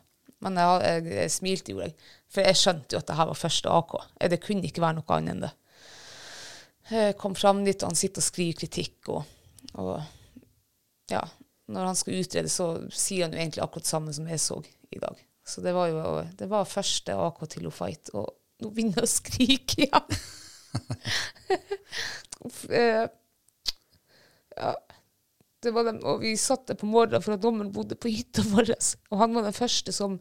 Men 0.42 0.58
jeg, 0.58 0.78
jeg, 0.82 1.16
jeg 1.20 1.32
smilte, 1.36 1.74
jo, 1.74 1.82
jeg. 1.84 1.94
For 2.32 2.46
jeg 2.46 2.58
skjønte 2.58 2.96
jo 2.96 3.02
at 3.02 3.10
det 3.10 3.18
her 3.18 3.28
var 3.30 3.38
første 3.38 3.74
AK. 3.78 3.92
Eh, 4.18 4.30
Det 4.32 4.40
kunne 4.42 4.66
ikke 4.66 4.82
være 4.82 4.98
noe 4.98 5.16
annet 5.16 5.34
enn 5.34 5.44
det. 5.44 5.52
Jeg 6.92 7.16
kom 7.20 7.36
fram 7.38 7.62
dit, 7.64 7.78
og 7.84 7.92
han 7.92 7.98
sitter 7.98 8.20
og 8.20 8.26
skriver 8.26 8.58
kritikk, 8.64 9.12
og, 9.14 9.22
og 9.78 9.92
ja, 11.12 11.22
når 11.72 11.92
han 11.92 11.98
skal 11.98 12.18
utrede, 12.18 12.50
så 12.50 12.72
sier 12.90 13.28
han 13.28 13.36
jo 13.36 13.40
egentlig 13.40 13.62
akkurat 13.62 13.86
det 13.86 13.92
samme 13.92 14.14
som 14.16 14.26
jeg 14.28 14.42
så 14.42 14.58
i 14.92 15.00
dag. 15.02 15.20
Så 15.46 15.62
det 15.62 15.72
var 15.74 15.88
jo 15.90 16.02
det 16.38 16.48
var 16.50 16.68
første 16.68 17.14
AK 17.18 17.38
til 17.54 17.68
å 17.70 17.74
fight, 17.74 18.10
og 18.18 18.34
nå 18.62 18.70
begynner 18.74 19.02
jeg 19.02 19.08
å 19.08 19.14
skrike 19.14 19.86
igjen. 19.86 20.06
Eh, 22.72 23.06
ja, 24.56 24.70
var 24.74 24.91
dem, 25.62 26.00
og 26.02 26.22
vi 26.24 26.34
satt 26.40 26.66
der 26.68 26.78
på 26.78 26.88
morgenen 26.90 27.22
for 27.24 27.36
at 27.36 27.42
dommeren 27.42 27.72
bodde 27.74 27.98
på 27.98 28.10
hytta 28.12 28.44
vår, 28.52 28.74
og 29.10 29.22
han 29.22 29.36
var 29.36 29.48
den 29.48 29.56
første 29.56 29.94
som 29.94 30.18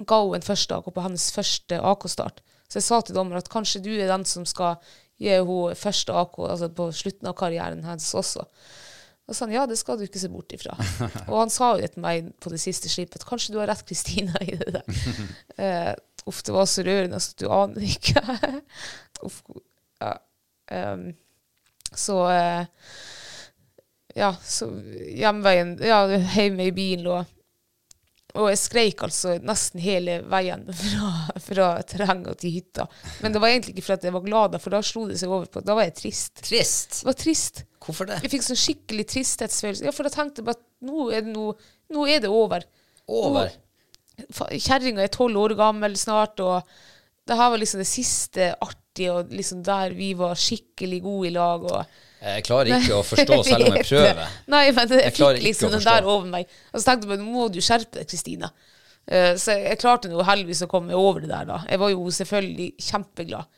ga 0.00 0.20
henne 0.22 0.40
en 0.40 0.46
første 0.46 0.76
AK 0.76 0.92
på 0.94 1.04
hennes 1.04 1.26
første 1.34 1.80
AK-start. 1.92 2.40
Så 2.70 2.78
jeg 2.78 2.86
sa 2.86 3.00
til 3.02 3.16
dommeren 3.16 3.42
at 3.42 3.50
kanskje 3.52 3.82
du 3.84 3.90
er 3.96 4.08
den 4.08 4.24
som 4.28 4.46
skal 4.48 4.78
gi 5.20 5.32
henne 5.32 5.74
første 5.76 6.14
AK 6.16 6.38
altså 6.46 6.70
på 6.72 6.88
slutten 6.96 7.28
av 7.28 7.36
karrieren 7.38 7.84
hennes 7.84 8.14
også. 8.16 8.46
Og 9.30 9.36
sa 9.36 9.46
han 9.46 9.54
ja, 9.54 9.64
det 9.68 9.78
skal 9.78 9.98
du 9.98 10.06
ikke 10.06 10.18
se 10.22 10.30
bort 10.32 10.50
ifra. 10.56 10.74
og 11.30 11.36
han 11.36 11.52
sa 11.54 11.74
jo 11.74 11.82
det 11.84 11.92
til 11.94 12.02
meg 12.02 12.32
på 12.42 12.50
det 12.50 12.58
siste 12.62 12.90
slipet, 12.90 13.26
kanskje 13.28 13.54
du 13.54 13.60
har 13.60 13.70
rett, 13.70 13.84
Kristina, 13.86 14.34
i 14.42 14.56
det 14.58 14.72
der. 14.80 15.02
uh, 15.60 15.92
uff, 16.30 16.42
det 16.46 16.54
var 16.56 16.66
så 16.68 16.82
rørende 16.86 17.20
at 17.20 17.36
du 17.38 17.46
aner 17.54 17.86
ikke. 17.86 18.24
uff, 19.26 19.38
ja. 20.02 20.16
um, 20.94 21.06
så 21.90 22.16
eh, 22.30 22.66
ja, 24.16 24.32
hjemveien 25.20 25.76
Ja, 25.84 26.04
hjemme 26.34 26.66
i 26.68 26.74
bilen 26.74 27.06
og 27.10 27.36
og 28.38 28.50
jeg 28.50 28.60
skreik 28.60 29.00
altså 29.02 29.32
nesten 29.42 29.82
hele 29.82 30.20
veien 30.30 30.62
fra, 30.76 31.08
fra 31.42 31.70
terrenget 31.82 32.38
til 32.42 32.52
hytta. 32.58 32.86
Men 33.24 33.34
det 33.34 33.42
var 33.42 33.50
egentlig 33.50 33.74
ikke 33.74 33.86
for 33.88 33.96
at 33.96 34.06
jeg 34.06 34.14
var 34.14 34.26
glad, 34.26 34.58
for 34.62 34.74
da 34.74 34.82
slo 34.86 35.06
det 35.08 35.18
seg 35.20 35.32
over 35.32 35.48
på 35.50 35.62
Da 35.66 35.74
var 35.74 35.88
jeg 35.88 35.96
trist. 35.98 36.42
Trist. 36.46 37.00
Det 37.00 37.08
var 37.08 37.18
trist. 37.18 37.64
Hvorfor 37.82 38.10
det? 38.10 38.20
Jeg 38.24 38.32
fikk 38.34 38.46
sånn 38.46 38.60
skikkelig 38.60 39.06
tristhetsfølelse. 39.14 39.88
Ja, 39.88 39.94
for 39.96 40.06
da 40.06 40.14
tenkte 40.14 40.42
jeg 40.42 40.50
bare 40.50 40.60
at 40.60 40.68
nå 40.86 41.08
er 41.10 41.24
det, 41.26 41.34
noe, 41.34 41.56
nå 41.94 42.06
er 42.10 42.22
det 42.22 42.30
over. 42.30 42.66
Over. 43.10 43.50
Kjerringa 44.52 45.02
er 45.02 45.12
tolv 45.14 45.40
år 45.40 45.56
gammel 45.58 45.96
snart, 45.98 46.38
og 46.44 46.70
det 47.26 47.38
her 47.38 47.50
var 47.50 47.62
liksom 47.62 47.82
det 47.82 47.88
siste 47.88 48.52
artige, 48.62 49.10
og 49.14 49.34
liksom 49.34 49.64
der 49.66 49.96
vi 49.96 50.12
var 50.18 50.38
skikkelig 50.38 51.02
gode 51.02 51.32
i 51.32 51.34
lag. 51.34 51.66
og 51.66 51.98
Jeg 52.20 52.44
klarer 52.44 52.76
ikke 52.76 52.98
å 52.98 53.04
forstå, 53.06 53.38
selv 53.48 53.70
om 53.70 53.78
jeg 53.78 53.86
prøver. 53.88 54.34
Nei, 54.52 54.64
men 54.76 54.92
jeg, 54.92 55.04
Jeg 55.06 55.16
fikk 55.16 55.44
liksom 55.46 55.72
den 55.72 55.86
der 55.86 56.08
over 56.08 56.26
meg. 56.28 56.50
Og 56.74 56.82
så 56.82 56.90
tenkte 56.90 57.08
jeg 57.14 57.22
nå 57.22 57.30
må 57.32 57.48
du 57.52 57.60
skjerpe 57.64 58.00
deg, 58.00 58.08
Kristina. 58.10 58.50
Uh, 59.10 59.32
så 59.40 59.56
jeg, 59.56 59.78
klarte 59.80 60.10
nå 60.12 60.24
heldigvis 60.28 60.64
å 60.66 60.70
komme 60.70 60.96
over 60.96 61.24
det 61.24 61.32
der, 61.32 61.48
da. 61.48 61.62
Jeg 61.70 61.80
var 61.80 61.94
jo 61.94 62.12
selvfølgelig 62.14 62.68
kjempeglad. 62.90 63.48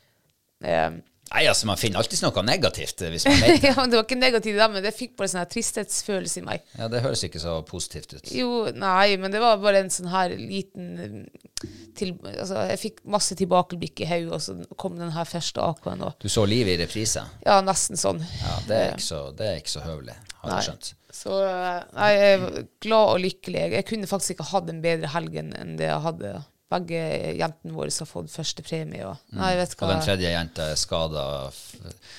Eh, 0.63 0.93
Nei, 1.33 1.47
altså, 1.49 1.66
man 1.70 1.78
finner 1.80 2.03
alltid 2.03 2.20
noe 2.26 2.43
negativt 2.45 3.03
eh, 3.07 3.12
hvis 3.14 3.24
man 3.28 3.39
det. 3.45 3.55
ja, 3.64 3.72
det 3.89 3.97
var 3.97 4.05
ikke 4.05 4.18
negativt, 4.20 4.59
da, 4.61 4.68
men 4.72 4.85
det 4.85 4.93
fikk 4.97 5.14
bare 5.16 5.30
en 5.30 5.35
sånn 5.35 5.53
tristhetsfølelse 5.55 6.43
i 6.43 6.45
meg. 6.45 6.64
Ja, 6.76 6.89
det 6.93 7.01
høres 7.05 7.24
ikke 7.24 7.41
så 7.41 7.55
positivt 7.68 8.12
ut. 8.18 8.33
Jo, 8.37 8.66
nei, 8.76 9.16
men 9.20 9.33
det 9.33 9.41
var 9.43 9.61
bare 9.62 9.80
en 9.85 9.93
sånn 9.93 10.11
her 10.12 10.35
liten 10.37 10.91
eh, 11.01 11.70
til, 11.97 12.14
altså, 12.35 12.66
Jeg 12.72 12.80
fikk 12.83 13.03
masse 13.16 13.37
tilbakeblikk 13.39 14.05
i 14.05 14.11
hodet, 14.11 14.33
og 14.37 14.43
så 14.45 14.57
kom 14.80 14.99
den 15.01 15.14
her 15.16 15.28
første 15.28 15.64
AK-en, 15.64 16.05
Du 16.20 16.28
så 16.33 16.45
livet 16.49 16.76
i 16.76 16.83
reprise. 16.85 17.24
ja, 17.47 17.61
nesten 17.64 18.01
sånn. 18.01 18.20
Ja, 18.43 18.59
det 18.68 18.80
er 18.83 18.91
ikke 18.97 19.09
så, 19.09 19.22
det 19.39 19.49
er 19.49 19.62
ikke 19.62 19.76
så 19.76 19.87
høvelig, 19.87 20.18
har 20.43 20.53
Nei. 20.53 20.59
jeg 20.61 20.68
skjønt. 20.68 20.93
Så 21.12 21.37
eh, 21.45 21.83
nei, 21.97 22.11
jeg 22.16 22.37
er 22.37 22.64
glad 22.80 23.11
og 23.14 23.20
lykkelig. 23.20 23.66
Jeg, 23.76 23.85
kunne 23.89 24.09
faktisk 24.09 24.37
ikke 24.37 24.49
hatt 24.49 24.70
en 24.72 24.80
bedre 24.85 25.11
helg 25.12 25.37
enn 25.43 25.76
det 25.80 25.89
jeg 25.91 26.05
hadde. 26.07 26.30
Begge 26.73 27.01
jentene 27.39 27.77
våre 27.77 27.93
har 27.93 28.09
fått 28.09 28.33
første 28.33 28.64
premie. 28.66 29.05
Og, 29.07 29.20
nei, 29.37 29.53
Og 29.61 29.89
den 29.91 30.05
tredje 30.05 30.33
jenta 30.33 30.70
er 30.73 30.81
skada. 30.81 31.25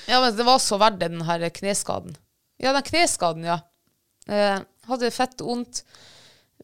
Ja, 0.09 0.21
men 0.21 0.35
det 0.37 0.45
var 0.47 0.61
så 0.61 0.79
verdt 0.81 1.01
det, 1.01 1.11
den 1.15 1.25
her 1.27 1.47
kneskaden. 1.49 2.17
Ja, 2.61 2.73
den 2.75 2.85
kneskaden, 2.87 3.47
ja. 3.49 3.59
Eh, 4.29 4.59
hadde 4.87 5.11
fett 5.11 5.41
vondt. 5.43 5.83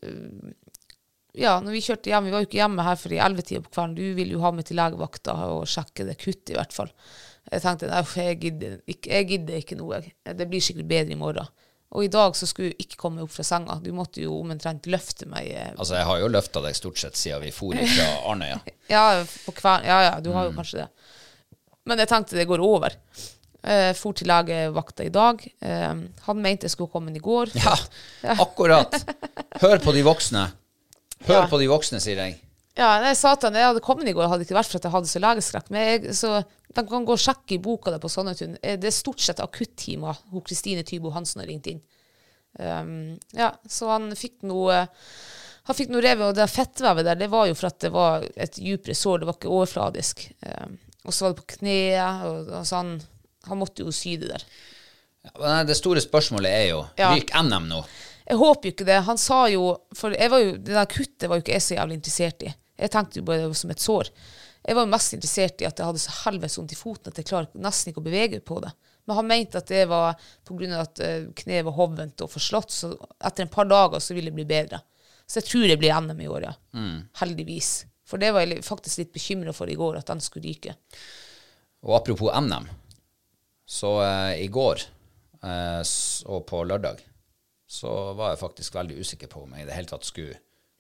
Eh, 0.04 0.54
ja, 1.40 1.60
når 1.62 1.76
vi 1.76 1.82
kjørte 1.86 2.12
hjem, 2.12 2.28
vi 2.28 2.34
var 2.34 2.44
jo 2.44 2.50
ikke 2.50 2.60
hjemme 2.60 2.84
her 2.86 2.98
før 3.00 3.16
i 3.16 3.24
ellevetida 3.24 3.64
på 3.64 3.74
kvelden. 3.74 3.98
Du 3.98 4.18
ville 4.18 4.36
jo 4.36 4.44
ha 4.44 4.52
meg 4.56 4.68
til 4.68 4.80
legevakta 4.80 5.36
og 5.54 5.68
sjekke 5.70 6.08
det 6.08 6.18
kuttet, 6.22 6.54
i 6.54 6.58
hvert 6.58 6.76
fall. 6.76 6.92
Jeg 7.50 7.64
tenkte 7.64 7.90
nei, 7.90 8.04
jeg 8.20 8.40
gidder 8.44 8.78
ikke, 8.90 9.12
jeg 9.14 9.28
gidder 9.30 9.60
ikke 9.62 9.78
noe. 9.80 10.02
Det 10.26 10.48
blir 10.50 10.64
sikkert 10.64 10.90
bedre 10.90 11.16
i 11.16 11.20
morgen. 11.20 11.50
Og 11.92 12.04
i 12.06 12.10
dag 12.14 12.36
så 12.38 12.46
skulle 12.46 12.70
jeg 12.70 12.84
ikke 12.86 13.00
komme 13.02 13.24
opp 13.26 13.32
fra 13.34 13.44
senga. 13.48 13.80
Du 13.82 13.90
måtte 13.98 14.22
jo 14.22 14.36
omtrent 14.44 14.86
løfte 14.94 15.26
meg. 15.26 15.48
eh, 15.50 15.72
Altså, 15.74 15.96
jeg 15.98 16.06
har 16.06 16.20
jo 16.22 16.28
løfta 16.30 16.62
deg 16.62 16.76
stort 16.78 16.98
sett 17.02 17.18
siden 17.18 17.42
vi 17.42 17.50
for 17.52 17.74
fra 17.74 18.08
Arnøya. 18.30 18.60
Ja. 18.92 19.06
Ja, 19.88 19.98
ja, 20.06 20.20
du 20.22 20.30
har 20.36 20.46
jo 20.50 20.54
kanskje 20.54 20.84
det. 20.84 20.88
Men 21.90 21.98
jeg 21.98 22.08
tenkte 22.12 22.38
det 22.38 22.46
går 22.48 22.62
over. 22.62 22.94
Eh, 23.64 23.94
for 23.98 24.14
til 24.14 24.30
legevakta 24.30 25.04
i 25.04 25.10
dag. 25.10 25.42
Eh, 25.62 25.96
han 26.28 26.42
mente 26.46 26.68
jeg 26.70 26.76
skulle 26.76 26.92
komme 26.94 27.10
i 27.16 27.20
går. 27.20 27.50
Ja, 27.66 28.36
akkurat. 28.38 28.94
Hør 29.62 29.82
på 29.82 29.92
de 29.98 30.04
voksne. 30.06 30.46
Hør 31.26 31.42
Ja. 31.42 31.48
på 31.52 31.58
de 31.60 31.68
voksne, 31.68 32.00
sier 32.00 32.22
jeg. 32.22 32.38
Ja, 32.80 32.94
nei, 33.04 33.10
jeg 33.12 33.20
sa 33.20 33.34
til 33.36 33.58
jeg 33.60 33.68
hadde 33.68 33.84
kommet 33.84 34.08
i 34.08 34.14
går, 34.16 34.30
hadde 34.32 34.44
det 34.46 34.48
ikke 34.48 34.56
vært 34.62 34.72
for 34.72 34.80
at 34.80 34.86
jeg 34.88 34.94
hadde 34.94 35.10
så 35.12 35.20
legeskrekk. 35.24 35.70
Men 35.76 35.82
jeg, 35.84 36.14
så 36.16 36.30
de 36.46 36.84
kan 36.88 37.08
gå 37.08 37.16
og 37.18 37.20
sjekke 37.20 37.58
i 37.58 37.62
boka 37.64 37.92
der 37.92 38.00
på 38.00 38.12
Sandnetun. 38.14 38.56
Eh, 38.64 38.78
Det 38.80 38.88
er 38.88 38.96
stort 38.96 39.20
sett 39.26 39.42
akuttimer 39.44 40.22
hun 40.32 40.46
Kristine 40.48 40.86
Tybo 40.88 41.12
Hansen 41.12 41.42
har 41.44 41.50
ringt 41.52 41.68
inn. 41.68 41.82
Um, 42.60 43.20
ja, 43.38 43.52
så 43.70 43.92
han 43.92 44.10
fikk 44.18 44.42
noe 44.50 44.80
han 45.70 45.78
fikk 45.78 45.92
noe 45.94 46.02
revet, 46.02 46.32
og 46.32 46.38
det 46.40 46.48
fettvevet 46.50 47.06
der, 47.06 47.20
det 47.20 47.28
var 47.30 47.46
jo 47.46 47.54
for 47.54 47.70
at 47.70 47.78
det 47.84 47.92
var 47.94 48.24
et 48.42 48.56
djupere 48.58 48.96
sår, 48.98 49.20
det 49.22 49.28
var 49.30 49.36
ikke 49.38 49.52
overfladisk. 49.54 50.24
Um, 50.48 50.80
og 51.06 51.14
så 51.14 51.26
var 51.28 51.36
det 51.36 51.42
på 51.44 51.58
kneet, 51.60 52.24
og, 52.26 52.50
og 52.62 52.66
så 52.66 52.80
han, 52.80 52.96
han 53.52 53.60
måtte 53.60 53.86
jo 53.86 53.94
sy 53.94 54.16
det 54.22 54.32
der. 54.32 54.46
Ja, 55.30 55.60
Det 55.68 55.76
store 55.78 56.02
spørsmålet 56.02 56.50
er 56.56 56.66
jo 56.72 56.80
Ja. 56.98 57.12
Ryker 57.14 57.44
NM 57.44 57.68
nå? 57.70 57.84
Jeg 58.30 58.38
håper 58.40 58.70
jo 58.70 58.74
ikke 58.74 58.88
det. 58.88 58.98
Han 59.08 59.18
sa 59.18 59.40
jo 59.50 59.64
For 59.98 60.14
jeg 60.14 60.30
var 60.32 60.42
jo, 60.44 60.52
det 60.58 60.76
der 60.78 60.90
kuttet 60.90 61.26
var 61.30 61.40
jo 61.40 61.44
ikke 61.44 61.56
jeg 61.58 61.66
så 61.66 61.76
jævlig 61.76 61.98
interessert 62.00 62.46
i. 62.46 62.52
Jeg 62.80 62.94
tenkte 62.94 63.20
jo 63.20 63.26
bare 63.28 63.44
det 63.44 63.50
var 63.52 63.60
som 63.60 63.74
et 63.74 63.84
sår. 63.84 64.12
Jeg 64.64 64.76
var 64.76 64.92
mest 64.92 65.16
interessert 65.16 65.62
i 65.64 65.68
at 65.68 65.80
jeg 65.80 65.88
hadde 65.88 66.02
så 66.04 66.16
helvetes 66.26 66.58
vondt 66.60 66.76
i 66.76 66.80
foten 66.80 67.12
at 67.12 67.20
jeg 67.20 67.28
klarer 67.30 67.64
nesten 67.64 67.92
ikke 67.92 68.02
å 68.04 68.08
bevege 68.08 68.42
på 68.46 68.60
det. 68.64 68.72
Men 69.08 69.18
han 69.18 69.30
mente 69.30 69.62
at 69.62 69.72
det 69.72 69.86
var 69.90 70.20
pga. 70.46 70.82
at 70.84 71.00
eh, 71.02 71.30
kneet 71.42 71.66
var 71.66 71.78
hovent 71.78 72.22
og 72.26 72.32
forslått, 72.34 72.76
så 72.76 72.92
etter 73.26 73.46
en 73.46 73.54
par 73.54 73.70
dager 73.70 74.04
så 74.04 74.14
ville 74.14 74.30
det 74.30 74.38
bli 74.38 74.48
bedre. 74.50 74.82
Så 75.30 75.40
jeg 75.40 75.48
tror 75.50 75.68
det 75.70 75.80
blir 75.82 75.94
NM 75.94 76.22
i 76.22 76.28
år, 76.30 76.44
ja. 76.50 76.54
Heldigvis. 77.22 77.72
For 78.10 78.22
det 78.22 78.32
var 78.34 78.46
jeg 78.46 78.66
faktisk 78.66 79.04
litt 79.04 79.14
bekymra 79.14 79.54
for 79.54 79.70
i 79.70 79.78
går, 79.78 80.00
at 80.00 80.10
den 80.10 80.22
skulle 80.26 80.50
ryke. 80.50 80.74
Og 81.86 81.96
apropos 82.00 82.34
NM, 82.34 82.66
så 83.70 83.92
uh, 84.02 84.34
i 84.34 84.48
går 84.50 84.82
uh, 85.46 85.82
og 86.34 86.46
på 86.50 86.64
lørdag 86.66 87.04
så 87.70 87.92
var 88.18 88.34
jeg 88.34 88.42
faktisk 88.42 88.76
veldig 88.80 88.98
usikker 88.98 89.30
på 89.30 89.44
om 89.46 89.54
jeg 89.54 89.64
i 89.64 89.70
det 89.70 89.76
hele 89.78 89.92
tatt 89.92 90.08
skulle 90.08 90.40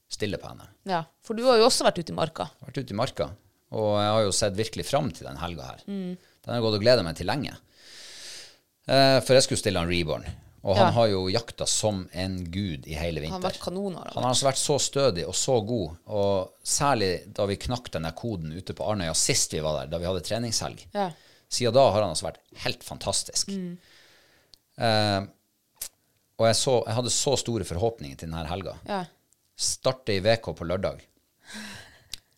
stille 0.09 0.39
på 0.41 0.49
henne. 0.49 0.65
Ja, 0.89 1.03
For 1.21 1.37
du 1.37 1.43
har 1.45 1.57
jo 1.61 1.67
også 1.69 1.85
vært 1.85 1.99
ute 2.01 2.11
i 2.13 2.17
marka. 2.17 2.49
Vært 2.65 2.81
ute 2.81 2.93
i 2.95 2.97
marka, 2.97 3.29
og 3.71 3.89
jeg 4.01 4.11
har 4.15 4.21
jo 4.25 4.31
sett 4.35 4.57
virkelig 4.57 4.85
fram 4.89 5.11
til 5.13 5.27
den 5.29 5.37
helga 5.37 5.67
her. 5.71 5.83
Den 5.85 6.17
har 6.49 6.57
jeg 6.59 6.65
gått 6.65 6.77
og 6.79 6.85
gleda 6.85 7.03
meg 7.05 7.15
til 7.19 7.29
lenge. 7.29 7.53
Eh, 8.89 9.19
for 9.21 9.37
jeg 9.37 9.45
skulle 9.45 9.61
stille 9.61 9.79
han 9.83 9.89
Reborn. 9.91 10.25
Og 10.63 10.75
Ja. 10.75 10.83
han 10.85 10.93
har 10.93 11.07
jo 11.07 11.19
jakta 11.31 11.65
som 11.69 12.09
en 12.11 12.33
gud 12.51 12.85
i 12.87 12.93
hele 12.99 13.21
vinter. 13.21 13.37
Han 13.37 13.41
har 13.43 13.51
vært 13.51 13.61
kanoner. 13.63 14.09
Han 14.13 14.23
har 14.25 14.33
altså 14.33 14.49
vært 14.49 14.59
så 14.59 14.75
stødig 14.81 15.23
og 15.27 15.33
så 15.37 15.55
god, 15.65 15.93
og 16.07 16.51
særlig 16.65 17.31
da 17.33 17.45
vi 17.45 17.55
knakk 17.55 17.87
denne 17.93 18.11
koden 18.11 18.51
ute 18.51 18.73
på 18.75 18.83
Arnøya 18.83 19.13
sist 19.15 19.53
vi 19.53 19.61
var 19.63 19.79
der, 19.85 19.87
da 19.93 19.97
vi 20.01 20.05
hadde 20.09 20.25
treningshelg. 20.25 20.83
Ja. 20.93 21.11
Siden 21.49 21.73
da 21.73 21.85
har 21.91 22.01
han 22.01 22.09
altså 22.11 22.27
vært 22.27 22.41
helt 22.65 22.83
fantastisk. 22.83 23.49
Eh, 24.79 25.21
og 26.39 26.45
jeg, 26.47 26.55
så, 26.55 26.75
jeg 26.87 26.95
hadde 26.95 27.11
så 27.13 27.37
store 27.39 27.63
forhåpninger 27.67 28.17
til 28.19 28.29
denne 28.29 28.45
helga. 28.49 28.75
Ja. 28.87 29.05
Starte 29.59 30.15
i 30.15 30.21
VK 30.23 30.53
på 30.55 30.67
lørdag. 30.67 31.01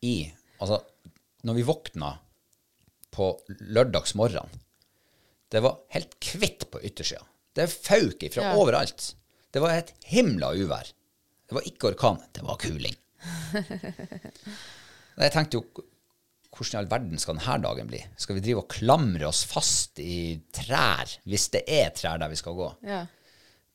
I 0.02 0.16
Altså, 0.62 0.78
når 1.46 1.56
vi 1.58 1.64
våkna 1.66 2.10
på 3.14 3.28
lørdagsmorgen, 3.74 4.50
det 5.52 5.62
var 5.66 5.80
helt 5.96 6.14
kvitt 6.22 6.68
på 6.72 6.82
yttersida. 6.86 7.24
Det 7.58 7.66
fauk 7.74 8.22
ifra 8.28 8.44
Ja. 8.52 8.56
overalt. 8.56 9.16
Det 9.52 9.60
var 9.62 9.74
et 9.74 9.94
himla 10.06 10.52
uvær. 10.54 10.86
Det 11.50 11.56
var 11.58 11.66
ikke 11.68 11.90
orkan, 11.92 12.22
det 12.34 12.44
var 12.46 12.58
kuling. 12.62 12.96
Jeg 15.22 15.34
tenkte 15.34 15.58
jo 15.60 15.66
hvordan 16.52 16.74
i 16.76 16.78
all 16.82 16.90
verden 16.92 17.20
skal 17.22 17.38
denne 17.40 17.58
dagen 17.64 17.88
bli? 17.90 18.00
Skal 18.20 18.38
vi 18.38 18.44
drive 18.46 18.62
og 18.64 18.70
klamre 18.74 19.28
oss 19.30 19.44
fast 19.48 20.00
i 20.04 20.42
trær, 20.56 21.10
hvis 21.26 21.50
det 21.54 21.64
er 21.68 21.90
trær 21.96 22.20
der 22.22 22.30
vi 22.32 22.40
skal 22.40 22.54
gå? 22.58 22.70
Ja. 22.88 23.06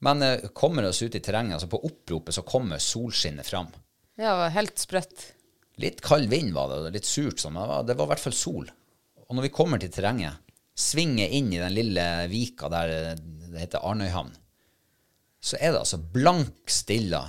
Men 0.05 0.23
eh, 0.23 0.49
kommer 0.55 0.85
oss 0.89 1.03
ut 1.03 1.15
i 1.15 1.21
terrenget, 1.25 1.57
altså 1.57 1.71
på 1.73 1.81
oppropet, 1.89 2.35
så 2.37 2.43
kommer 2.47 2.83
solskinnet 2.83 3.47
fram. 3.47 3.71
ja, 4.17 4.31
det 4.31 4.41
var 4.43 4.57
helt 4.57 4.79
sprøtt. 4.79 5.33
Litt 5.81 6.01
kald 6.05 6.29
vind 6.33 6.55
var 6.57 6.71
det, 6.73 6.91
litt 6.95 7.05
surt 7.09 7.41
sånn, 7.41 7.53
men 7.53 7.63
det 7.63 7.69
var, 7.69 7.87
det 7.89 7.97
var 7.99 8.09
i 8.09 8.13
hvert 8.15 8.25
fall 8.27 8.37
sol. 8.37 8.69
Og 9.27 9.37
når 9.37 9.49
vi 9.49 9.55
kommer 9.57 9.81
til 9.83 9.93
terrenget, 9.93 10.39
svinger 10.77 11.33
inn 11.33 11.51
i 11.53 11.61
den 11.61 11.75
lille 11.77 12.05
vika 12.33 12.69
der 12.73 12.93
eh, 12.95 13.25
det 13.53 13.61
heter 13.65 13.85
Arnøyhamn, 13.89 14.33
så 15.41 15.57
er 15.61 15.73
det 15.73 15.83
altså 15.85 15.99
blank 16.01 16.69
stilla 16.73 17.23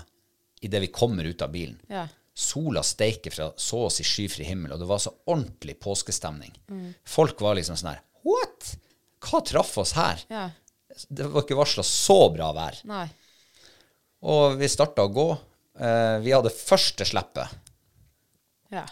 idet 0.63 0.81
vi 0.87 0.91
kommer 0.91 1.27
ut 1.27 1.41
av 1.45 1.51
bilen. 1.53 1.77
Ja. 1.91 2.07
Sola 2.37 2.81
steiker 2.85 3.33
fra 3.33 3.49
så 3.57 3.83
å 3.87 3.91
si 3.93 4.03
skyfri 4.05 4.45
himmel, 4.47 4.73
og 4.75 4.81
det 4.81 4.87
var 4.89 4.99
så 5.01 5.13
ordentlig 5.29 5.77
påskestemning. 5.81 6.53
Folk 7.07 7.41
var 7.41 7.57
liksom 7.57 7.77
sånn 7.79 7.93
her 7.93 8.01
What? 8.27 8.71
Hva 9.23 9.41
traff 9.45 9.75
oss 9.81 9.93
her? 9.97 10.23
Ja. 10.31 10.47
Det 11.09 11.27
var 11.29 11.43
ikke 11.43 11.57
varsla 11.59 11.83
så 11.85 12.19
bra 12.33 12.49
vær. 12.57 12.79
Nei. 12.89 13.05
Og 14.27 14.57
vi 14.59 14.69
starta 14.71 15.05
å 15.05 15.11
gå. 15.13 15.27
Eh, 15.77 16.17
vi 16.23 16.33
hadde 16.33 16.53
første 16.53 17.05
slippet. 17.05 17.53
Ja. 18.73 18.83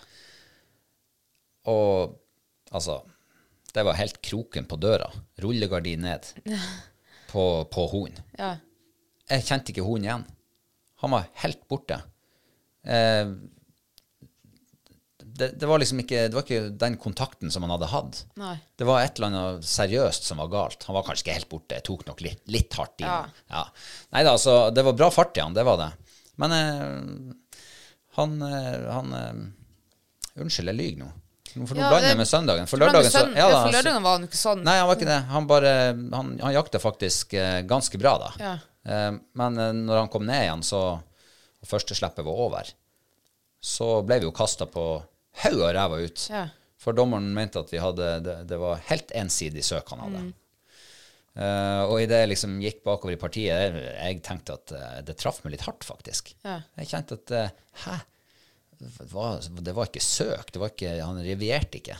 Og 1.68 2.14
altså 2.72 3.01
Det 3.76 3.84
var 3.84 3.97
helt 3.99 4.22
kroken 4.24 4.68
på 4.70 4.78
døra. 4.80 5.10
Rullegardin 5.43 6.06
ned 6.06 6.30
på, 7.32 7.43
på 7.72 7.88
hunden. 7.91 8.22
Ja. 8.39 8.53
Jeg 9.28 9.47
kjente 9.47 9.74
ikke 9.74 9.84
hunden 9.84 10.06
igjen. 10.08 10.28
Han 11.03 11.12
var 11.12 11.26
helt 11.41 11.66
borte. 11.68 11.97
Eh, 12.86 13.34
det, 15.36 15.49
det 15.59 15.67
var 15.67 15.81
liksom 15.81 15.99
ikke 16.03 16.25
Det 16.29 16.38
var 16.38 16.45
ikke 16.45 16.69
den 16.79 16.95
kontakten 17.01 17.51
som 17.51 17.65
han 17.65 17.73
hadde 17.75 17.89
hatt. 17.91 18.21
Nei. 18.39 18.53
Det 18.79 18.88
var 18.88 19.03
et 19.03 19.17
eller 19.19 19.31
annet 19.31 19.67
seriøst 19.67 20.29
som 20.29 20.39
var 20.39 20.51
galt. 20.53 20.86
Han 20.88 20.95
var 20.97 21.05
kanskje 21.07 21.25
ikke 21.25 21.38
helt 21.39 21.51
borte. 21.51 21.79
Jeg 21.79 21.86
tok 21.88 22.05
nok 22.07 22.23
litt, 22.23 22.41
litt 22.51 22.77
hardt 22.79 23.03
i. 23.03 23.07
Ja. 23.07 23.19
Ja. 23.51 23.65
Nei 24.15 24.23
da, 24.27 24.36
altså, 24.38 24.55
det 24.75 24.86
var 24.88 24.95
bra 24.97 25.09
fart 25.13 25.36
i 25.38 25.43
han, 25.43 25.55
det 25.57 25.65
var 25.67 25.79
det. 25.81 25.89
Men 26.41 26.55
eh, 26.55 27.36
han, 28.19 28.36
eh, 28.47 28.88
han 28.91 29.13
eh, 29.19 29.45
Unnskyld, 30.36 30.67
jeg 30.73 30.75
lyver 30.75 31.03
nå. 31.05 31.09
For 31.55 31.77
nå 31.77 31.79
Ja, 31.79 31.89
blander 31.93 32.09
jeg 32.09 32.19
med 32.19 32.27
søndagen. 32.27 32.67
For 32.67 32.81
lørdagen 32.81 33.11
så 33.11 33.21
ja, 33.31 33.45
da, 33.47 33.59
for 33.63 33.71
lørdagen 33.71 34.03
var 34.03 34.17
han 34.17 34.25
ikke 34.27 34.39
sånn. 34.39 34.63
Nei, 34.67 34.73
han 34.81 34.89
var 34.89 34.97
ikke 34.97 35.07
det. 35.07 35.19
Han 35.31 35.45
bare 35.47 35.73
Han, 35.95 36.31
han 36.41 36.55
jakta 36.55 36.81
faktisk 36.83 37.36
eh, 37.39 37.59
ganske 37.67 37.99
bra, 38.01 38.15
da. 38.19 38.31
Ja. 38.41 38.55
Eh, 38.83 39.11
men 39.39 39.61
eh, 39.63 39.71
når 39.77 40.01
han 40.01 40.11
kom 40.11 40.27
ned 40.27 40.47
igjen, 40.47 40.63
så 40.67 40.81
og 41.65 41.69
første 41.69 41.95
slippet 41.97 42.21
var 42.27 42.41
over, 42.45 42.67
så 43.63 43.88
ble 44.05 44.19
vi 44.21 44.27
jo 44.27 44.33
kasta 44.36 44.67
på 44.69 44.83
haug 45.43 45.59
og 45.61 45.73
ræva 45.75 45.99
ut. 46.05 46.25
Ja. 46.31 46.47
For 46.81 46.95
dommeren 46.97 47.31
mente 47.33 47.59
at 47.59 47.71
vi 47.73 47.79
hadde 47.81 48.07
Det, 48.23 48.36
det 48.49 48.57
var 48.61 48.81
helt 48.91 49.11
ensidig 49.17 49.63
søk 49.65 49.89
han 49.93 50.03
hadde. 50.05 50.23
Mm. 50.27 50.33
Uh, 51.36 51.83
og 51.91 51.97
idet 51.99 52.21
jeg 52.21 52.29
liksom 52.31 52.59
gikk 52.63 52.77
bakover 52.86 53.17
i 53.17 53.19
partiet, 53.19 53.51
jeg, 53.51 53.88
jeg 53.97 54.19
tenkte 54.23 54.55
at 54.55 54.71
uh, 54.71 54.99
det 55.03 55.17
traff 55.19 55.41
meg 55.43 55.57
litt 55.57 55.65
hardt, 55.67 55.83
faktisk. 55.83 56.31
Ja. 56.47 56.61
Jeg 56.79 56.91
kjente 56.93 57.17
at 57.19 57.33
uh, 57.36 57.63
Hæ? 57.83 57.97
Det 58.79 59.07
var, 59.11 59.41
det 59.63 59.73
var 59.75 59.89
ikke 59.89 60.03
søk. 60.03 60.51
Det 60.51 60.61
var 60.61 60.71
ikke, 60.71 60.93
han 60.99 61.19
revierte 61.23 61.79
ikke. 61.79 61.95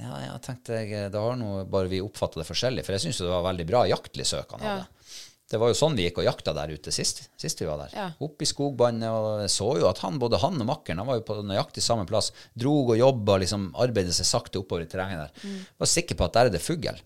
Ja, 0.00 0.10
jeg 0.24 0.42
tenkte 0.42 0.78
jeg, 0.80 1.10
Da 1.12 1.20
har 1.22 1.36
nå 1.38 1.58
bare 1.70 1.90
vi 1.92 2.00
oppfatta 2.02 2.40
det 2.40 2.46
forskjellig. 2.48 2.84
For 2.86 2.96
jeg 2.96 3.04
syns 3.04 3.20
det 3.22 3.30
var 3.30 3.44
veldig 3.46 3.66
bra 3.68 3.82
jaktlig 3.88 4.26
søk 4.28 4.56
han 4.56 4.64
Ja. 4.64 4.74
hadde. 4.74 5.18
Det 5.54 5.60
var 5.62 5.70
jo 5.70 5.76
sånn 5.78 5.94
vi 5.94 6.08
gikk 6.08 6.16
og 6.18 6.26
jakta 6.26 6.50
der 6.56 6.72
ute 6.74 6.90
sist, 6.90 7.28
sist 7.38 7.60
vi 7.62 7.68
var 7.68 7.84
der. 7.84 7.92
Ja. 7.94 8.06
Opp 8.26 8.42
i 8.42 8.48
skogbåndet, 8.50 9.06
og 9.06 9.44
så 9.52 9.68
jo 9.78 9.86
at 9.86 10.00
han, 10.02 10.16
både 10.18 10.40
han 10.42 10.58
og 10.58 10.66
makkeren 10.66 10.98
han 10.98 11.06
var 11.06 11.20
jo 11.20 11.26
på 11.28 11.36
nøyaktig 11.46 11.84
samme 11.84 12.08
plass. 12.10 12.32
Drog 12.58 12.90
og 12.96 12.98
jobba, 12.98 13.36
liksom 13.44 13.68
arbeidet 13.84 14.16
seg 14.16 14.26
sakte 14.26 14.58
oppover 14.58 14.82
i 14.82 14.88
terrenget 14.90 15.22
der. 15.22 15.44
Mm. 15.46 15.60
Var 15.84 15.90
sikker 15.92 16.18
på 16.18 16.26
at 16.26 16.34
der 16.34 16.50
er 16.50 16.56
det 16.56 16.62
fugl. 16.64 16.98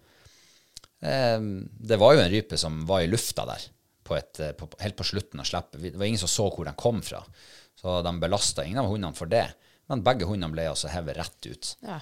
Eh, 1.04 1.36
det 1.92 2.00
var 2.00 2.16
jo 2.16 2.24
en 2.24 2.32
rype 2.32 2.60
som 2.60 2.80
var 2.88 3.04
i 3.04 3.10
lufta 3.12 3.44
der, 3.52 3.68
på 4.08 4.16
et, 4.16 4.40
eh, 4.40 4.54
på, 4.56 4.70
helt 4.80 4.96
på 4.96 5.08
slutten 5.10 5.44
av 5.44 5.50
slippet. 5.50 5.82
Det 5.84 5.98
var 6.00 6.08
ingen 6.08 6.24
som 6.24 6.32
så 6.32 6.48
hvor 6.48 6.64
den 6.64 6.78
kom 6.80 7.04
fra. 7.04 7.20
Så 7.78 8.00
de 8.02 8.14
belasta 8.22 8.64
ingen 8.64 8.80
av 8.80 8.88
hundene 8.88 9.14
for 9.18 9.28
det. 9.28 9.44
Men 9.92 10.04
begge 10.06 10.26
hundene 10.28 10.56
ble 10.56 10.70
altså 10.72 10.88
hevet 10.92 11.20
rett 11.20 11.52
ut. 11.52 11.74
Ja. 11.84 12.00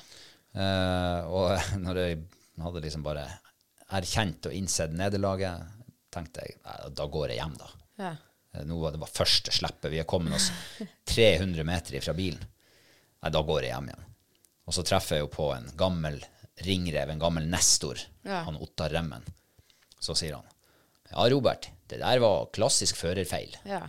Eh, 0.54 1.26
og 1.26 1.58
når 1.84 2.02
jeg 2.04 2.22
hadde 2.62 2.86
liksom 2.86 3.04
bare 3.06 3.26
erkjent 3.96 4.48
og 4.48 4.54
innsett 4.56 4.94
nederlaget, 4.96 5.75
tenkte 6.16 6.44
jeg 6.46 6.56
nei, 6.64 6.76
da 6.98 7.06
går 7.12 7.32
jeg 7.34 7.40
hjem, 7.42 7.54
da. 7.60 7.68
Ja. 8.02 8.10
Eh, 8.56 8.64
Nå 8.68 8.80
var 8.82 8.94
det 8.96 9.00
bare 9.04 9.12
første 9.14 9.52
slippet. 9.54 9.90
Vi 9.92 10.00
er 10.02 10.08
kommet 10.08 10.36
oss 10.38 10.50
300 11.12 11.64
meter 11.68 12.00
fra 12.04 12.14
bilen. 12.16 12.42
Nei, 13.22 13.30
da 13.32 13.42
går 13.46 13.66
jeg 13.66 13.72
hjem 13.74 13.90
igjen. 13.92 14.04
Og 14.66 14.74
så 14.74 14.82
treffer 14.86 15.18
jeg 15.20 15.26
jo 15.26 15.30
på 15.36 15.50
en 15.54 15.68
gammel 15.78 16.18
ringrev, 16.66 17.10
en 17.12 17.20
gammel 17.22 17.46
nestor, 17.52 18.00
Ja. 18.26 18.42
han 18.48 18.56
Ottar 18.64 18.90
Remmen. 18.90 19.22
Så 20.00 20.14
sier 20.18 20.34
han 20.38 20.46
ja, 21.10 21.22
Robert, 21.30 21.68
det 21.86 22.00
der 22.00 22.18
var 22.18 22.48
klassisk 22.56 22.96
førerfeil. 22.98 23.52
Ja. 23.68 23.84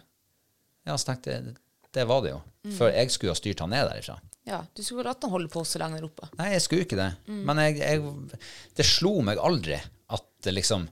Ja, 0.85 0.95
så 0.99 1.09
tenkte 1.09 1.33
jeg 1.33 1.55
det 1.97 2.03
var 2.05 2.21
det 2.21 2.35
jo. 2.35 2.41
For 2.77 2.91
jeg 2.93 3.09
skulle 3.09 3.33
ha 3.33 3.39
styrt 3.39 3.63
han 3.63 3.71
ned 3.73 3.87
derifra. 3.89 4.19
ja. 4.45 4.59
Du 4.75 4.83
skulle 4.85 5.07
latt 5.07 5.23
han 5.25 5.31
holde 5.33 5.49
på 5.49 5.63
så 5.65 5.79
lenge 5.81 5.97
der 5.97 6.05
oppe. 6.05 6.27
Nei, 6.37 6.51
jeg 6.53 6.61
skulle 6.61 6.85
ikke 6.85 6.99
det. 6.99 7.07
Men 7.25 7.57
jeg, 7.63 7.79
jeg, 7.81 8.37
det 8.77 8.85
slo 8.85 9.15
meg 9.25 9.39
aldri 9.41 9.79
at 10.13 10.27
det 10.45 10.53
liksom 10.53 10.85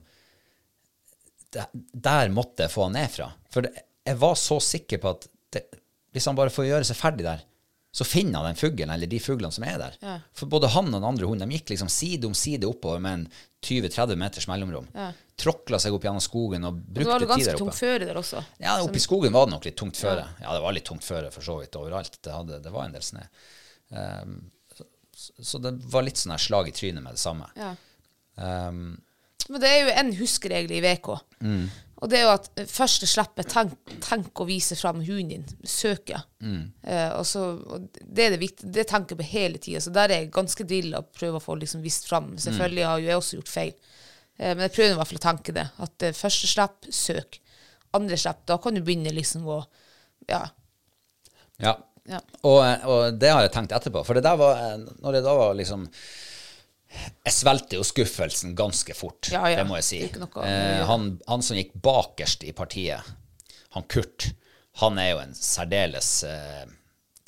Der 1.74 2.32
måtte 2.34 2.66
jeg 2.66 2.74
få 2.74 2.86
han 2.88 2.96
ned 2.98 3.10
fra. 3.12 3.30
For 3.52 3.66
jeg 3.66 4.20
var 4.20 4.38
så 4.38 4.60
sikker 4.62 5.00
på 5.02 5.12
at 5.16 5.28
det, 5.54 5.64
hvis 6.14 6.26
han 6.28 6.38
bare 6.38 6.52
får 6.52 6.68
gjøre 6.68 6.88
seg 6.88 6.98
ferdig 6.98 7.26
der, 7.26 7.44
så 7.96 8.04
finner 8.04 8.42
han 8.42 8.50
den 8.50 8.58
fuglen 8.60 8.90
eller 8.92 9.08
de 9.08 9.18
fuglene 9.24 9.54
som 9.54 9.64
er 9.64 9.78
der. 9.80 9.94
Ja. 10.04 10.14
For 10.36 10.50
både 10.52 10.68
han 10.74 10.90
og 10.90 10.98
den 10.98 11.06
andre 11.08 11.28
hunden 11.28 11.48
de 11.48 11.56
gikk 11.56 11.70
liksom 11.72 11.88
side 11.88 12.28
om 12.28 12.34
side 12.36 12.68
oppover 12.68 13.00
med 13.00 13.22
en 13.22 13.22
20-30 13.64 14.18
meters 14.20 14.46
mellomrom. 14.50 14.90
Ja. 14.92 15.06
Tråkla 15.40 15.80
seg 15.80 15.96
opp 15.96 16.04
gjennom 16.04 16.20
skogen 16.24 16.68
og 16.68 16.76
brukte 16.76 16.92
tid 16.92 17.08
der 17.08 17.14
oppe. 17.14 17.22
Det 17.22 17.30
var 17.30 17.32
ganske 17.32 17.54
tungt 17.62 17.78
føre 17.78 18.10
der 18.10 18.20
også. 18.20 18.42
Ja, 18.60 18.74
oppe 18.84 19.00
i 19.00 19.04
skogen 19.04 19.32
var 19.32 19.48
det 19.48 19.54
nok 19.54 19.68
litt 19.68 19.78
tungt 19.80 19.96
føre. 19.96 20.26
Ja, 20.42 20.50
det 20.52 20.60
var 20.66 20.76
litt 20.76 20.84
tungt 20.88 21.08
føre 21.08 21.32
for 21.32 21.48
så 21.48 21.56
vidt 21.62 21.80
overalt. 21.80 22.20
Det, 22.20 22.34
hadde, 22.36 22.60
det 22.66 22.74
var 22.74 22.84
en 22.84 22.98
del 22.98 23.06
snø. 23.08 23.24
Um, 23.96 24.36
så, 24.76 24.88
så 25.52 25.62
det 25.64 25.72
var 25.96 26.04
litt 26.04 26.20
sånn 26.20 26.36
slag 26.40 26.68
i 26.68 26.76
trynet 26.76 27.00
med 27.00 27.16
det 27.16 27.22
samme. 27.24 27.48
Ja. 27.56 27.72
Um, 28.36 28.98
Men 29.52 29.62
det 29.62 29.72
er 29.72 29.82
jo 29.82 29.96
en 30.00 30.14
huskeregel 30.18 30.78
i 30.78 30.82
VK. 30.84 31.10
Mm. 31.40 31.66
Og 31.96 32.10
det 32.12 32.18
er 32.18 32.26
jo 32.26 32.32
at 32.34 32.48
Først 32.56 32.76
første 32.76 33.08
slippet, 33.08 33.48
tenk, 33.52 33.92
tenk 34.04 34.40
å 34.42 34.46
vise 34.48 34.76
fram 34.76 35.00
hunden 35.04 35.46
din. 35.46 35.68
Søk, 35.68 36.12
ja. 36.12 36.20
Mm. 36.44 36.66
Eh, 36.84 37.12
og 37.16 37.24
så, 37.28 37.46
og 37.56 37.86
det 38.02 38.26
er 38.26 38.34
det 38.34 38.40
viktige. 38.42 38.72
Det 38.74 38.86
tenker 38.90 39.16
jeg 39.16 39.22
på 39.22 39.30
hele 39.30 39.62
tida. 39.62 39.80
Så 39.84 39.92
der 39.94 40.12
er 40.12 40.24
jeg 40.24 40.34
ganske 40.34 40.66
drilla 40.68 41.00
og 41.00 41.08
prøver 41.16 41.40
å 41.40 41.44
få 41.44 41.56
liksom 41.60 41.84
vist 41.84 42.08
fram. 42.08 42.34
Mm. 42.34 42.42
Selvfølgelig 42.44 42.86
har 42.90 43.00
jo 43.00 43.10
jeg 43.10 43.22
også 43.22 43.40
gjort 43.40 43.54
feil. 43.54 43.72
Eh, 44.36 44.52
men 44.52 44.66
jeg 44.66 44.76
prøver 44.76 44.92
i 44.92 45.00
hvert 45.00 45.12
fall 45.12 45.22
å 45.22 45.26
tenke 45.26 45.56
det. 45.56 45.66
At 45.86 46.06
eh, 46.06 46.16
første 46.16 46.52
slipp, 46.52 46.90
søk. 46.92 47.40
Andre 47.96 48.20
slipp, 48.20 48.44
da 48.50 48.60
kan 48.60 48.76
du 48.76 48.84
begynne 48.84 49.14
liksom 49.16 49.48
å 49.48 49.62
Ja. 50.28 50.42
ja. 51.62 51.76
ja. 52.10 52.20
Og, 52.42 52.60
og 52.60 53.18
det 53.20 53.32
har 53.32 53.44
jeg 53.46 53.54
tenkt 53.56 53.72
etterpå. 53.76 54.04
For 54.04 54.18
det 54.18 54.26
der 54.26 54.36
var 54.40 54.60
Når 55.00 55.16
det 55.16 55.24
da 55.24 55.36
var 55.38 55.56
liksom 55.56 55.88
Jeg 57.26 57.34
svelgte 57.34 57.76
jo 57.78 57.84
skuffelsen 57.84 58.54
ganske 58.56 58.94
fort, 58.96 59.28
Ja, 59.32 59.42
ja. 59.50 59.60
det 59.60 59.66
må 59.68 59.76
jeg 59.80 59.86
si. 59.88 59.98
Eh, 60.06 60.82
han, 60.88 61.08
han 61.26 61.42
som 61.44 61.58
gikk 61.58 61.74
bakerst 61.84 62.46
i 62.46 62.52
partiet, 62.56 63.02
han 63.74 63.86
Kurt, 63.90 64.30
han 64.80 64.98
er 65.02 65.10
jo 65.10 65.18
en 65.24 65.34
særdeles 65.36 66.10
eh, 66.28 66.62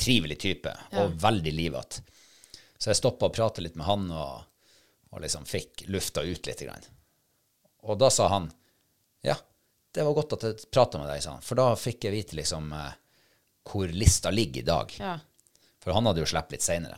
trivelig 0.00 0.38
type, 0.40 0.72
og 1.00 1.16
veldig 1.20 1.52
livete. 1.52 2.04
Så 2.78 2.92
jeg 2.92 3.00
stoppa 3.00 3.26
og 3.28 3.34
pratet 3.34 3.64
litt 3.66 3.76
med 3.76 3.88
han, 3.88 4.06
og, 4.14 4.46
og 5.10 5.24
liksom 5.24 5.44
fikk 5.48 5.88
lufta 5.90 6.22
ut 6.22 6.46
litt. 6.46 6.62
Grann. 6.62 6.86
Og 7.90 7.98
da 7.98 8.10
sa 8.14 8.28
han 8.30 8.50
ja, 9.26 9.34
det 9.94 10.04
var 10.06 10.14
godt 10.14 10.36
at 10.36 10.44
jeg 10.46 10.68
prata 10.70 11.00
med 11.00 11.10
deg, 11.10 11.22
sa 11.24 11.34
han. 11.34 11.42
For 11.44 11.58
da 11.58 11.72
fikk 11.76 12.06
jeg 12.06 12.14
vite 12.14 12.38
liksom 12.38 12.70
eh, 12.76 12.92
hvor 13.68 13.90
lista 13.90 14.30
ligger 14.30 14.62
i 14.62 14.68
dag. 14.70 14.94
ja. 15.02 15.16
For 15.82 15.94
han 15.94 16.08
hadde 16.08 16.20
jo 16.20 16.26
sluppet 16.28 16.56
litt 16.56 16.64
seinere. 16.66 16.96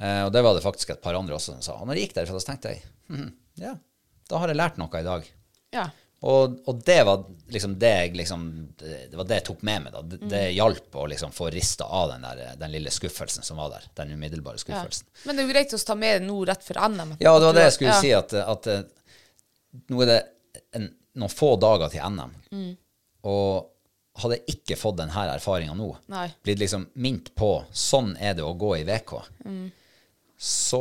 Eh, 0.00 0.22
og 0.26 0.32
det 0.32 0.42
var 0.44 0.54
det 0.54 0.62
faktisk 0.64 0.90
et 0.92 1.02
par 1.02 1.14
andre 1.16 1.34
også 1.38 1.54
som 1.56 1.62
sa. 1.64 1.76
Og 1.80 1.86
når 1.88 1.96
jeg 1.96 2.08
gikk 2.08 2.16
derfra, 2.18 2.40
så 2.40 2.50
tenkte 2.50 2.74
jeg 2.74 2.82
hm, 3.08 3.30
ja, 3.62 3.74
da 4.28 4.38
har 4.42 4.48
jeg 4.52 4.58
lært 4.58 4.76
noe 4.82 5.00
i 5.00 5.06
dag. 5.06 5.30
ja. 5.76 5.86
Og, 6.26 6.54
og 6.66 6.78
det 6.82 6.94
var 7.04 7.26
liksom 7.52 7.74
det 7.78 7.90
jeg 7.92 8.12
liksom 8.16 8.44
Det 8.80 9.12
var 9.18 9.26
det 9.28 9.36
jeg 9.36 9.44
tok 9.44 9.60
med 9.68 9.82
meg. 9.84 9.92
da. 9.92 10.00
Det, 10.02 10.16
det 10.32 10.38
Mm. 10.48 10.54
hjalp 10.56 10.94
å 10.96 11.04
liksom 11.12 11.30
få 11.36 11.50
rista 11.52 11.84
av 11.84 12.08
den, 12.14 12.22
der, 12.24 12.56
den 12.56 12.72
lille 12.72 12.90
skuffelsen 12.90 13.44
som 13.44 13.58
var 13.60 13.68
der. 13.74 13.84
Den 13.94 14.14
umiddelbare 14.16 14.56
Ja. 14.56 14.62
skuffelsen. 14.64 15.06
Men 15.26 15.36
det 15.36 15.42
er 15.42 15.46
jo 15.46 15.52
greit 15.52 15.74
å 15.76 15.84
ta 15.86 15.94
med 15.94 16.22
det 16.22 16.26
nå 16.26 16.38
rett 16.48 16.64
før 16.64 16.80
NM. 16.88 17.12
Ja, 17.20 17.34
det 17.38 17.44
var 17.46 17.52
det 17.52 17.66
jeg 17.66 17.72
skulle 17.76 17.92
Ja. 17.94 18.00
si, 18.00 18.12
at, 18.16 18.32
at 18.32 18.66
eh, 18.66 18.82
nå 19.92 20.02
er 20.02 20.06
det 20.06 20.18
en, 20.80 20.88
noen 21.20 21.30
få 21.36 21.52
dager 21.60 21.92
til 21.92 22.00
NM. 22.08 22.32
Mm. 22.50 22.76
Og 23.28 23.70
hadde 24.22 24.38
jeg 24.40 24.56
ikke 24.56 24.80
fått 24.80 24.96
denne 24.96 25.12
erfaringa 25.36 25.76
nå, 25.76 25.90
Nei. 26.08 26.30
blitt 26.42 26.58
liksom 26.64 26.88
minnet 26.96 27.34
på 27.36 27.52
sånn 27.76 28.16
er 28.18 28.34
det 28.34 28.42
å 28.42 28.56
gå 28.56 28.72
i 28.80 28.84
VK, 28.88 29.20
Mm. 29.44 29.70
Så 30.36 30.80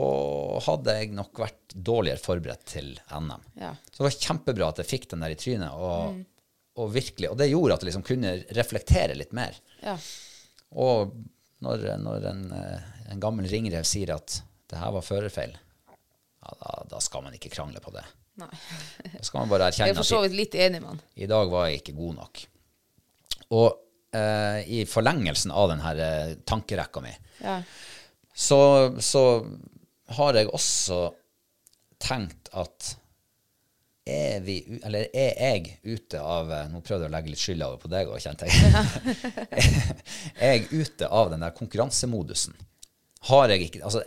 hadde 0.66 0.94
jeg 0.98 1.14
nok 1.16 1.40
vært 1.40 1.76
dårligere 1.76 2.20
forberedt 2.20 2.66
til 2.68 2.90
NM. 3.08 3.44
Ja. 3.62 3.70
Så 3.88 4.02
det 4.02 4.08
var 4.10 4.18
kjempebra 4.28 4.68
at 4.74 4.82
jeg 4.84 4.90
fikk 4.90 5.08
den 5.14 5.24
der 5.24 5.36
i 5.36 5.38
trynet, 5.40 5.72
og, 5.72 6.18
og 6.82 6.90
virkelig, 6.92 7.30
og 7.32 7.38
det 7.40 7.48
gjorde 7.52 7.78
at 7.78 7.86
jeg 7.86 7.90
liksom 7.92 8.04
kunne 8.08 8.34
reflektere 8.58 9.16
litt 9.16 9.32
mer. 9.38 9.56
Ja. 9.84 9.96
Og 10.76 11.14
når, 11.64 11.86
når 12.04 12.28
en, 12.34 12.44
eh, 12.52 12.90
en 13.14 13.24
gammel 13.24 13.48
ringrev 13.48 13.88
sier 13.88 14.12
at 14.18 14.42
det 14.72 14.82
her 14.82 14.92
var 14.98 15.06
førerfeil, 15.08 15.56
ja, 15.56 16.52
da, 16.60 16.76
da 16.92 17.00
skal 17.02 17.24
man 17.26 17.38
ikke 17.38 17.54
krangle 17.54 17.80
på 17.82 17.94
det. 17.96 18.04
Nei. 18.42 18.52
Da 19.14 19.24
skal 19.24 19.46
man 19.46 19.54
bare 19.54 19.72
Jeg 19.80 19.94
er 19.94 19.98
for 19.98 20.08
så 20.08 20.20
vidt 20.26 20.36
litt 20.36 20.56
enig 20.60 20.82
med 20.84 20.92
han. 20.98 21.02
i 21.16 21.32
dag 21.32 21.48
var 21.54 21.70
jeg 21.70 21.80
ikke 21.80 21.96
god 21.96 22.18
nok. 22.20 22.44
Og 23.56 23.70
eh, 24.20 24.60
i 24.68 24.84
forlengelsen 24.90 25.54
av 25.56 25.72
denne 25.72 25.96
eh, 25.96 26.36
tankerekka 26.44 27.06
mi, 27.08 27.16
Ja. 27.40 27.62
Så, 28.36 28.60
så 29.00 29.22
har 30.18 30.36
jeg 30.38 30.52
også 30.54 31.00
tenkt 32.04 32.50
at 32.54 32.92
er, 34.06 34.42
vi, 34.46 34.60
eller 34.86 35.08
er 35.18 35.32
jeg 35.40 35.80
ute 35.82 36.20
av 36.22 36.52
eh, 36.54 36.68
Nå 36.70 36.78
prøvde 36.86 37.08
jeg 37.08 37.10
å 37.10 37.14
legge 37.16 37.32
litt 37.32 37.42
skylda 37.42 37.70
over 37.72 37.80
på 37.82 37.90
deg 37.90 38.12
òg, 38.12 38.20
kjente 38.22 38.46
jeg. 38.46 38.60
er 40.46 40.52
jeg 40.60 40.68
ute 40.84 41.08
av 41.10 41.32
den 41.32 41.42
der 41.42 41.56
konkurransemodusen? 41.58 42.54
Har 43.32 43.50
jeg 43.50 43.66
ikke 43.66 43.82
Altså, 43.88 44.04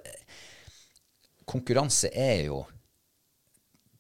konkurranse 1.51 2.13
er 2.15 2.45
jo 2.47 2.61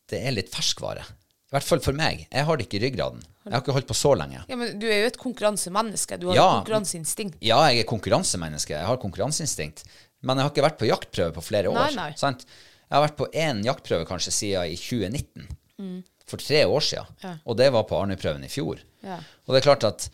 Det 0.09 0.20
er 0.24 0.36
litt 0.36 0.52
ferskvare. 0.55 1.02
I 1.48 1.56
hvert 1.56 1.64
fall 1.66 1.80
for 1.84 1.96
meg. 1.96 2.26
Jeg 2.30 2.44
har 2.44 2.56
det 2.60 2.66
ikke 2.68 2.76
i 2.78 2.84
ryggraden. 2.86 3.20
Jeg 3.48 3.55
har 3.55 3.62
ikke 3.64 3.74
holdt 3.76 3.88
på 3.88 3.96
så 3.96 4.10
lenge. 4.20 4.42
ja, 4.48 4.56
men 4.60 4.74
du 4.80 4.84
er 4.88 5.02
jo 5.02 5.09
et 5.10 5.18
konkurransemenneske. 5.20 6.16
Du 6.20 6.26
har 6.28 6.36
Ja. 6.36 6.46
konkurranseinstinkt. 6.60 7.38
Ja, 7.44 7.59
jeg 7.72 7.80
er 7.82 7.88
konkurransemenneske. 7.88 8.74
Jeg 8.76 8.84
har 8.86 9.00
konkurranseinstinkt. 9.00 9.82
Men 10.23 10.36
jeg 10.40 10.45
har 10.49 10.53
ikke 10.53 10.66
vært 10.66 10.78
på 10.81 10.89
jaktprøve 10.89 11.35
på 11.36 11.45
flere 11.47 11.70
år. 11.70 11.78
Nei, 11.78 11.95
nei. 11.95 12.11
Sant? 12.19 12.45
Jeg 12.89 12.97
har 12.97 13.05
vært 13.05 13.19
på 13.20 13.28
én 13.36 13.61
jaktprøve 13.66 14.07
kanskje 14.09 14.32
siden 14.35 14.73
i 14.73 14.78
2019. 14.81 16.05
For 16.28 16.43
tre 16.43 16.65
år 16.69 16.82
siden. 16.85 17.12
Ja. 17.23 17.35
Og 17.47 17.57
det 17.57 17.69
var 17.73 17.85
på 17.89 17.97
Arnøyprøven 18.01 18.43
i 18.45 18.51
fjor. 18.53 18.81
Ja. 19.07 19.20
Og 19.47 19.55
det 19.55 19.61
er 19.62 19.66
klart 19.69 19.86
at 19.89 20.09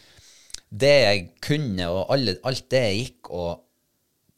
det 0.74 0.92
jeg 0.92 1.22
kunne, 1.42 1.86
og 1.90 2.10
alle, 2.14 2.36
alt 2.46 2.66
det 2.70 2.82
jeg 2.84 2.98
gikk 3.00 3.30
og 3.34 3.62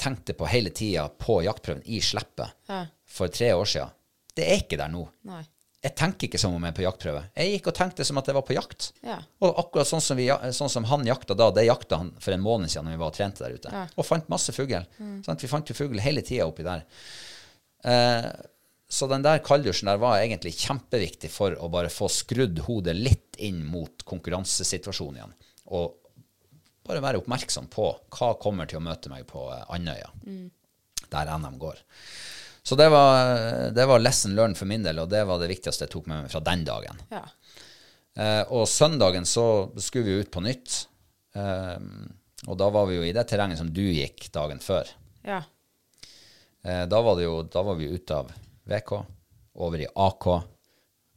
tenkte 0.00 0.36
på 0.36 0.48
hele 0.52 0.70
tida 0.76 1.06
på 1.08 1.38
jaktprøven 1.46 1.82
i 1.88 1.98
Sleppet 2.04 2.52
Ja. 2.68 2.82
for 3.08 3.32
tre 3.32 3.50
år 3.56 3.64
siden, 3.68 3.92
det 4.36 4.44
er 4.46 4.58
ikke 4.60 4.76
der 4.80 4.92
nå. 4.92 5.06
Nei. 5.24 5.42
Jeg 5.86 5.94
tenker 5.94 6.26
ikke 6.26 6.40
som 6.42 6.54
om 6.56 6.64
jeg 6.66 6.72
er 6.72 6.76
på 6.76 6.82
jaktprøve. 6.82 7.20
Jeg 7.38 7.50
gikk 7.52 7.68
og 7.70 7.76
tenkte 7.78 8.04
som 8.08 8.18
at 8.18 8.26
jeg 8.26 8.34
var 8.34 8.44
på 8.48 8.56
jakt. 8.56 8.88
Ja. 9.06 9.20
Og 9.46 9.60
akkurat 9.62 9.86
sånn 9.86 10.02
som, 10.02 10.18
vi, 10.18 10.26
sånn 10.56 10.72
som 10.72 10.88
han 10.90 11.06
jakta 11.06 11.36
da, 11.38 11.52
det 11.54 11.68
jakta 11.68 12.00
han 12.00 12.10
for 12.18 12.34
en 12.34 12.42
måned 12.42 12.72
siden 12.72 12.88
når 12.88 12.96
vi 12.96 13.00
var 13.04 13.12
og 13.12 13.18
trente 13.18 13.44
der 13.44 13.54
ute. 13.54 13.70
Ja. 13.70 13.84
Og 13.94 14.08
fant 14.08 14.26
masse 14.32 14.54
fugl. 14.56 14.82
Mm. 14.98 15.20
Vi 15.22 15.50
fant 15.52 15.70
jo 15.70 15.78
fugl 15.78 16.02
hele 16.02 16.24
tida 16.26 16.48
oppi 16.48 16.66
der. 16.66 16.82
Eh, 17.86 18.30
så 18.88 19.06
den 19.10 19.22
der 19.22 19.44
kalddusjen 19.46 19.90
der 19.90 20.02
var 20.02 20.18
egentlig 20.18 20.56
kjempeviktig 20.58 21.30
for 21.30 21.54
å 21.58 21.70
bare 21.70 21.90
få 21.92 22.10
skrudd 22.10 22.64
hodet 22.66 22.96
litt 22.98 23.38
inn 23.42 23.62
mot 23.66 24.02
konkurransesituasjonen 24.06 25.20
igjen. 25.20 25.36
Og 25.76 25.94
bare 26.86 27.02
være 27.02 27.22
oppmerksom 27.22 27.70
på 27.70 27.88
hva 28.14 28.32
kommer 28.42 28.66
til 28.70 28.78
å 28.80 28.86
møte 28.86 29.10
meg 29.10 29.26
på 29.30 29.46
Andøya, 29.74 30.10
mm. 30.26 30.46
der 31.14 31.32
NM 31.38 31.58
går. 31.62 31.82
Så 32.66 32.74
det 32.74 32.88
var, 32.90 33.70
det 33.70 33.84
var 33.86 34.02
lesson 34.02 34.34
learned 34.34 34.58
for 34.58 34.66
min 34.66 34.82
del, 34.82 34.98
og 34.98 35.10
det 35.12 35.22
var 35.28 35.38
det 35.38 35.52
viktigste 35.52 35.86
jeg 35.86 35.92
tok 35.92 36.08
med 36.10 36.24
meg 36.24 36.32
fra 36.32 36.40
den 36.42 36.64
dagen. 36.66 36.98
Ja. 37.14 37.22
Eh, 38.18 38.42
og 38.50 38.66
søndagen 38.68 39.28
så 39.28 39.44
skulle 39.78 40.08
vi 40.08 40.24
ut 40.24 40.32
på 40.34 40.42
nytt. 40.42 40.88
Eh, 41.38 41.76
og 42.46 42.58
da 42.58 42.70
var 42.74 42.88
vi 42.90 42.98
jo 42.98 43.04
i 43.06 43.12
det 43.14 43.22
terrenget 43.30 43.60
som 43.60 43.70
du 43.70 43.84
gikk 43.84 44.26
dagen 44.34 44.58
før. 44.62 44.90
Ja. 45.22 45.44
Eh, 46.66 46.82
da 46.90 47.02
var 47.06 47.20
det 47.20 47.28
jo, 47.28 47.38
da 47.46 47.62
var 47.62 47.78
vi 47.78 47.86
ute 47.92 48.18
av 48.18 48.32
VK, 48.66 48.92
over 49.62 49.84
i 49.84 49.86
AK. 49.86 50.26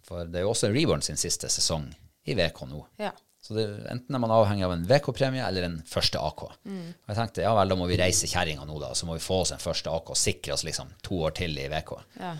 For 0.05 0.29
det 0.29 0.41
er 0.41 0.45
jo 0.45 0.53
også 0.53 0.69
Reborn 0.69 1.01
sin 1.05 1.17
siste 1.17 1.49
sesong 1.49 1.89
i 2.29 2.37
VK 2.37 2.61
nå. 2.69 2.83
Ja. 3.01 3.15
Så 3.49 3.55
det, 3.57 3.63
enten 3.89 4.13
er 4.13 4.21
man 4.21 4.29
avhengig 4.35 4.61
av 4.67 4.75
en 4.75 4.83
VK-premie 4.85 5.41
eller 5.41 5.65
en 5.65 5.77
første 5.89 6.19
AK. 6.21 6.41
Og 6.69 7.07
jeg 7.09 7.17
tenkte 7.17 7.41
ja 7.41 7.53
vel, 7.57 7.71
da 7.71 7.77
må 7.79 7.87
vi 7.89 7.95
reise 7.97 8.27
kjerringa 8.29 8.61
nå, 8.69 8.75
da. 8.77 8.91
Så 8.93 9.07
må 9.09 9.15
vi 9.17 9.23
få 9.25 9.39
oss 9.41 9.55
en 9.55 9.61
første 9.63 9.89
AK 9.89 10.11
og 10.13 10.19
sikre 10.21 10.53
oss 10.53 10.61
liksom 10.67 10.91
to 11.01 11.17
år 11.25 11.33
til 11.39 11.57
i 11.57 11.63
VK. 11.71 11.95
Ja. 12.21 12.35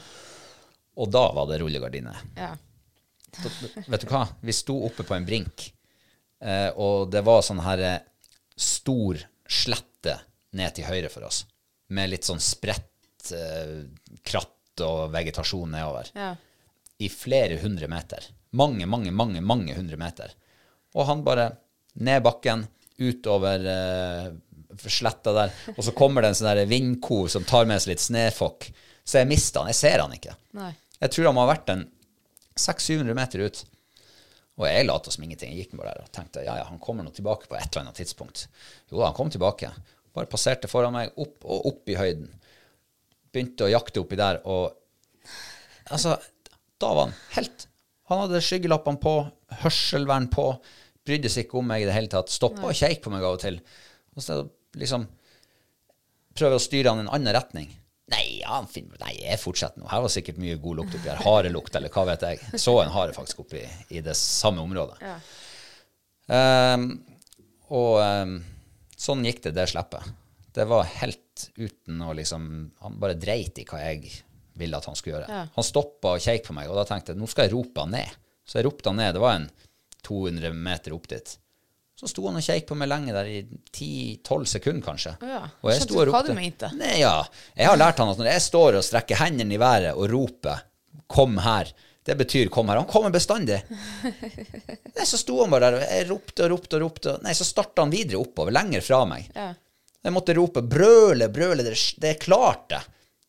Og 1.02 1.10
da 1.10 1.23
var 1.34 1.48
det 1.49 1.57
rullegardiner. 1.64 2.19
Ja. 2.38 2.52
Så, 3.41 3.49
vet 3.90 4.03
du 4.06 4.11
hva? 4.14 4.22
Vi 4.45 4.53
sto 4.53 4.76
oppe 4.86 5.06
på 5.07 5.15
en 5.18 5.26
brink, 5.26 5.65
eh, 6.45 6.69
og 6.77 7.10
det 7.14 7.23
var 7.26 7.41
sånn 7.45 7.61
her 7.65 7.81
eh, 7.88 7.98
stor 8.60 9.18
slette 9.49 10.15
ned 10.57 10.76
til 10.77 10.86
høyre 10.90 11.10
for 11.14 11.26
oss, 11.26 11.44
med 11.94 12.10
litt 12.14 12.26
sånn 12.30 12.41
spredt 12.44 13.31
eh, 13.34 13.73
kratt 14.26 14.86
og 14.86 15.10
vegetasjon 15.14 15.73
nedover, 15.73 16.10
Ja. 16.18 16.36
i 17.02 17.10
flere 17.10 17.57
hundre 17.61 17.90
meter. 17.91 18.30
Mange, 18.57 18.86
mange, 18.90 19.10
mange, 19.14 19.41
mange 19.41 19.73
hundre 19.77 19.98
meter. 19.98 20.34
Og 20.98 21.06
han 21.10 21.24
bare 21.26 21.49
ned 21.99 22.24
bakken, 22.26 22.66
utover 22.99 23.66
eh, 23.72 24.30
sletta 24.90 25.34
der, 25.36 25.53
og 25.76 25.84
så 25.86 25.94
kommer 25.95 26.24
det 26.24 26.34
en 26.34 26.40
sånn 26.40 26.61
vindko 26.70 27.24
som 27.32 27.45
tar 27.48 27.68
med 27.70 27.82
seg 27.82 27.94
litt 27.94 28.03
snøfokk. 28.03 28.70
Så 29.07 29.22
jeg 29.22 29.30
mister 29.30 29.64
han. 29.64 29.72
Jeg 29.72 29.80
ser 29.80 30.03
han 30.03 30.14
ikke. 30.16 30.36
Nei. 30.60 30.72
Jeg 30.99 31.14
tror 31.16 31.30
han 31.30 31.38
må 31.38 31.45
ha 31.45 31.52
vært 31.53 31.72
en 31.74 31.86
600-700 32.60 33.18
meter 33.18 33.45
ut. 33.45 33.61
Og 34.60 34.68
jeg 34.68 34.88
lot 34.90 35.07
som 35.07 35.24
ingenting. 35.24 35.53
Jeg 35.56 35.66
gikk 35.66 35.78
bare 35.80 35.94
der 35.94 36.03
og 36.03 36.11
tenkte 36.16 36.44
ja, 36.44 36.57
ja, 36.60 36.68
han 36.68 36.82
kommer 36.84 37.06
nå 37.07 37.14
tilbake 37.16 37.48
på 37.48 37.56
et 37.56 37.70
eller 37.70 37.88
annet 37.88 38.02
tidspunkt. 38.02 38.48
Jo, 38.91 38.99
han 39.06 39.16
kom 39.18 39.32
tilbake. 39.32 39.72
Bare 40.16 40.30
passerte 40.30 40.70
foran 40.70 40.95
meg, 40.95 41.14
opp 41.16 41.48
og 41.48 41.70
opp 41.72 41.91
i 41.91 41.95
høyden. 41.98 42.28
Begynte 43.32 43.68
å 43.68 43.72
jakte 43.72 44.02
oppi 44.02 44.18
der, 44.20 44.41
og 44.49 44.74
altså, 45.94 46.16
da 46.82 46.94
var 46.98 47.07
han 47.07 47.18
helt 47.36 47.68
Han 48.10 48.24
hadde 48.24 48.40
skyggelappene 48.41 48.98
på, 48.98 49.11
hørselvern 49.61 50.26
på, 50.34 50.48
brydde 51.10 51.31
seg 51.34 51.48
ikke 51.48 51.60
om 51.60 51.69
meg 51.69 51.84
i 51.84 51.90
det 51.90 51.95
hele 51.95 52.11
tatt. 52.11 52.31
Stoppa 52.31 52.69
og 52.69 52.77
kjekk 52.77 53.03
på 53.03 53.14
meg 53.14 53.26
av 53.26 53.38
og 53.38 53.44
til. 53.44 53.60
Og 54.15 54.23
så 54.23 54.40
liksom 54.80 55.06
prøve 56.38 56.60
å 56.60 56.64
styre 56.64 56.94
han 56.94 57.02
i 57.02 57.07
en 57.07 57.14
annen 57.18 57.36
retning. 57.36 57.69
Nei, 58.10 58.40
ja, 58.41 58.61
nei, 59.03 59.11
jeg 59.19 59.38
fortsetter 59.38 59.81
nå. 59.81 59.90
Her 59.91 60.02
var 60.02 60.11
sikkert 60.14 60.40
mye 60.41 60.57
god 60.61 60.80
lukt 60.80 60.95
oppi 60.98 61.11
her. 61.11 61.22
Harelukt, 61.27 61.76
eller 61.77 61.94
hva 61.94 62.07
vet 62.10 62.26
jeg. 62.26 62.61
Så 62.61 62.73
en 62.81 62.94
hare 62.94 63.14
faktisk 63.14 63.44
oppi 63.44 63.61
i 63.94 64.02
det 64.06 64.15
samme 64.18 64.64
området. 64.65 64.98
Ehm, 66.34 66.88
og 67.69 67.99
um, 68.02 68.40
sånn 68.98 69.26
gikk 69.27 69.44
det 69.45 69.53
det 69.60 69.68
sleppet. 69.69 70.10
Det 70.57 70.65
var 70.69 70.90
helt 70.90 71.45
uten 71.60 72.02
å 72.02 72.11
liksom 72.18 72.45
Han 72.81 72.98
bare 72.99 73.15
dreit 73.15 73.61
i 73.61 73.65
hva 73.69 73.77
jeg 73.84 74.10
ville 74.60 74.76
at 74.76 74.88
han 74.90 74.98
skulle 74.98 75.19
gjøre. 75.19 75.30
Ja. 75.30 75.44
Han 75.56 75.65
stoppa 75.68 76.15
og 76.18 76.23
kjekk 76.26 76.49
på 76.49 76.57
meg, 76.57 76.72
og 76.72 76.80
da 76.80 76.88
tenkte 76.90 77.14
jeg 77.14 77.22
nå 77.22 77.30
skal 77.30 77.48
jeg 77.48 77.53
rope 77.53 77.86
han 77.86 77.94
ned. 77.94 78.18
Så 78.49 78.57
jeg 78.57 78.65
ropte 78.65 78.90
han 78.90 78.98
ned. 78.98 79.14
Det 79.15 79.22
var 79.22 79.38
en 79.38 79.48
200 80.05 80.53
meter 80.53 80.95
opp 80.95 81.07
dit. 81.11 81.38
Så 81.99 82.07
sto 82.07 82.23
han 82.30 82.38
og 82.39 82.43
kjekk 82.45 82.69
på 82.69 82.77
meg 82.80 82.88
lenge 82.88 83.11
der 83.11 83.27
i 83.27 83.39
10-12 83.43 84.45
sekunder, 84.47 84.84
kanskje. 84.85 85.17
Ja. 85.19 85.41
Og 85.59 85.67
jeg 85.67 85.81
Skjønte 85.81 86.05
du 86.07 86.11
hva 86.13 86.21
du 86.23 86.31
mente? 86.38 86.69
Nei, 86.80 86.93
ja. 87.01 87.17
Jeg 87.57 87.67
har 87.67 87.80
lært 87.81 87.99
han 87.99 88.11
at 88.13 88.21
når 88.21 88.30
jeg 88.30 88.43
står 88.45 88.77
og 88.80 88.85
strekker 88.88 89.19
hendene 89.19 89.57
i 89.57 89.59
været 89.59 89.91
og 89.91 90.07
roper 90.07 90.61
'kom 91.11 91.41
her', 91.43 91.73
det 92.07 92.15
betyr 92.15 92.47
'kom 92.47 92.69
her'. 92.71 92.80
Han 92.80 92.88
kommer 92.88 93.11
bestandig. 93.11 93.59
Nei, 94.95 95.05
så 95.05 95.19
sto 95.19 95.41
han 95.41 95.51
bare 95.51 95.71
der, 95.71 95.76
og 95.76 95.84
jeg 95.84 96.07
ropte 96.09 96.45
og 96.45 96.49
ropte 96.53 96.76
og 96.77 96.81
ropte. 96.85 97.17
Nei, 97.21 97.34
så 97.35 97.43
starta 97.43 97.84
han 97.84 97.91
videre 97.91 98.21
oppover, 98.23 98.55
lenger 98.55 98.81
fra 98.81 99.03
meg. 99.05 99.27
Ja. 99.35 99.51
Jeg 100.01 100.15
måtte 100.15 100.38
rope 100.39 100.63
'brøle, 100.63 101.27
brøle', 101.27 101.67
det, 101.67 101.76
det 101.99 102.13
er 102.13 102.23
klart 102.23 102.69
det. 102.69 102.81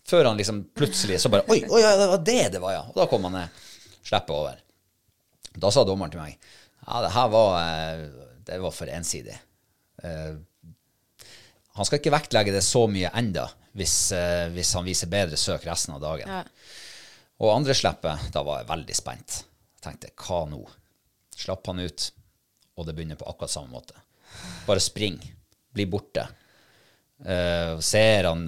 Før 0.06 0.30
han 0.30 0.38
liksom 0.38 0.62
plutselig 0.70 1.18
så 1.18 1.28
bare 1.28 1.42
'oi, 1.50 1.64
oi, 1.66 1.82
ja, 1.82 1.96
det 1.96 2.06
var 2.06 2.22
det 2.22 2.48
det 2.54 2.62
var', 2.62 2.72
ja. 2.78 2.86
Og 2.86 2.94
da 2.94 3.10
kom 3.10 3.26
han 3.26 3.32
ned. 3.32 3.48
Slipper 4.06 4.34
over. 4.34 4.62
Da 5.58 5.70
sa 5.74 5.82
dommeren 5.82 6.14
til 6.14 6.22
meg 6.22 6.38
ja, 6.90 7.00
det 7.04 7.12
her 7.14 7.28
var, 7.30 7.56
eh, 7.62 8.04
det 8.46 8.58
var 8.58 8.74
for 8.74 8.90
ensidig. 8.90 9.36
Eh, 10.02 10.34
han 11.78 11.86
skal 11.86 12.00
ikke 12.00 12.12
vektlegge 12.12 12.54
det 12.54 12.64
så 12.66 12.86
mye 12.90 13.12
enda 13.14 13.46
hvis, 13.78 14.10
eh, 14.12 14.48
hvis 14.50 14.72
han 14.74 14.88
viser 14.88 15.10
bedre 15.12 15.38
søk 15.38 15.68
resten 15.68 15.94
av 15.94 16.02
dagen. 16.02 16.28
Ja. 16.28 16.42
Og 17.40 17.54
andre 17.54 17.76
slippet, 17.78 18.32
da 18.34 18.42
var 18.44 18.60
jeg 18.60 18.70
veldig 18.72 18.96
spent. 18.98 19.44
Tenkte, 19.80 20.10
hva 20.18 20.42
nå? 20.50 20.60
Slapp 21.36 21.70
han 21.70 21.80
ut, 21.80 22.10
og 22.76 22.88
det 22.88 22.96
begynner 22.96 23.20
på 23.20 23.28
akkurat 23.30 23.54
samme 23.54 23.72
måte. 23.72 23.94
Bare 24.66 24.82
spring. 24.82 25.16
Bli 25.72 25.86
borte. 25.88 26.26
Uh, 27.20 27.78
ser 27.84 28.26
han 28.28 28.44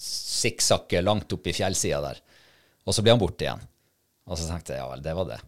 sikksakke 0.00 1.00
langt 1.04 1.32
opp 1.32 1.48
i 1.48 1.54
fjellsida 1.56 2.02
der. 2.04 2.20
Og 2.84 2.96
så 2.96 3.04
blir 3.04 3.14
han 3.14 3.22
borte 3.22 3.46
igjen. 3.46 3.64
Og 4.28 4.36
så 4.36 4.50
tenkte 4.50 4.74
jeg, 4.74 4.82
ja 4.82 4.90
vel, 4.90 5.04
det 5.04 5.16
var 5.16 5.30
det. 5.30 5.40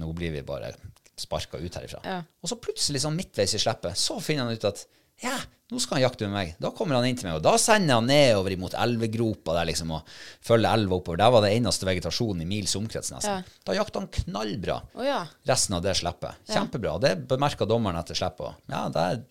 nå 0.00 0.08
blir 0.16 0.32
vi 0.32 0.42
bare 0.46 0.72
sparka 1.20 1.60
ut 1.60 1.78
herifra. 1.78 2.00
Ja. 2.04 2.20
Og 2.42 2.50
så 2.50 2.58
plutselig, 2.60 3.02
sånn 3.04 3.16
midtveis 3.18 3.54
i 3.54 3.60
slippet, 3.62 3.98
så 3.98 4.18
finner 4.22 4.48
han 4.48 4.58
ut 4.58 4.66
at 4.68 4.86
ja, 5.22 5.34
nå 5.70 5.78
skal 5.80 5.98
han 5.98 6.04
jakte 6.08 6.26
med 6.26 6.34
meg. 6.34 6.54
Da 6.60 6.72
kommer 6.74 6.98
han 6.98 7.06
inn 7.06 7.16
til 7.18 7.28
meg, 7.28 7.38
og 7.38 7.44
da 7.46 7.54
sender 7.60 8.00
han 8.00 8.08
nedover 8.10 8.54
imot 8.54 8.74
elvegropa 8.78 9.54
der 9.56 9.68
liksom, 9.70 9.92
og 9.94 10.10
følger 10.44 10.74
elva 10.74 10.98
oppover. 10.98 11.20
Der 11.22 11.30
var 11.34 11.44
det 11.44 11.52
eneste 11.54 11.86
vegetasjonen 11.88 12.42
i 12.42 12.48
mils 12.50 12.74
omkrets 12.78 13.12
nesten. 13.14 13.46
Da 13.64 13.76
jakta 13.76 14.02
han 14.02 14.10
knallbra 14.12 14.80
oh, 14.82 15.04
ja. 15.06 15.22
resten 15.48 15.78
av 15.78 15.84
det 15.86 15.94
slippet. 16.00 16.42
Kjempebra. 16.50 16.96
Det 17.02 17.14
bemerka 17.30 17.68
dommeren 17.70 18.00
etter 18.02 18.18
slippet. 18.18 18.66
Ja, 18.72 18.88
det 18.92 19.06
er- 19.12 19.24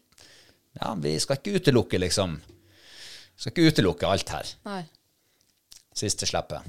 ja, 0.79 0.95
vi 0.97 1.19
skal 1.21 1.37
ikke 1.37 1.59
utelukke, 1.59 1.99
liksom 2.01 2.39
Skal 3.35 3.51
ikke 3.51 3.73
utelukke 3.73 4.07
alt 4.09 4.29
her. 4.29 4.49
Nei. 4.65 4.81
Siste 5.93 6.25
slippet 6.29 6.65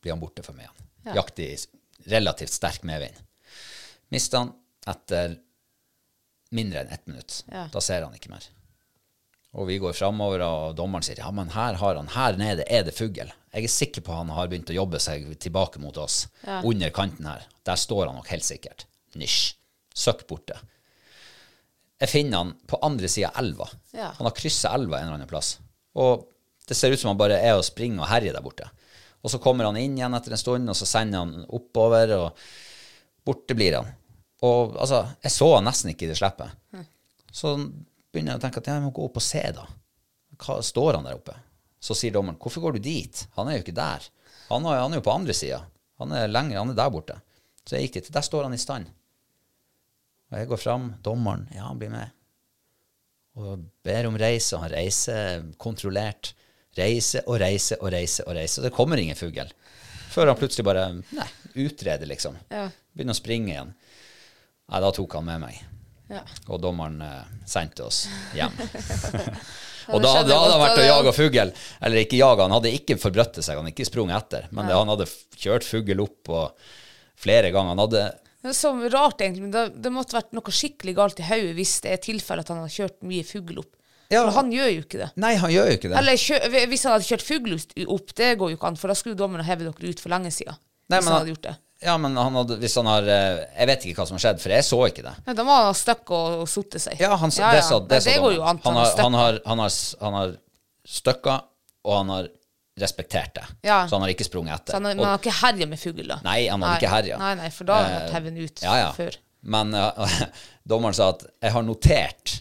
blir 0.00 0.12
han 0.14 0.20
borte 0.20 0.44
for 0.44 0.56
meg 0.56 0.66
igjen. 0.66 0.86
Ja. 1.04 1.14
Jakt 1.20 1.40
i 1.40 1.48
relativt 2.08 2.52
sterk 2.52 2.84
medvind. 2.88 3.16
Mister 4.10 4.42
han 4.42 4.54
etter 4.90 5.36
mindre 6.50 6.82
enn 6.82 6.94
ett 6.94 7.06
minutt. 7.06 7.44
Ja. 7.50 7.68
Da 7.72 7.82
ser 7.84 8.02
han 8.06 8.16
ikke 8.16 8.32
mer. 8.32 8.46
Og 9.58 9.66
vi 9.66 9.80
går 9.82 9.94
framover, 9.98 10.42
og 10.46 10.76
dommeren 10.78 11.02
sier 11.02 11.18
ja, 11.18 11.30
men 11.34 11.50
her, 11.50 11.78
har 11.80 11.98
han, 11.98 12.10
her 12.14 12.38
nede 12.38 12.66
er 12.70 12.84
det 12.86 12.94
fugl. 12.94 13.32
Jeg 13.50 13.66
er 13.66 13.72
sikker 13.72 14.04
på 14.06 14.14
han 14.14 14.30
har 14.34 14.50
begynt 14.50 14.70
å 14.70 14.76
jobbe 14.76 15.00
seg 15.02 15.26
tilbake 15.42 15.82
mot 15.82 15.96
oss. 15.98 16.24
Ja. 16.46 16.60
Under 16.66 16.92
kanten 16.94 17.26
her. 17.26 17.46
Der 17.66 17.78
står 17.78 18.06
han 18.06 18.18
nok 18.18 18.30
helt 18.30 18.46
sikkert. 18.46 18.86
Nysj. 19.18 19.56
Søkk 19.90 20.22
borte. 20.30 20.54
Jeg 22.00 22.12
finner 22.12 22.44
han 22.44 22.52
på 22.70 22.78
andre 22.86 23.10
sida 23.10 23.32
av 23.32 23.42
elva. 23.42 23.66
Ja. 23.92 24.12
Han 24.16 24.28
har 24.28 24.36
kryssa 24.38 24.70
elva 24.76 25.00
en 25.00 25.08
eller 25.08 25.18
annen 25.18 25.30
plass. 25.30 25.56
Og 25.98 26.28
det 26.70 26.78
ser 26.78 26.94
ut 26.94 27.02
som 27.02 27.10
han 27.10 27.18
bare 27.18 27.40
er 27.42 27.58
og 27.58 27.66
springer 27.66 28.04
og 28.04 28.10
herjer 28.12 28.36
der 28.36 28.44
borte. 28.44 28.68
Og 29.20 29.32
så 29.32 29.40
kommer 29.42 29.66
han 29.66 29.76
inn 29.76 29.98
igjen 29.98 30.14
etter 30.16 30.32
en 30.32 30.40
stund, 30.40 30.70
og 30.70 30.78
så 30.78 30.86
sender 30.88 31.26
han 31.26 31.42
oppover, 31.50 32.14
og 32.16 33.26
borte 33.26 33.56
blir 33.58 33.76
han. 33.80 33.90
Og 34.46 34.76
altså, 34.80 35.02
jeg 35.24 35.34
så 35.34 35.50
nesten 35.64 35.92
ikke 35.92 36.06
i 36.06 36.10
det 36.10 36.16
slippet. 36.18 36.54
Så 37.32 37.54
begynner 38.10 38.34
jeg 38.34 38.40
å 38.40 38.44
tenke 38.46 38.62
at 38.62 38.70
jeg 38.72 38.82
må 38.82 38.92
gå 38.94 39.04
opp 39.06 39.18
og 39.20 39.24
se, 39.24 39.42
da. 39.54 39.66
Hva 40.40 40.60
står 40.64 40.96
han 40.96 41.06
der 41.06 41.18
oppe? 41.18 41.34
Så 41.80 41.96
sier 41.96 42.14
dommeren, 42.14 42.38
hvorfor 42.40 42.64
går 42.64 42.76
du 42.76 42.84
dit? 42.84 43.26
Han 43.36 43.48
er 43.48 43.58
jo 43.58 43.64
ikke 43.64 43.76
der. 43.76 44.06
Han 44.50 44.64
er, 44.66 44.80
han 44.82 44.92
er 44.92 45.00
jo 45.00 45.06
på 45.06 45.12
andre 45.14 45.36
sida. 45.36 45.60
Han 46.00 46.14
er 46.16 46.32
lenger, 46.32 46.58
han 46.58 46.72
er 46.72 46.78
der 46.78 46.92
borte. 46.92 47.18
Så 47.64 47.76
jeg 47.76 47.88
gikk 47.88 48.00
dit. 48.00 48.10
Der 48.16 48.24
står 48.24 48.48
han 48.48 48.56
i 48.56 48.60
stand. 48.60 48.88
Og 50.30 50.38
jeg 50.40 50.48
går 50.50 50.60
fram. 50.62 50.88
Dommeren, 51.04 51.46
ja, 51.54 51.66
han 51.68 51.80
blir 51.80 51.92
med. 51.92 52.16
Og 53.38 53.62
ber 53.86 54.08
om 54.08 54.18
reise, 54.18 54.56
og 54.56 54.64
han 54.64 54.74
reiser 54.74 55.44
kontrollert. 55.60 56.32
Reise 56.78 57.22
og 57.26 57.40
reise 57.42 57.76
og 57.80 57.92
reise 57.92 58.24
og 58.26 58.34
reise. 58.38 58.60
Og 58.60 58.66
det 58.66 58.74
kommer 58.74 59.00
ingen 59.00 59.18
fugl. 59.18 59.52
Før 60.10 60.32
han 60.32 60.38
plutselig 60.38 60.66
bare 60.66 60.88
nei, 60.98 61.28
utreder, 61.62 62.08
liksom. 62.10 62.38
Ja. 62.50 62.66
Begynner 62.94 63.14
å 63.14 63.20
springe 63.20 63.52
igjen. 63.52 63.72
Nei, 64.70 64.80
da 64.84 64.90
tok 64.94 65.16
han 65.18 65.26
med 65.26 65.42
meg. 65.42 65.58
Ja. 66.10 66.22
Og 66.50 66.58
dommeren 66.62 66.98
eh, 67.06 67.26
sendte 67.46 67.86
oss 67.86 68.04
hjem. 68.34 68.54
Og 69.90 70.02
da, 70.04 70.10
hadde 70.20 70.36
han 70.36 70.60
vært 70.60 70.78
og 70.78 70.86
jaga 70.86 71.12
fugl. 71.14 71.50
Eller 71.82 72.02
ikke 72.04 72.18
jaga, 72.20 72.44
han 72.46 72.54
hadde 72.54 72.70
ikke 72.76 72.94
forbrøttet 73.00 73.42
seg, 73.42 73.56
han 73.58 73.64
hadde 73.66 73.74
ikke 73.74 73.88
sprunget 73.88 74.20
etter. 74.20 74.44
Men 74.54 74.68
det, 74.68 74.76
han 74.78 74.92
hadde 74.92 75.06
kjørt 75.40 75.66
fugl 75.66 76.02
opp 76.04 76.30
og 76.30 76.68
flere 77.18 77.50
ganger. 77.50 77.72
Han 77.74 77.82
hadde 77.82 78.04
Det 78.44 78.52
er 78.52 78.56
så 78.60 78.70
rart, 78.92 79.24
egentlig. 79.24 79.48
Men 79.48 79.54
det, 79.56 79.64
det 79.82 79.90
måtte 79.94 80.14
vært 80.14 80.36
noe 80.36 80.54
skikkelig 80.54 80.94
galt 80.98 81.18
i 81.22 81.26
hodet 81.26 81.56
hvis 81.58 81.72
det 81.82 81.94
er 81.96 82.02
tilfelle 82.04 82.44
at 82.44 82.52
han 82.54 82.62
har 82.62 82.70
kjørt 82.70 83.00
mye 83.02 83.26
fugl 83.26 83.62
opp. 83.64 83.72
Ja. 84.10 84.24
For 84.26 84.34
han 84.40 84.52
gjør 84.54 84.70
jo 84.76 84.84
ikke 84.84 85.00
det. 85.02 85.10
Nei, 85.22 85.32
han 85.38 85.52
gjør 85.54 85.68
jo 85.72 85.78
ikke 85.80 85.90
det. 85.90 85.98
Eller 86.00 86.22
kjø, 86.22 86.38
hvis 86.70 86.86
han 86.86 86.94
hadde 86.96 87.08
kjørt 87.10 87.26
fugl 87.26 87.58
opp, 87.96 88.14
det 88.18 88.30
går 88.38 88.52
jo 88.52 88.58
ikke 88.60 88.70
an, 88.70 88.78
for 88.78 88.90
da 88.90 88.96
skulle 88.98 89.18
dommeren 89.18 89.46
ha 89.46 89.52
hevet 89.52 89.70
dere 89.70 89.90
ut 89.94 90.02
for 90.02 90.10
lenge 90.14 90.32
siden. 90.34 90.58
Nei, 90.90 90.98
hvis 90.98 91.06
men 91.06 91.10
han 91.10 91.14
han- 91.16 91.20
hadde 91.24 91.34
gjort 91.34 91.46
det. 91.50 91.56
Ja, 91.82 91.94
men 91.96 92.16
han 92.20 92.34
hadde, 92.36 92.56
hvis 92.60 92.74
han 92.76 92.84
har 92.90 93.06
eh, 93.08 93.38
Jeg 93.56 93.66
vet 93.70 93.84
ikke 93.88 94.02
hva 94.02 94.06
som 94.10 94.18
har 94.18 94.22
skjedd, 94.26 94.40
for 94.42 94.52
jeg 94.52 94.64
så 94.66 94.80
ikke 94.90 95.04
det. 95.06 95.14
Ja, 95.26 95.32
da 95.38 95.44
må 95.48 95.54
han 95.56 95.68
ha 95.70 95.76
støkk 95.76 96.10
og, 96.12 96.42
sotte 96.52 96.80
seg. 96.82 96.98
Ja, 97.00 97.14
han, 97.16 97.32
sa- 97.32 97.52
det 97.56 97.62
sa 97.64 97.78
det, 97.80 98.00
Nei, 98.02 98.12
det 98.12 98.18
går 98.20 98.34
jo 98.36 98.42
an. 98.44 98.60
Han 98.66 98.76
Han 98.76 98.82
har, 98.82 98.90
har 98.90 99.00
han 99.06 99.14
har, 99.20 99.38
han 99.46 99.62
har, 99.64 99.78
han 100.04 100.18
har 100.18 100.34
støkka, 100.98 101.38
og 101.88 101.96
han 102.02 102.12
har 102.16 102.28
respektert 102.80 103.34
det. 103.36 103.46
Ja. 103.66 103.78
Så 103.88 103.96
han 103.96 104.04
har 104.04 104.12
ikke 104.12 104.24
sprunget 104.28 104.54
etter. 104.58 104.72
Så 104.72 104.76
han, 104.80 104.84
har- 104.90 104.96
Og- 104.98 105.04
han 105.04 105.14
har 105.14 105.22
ikke 105.24 105.36
herja 105.40 105.66
med 105.72 105.80
fugl, 105.80 106.04
da? 106.08 106.20
Nei, 106.24 106.38
han 106.48 106.62
hadde 106.64 106.78
ikke 106.82 106.92
herja. 106.94 107.18
Nei, 107.20 107.32
nei, 107.40 107.50
for 107.56 107.64
da 107.68 107.78
hadde 107.80 107.88
han 107.90 108.00
vært 108.00 108.10
Eh, 108.10 108.14
hevet 108.18 108.44
ut 108.44 108.62
ja, 108.64 108.76
ja. 108.82 108.90
før. 108.96 109.16
Men 109.56 109.74
uh, 109.74 110.14
dommeren 110.74 110.94
sa 111.00 111.08
at 111.14 111.24
jeg 111.40 111.52
har 111.56 111.62
notert, 111.64 112.36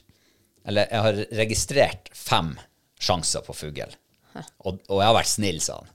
eller 0.67 0.87
jeg 0.91 1.01
har 1.07 1.21
registrert 1.39 2.11
fem 2.15 2.51
sjanser 2.99 3.41
på 3.47 3.55
fugl. 3.55 3.95
Og, 4.67 4.77
og 4.91 4.99
jeg 4.99 5.07
har 5.07 5.15
vært 5.15 5.31
snill, 5.31 5.61
sa 5.63 5.79
han. 5.79 5.87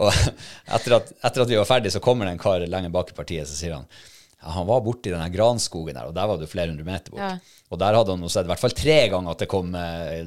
Og 0.00 0.08
etter 0.78 0.96
at, 0.96 1.12
etter 1.20 1.44
at 1.44 1.50
vi 1.52 1.58
var 1.60 1.68
ferdige, 1.68 1.92
så 1.96 2.00
kommer 2.04 2.26
det 2.28 2.36
en 2.36 2.42
kar 2.42 2.64
lenger 2.64 2.92
bak 2.94 3.10
i 3.12 3.16
partiet, 3.18 3.48
så 3.50 3.58
sier 3.58 3.74
han 3.76 3.86
ja, 4.42 4.50
han 4.56 4.66
var 4.66 4.80
borti 4.82 5.12
den 5.12 5.20
her 5.22 5.30
granskogen 5.30 5.94
der, 5.94 6.08
og 6.10 6.14
der 6.16 6.26
var 6.26 6.40
du 6.40 6.48
flere 6.50 6.72
hundre 6.72 6.82
meter 6.88 7.12
bort. 7.14 7.22
Ja. 7.22 7.60
Og 7.70 7.78
der 7.78 7.94
hadde 7.94 8.10
han 8.16 8.24
sett 8.32 8.48
i 8.48 8.50
hvert 8.50 8.60
fall 8.60 8.74
tre 8.74 8.96
ganger 9.12 9.30
at 9.36 9.44
det 9.44 9.46
kom 9.52 9.70
eh, 9.78 10.24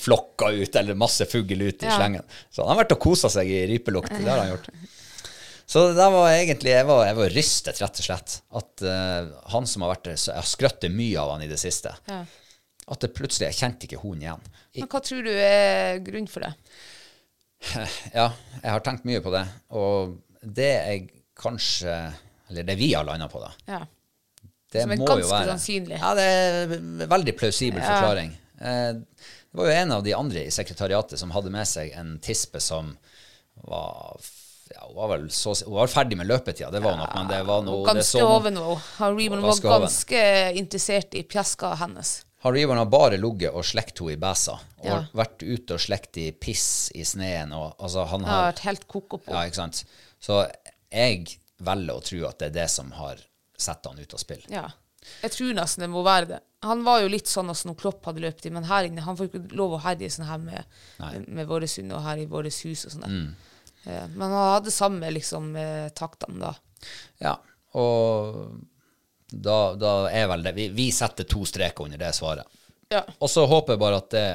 flokker 0.00 0.56
ut, 0.62 0.78
eller 0.80 0.96
masse 0.98 1.26
fugl 1.28 1.60
ut 1.66 1.82
i 1.84 1.86
Ja. 1.90 1.98
slengen. 1.98 2.24
Så 2.50 2.64
han 2.64 2.72
har 2.72 2.80
vært 2.84 2.94
og 2.96 3.02
kosa 3.04 3.28
seg 3.30 3.50
i 3.52 3.60
rypelukt. 3.74 4.08
Det 4.14 4.24
har 4.30 4.40
han 4.40 4.54
gjort. 4.54 4.70
Så 5.72 5.84
det 5.96 6.08
var 6.16 6.30
egentlig 6.32 6.72
Jeg 6.72 6.86
var, 6.88 7.04
jeg 7.06 7.16
var 7.16 7.30
rystet, 7.36 7.78
rett 7.84 8.00
og 8.00 8.06
slett. 8.08 8.38
At 8.62 8.82
eh, 8.88 9.28
han 9.52 9.68
som 9.68 9.84
har 9.84 9.92
vært 9.94 10.08
der 10.08 10.16
Jeg 10.16 10.34
har 10.40 10.48
skrøtt 10.48 10.88
mye 10.90 11.20
av 11.20 11.34
han 11.36 11.44
i 11.44 11.50
det 11.52 11.60
siste. 11.60 11.92
Ja. 12.08 12.22
At 12.88 13.04
det 13.04 13.12
plutselig 13.14 13.50
Jeg 13.52 13.60
kjente 13.60 13.86
ikke 13.86 14.00
hunden 14.02 14.24
igjen. 14.26 14.50
Men 14.80 14.88
hva 14.90 15.00
tror 15.04 15.22
du 15.28 15.30
er 15.36 16.00
grunnen 16.04 16.28
for 16.32 16.44
det? 16.48 16.54
ja, 18.18 18.28
jeg 18.62 18.70
har 18.74 18.84
tenkt 18.84 19.06
mye 19.08 19.22
på 19.24 19.32
det. 19.34 19.44
Og 19.78 20.16
det 20.42 20.70
jeg 20.72 21.08
kanskje 21.38 21.92
Eller 22.50 22.66
det 22.68 22.74
vi 22.76 22.90
har 22.92 23.06
landa 23.08 23.28
på, 23.32 23.40
da. 23.40 23.52
Ja. 23.70 23.80
Det 24.72 24.82
Som 24.84 24.92
er 24.94 25.00
jo 25.00 25.06
ganske 25.08 25.30
være 25.30 25.52
sannsynlig. 25.52 25.98
Ja, 26.00 26.10
det 26.16 26.26
er 26.26 26.74
en 26.78 27.02
veldig 27.08 27.34
plausibel 27.36 27.80
forklaring. 27.84 28.30
Eh, 28.60 28.92
det 29.52 29.58
var 29.60 29.68
jo 29.68 29.74
en 29.82 29.92
av 29.98 30.04
de 30.04 30.14
andre 30.16 30.44
i 30.48 30.52
sekretariatet 30.54 31.20
som 31.20 31.32
hadde 31.34 31.52
med 31.52 31.68
seg 31.68 31.92
en 31.98 32.14
tispe 32.24 32.60
som 32.60 32.94
var 33.68 34.16
ja, 34.72 34.86
hun 34.88 34.96
var 34.96 35.24
så, 35.28 35.52
hun 35.66 35.74
var 35.76 35.90
ferdig 35.92 36.16
med 36.16 36.28
løpetida, 36.30 36.70
det 36.72 36.80
var 36.80 36.94
hun 36.96 37.02
nok, 37.02 37.14
men 37.18 37.28
det 37.28 37.40
var 37.44 37.64
noe 37.66 37.82
ganske 37.84 38.06
så 38.08 38.22
noe- 38.24 38.38
hun 38.46 38.56
nå. 38.56 38.76
Han 38.96 39.18
var 39.44 39.60
ganske 39.60 40.22
interessert 40.56 41.14
i 41.20 41.22
pjaska 41.28 41.74
hennes. 41.82 42.14
Han 42.42 42.54
Reevan 42.56 42.78
har 42.80 42.88
bare 42.90 43.18
ligget 43.22 43.54
og 43.54 43.62
slekt 43.64 44.00
henne 44.02 44.16
i 44.16 44.20
bæsa, 44.20 44.56
og 44.82 44.86
Ja. 44.86 44.96
vært 45.14 45.42
ute 45.46 45.74
og 45.76 45.80
slekt 45.80 46.16
i 46.18 46.30
piss 46.32 46.90
i 46.94 47.04
sneen, 47.06 47.52
og 47.54 47.76
altså 47.78 48.04
han 48.10 48.24
har 48.24 48.38
har 48.42 48.52
vært 48.52 48.64
helt 48.66 48.86
koko 48.88 49.18
på. 49.18 49.30
Ja, 49.30 49.44
ikke 49.46 49.60
sant. 49.60 49.84
Så 50.20 50.40
jeg 50.90 51.38
velger 51.62 51.94
å 51.94 52.02
tro 52.02 52.26
at 52.28 52.38
det 52.42 52.48
er 52.50 52.56
det 52.62 52.70
som 52.70 52.90
har 52.98 53.18
satt 53.56 53.86
han 53.86 53.98
ut 53.98 54.14
av 54.14 54.18
spill. 54.18 54.42
Ja. 54.50 54.68
Jeg 55.22 55.30
tror 55.34 55.54
nesten 55.54 55.82
det 55.82 55.90
må 55.90 56.02
være 56.06 56.26
det. 56.28 56.40
Han 56.62 56.82
var 56.86 57.00
jo 57.02 57.08
litt 57.10 57.26
sånn 57.26 57.50
som 57.54 57.72
når 57.72 57.78
Klopp 57.80 58.04
hadde 58.06 58.20
løpt 58.22 58.46
i, 58.46 58.50
men 58.54 58.64
her 58.64 58.84
inne 58.86 59.02
Han 59.02 59.16
får 59.18 59.28
ikke 59.30 59.56
lov 59.58 59.72
å 59.74 59.80
herje 59.82 60.10
sånn 60.14 60.26
her 60.28 60.38
med, 60.38 60.64
med 61.26 61.46
våre 61.50 61.66
hund 61.66 61.92
og 61.92 62.02
her 62.02 62.18
i 62.22 62.26
vårt 62.26 62.46
hus 62.62 62.84
og 62.86 62.92
sånn. 62.92 63.06
Mm. 63.10 63.34
Eh, 63.86 64.06
Men 64.14 64.30
han 64.30 64.54
hadde 64.54 64.70
samme 64.70 65.10
liksom 65.10 65.56
eh, 65.56 65.88
taktene 65.90 66.38
da. 66.38 66.52
Ja, 67.20 67.36
og 67.74 68.60
da, 69.32 69.74
da 69.80 69.92
er 70.12 70.26
vel 70.28 70.42
det 70.44 70.52
vi, 70.56 70.68
vi 70.76 70.90
setter 70.92 71.24
to 71.28 71.44
streker 71.48 71.84
under 71.86 71.98
det 71.98 72.10
svaret. 72.14 72.44
Ja. 72.92 73.02
Og 73.18 73.30
så 73.32 73.46
håper 73.48 73.72
jeg 73.74 73.80
bare 73.80 74.00
at, 74.02 74.10
det, 74.12 74.26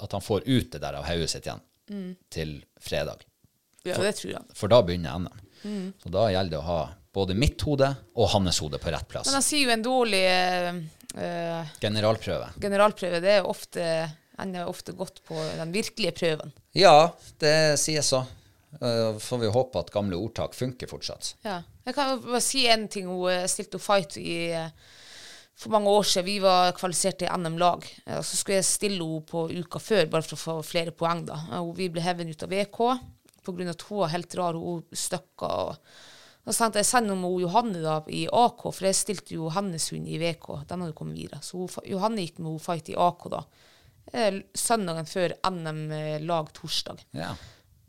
at 0.00 0.12
han 0.16 0.24
får 0.24 0.46
ut 0.48 0.70
det 0.72 0.80
der 0.80 0.96
av 1.00 1.04
hodet 1.10 1.30
sitt 1.32 1.46
igjen 1.48 1.60
Mm. 1.90 2.12
til 2.30 2.52
fredag. 2.78 3.24
Ja, 3.82 3.96
det 3.98 4.12
tror 4.20 4.30
jeg. 4.30 4.42
For 4.54 4.70
da 4.70 4.76
begynner 4.86 5.16
NM. 5.18 5.40
Mm. 5.64 5.88
Så 5.98 6.12
da 6.14 6.28
gjelder 6.30 6.52
det 6.54 6.58
å 6.60 6.66
ha 6.68 6.80
både 7.12 7.34
mitt 7.34 7.60
hode 7.66 7.88
og 8.14 8.28
hans 8.30 8.60
hode 8.62 8.78
på 8.78 8.92
rett 8.94 9.08
plass. 9.10 9.26
Men 9.26 9.40
han 9.40 9.42
sier 9.42 9.64
jo 9.66 9.72
en 9.74 9.82
dårlig 9.82 10.20
eh, 10.30 10.78
eh, 11.18 11.72
Generalprøve. 11.82 12.52
generalprøve. 12.62 13.18
Det 13.24 13.32
er 13.40 13.48
ofte 13.50 13.88
ender 14.40 14.70
ofte 14.70 14.94
godt 14.96 15.18
på 15.26 15.34
den 15.58 15.72
virkelige 15.74 16.14
prøven. 16.16 16.52
Ja, 16.78 17.10
det 17.42 17.56
sies 17.82 18.06
så. 18.14 18.22
Uh, 18.78 19.18
får 19.18 19.38
vi 19.42 19.50
håpe 19.50 19.80
at 19.82 19.90
gamle 19.90 20.16
ordtak 20.16 20.54
funker 20.54 20.90
fortsatt. 20.90 21.34
Ja. 21.42 21.60
Jeg 21.84 21.96
kan 21.96 22.20
bare 22.22 22.42
si 22.44 22.66
en 22.70 22.86
ting. 22.88 23.08
Hun 23.10 23.26
eh, 23.32 23.48
stilte 23.50 23.80
fight 23.82 24.14
i, 24.20 24.52
eh, 24.54 24.68
for 25.58 25.74
mange 25.74 25.90
år 25.90 26.06
siden. 26.06 26.28
Vi 26.28 26.36
var 26.44 26.70
kvalifisert 26.78 27.18
til 27.18 27.32
NM-lag. 27.34 27.86
Så 28.22 28.38
skulle 28.38 28.60
jeg 28.60 28.68
stille 28.68 29.02
henne 29.02 29.26
på 29.26 29.48
uka 29.50 29.82
før, 29.82 30.06
bare 30.12 30.28
for 30.28 30.36
å 30.36 30.44
få 30.44 30.54
flere 30.68 30.94
poeng. 30.94 31.24
da. 31.26 31.40
Vi 31.74 31.90
ble 31.90 32.04
hevet 32.04 32.30
ut 32.30 32.46
av 32.46 32.54
VK 32.54 32.80
pga. 33.42 33.70
at 33.70 33.82
hun 33.88 33.98
var 34.04 34.14
helt 34.14 34.34
rar. 34.38 34.54
Hun 34.54 34.84
støkka. 34.92 35.50
og 36.46 36.54
så 36.54 36.62
tenkte 36.62 36.78
jeg 36.78 36.86
send 36.92 37.10
om 37.10 37.26
Johanne 37.40 37.82
da 37.82 38.00
i 38.08 38.26
AK, 38.26 38.62
for 38.70 38.86
jeg 38.86 38.94
stilte 38.94 39.34
jo 39.34 39.50
hennes 39.50 39.90
hund 39.90 40.06
i 40.06 40.18
VK. 40.18 40.64
Den 40.68 40.80
hadde 40.80 40.94
kommet 40.94 41.18
videre. 41.18 41.42
Så 41.42 41.66
Johanne 41.84 42.22
gikk 42.22 42.38
med 42.38 42.52
henne 42.52 42.68
fight 42.70 42.88
i 42.88 42.96
AK 42.96 43.30
da. 43.34 43.44
Søndagen 44.54 45.06
før 45.06 45.34
NM-lag 45.50 46.52
torsdag. 46.54 47.02
Ja. 47.12 47.34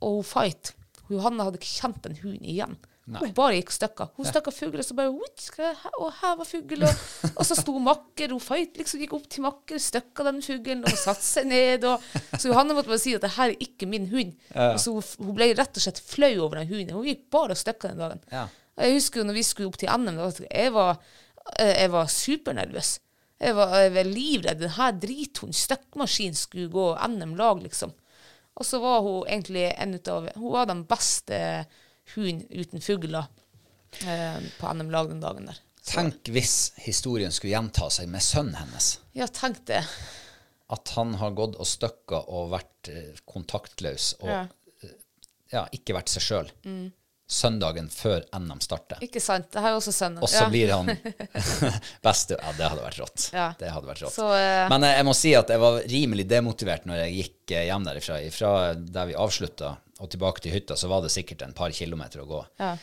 Og 0.02 0.22
hun 0.22 0.24
fight. 0.28 0.74
Johanne 1.12 1.44
hadde 1.44 1.60
ikke 1.60 1.76
kjent 1.82 2.06
en 2.08 2.18
hund 2.24 2.42
igjen. 2.42 2.78
Hun 3.12 3.34
bare 3.36 3.58
gikk 3.58 3.72
stykker. 3.76 4.12
Hun 4.16 4.28
støkka 4.30 4.52
fugl, 4.56 4.78
og 4.80 4.86
så 4.88 4.96
bare 4.96 5.10
«Oi, 5.12 5.28
skal 5.42 5.66
jeg 5.66 5.76
he- 5.82 5.98
Og 6.00 6.12
her 6.22 6.36
var 6.40 6.48
fugl. 6.48 6.84
Og, 6.88 7.02
og 7.42 7.48
så 7.50 7.58
sto 7.58 7.74
makker. 7.84 8.32
Hun 8.32 8.40
fight 8.40 8.78
liksom 8.80 9.02
gikk 9.02 9.16
opp 9.18 9.26
til 9.34 9.44
makker, 9.44 9.82
støkka 9.84 10.24
den 10.30 10.40
fuglen 10.46 10.86
og 10.88 10.94
satte 11.02 11.26
seg 11.26 11.50
ned. 11.50 11.84
Og, 11.90 12.06
så 12.38 12.48
Johanne 12.54 12.78
måtte 12.78 12.88
bare 12.94 13.02
si 13.04 13.16
at 13.18 13.26
det 13.26 13.34
her 13.36 13.52
er 13.52 13.66
ikke 13.68 13.90
min 13.92 14.08
hund. 14.14 14.32
Og 14.56 14.80
så 14.80 14.94
hun, 14.96 15.04
hun 15.26 15.36
ble 15.36 15.50
rett 15.60 15.76
og 15.82 15.84
slett 15.84 16.00
flau 16.14 16.32
over 16.46 16.62
den 16.62 16.70
hunden. 16.72 16.96
Hun 16.96 17.10
gikk 17.10 17.26
bare 17.36 17.58
og 17.58 17.60
støkka 17.60 17.92
den 17.92 18.00
dagen. 18.06 18.24
Ja. 18.32 18.46
Jeg 18.86 18.96
husker 18.96 19.20
jo 19.20 19.28
når 19.28 19.36
vi 19.42 19.44
skulle 19.50 19.68
opp 19.74 19.82
til 19.82 19.92
NM, 19.92 20.22
jeg 20.48 20.72
var, 20.78 21.02
eh, 21.60 21.74
jeg 21.82 21.92
var 21.92 22.08
supernervøs. 22.16 22.94
Jeg 23.42 23.56
var, 23.58 23.76
jeg 23.82 23.92
var 23.98 24.08
livredd. 24.08 24.62
Denne 24.62 24.88
drithunden, 25.02 25.58
støkkmaskin, 25.58 26.38
skulle 26.38 26.70
gå 26.72 26.88
NM-lag, 27.10 27.60
liksom. 27.66 27.92
Og 28.60 28.68
så 28.68 28.80
var 28.84 29.02
hun 29.06 29.28
egentlig 29.28 29.68
en 29.78 29.96
av 30.12 30.30
Hun 30.36 30.52
var 30.54 30.68
den 30.70 30.84
beste 30.90 31.38
hunden 32.16 32.48
uten 32.52 32.82
fugler 32.84 33.28
eh, 34.06 34.40
på 34.60 34.74
NM-lag 34.74 35.10
den 35.10 35.22
dagen 35.24 35.48
der. 35.52 35.60
Tenk 35.88 36.30
hvis 36.30 36.74
historien 36.84 37.32
skulle 37.34 37.56
gjenta 37.56 37.88
seg 37.90 38.10
med 38.12 38.22
sønnen 38.22 38.58
hennes. 38.60 38.94
Ja, 39.18 39.26
tenk 39.28 39.64
det. 39.70 39.82
At 40.72 40.92
han 40.96 41.16
har 41.20 41.34
gått 41.36 41.58
og 41.60 41.68
støkka 41.68 42.22
og 42.32 42.52
vært 42.54 42.92
eh, 42.92 43.16
kontaktløs 43.26 44.14
og 44.22 44.30
Ja. 44.30 44.44
ja, 45.52 45.64
ikke 45.76 45.96
vært 45.98 46.12
seg 46.14 46.24
sjøl. 46.28 46.52
Søndagen 47.32 47.86
før 47.94 48.26
NM 48.36 48.60
starter. 48.60 49.00
Ikke 49.06 49.22
sant? 49.24 49.46
Det 49.54 49.62
har 49.64 49.72
jo 49.72 49.78
også 49.80 49.94
sønnen. 49.96 50.20
Og 50.20 50.28
så 50.28 50.42
Ja. 50.44 50.50
blir 50.52 50.72
han 50.74 50.90
beste 52.08 52.36
Ja, 52.36 52.52
det 52.58 52.68
hadde 52.74 52.84
vært 52.84 53.00
rått. 53.00 53.28
Ja. 53.32 53.46
Det 53.60 53.70
hadde 53.72 53.88
vært 53.88 54.02
rått. 54.04 54.16
Så, 54.18 54.26
uh... 54.28 54.66
Men 54.74 54.84
eh, 54.84 54.98
jeg 54.98 55.08
må 55.08 55.14
si 55.16 55.32
at 55.40 55.54
jeg 55.54 55.62
var 55.64 55.80
rimelig 55.94 56.26
demotivert 56.28 56.90
når 56.90 57.06
jeg 57.06 57.16
gikk 57.22 57.54
eh, 57.56 57.68
hjem 57.70 57.88
derifra. 57.88 58.20
Fra 58.36 58.52
der 58.76 59.08
vi 59.14 59.16
avslutta 59.16 59.78
og 60.02 60.12
tilbake 60.12 60.44
til 60.44 60.58
hytta, 60.58 60.76
så 60.76 60.90
var 60.92 61.06
det 61.06 61.14
sikkert 61.14 61.46
en 61.48 61.56
par 61.56 61.72
kilometer 61.78 62.26
å 62.26 62.28
gå. 62.28 62.44
Ja. 62.60 62.74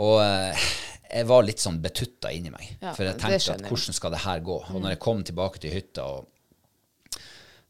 Og 0.00 0.16
jeg 0.22 1.26
var 1.26 1.44
litt 1.44 1.60
sånn 1.60 1.80
betutta 1.82 2.30
inni 2.32 2.52
meg. 2.54 2.68
Ja, 2.80 2.92
for 2.94 3.04
jeg 3.04 3.18
tenkte 3.20 3.56
at 3.58 3.64
hvordan 3.66 3.96
skal 3.96 4.14
det 4.14 4.20
her 4.24 4.40
gå? 4.46 4.60
Og 4.70 4.78
når 4.78 4.94
jeg 4.94 5.00
kom 5.02 5.24
tilbake 5.26 5.60
til 5.60 5.74
hytta, 5.74 6.06
og 6.06 6.28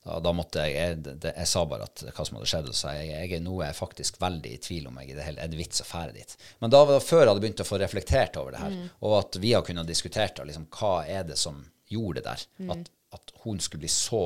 da, 0.05 0.17
da 0.25 0.33
måtte 0.33 0.63
jeg 0.65 0.77
jeg, 0.77 1.01
det, 1.21 1.33
jeg 1.37 1.49
sa 1.51 1.65
bare 1.69 1.85
at 1.91 2.05
hva 2.07 2.25
som 2.25 2.39
hadde 2.39 2.49
skjedd, 2.49 2.69
og 2.73 2.77
sa 2.79 2.95
jeg 2.97 3.11
jeg 3.11 3.33
er 3.37 3.43
noe 3.45 3.67
jeg 3.67 3.77
faktisk 3.77 4.21
veldig 4.23 4.53
i 4.55 4.61
tvil 4.65 4.87
om 4.89 5.01
jeg 5.03 5.11
i 5.13 5.17
det 5.19 5.27
hele 5.27 5.43
er 5.45 5.51
det 5.53 5.59
vits 5.61 5.83
å 5.85 5.89
fære 5.89 6.15
dit. 6.17 6.37
Men 6.63 6.73
da 6.73 6.81
var 6.85 6.97
det 6.97 7.05
før 7.05 7.21
jeg 7.25 7.29
hadde 7.33 7.45
begynt 7.45 7.65
å 7.65 7.69
få 7.69 7.81
reflektert 7.83 8.39
over 8.41 8.57
det 8.57 8.63
her, 8.65 8.71
Mm. 8.79 8.87
og 9.05 9.19
at 9.19 9.37
vi 9.43 9.53
har 9.53 9.63
kunnet 9.67 9.87
diskutert 9.91 10.37
da, 10.41 10.47
liksom, 10.49 10.69
hva 10.73 10.95
er 11.07 11.25
det 11.29 11.37
som 11.39 11.61
gjorde 11.91 12.21
det 12.21 12.25
der. 12.31 12.47
Mm. 12.65 12.71
At, 12.77 12.91
at 13.19 13.33
hun 13.45 13.61
skulle 13.61 13.85
bli 13.85 13.93
så 13.93 14.23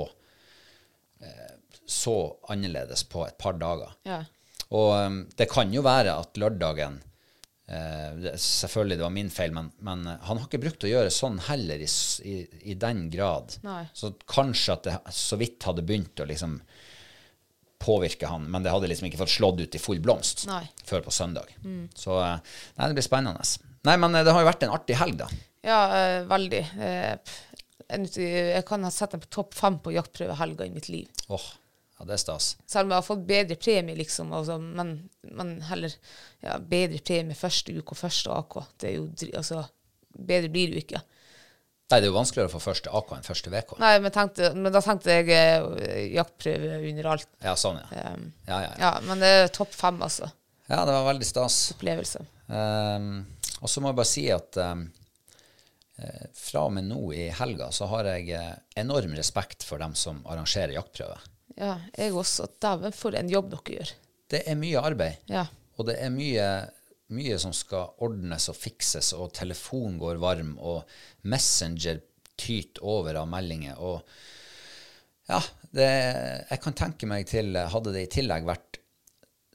eh, 1.21 1.51
så 1.87 2.15
annerledes 2.49 3.03
på 3.05 3.27
et 3.27 3.37
par 3.39 3.59
dager. 3.61 3.91
Ja. 4.09 4.23
Og 4.71 4.93
um, 5.07 5.19
det 5.37 5.51
kan 5.53 5.73
jo 5.75 5.83
være 5.85 6.15
at 6.17 6.39
lørdagen 6.41 7.03
det, 8.21 8.35
Selvfølgelig 8.41 8.99
det 8.99 9.05
var 9.07 9.13
min 9.15 9.31
feil, 9.33 9.53
men, 9.57 9.71
men 9.85 10.07
eh, 10.07 10.19
han 10.29 10.41
har 10.41 10.49
ikke 10.49 10.61
brukt 10.67 10.85
å 10.85 10.91
gjøre 10.91 11.13
sånn 11.15 11.39
heller 11.47 11.81
i, 11.81 11.89
i, 12.29 12.35
i 12.73 12.75
den 12.81 13.07
grad. 13.13 13.57
Nei. 13.65 13.83
Så 13.97 14.13
kanskje 14.29 14.77
at 14.77 14.89
det 14.89 14.99
så 15.17 15.39
vidt 15.41 15.65
hadde 15.69 15.87
begynt 15.87 16.21
å 16.21 16.29
liksom 16.29 16.59
påvirke 17.85 18.29
han, 18.31 18.47
men 18.49 18.65
det 18.65 18.73
hadde 18.73 18.89
liksom 18.89 19.09
ikke 19.11 19.21
fått 19.21 19.35
slått 19.35 19.61
ut 19.61 19.75
i 19.77 19.81
full 19.83 20.01
blomst 20.01 20.47
Nei. 20.49 20.63
før 20.89 21.03
på 21.05 21.13
søndag. 21.13 21.51
Så 21.99 22.17
eh, 22.21 22.39
nei, 22.79 22.87
det 22.89 22.97
blir 22.97 23.05
spennende. 23.07 23.45
Nei, 23.85 23.97
men 24.01 24.15
eh, 24.15 24.25
det 24.25 24.33
har 24.33 24.45
jo 24.45 24.49
vært 24.49 24.65
en 24.65 24.77
artig 24.77 24.97
helg, 25.01 25.19
da. 25.21 25.29
Ja, 25.65 25.81
øh, 25.99 26.23
veldig. 26.31 26.63
Eh, 26.85 27.37
jeg 28.17 28.65
kan 28.69 28.85
ha 28.87 28.91
sett 28.93 29.13
den 29.13 29.23
på 29.25 29.29
topp 29.41 29.57
fem 29.57 29.77
på 29.85 29.93
jaktprøvehelga 29.93 30.67
i 30.69 30.73
mitt 30.73 30.89
liv. 30.93 31.25
Åh, 31.33 31.45
ja, 31.99 32.07
det 32.09 32.17
er 32.17 32.23
stas. 32.23 32.51
Selv 32.67 32.89
om 32.89 32.95
jeg 32.95 33.01
har 33.01 33.07
fått 33.07 33.27
bedre 33.29 33.57
premie, 33.61 33.97
liksom, 33.99 34.33
altså, 34.35 34.59
men, 34.59 34.95
men 35.31 35.57
heller 35.69 35.95
ja, 36.43 36.59
bedre 36.59 36.99
premie 37.07 37.39
første 37.39 37.75
uke 37.77 37.95
og 37.95 38.01
første 38.01 38.33
AK. 38.35 38.57
Det 38.83 38.89
er 38.91 38.97
jo, 38.97 39.05
altså, 39.39 39.61
bedre 40.15 40.51
blir 40.51 40.73
det 40.73 40.81
jo 40.81 40.85
ikke. 40.87 41.03
Nei, 41.85 41.99
det 42.01 42.09
er 42.09 42.11
jo 42.11 42.17
vanskeligere 42.17 42.49
å 42.49 42.55
få 42.55 42.63
første 42.65 42.91
AK 42.99 43.13
enn 43.15 43.27
første 43.27 43.53
VK. 43.53 43.77
Nei, 43.83 43.93
men, 44.03 44.13
tenkte, 44.15 44.51
men 44.57 44.73
da 44.75 44.81
tenkte 44.83 45.19
jeg 45.19 45.29
eh, 45.37 45.99
jaktprøve 46.17 46.79
under 46.91 47.11
alt. 47.13 47.29
Ja, 47.45 47.55
sånn, 47.61 47.79
ja. 47.85 48.09
Um, 48.17 48.27
Ja, 48.49 48.59
ja, 48.65 48.73
ja. 48.73 48.75
ja, 48.81 48.93
men 49.05 49.23
det 49.23 49.31
er 49.37 49.53
topp 49.55 49.77
fem, 49.77 50.01
altså. 50.03 50.31
ja, 50.67 50.81
det 50.81 50.97
var 50.97 51.07
veldig 51.13 51.29
stas. 51.29 51.59
Opplevelse. 51.77 52.25
Um, 52.49 53.11
og 53.61 53.71
så 53.71 53.81
må 53.85 53.93
jeg 53.93 54.01
bare 54.01 54.11
si 54.11 54.25
at 54.33 54.59
um, 54.65 54.89
fra 56.35 56.65
og 56.67 56.73
med 56.75 56.89
nå 56.89 56.99
i 57.15 57.29
helga 57.39 57.69
så 57.73 57.87
har 57.93 58.09
jeg 58.11 58.33
eh, 58.35 58.51
enorm 58.81 59.15
respekt 59.15 59.63
for 59.63 59.79
dem 59.79 59.95
som 59.95 60.25
arrangerer 60.27 60.75
jaktprøve. 60.75 61.21
Ja, 61.57 61.77
jeg 61.97 62.15
også. 62.17 62.49
Dæven, 62.63 62.93
for 62.97 63.15
en 63.15 63.29
jobb 63.31 63.51
dere 63.53 63.77
gjør. 63.77 63.93
Det 64.31 64.43
er 64.49 64.57
mye 64.59 64.81
arbeid, 64.81 65.21
Ja. 65.31 65.45
og 65.79 65.87
det 65.87 65.99
er 66.01 66.11
mye, 66.11 66.47
mye 67.15 67.39
som 67.39 67.53
skal 67.55 67.93
ordnes 68.03 68.49
og 68.51 68.57
fikses, 68.57 69.13
og 69.13 69.33
telefonen 69.37 69.99
går 70.01 70.19
varm, 70.23 70.57
og 70.59 70.83
Messenger 71.23 72.01
tyter 72.37 72.83
over 72.83 73.15
av 73.21 73.29
meldinger. 73.31 73.79
og 73.79 74.03
ja, 75.29 75.39
det, 75.73 75.87
jeg 76.51 76.61
kan 76.61 76.75
tenke 76.77 77.07
meg 77.09 77.27
til 77.31 77.55
Hadde 77.57 77.93
det 77.95 78.03
i 78.05 78.11
tillegg 78.19 78.45
vært 78.45 78.81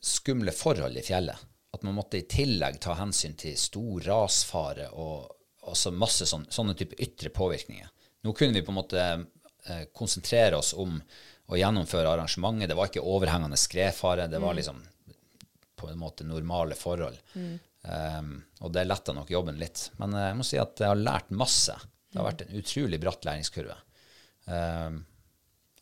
skumle 0.01 0.51
forhold 0.55 0.97
i 0.97 1.03
fjellet, 1.05 1.37
at 1.75 1.83
man 1.85 1.93
måtte 1.97 2.17
i 2.17 2.25
tillegg 2.29 2.79
ta 2.81 2.95
hensyn 2.97 3.35
til 3.37 3.57
stor 3.59 4.01
rasfare 4.07 4.87
og 4.95 5.27
altså 5.69 5.91
masse 5.93 6.25
sånne, 6.25 6.49
sånne 6.49 6.73
type 6.79 6.97
ytre 7.03 7.29
påvirkninger. 7.35 7.89
Nå 8.25 8.33
kunne 8.33 8.55
vi 8.55 8.63
på 8.65 8.71
en 8.73 8.79
måte 8.79 9.03
eh, 9.03 9.83
konsentrere 9.93 10.57
oss 10.57 10.71
om 10.73 10.95
å 11.49 11.57
gjennomføre 11.57 12.11
arrangementet. 12.11 12.69
Det 12.69 12.77
var 12.77 12.91
ikke 12.91 13.05
overhengende 13.05 13.57
skredfare. 13.57 14.27
Det 14.29 14.41
var 14.41 14.57
liksom 14.57 14.81
på 15.79 15.89
en 15.89 15.99
måte 15.99 16.27
normale 16.27 16.75
forhold. 16.77 17.17
Um, 17.81 18.33
og 18.59 18.73
det 18.75 18.83
letta 18.85 19.15
nok 19.15 19.31
jobben 19.31 19.57
litt. 19.59 19.87
Men 20.01 20.13
eh, 20.13 20.27
jeg 20.29 20.37
må 20.37 20.45
si 20.45 20.59
at 20.59 20.81
jeg 20.81 20.91
har 20.91 20.99
lært 20.99 21.31
masse. 21.31 21.75
Det 22.09 22.19
har 22.19 22.27
vært 22.27 22.43
en 22.45 22.57
utrolig 22.59 22.99
bratt 23.01 23.25
læringskurve. 23.25 23.77
Um, 24.49 24.99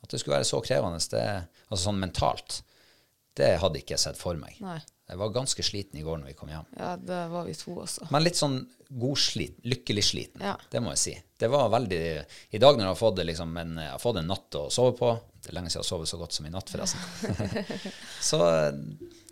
at 0.03 0.13
det 0.13 0.21
skulle 0.21 0.37
være 0.37 0.47
så 0.47 0.61
krevende, 0.63 1.01
det, 1.11 1.25
altså 1.67 1.81
sånn 1.87 2.03
mentalt, 2.03 2.61
det 3.37 3.55
hadde 3.63 3.81
ikke 3.81 3.95
jeg 3.95 4.03
sett 4.05 4.19
for 4.19 4.37
meg. 4.39 4.59
Nei. 4.63 4.77
Jeg 5.07 5.19
var 5.21 5.29
ganske 5.31 5.63
sliten 5.63 5.99
i 5.99 6.03
går 6.03 6.17
når 6.19 6.27
vi 6.33 6.35
kom 6.35 6.49
hjem. 6.51 6.65
Ja, 6.75 6.89
det 6.99 7.19
var 7.31 7.45
vi 7.47 7.53
to 7.55 7.77
også. 7.79 8.09
Men 8.11 8.25
litt 8.25 8.35
sånn 8.35 8.57
godsliten, 8.91 9.63
lykkelig 9.71 10.03
sliten, 10.03 10.41
Ja. 10.43 10.57
det 10.71 10.81
må 10.83 10.91
jeg 10.95 10.99
si. 10.99 11.13
Det 11.39 11.47
var 11.53 11.69
veldig 11.71 12.01
I 12.51 12.59
dag 12.59 12.75
når 12.75 12.83
jeg 12.83 12.91
har 12.91 12.99
fått, 12.99 13.21
liksom 13.23 13.55
en, 13.61 13.77
jeg 13.79 13.93
har 13.93 14.01
fått 14.03 14.19
en 14.19 14.27
natt 14.27 14.57
å 14.59 14.65
sove 14.73 14.95
på 14.97 15.13
Det 15.39 15.51
er 15.53 15.55
lenge 15.55 15.71
siden 15.71 15.79
jeg 15.79 15.85
har 15.85 15.91
sovet 15.93 16.11
så 16.11 16.19
godt 16.19 16.35
som 16.35 16.49
i 16.49 16.51
natt, 16.51 16.73
forresten. 16.73 17.63
så, 18.29 18.41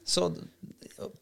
så 0.08 0.30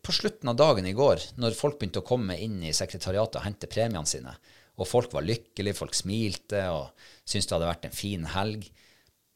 på 0.05 0.13
slutten 0.13 0.51
av 0.53 0.59
dagen 0.59 0.85
i 0.85 0.93
går, 0.93 1.23
når 1.41 1.57
folk 1.57 1.79
begynte 1.79 2.03
å 2.03 2.05
komme 2.05 2.37
inn 2.37 2.59
i 2.61 2.75
sekretariatet 2.77 3.39
og 3.41 3.47
hente 3.47 3.69
premiene 3.71 4.05
sine, 4.05 4.35
og 4.77 4.89
folk 4.89 5.13
var 5.17 5.25
lykkelige, 5.25 5.77
folk 5.77 5.97
smilte 5.97 6.61
og 6.73 6.91
syntes 7.25 7.49
det 7.49 7.55
hadde 7.57 7.71
vært 7.71 7.89
en 7.89 7.97
fin 7.97 8.29
helg, 8.35 8.69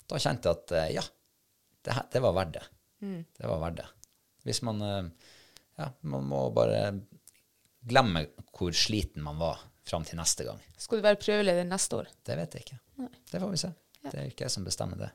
da 0.08 0.22
kjente 0.22 0.50
jeg 0.52 0.62
at 0.62 0.78
eh, 0.78 0.90
ja, 1.00 1.04
det, 1.88 1.98
det 2.14 2.22
var 2.22 2.38
verdt 2.38 2.58
det. 2.60 2.66
Det 3.02 3.46
var 3.50 3.60
verdt 3.66 3.82
det. 3.82 3.88
Hvis 4.48 4.64
man 4.66 4.84
eh, 4.86 5.32
Ja, 5.78 5.92
man 6.10 6.26
må 6.26 6.48
bare 6.56 6.80
glemme 7.88 8.24
hvor 8.58 8.74
sliten 8.74 9.22
man 9.24 9.38
var 9.38 9.60
fram 9.88 10.04
til 10.08 10.18
neste 10.20 10.48
gang. 10.48 10.58
Skal 10.80 11.00
du 11.00 11.06
være 11.06 11.20
prøveleder 11.22 11.68
neste 11.68 12.00
år? 12.02 12.08
Det 12.26 12.38
vet 12.40 12.56
jeg 12.58 12.66
ikke. 12.66 12.80
Det 13.32 13.42
får 13.44 13.52
vi 13.54 13.60
se. 13.62 13.70
Det 14.08 14.16
er 14.18 14.32
ikke 14.32 14.48
jeg 14.48 14.54
som 14.56 14.66
bestemmer 14.66 15.04
det. 15.04 15.12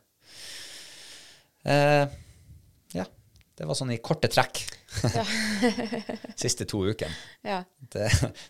Eh, 1.72 2.06
ja. 2.96 3.04
Det 3.52 3.68
var 3.68 3.76
sånn 3.78 3.92
i 3.94 4.00
korte 4.02 4.30
trekk. 4.32 4.62
Siste 6.42 6.66
to 6.68 6.82
ukene. 6.88 7.12
Ja. 7.46 7.60
Det, 7.92 8.08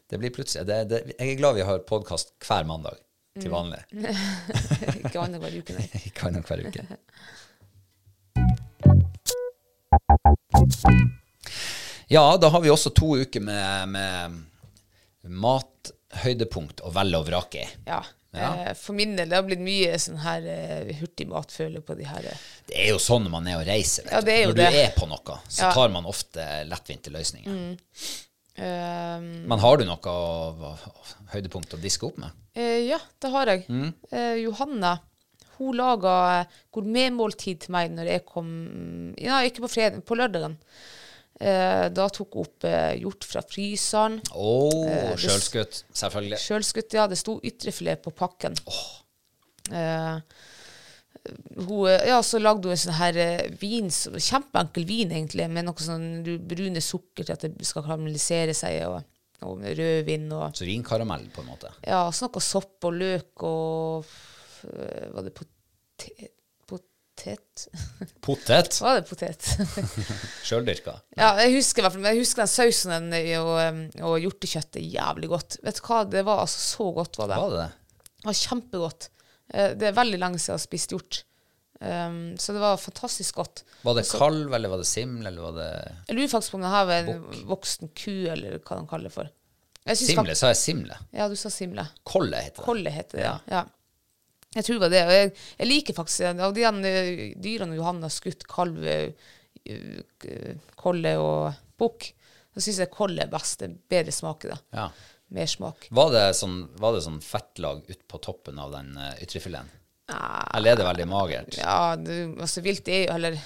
det 0.08 0.20
blir 0.22 0.32
plutselig 0.34 0.66
det, 0.68 0.78
det, 0.90 1.00
Jeg 1.16 1.34
er 1.34 1.40
glad 1.40 1.58
vi 1.58 1.66
har 1.66 1.82
podkast 1.88 2.36
hver 2.46 2.68
mandag 2.68 3.00
til 3.40 3.50
vanlig. 3.52 3.82
Ikke 5.02 5.22
annenhver 5.22 5.54
uke, 5.58 5.76
nei. 5.76 5.88
Ikke 6.08 6.28
annenhver 6.28 6.64
uke. 6.68 6.86
Ja, 12.12 12.36
da 12.36 12.48
har 12.52 12.60
vi 12.60 12.68
også 12.72 12.90
to 12.94 13.14
uker 13.22 13.40
med, 13.40 13.88
med 13.88 14.40
mathøydepunkt 15.42 16.82
og 16.84 16.94
vel 16.96 17.14
og 17.18 17.26
vrake. 17.30 17.66
Ja. 17.86 18.02
Ja. 18.32 18.50
Eh, 18.70 18.74
for 18.80 18.96
min 18.96 19.12
del 19.16 19.28
det 19.28 19.36
har 19.36 19.44
blitt 19.44 19.60
mye 19.60 19.92
sånn 20.00 20.16
her 20.22 20.40
hurtig 20.46 20.94
hurtigmat, 21.02 21.50
føler 21.52 21.82
på 21.84 21.96
de 21.98 22.06
her 22.08 22.24
eh. 22.30 22.44
Det 22.70 22.78
er 22.80 22.88
jo 22.94 23.00
sånn 23.02 23.26
når 23.26 23.32
man 23.34 23.48
er 23.52 23.58
og 23.60 23.66
reiser. 23.68 24.06
Ja, 24.08 24.22
det 24.24 24.36
er 24.38 24.46
Når 24.48 24.56
du 24.56 24.62
det. 24.62 24.68
er 24.86 24.94
på 24.96 25.08
noe, 25.10 25.36
så 25.48 25.66
Ja. 25.66 25.68
Mm. 25.68 25.74
tar 25.76 25.88
man 25.92 26.08
ofte 26.08 26.46
lettvinte 26.70 27.12
løsninger. 27.12 27.76
Um, 28.52 29.26
Men 29.48 29.58
har 29.60 29.76
du 29.80 29.84
noe 29.88 29.96
å- 30.12 30.76
høydepunkt 31.32 31.72
å 31.76 31.80
diske 31.80 32.04
opp 32.08 32.18
med? 32.18 32.30
Uh, 32.56 32.80
Ja, 32.88 32.98
det 33.20 33.30
har 33.32 33.46
jeg. 33.52 33.66
Mm. 33.68 33.92
Johanne 34.42 34.98
hun 35.68 35.76
laga 35.78 36.14
gourmetmåltid 36.74 37.64
til 37.66 37.74
meg 37.76 37.94
når 37.94 38.10
jeg 38.16 38.24
kom 38.28 38.50
Ja, 39.20 39.40
ikke 39.46 39.64
på 39.66 39.70
fredag, 39.72 40.02
på 40.08 40.18
lørdagen. 40.18 40.58
Eh, 41.42 41.88
da 41.90 42.04
tok 42.12 42.36
hun 42.36 42.44
opp 42.46 42.64
eh, 42.68 42.92
hjort 43.02 43.24
fra 43.26 43.40
fryseren. 43.42 44.20
Å, 44.30 44.50
eh, 44.86 45.12
sjølskutt. 45.18 45.80
Selvfølgelig. 45.98 46.38
Sjølskutt, 46.38 46.94
ja. 46.98 47.06
Det 47.10 47.18
sto 47.18 47.38
ytrefilet 47.42 48.02
på 48.04 48.12
pakken. 48.14 48.54
Eh, 49.72 50.18
hun, 51.68 51.86
ja, 52.08 52.18
så 52.26 52.38
lagde 52.42 52.66
hun 52.66 52.74
en 52.74 52.80
sånn 52.82 52.96
her 52.98 53.18
eh, 53.22 53.42
vin, 53.60 53.90
kjempeenkel 53.92 54.86
vin 54.88 55.12
egentlig, 55.14 55.46
med 55.54 55.66
noe 55.68 55.82
sånn 55.82 56.06
du- 56.26 56.38
brune 56.38 56.82
sukker 56.82 57.26
til 57.28 57.36
at 57.36 57.44
det 57.46 57.66
skal 57.68 57.84
karamellisere 57.86 58.54
seg, 58.58 58.80
og, 58.90 59.04
og 59.46 59.62
rødvin 59.62 60.26
og 60.34 60.56
Så 60.58 60.66
vinkaramell, 60.66 61.28
på 61.34 61.44
en 61.44 61.50
måte. 61.52 61.70
ja, 61.86 62.04
så 62.14 62.26
noe 62.30 62.42
sopp 62.42 62.88
og 62.90 62.98
løk 62.98 63.46
og 63.46 64.10
øh, 64.66 65.06
Var 65.14 65.28
det 65.28 65.34
pote, 65.34 65.51
potet. 66.68 67.68
Potet. 68.24 68.80
Var 68.84 69.00
det 69.00 69.08
potet? 69.08 69.48
Sjøldyrka. 70.48 70.94
ja, 71.16 71.32
jeg 71.42 71.56
husker, 71.58 71.88
jeg 72.02 72.18
husker 72.22 72.42
den 72.44 72.52
sausen 72.52 72.94
den, 72.96 73.10
og, 73.40 73.52
um, 73.60 73.82
og 74.08 74.16
hjortekjøttet 74.22 74.82
jævlig 74.94 75.28
godt. 75.32 75.58
Vet 75.64 75.80
du 75.80 75.84
hva, 75.88 76.04
det 76.08 76.24
var 76.26 76.44
altså 76.44 76.62
så 76.76 76.88
godt, 76.96 77.18
var 77.20 77.32
det. 77.32 77.42
Var 77.42 77.52
det 77.56 77.60
det? 77.66 77.98
Var 78.24 78.38
kjempegodt. 78.38 79.10
Eh, 79.52 79.74
Det 79.76 79.90
er 79.90 79.98
veldig 79.98 80.18
lenge 80.22 80.40
siden 80.40 80.54
jeg 80.54 80.60
har 80.60 80.64
spist 80.64 80.94
hjort. 80.94 81.22
Um, 81.82 82.36
så 82.38 82.54
det 82.54 82.60
var 82.62 82.76
fantastisk 82.78 83.40
godt. 83.40 83.64
Var 83.82 83.96
det 83.98 84.04
kalv, 84.06 84.52
eller 84.54 84.70
var 84.70 84.78
det 84.78 84.86
siml, 84.86 85.26
eller 85.26 85.42
var 85.42 85.56
det 85.56 85.70
Jeg 86.08 86.14
lurer 86.16 86.30
faktisk 86.30 86.54
på 86.54 86.60
om 86.60 86.66
det 86.66 86.70
her 86.76 86.84
var 86.86 87.08
en 87.10 87.46
voksen 87.50 87.90
ku, 87.98 88.12
eller 88.30 88.58
hva 88.62 88.78
de 88.78 88.86
kaller 88.92 89.10
det 89.10 89.14
for. 89.16 89.30
Simle? 89.98 90.36
Sa 90.38 90.52
jeg 90.52 90.60
simle? 90.60 90.96
Ja, 91.10 91.26
du 91.26 91.34
sa 91.34 91.50
simle. 91.50 91.88
Kolle 92.06 92.38
heter 92.38 92.60
det. 92.62 92.66
Kolle 92.68 92.92
heter 92.94 93.18
det, 93.18 93.24
ja. 93.26 93.32
ja. 93.50 93.64
Jeg 94.52 94.66
tror 94.66 94.76
det 94.78 94.84
var 94.84 94.92
det. 94.92 95.02
Og 95.06 95.14
jeg, 95.16 95.30
jeg 95.58 95.70
liker 95.70 95.96
faktisk. 95.96 96.42
Av 96.46 96.56
de 96.56 96.66
eh, 96.66 97.22
dyrene 97.40 97.78
Johanne 97.78 98.08
har 98.08 98.12
skutt, 98.12 98.44
kalv, 98.50 98.82
eh, 98.84 99.30
eh, 99.64 100.50
kolle 100.78 101.14
og 101.20 101.62
bukk, 101.80 102.10
så 102.52 102.60
syns 102.60 102.82
jeg 102.84 102.92
kolle 102.92 103.24
er 103.24 103.32
best. 103.32 103.62
Det 103.62 103.70
er 103.70 103.78
bedre 103.96 104.14
smak 104.14 104.46
i 104.46 104.52
det. 104.52 104.60
Ja. 104.76 104.90
Mer 105.32 105.48
smak. 105.48 105.88
Var 105.96 106.12
det 106.12 106.26
sånn, 106.36 106.58
var 106.80 106.92
det 106.96 107.06
sånn 107.06 107.22
fettlag 107.24 107.86
ut 107.88 108.02
på 108.08 108.20
toppen 108.20 108.60
av 108.60 108.74
den 108.74 108.92
ytrefileten? 109.24 109.70
Ja. 110.10 110.42
Eller 110.58 110.74
er 110.74 110.80
det 110.80 110.84
veldig 110.84 111.08
magert? 111.08 111.56
Ja, 111.56 111.94
det, 111.96 112.16
altså 112.42 112.60
vilt 112.60 112.88
er 112.90 113.06
jo 113.06 113.12
Eller 113.14 113.36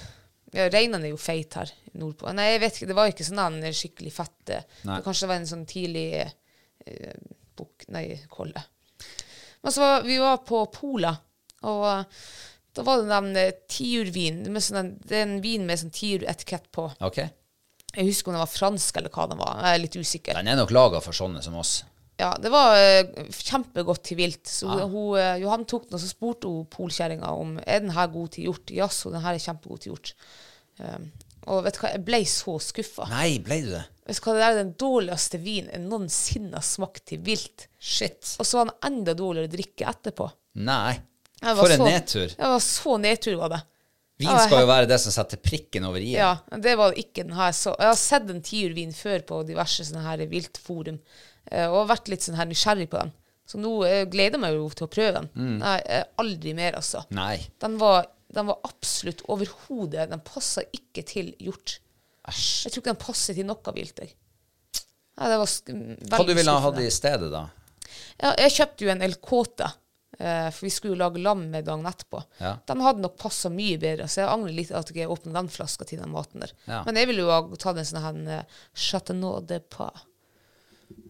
ja, 0.55 0.67
reinene 0.71 1.09
er 1.09 1.13
jo 1.13 1.19
feit 1.19 1.57
her 1.59 1.71
nordpå. 1.97 2.29
Nei, 2.35 2.51
jeg 2.53 2.63
vet 2.63 2.77
ikke. 2.77 2.89
Det 2.89 2.97
var 2.97 3.11
ikke 3.11 3.27
sånn 3.27 3.41
en 3.43 3.75
skikkelig 3.75 4.13
fett 4.15 4.53
eh, 4.53 4.65
Nei. 4.87 4.97
det 4.97 5.05
Kanskje 5.05 5.29
var 5.29 5.41
en 5.41 5.49
sånn 5.49 5.65
tidlig 5.69 6.07
eh, 6.23 7.17
bukk 7.57 7.87
Nei, 7.93 8.05
kolle. 8.31 8.63
Men 9.67 9.73
så 9.75 9.81
var 9.83 10.05
vi 10.07 10.15
var 10.21 10.37
på 10.47 10.61
Pola, 10.71 11.09
og 11.67 11.81
eh, 11.89 12.03
da 12.77 12.83
var 12.87 13.01
det 13.01 13.09
den 13.09 13.25
eh, 13.35 13.49
tiurvin. 13.67 14.45
sånn- 14.63 14.93
Det 15.03 15.17
er 15.17 15.25
en 15.25 15.41
vin 15.43 15.65
med 15.67 15.81
sånn 15.81 15.91
tiuretikett 15.91 16.69
på. 16.71 16.85
Okay. 17.03 17.27
Jeg 17.91 18.05
husker 18.07 18.29
om 18.31 18.37
den 18.37 18.43
var 18.45 18.47
fransk 18.53 18.95
eller 19.01 19.11
hva 19.11 19.25
den 19.27 19.41
var. 19.41 19.59
Jeg 19.65 19.73
er 19.75 19.81
litt 19.83 19.97
usikker. 19.99 20.39
Den 20.39 20.47
er 20.53 20.55
nok 20.55 20.71
laga 20.71 21.01
for 21.03 21.11
sånne 21.11 21.43
som 21.43 21.57
oss. 21.59 21.81
Ja, 22.17 22.31
det 22.39 22.49
var 22.53 22.77
uh, 22.79 23.27
kjempegodt 23.27 24.05
til 24.07 24.21
vilt. 24.21 24.47
Så 24.47 24.71
hun, 24.71 25.17
uh, 25.19 25.35
Johan 25.41 25.65
tok 25.67 25.89
den, 25.89 25.97
og 25.99 26.01
så 26.05 26.07
spurte 26.13 26.47
hun 26.47 26.63
polkjerringa 26.71 27.33
om 27.35 27.57
er 27.59 27.83
den 27.83 27.91
her 27.91 28.07
god 28.07 28.31
til 28.37 28.47
hjort. 28.47 28.71
Ja, 28.71 28.87
så 28.87 29.11
den 29.11 29.21
her 29.25 29.35
er 29.35 29.43
kjempegod 29.43 29.83
til 29.83 29.91
hjort. 29.91 30.13
Um, 30.79 31.11
og 31.47 31.63
vet 31.65 31.77
du 31.77 31.81
hva, 31.83 31.93
jeg 31.95 32.03
ble 32.07 32.19
så 32.29 32.57
skuffa. 32.63 33.07
Nei, 33.11 33.37
ble 33.43 33.61
du 33.63 33.69
det? 33.73 33.83
Vet 34.07 34.19
du 34.19 34.23
hva, 34.25 34.33
det 34.35 34.43
der 34.43 34.51
er 34.51 34.59
den 34.61 34.73
dårligste 34.79 35.39
vinen 35.43 35.71
jeg 35.73 35.83
noensinne 35.85 36.59
har 36.59 36.65
smakt 36.65 37.05
til 37.11 37.21
vilt. 37.25 37.67
Shit. 37.79 38.35
Og 38.39 38.47
så 38.47 38.59
var 38.61 38.69
den 38.71 38.91
enda 38.91 39.15
dårligere 39.17 39.49
å 39.49 39.55
drikke 39.55 39.87
etterpå. 39.91 40.29
Nei. 40.67 40.97
For 41.41 41.69
en 41.69 41.83
så- 41.83 41.89
nedtur. 41.89 42.27
Det 42.35 42.51
var 42.53 42.59
så 42.59 42.97
nedtur, 42.99 43.35
var 43.37 43.49
det. 43.55 43.61
Vin 44.17 44.39
skal 44.41 44.63
jo 44.63 44.69
være 44.71 44.87
det 44.89 44.97
som 44.99 45.13
setter 45.13 45.37
prikken 45.37 45.85
over 45.85 46.01
i-en. 46.01 46.17
Ja, 46.17 46.57
det 46.57 46.73
var 46.79 46.95
ikke 46.97 47.21
den 47.27 47.35
her. 47.37 47.51
Så 47.53 47.75
jeg 47.77 47.85
har 47.91 47.99
sett 48.01 48.29
en 48.33 48.41
tiurvin 48.41 48.93
før 48.97 49.21
på 49.29 49.43
diverse 49.45 49.85
sånne 49.85 50.01
her 50.07 50.23
viltforum, 50.31 50.97
eh, 51.51 51.67
og 51.69 51.87
vært 51.91 52.09
litt 52.09 52.25
sånn 52.25 52.39
her 52.39 52.49
nysgjerrig 52.49 52.89
på 52.89 52.97
den. 53.03 53.13
Så 53.47 53.61
nå 53.61 53.75
eh, 53.85 54.05
gleder 54.09 54.35
jeg 54.39 54.43
meg 54.43 54.57
jo 54.57 54.65
til 54.73 54.87
å 54.87 54.91
prøve 54.91 55.13
den. 55.19 55.29
Mm. 55.35 55.57
Nei, 55.61 55.75
eh, 55.85 56.03
aldri 56.17 56.55
mer, 56.57 56.79
altså. 56.81 57.03
Nei. 57.15 57.37
Den 57.61 57.77
var, 57.77 58.07
den 58.37 58.49
var 58.51 58.59
absolutt 58.67 59.23
overhodet 59.31 60.07
Den 60.11 60.21
passa 60.25 60.63
ikke 60.75 61.03
til 61.07 61.33
hjort. 61.41 61.79
Æsj. 62.27 62.67
Jeg 62.67 62.73
tror 62.73 62.83
ikke 62.83 62.91
den 62.91 63.01
passer 63.01 63.37
til 63.37 63.47
noe 63.47 63.73
vilt. 63.75 64.01
Ja, 65.17 65.29
det 65.31 65.39
var 65.41 65.49
sk 65.49 65.71
Hva 66.11 66.21
du 66.27 66.33
ville 66.37 66.53
ha 66.53 66.63
hatt 66.67 66.79
i 66.83 66.89
stedet, 66.93 67.29
da? 67.33 67.47
Ja, 68.17 68.33
jeg 68.43 68.53
kjøpte 68.53 68.85
jo 68.85 68.91
en 68.91 69.03
elkåte, 69.05 69.69
eh, 70.19 70.49
for 70.51 70.67
vi 70.67 70.71
skulle 70.73 70.95
jo 70.95 70.99
lage 70.99 71.21
lam 71.23 71.45
med 71.53 71.65
dagen 71.69 71.87
etterpå. 71.89 72.21
Ja. 72.41 72.55
Den 72.69 72.83
hadde 72.85 73.05
nok 73.05 73.17
passa 73.21 73.49
mye 73.53 73.79
bedre, 73.81 74.09
så 74.09 74.23
jeg 74.23 74.31
angrer 74.33 74.57
litt 74.57 74.73
at 74.75 74.91
jeg 74.91 75.05
ikke 75.05 75.15
åpna 75.15 75.35
den 75.39 75.51
flaska 75.53 75.87
til 75.89 76.01
den 76.01 76.13
maten 76.13 76.45
der. 76.45 76.53
Ja. 76.65 76.83
Men 76.85 76.99
jeg 76.99 77.09
ville 77.09 77.25
jo 77.25 77.33
ha 77.33 77.41
tatt 77.61 77.81
en 77.81 77.89
sånn 77.89 78.03
her 78.03 78.21
uh, 78.41 78.61
Chateau 78.73 79.39
de 79.49 79.61
Pas. 79.73 80.05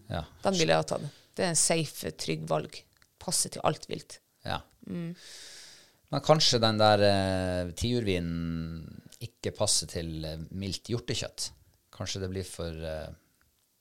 Ja. 0.08 0.24
Den 0.44 0.56
ville 0.56 0.72
jeg 0.72 0.84
ha 0.84 0.88
tatt. 0.94 1.20
Det 1.36 1.44
er 1.44 1.52
en 1.52 1.60
safe, 1.60 2.12
trygg 2.16 2.48
valg. 2.48 2.80
Passer 3.20 3.52
til 3.52 3.64
alt 3.68 3.88
vilt. 3.90 4.20
ja. 4.48 4.62
Mm. 4.88 5.12
Men 6.12 6.22
kanskje 6.24 6.60
den 6.62 6.78
der 6.80 7.02
uh, 7.04 7.70
tiurvinen 7.76 8.84
ikke 9.20 9.50
passer 9.56 9.90
til 9.90 10.24
eh, 10.24 10.38
mildt 10.54 10.88
hjortekjøtt? 10.92 11.48
Kanskje 11.96 12.20
det 12.22 12.28
blir 12.30 12.46
for 12.46 12.70
eh, 12.70 13.08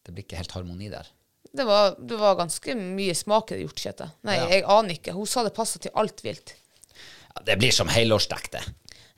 Det 0.04 0.14
blir 0.16 0.26
ikke 0.26 0.40
helt 0.40 0.56
harmoni 0.58 0.90
der. 0.90 1.06
Det 1.54 1.66
var, 1.68 1.94
det 2.00 2.18
var 2.20 2.36
ganske 2.40 2.74
mye 2.76 3.14
smak 3.16 3.52
i 3.54 3.60
det 3.60 3.68
hjortekjøttet. 3.68 4.16
Nei, 4.28 4.36
Ja. 4.40 4.48
jeg 4.52 4.66
aner 4.66 4.98
ikke. 4.98 5.14
Hun 5.16 5.30
sa 5.30 5.44
det 5.46 5.54
passa 5.56 5.80
til 5.80 5.94
alt 5.96 6.24
vilt. 6.26 6.56
Ja, 7.36 7.44
det 7.52 7.58
blir 7.62 7.72
som 7.76 7.88
helårsdekk, 7.94 8.50
det. 8.58 8.64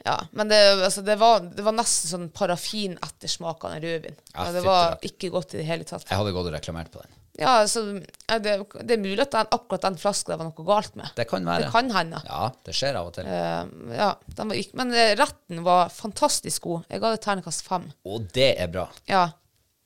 Ja, 0.06 0.18
men 0.36 0.52
det, 0.52 0.60
altså, 0.78 1.02
det, 1.08 1.16
var, 1.20 1.40
det 1.42 1.64
var 1.66 1.76
nesten 1.76 2.12
sånn 2.12 2.28
parafinettersmak 2.36 3.64
av 3.68 3.74
den 3.78 3.84
rødvinen. 3.88 4.20
Ja, 4.36 4.46
Ja, 4.46 4.52
det 4.54 4.62
fytti 4.62 4.68
var 4.70 5.10
ikke 5.12 5.32
godt 5.34 5.56
i 5.56 5.62
det 5.62 5.68
hele 5.72 5.88
tatt. 5.88 6.06
Jeg 6.08 6.20
hadde 6.22 6.36
gått 6.36 6.52
og 6.52 6.56
reklamert 6.56 6.92
på 6.94 7.02
den. 7.04 7.19
Ja, 7.40 7.56
altså, 7.64 7.84
det, 7.96 8.54
det 8.84 8.96
er 8.96 9.02
mulig 9.02 9.24
at 9.24 9.34
den, 9.36 9.50
akkurat 9.56 9.86
den 9.88 9.98
flaska 10.02 10.34
det 10.34 10.40
var 10.42 10.50
noe 10.50 10.66
galt 10.68 10.96
med. 11.00 11.12
Det 11.16 11.26
kan 11.30 11.46
være. 11.48 11.66
Det 11.68 11.74
kan 11.74 11.92
hende. 11.96 12.22
Ja, 12.28 12.46
det 12.68 12.76
skjer 12.76 13.00
av 13.00 13.10
og 13.12 13.16
til. 13.16 13.30
Uh, 13.30 13.94
ja, 13.96 14.10
var 14.42 14.56
ikke, 14.60 14.80
men 14.82 14.96
eh, 14.96 15.14
retten 15.20 15.64
var 15.66 15.94
fantastisk 15.94 16.68
god. 16.68 16.90
Jeg 16.92 17.04
ga 17.04 17.14
det 17.16 17.22
terningkast 17.24 17.64
fem. 17.68 17.88
Og 18.10 18.28
det 18.36 18.52
er 18.60 18.72
bra. 18.74 18.90
Ja. 19.10 19.30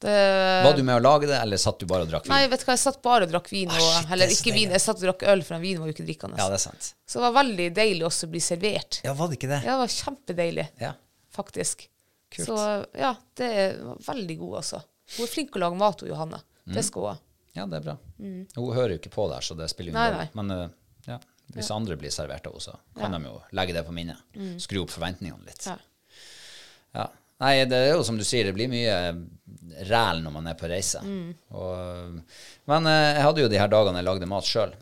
Det, 0.03 0.63
Var 0.65 0.73
du 0.75 0.83
med 0.83 0.97
å 0.97 1.03
lage 1.03 1.29
det, 1.29 1.37
eller 1.39 1.59
satt 1.61 1.79
du 1.79 1.85
bare 1.87 2.03
og 2.03 2.09
drakk 2.11 2.25
vin? 2.27 2.33
Nei, 2.33 2.49
vet 2.51 2.59
du 2.59 2.65
hva, 2.67 2.73
jeg 2.75 2.81
satt 2.81 2.97
bare 3.05 3.23
og 3.23 3.31
drakk 3.31 3.45
vin. 3.53 3.69
Ah, 3.71 3.79
Og, 3.79 3.85
shit, 4.01 4.09
eller 4.11 4.27
er 4.27 4.33
ikke 4.35 4.55
vin, 4.55 4.73
jeg 4.75 4.83
satt 4.83 4.99
og 4.99 5.05
drakk 5.05 5.23
øl, 5.31 5.43
for 5.47 5.55
den 5.55 5.63
vinen 5.63 5.79
var 5.79 5.87
jo 5.87 5.95
ikke 5.95 6.07
drikkende. 6.09 6.39
Ja, 6.41 6.49
det 6.51 6.57
er 6.57 6.63
sant. 6.65 6.89
Så 7.07 7.21
det 7.21 7.23
var 7.29 7.37
veldig 7.37 7.67
deilig 7.77 8.03
også 8.09 8.27
å 8.27 8.33
bli 8.33 8.41
servert. 8.43 8.99
Ja, 9.05 9.13
var 9.15 9.31
det 9.31 9.37
ikke 9.39 9.51
det? 9.53 9.61
Ja, 9.63 9.77
det 9.77 9.83
var 9.85 9.93
kjempedeilig, 9.95 10.65
Ja. 10.83 10.91
faktisk. 11.37 11.85
Kult. 12.33 12.49
Så 12.49 12.57
ja, 12.99 13.13
det 13.39 13.51
var 13.79 14.03
veldig 14.09 14.37
god, 14.41 14.57
altså. 14.59 14.81
Hun 15.13 15.23
er 15.23 15.31
flink 15.31 15.53
til 15.53 15.61
å 15.61 15.63
lage 15.69 15.79
mat, 15.79 16.03
hun 16.03 16.11
Johanne. 16.11 16.41
Mm. 16.67 16.75
Det 16.75 16.83
skal 16.89 17.05
hun 17.05 17.13
ha. 17.13 17.21
Ja, 17.53 17.67
det 17.69 17.79
er 17.79 17.85
bra. 17.85 17.97
Hun 18.19 18.73
hører 18.73 18.95
jo 18.95 18.99
ikke 19.01 19.13
på 19.13 19.27
der, 19.29 19.45
så 19.45 19.55
det 19.57 19.69
spiller 19.71 19.93
ingen 19.93 20.15
rolle. 20.15 20.29
Men 20.39 20.53
eh, 20.55 20.69
ja, 21.11 21.19
hvis 21.53 21.71
andre 21.75 21.97
blir 21.99 22.13
servert 22.13 22.47
av 22.49 22.55
henne, 22.55 22.63
så 22.65 22.77
kan 22.97 23.13
de 23.13 23.19
jo 23.27 23.35
legge 23.53 23.75
det 23.75 23.83
på 23.85 23.93
minnet. 23.95 24.23
Skru 24.63 24.81
opp 24.83 24.93
forventningene 24.93 25.45
litt. 25.45 25.67
Ja. 25.69 25.77
Ja. 26.93 27.09
Nei, 27.43 27.57
det 27.67 27.75
er 27.75 27.95
jo 27.97 28.03
som 28.07 28.15
du 28.15 28.23
sier, 28.23 28.45
det 28.47 28.55
blir 28.55 28.69
mye 28.71 28.93
eh, 29.09 29.21
ræl 29.89 30.21
når 30.23 30.33
man 30.37 30.49
er 30.51 30.57
på 30.57 30.69
reise. 30.71 31.01
Og, 31.51 32.19
men 32.71 32.89
eh, 32.89 33.09
jeg 33.17 33.25
hadde 33.27 33.45
jo 33.45 33.51
de 33.51 33.59
her 33.59 33.71
dagene 33.73 33.99
jeg 33.99 34.07
lagde 34.07 34.29
mat 34.31 34.47
sjøl. 34.47 34.75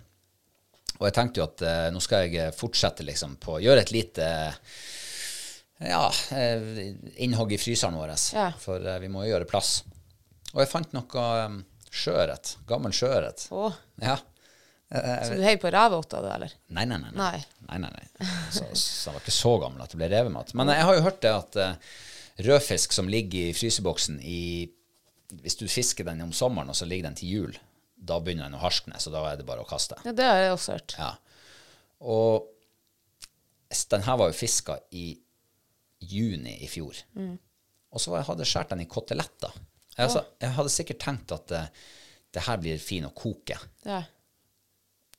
Og 0.99 1.07
jeg 1.07 1.15
tenkte 1.17 1.41
jo 1.41 1.47
at 1.47 1.63
eh, 1.65 1.87
nå 1.95 2.01
skal 2.03 2.27
jeg 2.27 2.53
fortsette 2.53 3.05
liksom 3.07 3.39
på 3.41 3.57
Gjøre 3.63 3.81
et 3.81 3.93
lite 3.95 4.27
ja, 5.81 6.03
innhogg 7.25 7.55
i 7.55 7.57
fryseren 7.57 7.97
vår. 7.97 8.13
Ja. 8.35 8.51
For 8.61 8.83
eh, 8.85 8.99
vi 9.01 9.09
må 9.09 9.25
jo 9.25 9.33
gjøre 9.33 9.49
plass. 9.49 9.79
Og 10.53 10.61
jeg 10.61 10.69
fant 10.69 10.93
noe 10.93 11.25
eh, 11.39 11.55
sjøørret. 11.91 12.55
Gammel 12.69 12.93
sjøørret. 12.95 13.47
Ja. 14.01 14.17
så 14.91 15.35
du 15.35 15.43
heiv 15.43 15.59
på 15.61 15.71
rævåta, 15.71 16.21
det, 16.23 16.35
eller? 16.35 16.53
Nei, 16.75 16.85
nei, 16.87 16.99
nei. 17.03 17.11
nei. 17.15 17.31
Nei. 17.67 17.79
nei, 17.83 17.91
nei. 17.91 18.29
Så, 18.51 18.67
så 18.75 19.09
han 19.09 19.17
var 19.17 19.25
ikke 19.25 19.35
så 19.35 19.55
gammel 19.61 19.83
at 19.83 19.93
det 19.93 19.99
ble 19.99 20.11
revemat. 20.11 20.53
Men 20.57 20.71
jeg 20.73 20.87
har 20.87 20.97
jo 20.97 21.07
hørt 21.07 21.19
det 21.23 21.33
at 21.35 21.59
uh, 21.59 21.97
rødfisk 22.47 22.95
som 22.95 23.11
ligger 23.11 23.51
i 23.51 23.57
fryseboksen 23.57 24.21
i 24.23 24.41
Hvis 25.43 25.55
du 25.59 25.67
fisker 25.71 26.03
den 26.07 26.23
om 26.25 26.33
sommeren, 26.35 26.71
og 26.71 26.75
så 26.75 26.85
ligger 26.87 27.07
den 27.07 27.15
til 27.15 27.29
jul, 27.31 27.59
da 27.95 28.17
begynner 28.19 28.49
den 28.49 28.57
å 28.57 28.63
harskne, 28.65 28.99
så 28.99 29.13
da 29.13 29.21
er 29.29 29.37
det 29.39 29.45
bare 29.47 29.63
å 29.63 29.67
kaste. 29.69 29.95
Ja, 30.03 30.11
det 30.11 30.25
har 30.27 30.39
jeg 30.41 30.55
også 30.57 30.75
hørt. 30.75 30.95
Ja. 30.99 31.13
Og 32.01 32.49
den 33.93 34.03
her 34.03 34.17
var 34.19 34.31
jo 34.31 34.35
fiska 34.35 34.75
i 34.91 35.13
juni 36.01 36.57
i 36.65 36.67
fjor. 36.67 36.97
Og 37.91 38.01
så 38.01 38.15
hadde 38.17 38.43
jeg 38.43 38.51
skåret 38.51 38.73
den 38.73 38.83
i 38.83 38.89
koteletter. 38.91 39.55
Jeg, 39.97 40.05
altså, 40.07 40.23
jeg 40.39 40.55
hadde 40.55 40.71
sikkert 40.73 40.99
tenkt 41.03 41.31
at 41.35 41.47
det, 41.51 41.61
det 42.31 42.43
her 42.47 42.59
blir 42.63 42.79
fin 42.81 43.05
å 43.07 43.13
koke. 43.15 43.57
Ja. 43.85 44.01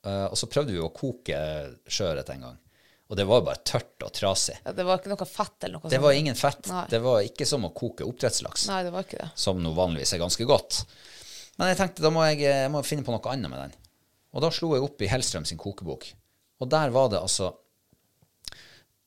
Uh, 0.03 0.27
og 0.33 0.37
så 0.41 0.49
prøvde 0.51 0.75
vi 0.75 0.81
å 0.83 0.91
koke 0.95 1.39
sjøørret 1.87 2.31
en 2.35 2.47
gang. 2.49 2.57
Og 3.13 3.19
det 3.19 3.27
var 3.29 3.43
bare 3.45 3.61
tørt 3.69 4.01
og 4.07 4.13
trasig. 4.17 4.55
ja, 4.65 4.73
Det 4.73 4.87
var 4.89 4.99
ikke 4.99 5.13
noe 5.13 5.27
fett 5.29 5.67
eller 5.67 5.77
noe 5.77 5.85
Det 5.91 5.99
sånt? 5.99 6.05
var 6.07 6.17
ingen 6.17 6.39
fett. 6.39 6.69
Nei. 6.73 6.85
Det 6.89 7.01
var 7.05 7.21
ikke 7.27 7.47
som 7.47 7.67
å 7.69 7.73
koke 7.77 8.07
oppdrettslaks, 8.09 8.65
Nei, 8.71 8.79
det 8.87 8.93
var 8.95 9.05
ikke 9.05 9.19
det. 9.21 9.29
som 9.37 9.61
nå 9.61 9.75
vanligvis 9.77 10.15
er 10.17 10.23
ganske 10.23 10.47
godt. 10.49 10.79
Men 11.61 11.69
jeg 11.69 11.79
tenkte 11.83 12.07
da 12.07 12.11
må 12.15 12.25
jeg, 12.31 12.41
jeg 12.47 12.71
må 12.73 12.81
finne 12.89 13.05
på 13.05 13.13
noe 13.13 13.35
annet 13.35 13.53
med 13.53 13.61
den. 13.67 13.75
Og 14.33 14.41
da 14.41 14.49
slo 14.55 14.73
jeg 14.73 14.87
opp 14.87 15.05
i 15.05 15.11
Hellstrøm 15.13 15.45
sin 15.45 15.61
kokebok. 15.61 16.09
Og 16.65 16.71
der 16.73 16.95
var 16.95 17.11
det 17.13 17.21
altså 17.21 17.51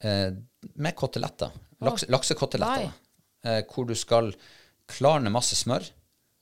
eh, 0.06 0.30
med 0.78 0.96
koteletter. 0.96 1.50
Laks, 1.82 2.06
laksekoteletter. 2.14 2.92
Eh, 3.46 3.62
hvor 3.74 3.90
du 3.90 3.96
skal 3.98 4.30
klarne 4.92 5.32
masse 5.34 5.58
smør, 5.58 5.86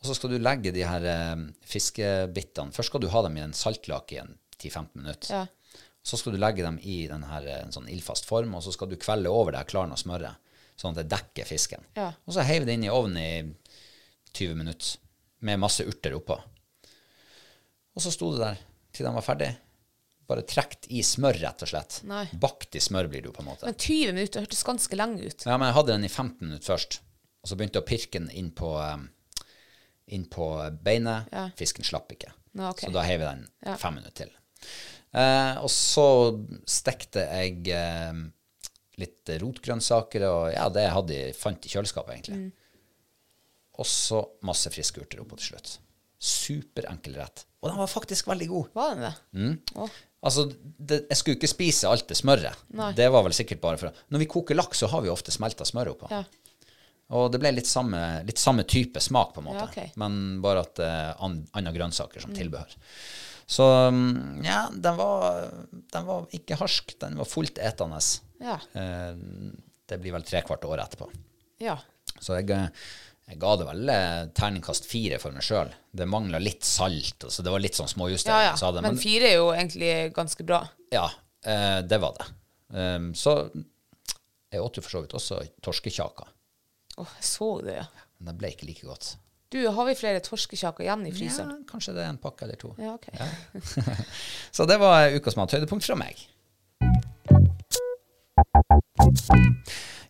og 0.03 0.09
så 0.09 0.15
skal 0.17 0.33
du 0.33 0.41
legge 0.41 0.73
de 0.75 0.83
her 0.83 1.05
eh, 1.07 1.43
fiskebittene 1.63 2.75
Først 2.75 2.91
skal 2.91 3.03
du 3.03 3.07
ha 3.13 3.21
dem 3.23 3.37
i 3.39 3.43
en 3.45 3.55
saltlake 3.55 4.17
i 4.17 4.19
en 4.19 4.33
10-15 4.57 4.87
minutter. 4.99 5.29
Ja. 5.31 5.83
Så 6.03 6.19
skal 6.19 6.35
du 6.35 6.41
legge 6.41 6.65
dem 6.65 6.79
i 6.83 7.05
denne 7.07 7.29
her, 7.29 7.47
en 7.61 7.71
sånn 7.71 7.87
ildfast 7.87 8.27
form, 8.27 8.57
og 8.57 8.65
så 8.65 8.73
skal 8.75 8.91
du 8.91 8.97
kvelde 8.99 9.31
over 9.31 9.55
det 9.55 9.61
her 9.63 9.85
og 9.85 9.99
smøret, 9.99 10.35
sånn 10.75 10.91
at 10.91 10.99
det 10.99 11.11
dekker 11.13 11.47
fisken. 11.47 11.85
Ja. 11.95 12.09
Og 12.27 12.35
så 12.35 12.43
heiv 12.43 12.67
det 12.67 12.75
inn 12.75 12.83
i 12.83 12.91
ovnen 12.91 13.21
i 13.21 13.31
20 14.35 14.59
minutter, 14.59 14.97
med 15.47 15.61
masse 15.63 15.85
urter 15.87 16.15
oppå. 16.17 16.35
Og 17.93 18.03
så 18.03 18.11
sto 18.11 18.33
det 18.33 18.43
der 18.43 18.59
til 18.93 19.07
de 19.07 19.13
var 19.15 19.25
ferdig. 19.25 19.53
bare 20.27 20.45
trukket 20.47 20.87
i 20.95 21.01
smør, 21.03 21.35
rett 21.43 21.63
og 21.65 21.69
slett. 21.69 22.01
Nei. 22.07 22.23
Bakt 22.39 22.75
i 22.75 22.81
smør 22.81 23.09
blir 23.11 23.21
det 23.21 23.27
jo, 23.27 23.33
på 23.35 23.43
en 23.43 23.49
måte. 23.51 23.67
Men 23.67 23.75
20 23.75 24.13
minutter 24.15 24.43
hørtes 24.45 24.63
ganske 24.67 24.95
lenge 24.95 25.23
ut. 25.27 25.43
Ja, 25.45 25.57
men 25.57 25.67
jeg 25.67 25.75
hadde 25.77 25.95
den 25.95 26.07
i 26.07 26.11
15 26.11 26.47
minutter 26.47 26.73
først. 26.73 26.99
Og 27.43 27.51
så 27.51 27.57
begynte 27.59 27.79
jeg 27.81 27.83
å 27.83 27.89
pirke 27.89 28.21
den 28.21 28.29
inn 28.31 28.51
på, 28.55 28.71
um, 28.79 29.09
inn 30.15 30.23
på 30.31 30.47
beinet. 30.83 31.27
Ja. 31.33 31.49
Fisken 31.59 31.85
slapp 31.87 32.11
ikke. 32.15 32.31
Nå, 32.55 32.69
okay. 32.69 32.87
Så 32.87 32.95
da 32.95 33.03
heiv 33.03 33.19
jeg 33.19 33.27
den 33.27 33.47
Ja. 33.67 33.75
fem 33.81 33.97
minutter 33.99 34.25
til. 34.25 34.31
Eh, 35.13 35.55
og 35.61 35.69
så 35.69 36.05
stekte 36.69 37.25
jeg 37.27 37.67
eh, 37.69 38.13
litt 39.01 39.29
rotgrønnsaker 39.41 40.25
og 40.29 40.53
ja, 40.53 40.67
det 40.73 40.87
jeg 40.87 40.95
hadde, 40.95 41.19
fant 41.37 41.65
i 41.67 41.73
kjøleskapet, 41.73 42.15
egentlig. 42.15 42.39
Mm. 42.39 42.51
Og 43.81 43.89
så 43.89 44.21
masse 44.45 44.69
friske 44.73 45.01
urter 45.01 45.21
oppå 45.23 45.37
til 45.41 45.53
slutt. 45.53 45.75
Superenkel 46.23 47.17
rett. 47.19 47.45
Og 47.63 47.71
den 47.71 47.79
var 47.79 47.89
faktisk 47.91 48.29
veldig 48.29 48.47
god. 48.51 48.73
Var 48.77 48.93
den 48.93 49.05
det? 49.07 49.13
Mm. 49.39 49.87
Altså, 50.23 50.45
det, 50.61 51.01
jeg 51.09 51.19
skulle 51.19 51.39
ikke 51.39 51.51
spise 51.51 51.89
alt 51.89 52.07
det 52.07 52.17
smøret. 52.19 52.63
Nei. 52.77 52.91
Det 52.95 53.09
var 53.11 53.25
vel 53.25 53.35
sikkert 53.35 53.61
bare 53.63 53.79
for 53.81 54.03
Når 54.13 54.23
vi 54.23 54.29
koker 54.31 54.55
laks, 54.55 54.83
så 54.83 54.89
har 54.93 55.03
vi 55.03 55.11
ofte 55.11 55.33
smelta 55.35 55.67
smør 55.67 55.93
oppå. 55.95 56.11
Ja. 56.13 56.21
Og 57.13 57.27
det 57.33 57.39
ble 57.43 57.51
litt 57.53 57.69
samme, 57.69 57.99
litt 58.25 58.41
samme 58.41 58.65
type 58.69 59.01
smak, 59.03 59.35
på 59.35 59.41
en 59.43 59.47
måte. 59.51 59.59
Ja, 59.61 59.67
okay. 59.69 59.91
Men 60.01 60.41
bare 60.43 60.63
at 60.65 60.73
det 60.79 60.87
er 60.89 61.19
an, 61.23 61.41
andre 61.53 61.73
grønnsaker 61.75 62.23
som 62.23 62.33
tilbehør. 62.33 62.73
Så 63.45 63.67
mm, 63.93 64.41
ja, 64.45 64.63
den 64.73 64.97
var, 64.97 65.49
den 65.93 66.05
var 66.07 66.27
ikke 66.33 66.57
harsk. 66.57 66.95
Den 67.03 67.19
var 67.19 67.29
fullt 67.29 67.59
etende. 67.61 67.99
Ja. 68.41 68.57
Uh, 68.73 69.53
det 69.89 69.99
blir 70.01 70.15
vel 70.15 70.25
trekvart 70.25 70.65
år 70.65 70.85
etterpå. 70.87 71.09
ja. 71.63 71.77
Så 72.23 72.35
jeg, 72.37 72.49
eh, 72.53 72.67
jeg 73.27 73.39
ga 73.41 73.49
det 73.59 73.65
vel 73.67 73.89
eh, 73.91 74.19
terningkast 74.37 74.85
fire 74.87 75.17
for 75.19 75.35
meg 75.35 75.43
sjøl. 75.43 75.71
Det 75.91 76.05
mangla 76.07 76.39
litt 76.39 76.63
salt, 76.67 77.25
så 77.27 77.43
det 77.43 77.51
var 77.51 77.59
litt 77.63 77.75
sånn 77.75 77.89
Ja, 77.89 78.37
ja. 78.43 78.53
så 78.55 78.69
hadde- 78.69 78.83
Men 78.85 78.97
fire 79.01 79.27
er 79.31 79.35
jo 79.41 79.49
egentlig 79.51 80.13
ganske 80.13 80.45
bra. 80.45 80.61
ja, 80.91 81.09
uh, 81.47 81.81
det 81.81 81.99
var 81.99 82.15
det. 82.19 82.27
Um, 82.77 83.13
så 83.13 83.49
jeg 84.51 84.61
åt 84.61 84.77
jo 84.77 84.81
for 84.81 84.89
så 84.89 85.01
vidt 85.01 85.15
også 85.17 85.41
torskekjaka, 85.61 86.27
Åh, 86.97 87.13
jeg 87.17 87.25
så 87.25 87.49
det, 87.65 87.77
ja. 87.81 87.85
men 88.19 88.33
det 88.33 88.39
ble 88.41 88.53
ikke 88.53 88.67
like 88.69 88.85
godt. 88.85 89.15
Du, 89.53 89.59
har 89.69 89.85
vi 89.85 89.93
flere 89.97 90.21
torskekjaker 90.25 90.85
igjen 90.85 91.05
i 91.05 91.11
Ja, 91.13 91.45
kanskje 91.69 91.93
det 91.93 92.05
er 92.05 92.09
en 92.09 92.17
pakke 92.21 92.47
eller 92.47 92.57
to. 92.57 92.71
Ja, 92.81 92.95
ok. 92.95 93.05
Så 94.57 94.65
det 94.65 94.79
var 94.81 95.13
ukas 95.13 95.37
mathøydepunkt 95.37 95.85
fra 95.85 95.97
meg. 95.99 96.23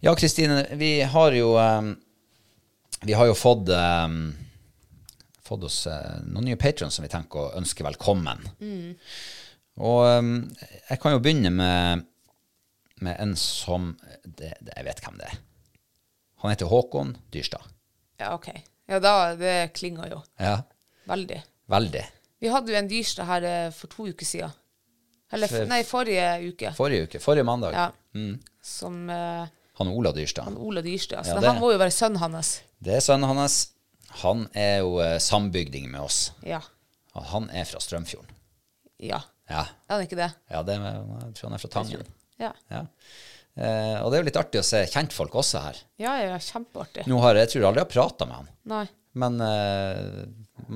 Ja, 0.04 0.16
Kristine, 0.16 0.64
vi 0.80 0.94
har 1.02 1.36
jo 1.36 1.58
um, 1.60 1.92
Vi 3.04 3.14
har 3.20 3.28
jo 3.28 3.36
fått 3.36 3.68
um, 3.76 4.18
fått 5.44 5.68
oss 5.68 5.84
uh, 5.92 6.24
noen 6.24 6.48
nye 6.48 6.60
patrons 6.60 6.96
som 6.96 7.04
vi 7.04 7.12
tenker 7.12 7.44
å 7.44 7.54
ønske 7.60 7.84
velkommen. 7.84 8.48
Og 9.84 10.04
um, 10.08 10.36
jeg 10.88 11.04
kan 11.04 11.18
jo 11.18 11.24
begynne 11.24 11.52
med, 11.52 12.08
med 13.04 13.20
en 13.20 13.36
som 13.36 13.92
det, 14.24 14.56
det, 14.64 14.72
Jeg 14.78 14.88
vet 14.88 15.04
hvem 15.04 15.20
det 15.20 15.34
er. 15.34 15.42
Han 16.44 16.52
heter 16.52 16.68
Håkon 16.72 17.16
Dyrstad. 17.34 17.64
Ja, 18.20 18.34
ok. 18.36 18.50
Ja, 18.92 19.00
da, 19.00 19.14
det 19.40 19.74
klinger 19.78 20.10
jo. 20.12 20.20
Ja, 20.40 20.58
Veldig. 21.08 21.40
veldig. 21.72 22.04
Vi 22.44 22.50
hadde 22.52 22.72
jo 22.74 22.78
en 22.78 22.88
Dyrstad 22.92 23.28
her 23.28 23.46
eh, 23.48 23.70
for 23.76 23.88
to 23.92 24.06
uker 24.12 24.28
siden. 24.28 24.52
Eller, 25.34 25.48
For- 25.50 25.66
nei, 25.72 25.82
forrige 25.88 26.26
uke. 26.52 26.74
Forrige 26.78 27.08
uke, 27.08 27.20
forrige 27.24 27.44
mandag. 27.48 27.74
Ja. 27.74 27.88
Mm. 28.14 28.36
Som 28.64 29.08
uh, 29.10 29.48
Han 29.80 29.88
Ola 29.90 30.12
Dyrstad. 30.14 30.44
han 30.46 30.58
Ola 30.62 30.84
Dyrstad. 30.86 31.24
Så 31.26 31.34
Ja, 31.34 31.40
det, 31.42 31.48
han 31.50 31.60
må 31.64 31.72
jo 31.74 31.80
være 31.82 31.92
sønnen 31.96 32.20
hans. 32.22 32.52
Det 32.84 32.94
er 33.00 33.02
sønnen 33.04 33.32
hans. 33.40 33.58
Han 34.22 34.46
er 34.54 34.84
jo 34.84 35.00
uh, 35.02 35.16
sambygding 35.24 35.88
med 35.92 36.04
oss. 36.06 36.34
Ja. 36.46 36.60
Og 37.16 37.24
han 37.32 37.48
er 37.50 37.66
fra 37.66 37.80
Strømfjorden. 37.82 38.30
Ja. 39.00 39.24
Ja, 39.50 39.66
Er 39.90 39.96
han 39.98 40.04
ikke 40.06 40.16
det? 40.20 40.30
ja 40.52 40.62
det, 40.64 40.76
jeg 40.80 41.34
tror 41.40 41.50
han 41.50 41.56
er 41.58 41.62
fra 41.64 41.72
Tangen. 41.74 42.06
Ja. 42.40 42.52
Ja. 42.72 42.84
Eh, 43.54 43.98
og 44.02 44.10
det 44.10 44.18
er 44.18 44.24
jo 44.24 44.28
litt 44.32 44.40
artig 44.40 44.62
å 44.64 44.66
se 44.66 44.82
kjentfolk 44.90 45.36
også 45.38 45.62
her. 45.62 45.82
Ja, 46.02 46.16
ja, 46.18 46.32
ja, 46.34 46.40
kjempeartig. 46.42 47.06
Nå 47.10 47.20
har 47.22 47.38
jeg 47.38 47.52
tror 47.52 47.62
jeg 47.62 47.70
aldri 47.70 47.84
har 47.84 47.92
prata 47.92 48.28
med 48.30 48.40
han, 48.40 48.48
Nei. 48.72 48.86
men 49.22 49.38
eh, 49.46 50.24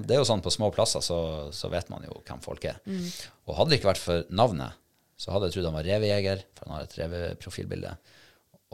det 0.03 0.13
er 0.13 0.21
jo 0.21 0.27
sånn 0.29 0.43
på 0.45 0.53
små 0.53 0.69
plasser 0.75 1.01
så, 1.05 1.19
så 1.53 1.71
vet 1.73 1.89
man 1.93 2.05
jo 2.05 2.19
hvem 2.27 2.43
folk 2.43 2.67
er. 2.69 2.77
Mm. 2.85 3.07
Og 3.47 3.57
hadde 3.57 3.73
det 3.73 3.79
ikke 3.79 3.91
vært 3.93 4.03
for 4.03 4.29
navnet, 4.29 4.77
så 5.17 5.33
hadde 5.33 5.49
jeg 5.49 5.57
trodd 5.57 5.71
han 5.71 5.79
var 5.79 5.89
revejeger, 5.89 6.45
for 6.53 6.67
han 6.67 6.77
har 6.77 6.85
et 6.85 6.97
reveprofilbilde. 7.01 7.95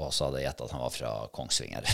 Og 0.04 0.10
så 0.10 0.26
hadde 0.28 0.42
jeg 0.42 0.50
gjetta 0.50 0.66
at 0.66 0.74
han 0.74 0.82
var 0.82 0.94
fra 0.96 1.12
Kongsvinger. 1.38 1.86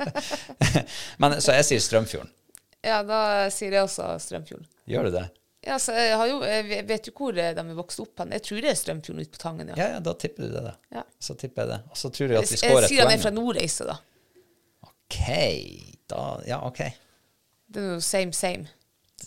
men 1.20 1.36
Så 1.44 1.54
jeg 1.58 1.66
sier 1.68 1.82
Strømfjorden. 1.84 2.32
Ja, 2.80 3.02
da 3.04 3.20
sier 3.52 3.76
jeg 3.76 3.84
også 3.84 4.14
Strømfjorden. 4.24 4.66
Gjør 4.88 5.10
du 5.10 5.18
det? 5.18 5.26
Ja, 5.66 5.76
så 5.78 5.92
jeg, 5.92 6.14
har 6.16 6.28
jo, 6.30 6.38
jeg 6.46 6.84
vet 6.88 7.08
jo 7.10 7.12
hvor 7.18 7.34
de 7.36 7.42
er 7.44 7.72
vokst 7.76 8.00
opp 8.00 8.22
hen. 8.22 8.30
Jeg 8.32 8.44
tror 8.46 8.62
det 8.64 8.70
er 8.70 8.78
Strømfjorden 8.80 9.26
ute 9.26 9.34
på 9.34 9.40
Tangen, 9.42 9.68
ja. 9.68 9.76
Ja, 9.76 9.88
ja, 9.96 10.00
da 10.04 10.14
tipper 10.16 10.46
du 10.46 10.54
det, 10.54 10.62
da. 10.70 10.72
Ja. 10.96 11.02
Så 11.20 11.36
tipper 11.36 11.66
jeg 11.66 11.72
det. 11.74 11.78
Og 11.92 12.00
så 12.00 12.10
tror 12.16 12.32
jeg 12.32 12.40
at 12.40 12.52
vi 12.54 12.60
skårer 12.62 12.70
et 12.70 12.72
poeng. 12.72 12.86
jeg 12.86 12.94
sier 12.94 13.04
han 13.04 13.12
er 13.12 13.22
fra 13.22 13.32
Nordreisa, 13.36 13.88
da. 13.90 13.96
OK. 14.88 15.18
Da, 16.08 16.22
ja, 16.48 16.60
OK. 16.64 16.80
Det 17.70 17.82
er 17.82 17.90
jo 17.98 17.98
same, 18.04 18.32
same. 18.36 18.70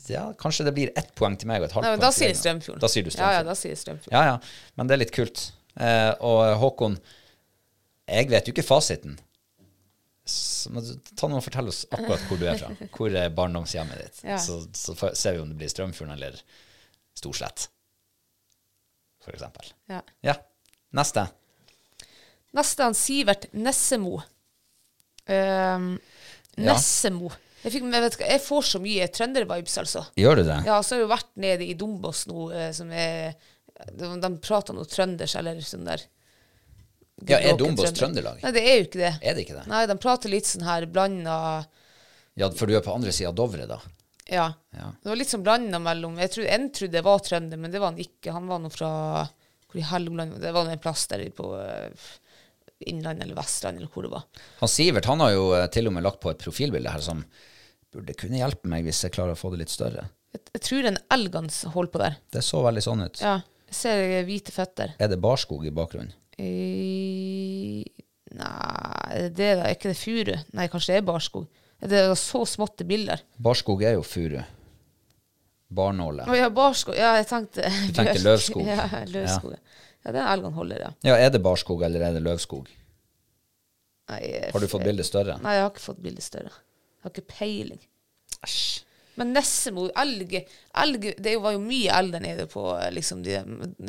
Ja, 0.10 0.24
kanskje 0.40 0.66
det 0.66 0.74
blir 0.74 0.90
ett 0.98 1.14
poeng 1.16 1.36
til 1.38 1.52
meg 1.52 1.62
og 1.62 1.70
et 1.70 1.76
halvt 1.78 1.86
Nei, 1.86 1.92
poeng 1.94 2.02
men 2.02 2.08
da 2.08 2.12
sier 2.16 2.32
jeg. 2.32 2.40
Strømfjorden. 2.42 2.82
Da 2.82 2.90
sier 2.90 3.06
du 3.06 3.12
Ja, 3.14 3.30
ja, 3.38 3.44
da 3.46 3.54
sier 3.60 3.76
jeg 3.76 3.84
Strømfjorden. 3.84 4.18
Ja, 4.18 4.24
ja. 4.34 4.72
Men 4.80 4.90
det 4.90 4.98
er 4.98 5.04
litt 5.04 5.14
kult. 5.14 5.44
Eh, 5.78 6.12
og 6.26 6.42
Håkon, 6.64 6.98
jeg 8.10 8.30
vet 8.34 8.50
jo 8.50 8.56
ikke 8.56 8.66
fasiten. 8.66 9.20
Ta 10.24 11.28
noe 11.28 11.42
og 11.42 11.44
Fortell 11.44 11.68
oss 11.68 11.82
akkurat 11.92 12.22
hvor 12.30 12.40
du 12.40 12.46
er 12.48 12.60
fra. 12.60 12.70
Hvor 12.96 13.16
er 13.20 13.34
barndomshjemmet 13.36 14.00
ditt? 14.00 14.22
Ja. 14.24 14.38
Så, 14.40 14.62
så 14.72 14.96
ser 15.12 15.36
vi 15.36 15.44
om 15.44 15.50
det 15.52 15.58
blir 15.60 15.72
Strømfjorden 15.72 16.16
eller 16.16 16.38
Storslett, 17.20 17.68
eksempel. 19.28 19.74
Ja. 19.92 20.00
Ja. 20.24 20.38
Neste. 20.96 21.26
Neste 22.56 22.88
han 22.88 22.96
Sivert 22.98 23.50
Nessemo. 23.54 24.22
Um, 25.28 25.96
Ja. 26.54 26.74
Nessemo. 26.76 27.32
Jeg, 27.64 27.72
fikk, 27.74 27.86
jeg, 27.88 28.04
vet 28.04 28.16
jeg 28.22 28.42
får 28.44 28.66
så 28.68 28.80
mye 28.84 29.08
trøndervibes, 29.10 29.78
altså. 29.82 30.04
Gjør 30.20 30.42
du 30.42 30.44
det? 30.46 30.58
Ja, 30.68 30.76
så 30.84 30.94
har 30.94 31.00
jeg 31.00 31.08
jo 31.08 31.14
vært 31.14 31.30
nede 31.40 31.66
i 31.66 31.76
Dombås 31.80 32.28
nå, 32.30 32.50
eh, 32.54 32.68
som 32.76 32.92
er 32.94 33.34
De, 33.90 34.10
de 34.22 34.30
prater 34.44 34.76
noe 34.78 34.86
trønders, 34.86 35.34
eller 35.40 35.58
sånn 35.66 35.88
der 35.88 36.04
Ja, 37.22 37.38
er 37.40 37.58
Dombås. 37.58 37.94
Trøndelag? 37.96 38.40
Nei, 38.44 38.52
det 38.56 38.64
er 38.66 38.80
jo 38.80 38.86
ikke 38.88 39.02
det. 39.02 39.12
Er 39.22 39.36
det 39.36 39.44
ikke 39.46 39.58
det? 39.60 39.68
Nei, 39.70 39.84
de 39.90 39.96
prater 40.02 40.32
litt 40.34 40.50
sånn 40.50 40.66
her 40.66 40.88
blanda 40.90 41.36
Ja, 42.40 42.50
for 42.50 42.68
du 42.68 42.74
er 42.76 42.84
på 42.84 42.96
andre 42.96 43.14
sida 43.14 43.30
av 43.30 43.38
Dovre, 43.38 43.68
da? 43.70 43.78
Ja. 44.26 44.48
Ja. 44.74 44.90
Det 45.04 45.12
var 45.12 45.20
litt 45.20 45.32
sånn 45.32 45.44
blanda 45.46 45.80
mellom 45.84 46.18
Jeg 46.22 46.32
trodde, 46.34 46.50
En 46.56 46.70
trodde 46.74 46.96
det 46.98 47.06
var 47.06 47.22
trønder, 47.24 47.60
men 47.60 47.72
det 47.72 47.82
var 47.84 47.92
han 47.92 48.02
ikke. 48.02 48.34
Han 48.34 48.50
var 48.50 48.62
noe 48.64 48.74
fra 48.74 48.90
Hvor 49.70 49.80
i 49.82 49.86
Helgeland 49.86 50.40
Det 50.42 50.54
var 50.56 50.72
en 50.72 50.82
plass 50.82 51.06
der 51.12 51.26
på 51.36 51.52
eh, 51.60 52.08
Innlandet 52.90 53.28
eller 53.28 53.38
Vestland, 53.38 53.78
eller 53.80 53.92
hvor 53.94 54.04
det 54.04 54.12
var. 54.12 54.26
Han 54.60 54.72
Sivert 54.72 55.06
han 55.08 55.22
har 55.24 55.32
jo 55.36 55.46
eh, 55.56 55.68
til 55.72 55.88
og 55.88 55.96
med 55.96 56.04
lagt 56.04 56.20
på 56.24 56.34
et 56.34 56.42
profilbilde 56.42 56.92
her 56.92 57.04
som 57.06 57.22
burde 57.94 58.16
kunne 58.18 58.40
hjelpe 58.42 58.68
meg 58.72 58.88
hvis 58.88 59.04
jeg 59.06 59.14
klarer 59.14 59.38
å 59.38 59.40
få 59.40 59.54
det 59.54 59.62
litt 59.62 59.72
større. 59.72 60.08
Jeg, 60.34 60.42
jeg 60.58 60.64
tror 60.66 60.90
en 60.90 61.00
elg 61.14 61.38
han 61.38 61.48
holder 61.76 61.94
på 61.94 62.02
der. 62.02 62.18
Det 62.34 62.42
så 62.44 62.64
veldig 62.66 62.84
sånn 62.84 63.06
ut. 63.06 63.22
Ja. 63.22 63.38
Jeg 63.70 63.78
ser 63.78 64.26
hvite 64.28 64.54
føtter. 64.56 64.96
Er 65.02 65.12
det 65.14 65.22
barskog 65.22 65.64
i 65.70 65.72
bakgrunnen? 65.74 66.12
I, 66.42 67.84
nei, 68.34 69.30
det 69.38 69.48
er 69.52 69.60
da? 69.62 69.70
Ikke 69.74 69.92
det 69.92 69.98
furu? 70.00 70.34
Nei, 70.58 70.68
kanskje 70.72 70.96
det 70.96 71.02
er 71.02 71.08
barskog. 71.08 71.48
Det 71.84 71.92
Er 72.00 72.10
da 72.14 72.16
så 72.18 72.44
småtte 72.48 72.86
bilder? 72.88 73.22
Barskog 73.44 73.84
er 73.84 73.98
jo 73.98 74.04
furu. 74.08 74.40
Barnåle. 75.74 76.26
Å 76.30 76.38
ja, 76.38 76.48
barskog. 76.54 76.96
Ja, 76.98 77.16
jeg 77.20 77.28
tenkte 77.30 77.66
Du 77.90 77.96
tenkte 77.98 78.22
løvskog. 78.24 78.64
Ja, 78.70 78.86
løvskog. 79.10 79.56
Ja, 79.58 79.82
ja 80.06 80.14
det 80.16 80.22
er 80.24 80.32
elg 80.36 80.48
holder, 80.56 80.86
ja. 80.88 80.92
Ja, 81.10 81.18
er 81.26 81.34
det 81.34 81.42
barskog, 81.44 81.84
eller 81.86 82.08
er 82.08 82.16
det 82.18 82.24
løvskog? 82.26 82.70
Nei, 84.12 84.20
jeg- 84.28 84.52
Har 84.54 84.60
du 84.64 84.68
fått 84.72 84.86
bildet 84.86 85.08
større? 85.08 85.38
Nei, 85.44 85.58
jeg 85.58 85.66
har 85.66 85.72
ikke 85.74 85.86
fått 85.90 86.02
bildet 86.04 86.26
større. 86.26 86.52
Jeg 86.54 87.08
har 87.08 87.14
ikke 87.16 87.28
peiling. 87.38 87.82
Men 89.20 89.34
Nessemo, 89.36 89.86
elg, 90.02 90.32
elg 90.82 91.04
Det 91.22 91.34
var 91.42 91.54
jo 91.56 91.62
mye 91.62 91.94
elg 91.94 92.16
der 92.16 92.24
nede 92.24 92.46
på 92.50 92.66
eh, 92.80 92.90
liksom, 92.96 93.22
de 93.26 93.38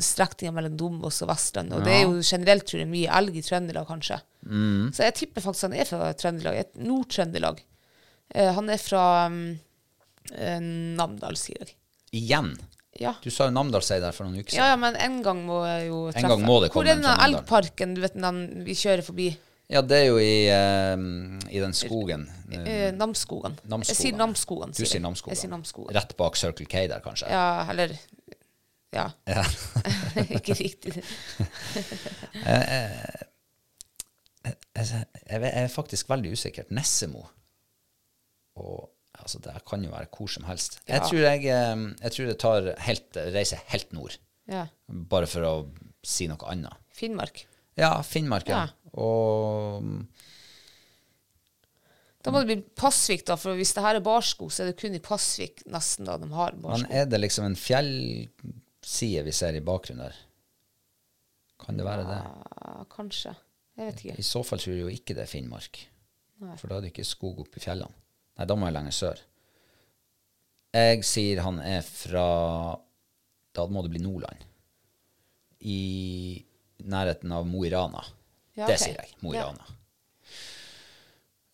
strekningene 0.03 0.55
mellom 0.59 0.75
Dombås 0.79 1.21
og 1.25 1.31
Vestland. 1.31 1.73
Og 1.73 1.85
det 1.85 1.95
er 1.95 2.03
jo 2.05 2.19
generelt 2.21 2.67
tror 2.69 2.83
jeg, 2.83 2.91
mye 2.91 3.21
elg 3.21 3.39
i 3.39 3.45
Trøndelag, 3.45 3.87
kanskje. 3.89 4.19
Mm. 4.45 4.91
Så 4.93 5.07
jeg 5.07 5.17
tipper 5.21 5.45
faktisk 5.45 5.69
han 5.69 5.79
er 5.79 5.89
fra 5.89 6.11
Trøndelag. 6.19 6.77
Nord-Trøndelag. 6.81 7.63
Eh, 8.35 8.51
han 8.57 8.69
er 8.69 8.81
fra 8.81 9.03
um, 9.31 9.41
Namdal, 10.99 11.37
sier 11.39 11.65
jeg. 11.65 11.75
Igjen? 12.15 12.53
Ja. 12.95 13.11
Du 13.19 13.27
sa 13.33 13.49
jo 13.49 13.51
Namdalseid 13.55 13.99
der 14.05 14.15
for 14.15 14.23
noen 14.23 14.39
uker 14.39 14.53
ja, 14.55 14.55
siden. 14.55 14.69
ja, 14.71 14.75
men 14.79 14.95
en 15.03 15.17
gang 15.23 15.41
må 15.43 15.59
jeg 15.67 15.89
jo 15.89 15.97
treffe. 16.13 16.29
gang 16.31 16.45
må 16.47 16.61
det 16.63 16.69
komme 16.71 16.85
Hvor 16.85 16.91
er 16.93 16.95
en 16.95 17.03
den 17.03 17.23
elgparken 17.25 17.95
du 17.97 17.99
vet, 18.05 18.15
den 18.15 18.39
vi 18.63 18.75
kjører 18.79 19.03
forbi? 19.03 19.27
Ja, 19.71 19.81
det 19.81 19.97
er 19.97 20.05
jo 20.11 20.17
i, 20.21 20.45
eh, 20.53 20.95
i 21.49 21.61
den 21.61 21.73
skogen. 21.73 22.27
Eh, 22.53 22.91
Namsskogan. 22.93 23.55
Jeg 23.81 23.97
sier 23.97 24.17
Namsskogan. 24.17 24.73
Du 24.75 24.83
sier. 24.85 25.01
Namsskogan. 25.01 25.33
Jeg 25.33 25.41
sier 25.41 25.51
Namsskogan. 25.53 25.95
Rett 25.97 26.13
bak 26.19 26.37
Circle 26.37 26.67
K 26.69 26.85
der, 26.91 27.01
kanskje. 27.05 27.31
Ja, 27.31 27.65
eller 27.69 27.95
Ja. 28.95 29.09
Ja. 29.27 29.41
ikke 30.37 30.53
riktig. 30.55 30.93
Jeg, 34.75 35.05
jeg 35.25 35.49
er 35.49 35.67
faktisk 35.73 36.09
veldig 36.09 36.35
usikker. 36.35 36.67
Nessemo. 36.69 37.23
Og 38.61 38.91
altså, 39.17 39.39
det 39.41 39.55
kan 39.67 39.83
jo 39.83 39.89
være 39.89 40.07
hvor 40.13 40.29
som 40.29 40.45
helst. 40.45 40.77
Jeg, 40.87 41.01
tror 41.01 41.23
jeg, 41.23 41.47
eh, 41.49 41.85
jeg 42.03 42.11
tror 42.11 42.29
det 42.29 42.37
tar 42.43 42.69
helt, 42.85 43.19
reiser 43.33 43.63
helt 43.73 43.93
nord. 43.95 44.19
Ja. 44.51 44.67
Bare 45.09 45.27
for 45.31 45.47
å 45.47 45.53
si 46.05 46.27
noe 46.29 46.51
annet. 46.51 46.77
Finnmark. 46.93 47.45
Ja, 47.79 47.97
Finnmark, 48.05 48.47
ja. 48.47 48.67
Og 49.01 49.85
Da 52.25 52.31
må 52.33 52.41
det 52.41 52.49
bli 52.49 52.57
Pasvik, 52.79 53.25
da, 53.27 53.35
for 53.37 53.57
hvis 53.59 53.73
det 53.75 53.83
her 53.85 53.99
er 53.99 54.05
barsko, 54.05 54.47
så 54.49 54.63
er 54.63 54.71
det 54.71 54.79
kun 54.79 54.95
i 54.97 55.01
Pasvik 55.03 55.65
nesten 55.69 56.07
da 56.07 56.15
de 56.21 56.29
har 56.33 56.55
Men 56.61 56.87
er 56.89 57.05
det 57.09 57.19
liksom 57.21 57.45
en 57.45 57.59
fjellside 57.59 59.25
vi 59.27 59.33
ser 59.35 59.57
i 59.57 59.65
bakgrunnen 59.65 60.07
der? 60.07 60.15
Kan 61.61 61.77
det 61.77 61.85
være 61.87 62.07
det? 62.07 62.21
Ja, 62.21 62.87
kanskje. 62.91 63.35
Jeg 63.75 63.91
vet 63.91 64.01
ikke. 64.01 64.17
I 64.19 64.25
så 64.25 64.41
fall 64.47 64.61
tror 64.63 64.73
jeg 64.73 64.81
jo 64.85 64.95
ikke 64.95 65.15
det 65.17 65.25
er 65.25 65.31
Finnmark. 65.31 65.83
For 66.59 66.67
da 66.67 66.77
er 66.77 66.85
det 66.85 66.91
ikke 66.93 67.07
skog 67.07 67.39
oppe 67.45 67.59
i 67.59 67.63
fjellene. 67.63 67.93
Nei, 68.35 68.47
da 68.49 68.57
må 68.59 68.67
jeg 68.67 68.75
lenger 68.75 68.95
sør. 68.95 69.21
Jeg 70.75 71.05
sier 71.07 71.39
han 71.45 71.61
er 71.63 71.85
fra 71.87 72.25
Da 73.55 73.63
må 73.71 73.85
det 73.85 73.93
bli 73.93 74.01
Nordland. 74.03 74.41
I 75.63 75.79
nærheten 76.83 77.31
av 77.31 77.45
Mo 77.47 77.63
i 77.63 77.71
Rana. 77.71 78.01
Ja, 78.55 78.67
Det 78.69 78.77
sier 78.79 78.95
jeg. 79.01 79.11
Mo 79.21 79.33
i 79.33 79.37
Ja. 79.37 79.49
Rana. 79.49 79.65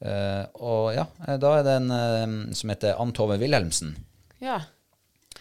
Eh, 0.01 0.45
og 0.65 0.93
ja, 0.95 1.03
eh, 1.27 1.37
da 1.41 1.51
er 1.59 1.65
det 1.65 1.73
en 1.77 1.91
uh, 1.93 2.53
som 2.57 2.71
heter 2.73 2.97
Ann 3.01 3.11
Tove 3.13 3.37
Wilhelmsen. 3.41 3.93
Ja. 4.41 4.59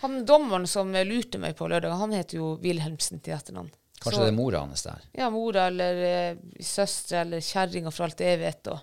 Han 0.03 0.23
dommeren 0.29 0.67
som 0.69 0.93
lurte 0.93 1.41
meg 1.41 1.57
på 1.57 1.69
lørdag, 1.69 1.97
han 2.01 2.13
heter 2.17 2.39
jo 2.41 2.55
Wilhelmsen 2.61 3.21
til 3.25 3.35
etternavn. 3.37 3.71
Kanskje 4.01 4.17
Så- 4.19 4.25
det 4.25 4.33
er 4.33 4.37
mora 4.37 4.61
hans 4.65 4.83
der. 4.85 5.01
Ja, 5.17 5.31
mora 5.33 5.67
eller 5.69 6.33
uh, 6.35 6.39
søstre 6.65 7.23
eller 7.25 7.41
kjerringa 7.45 7.93
for 7.93 8.05
alt 8.09 8.21
jeg 8.25 8.39
vet. 8.41 8.69
Og. 8.73 8.81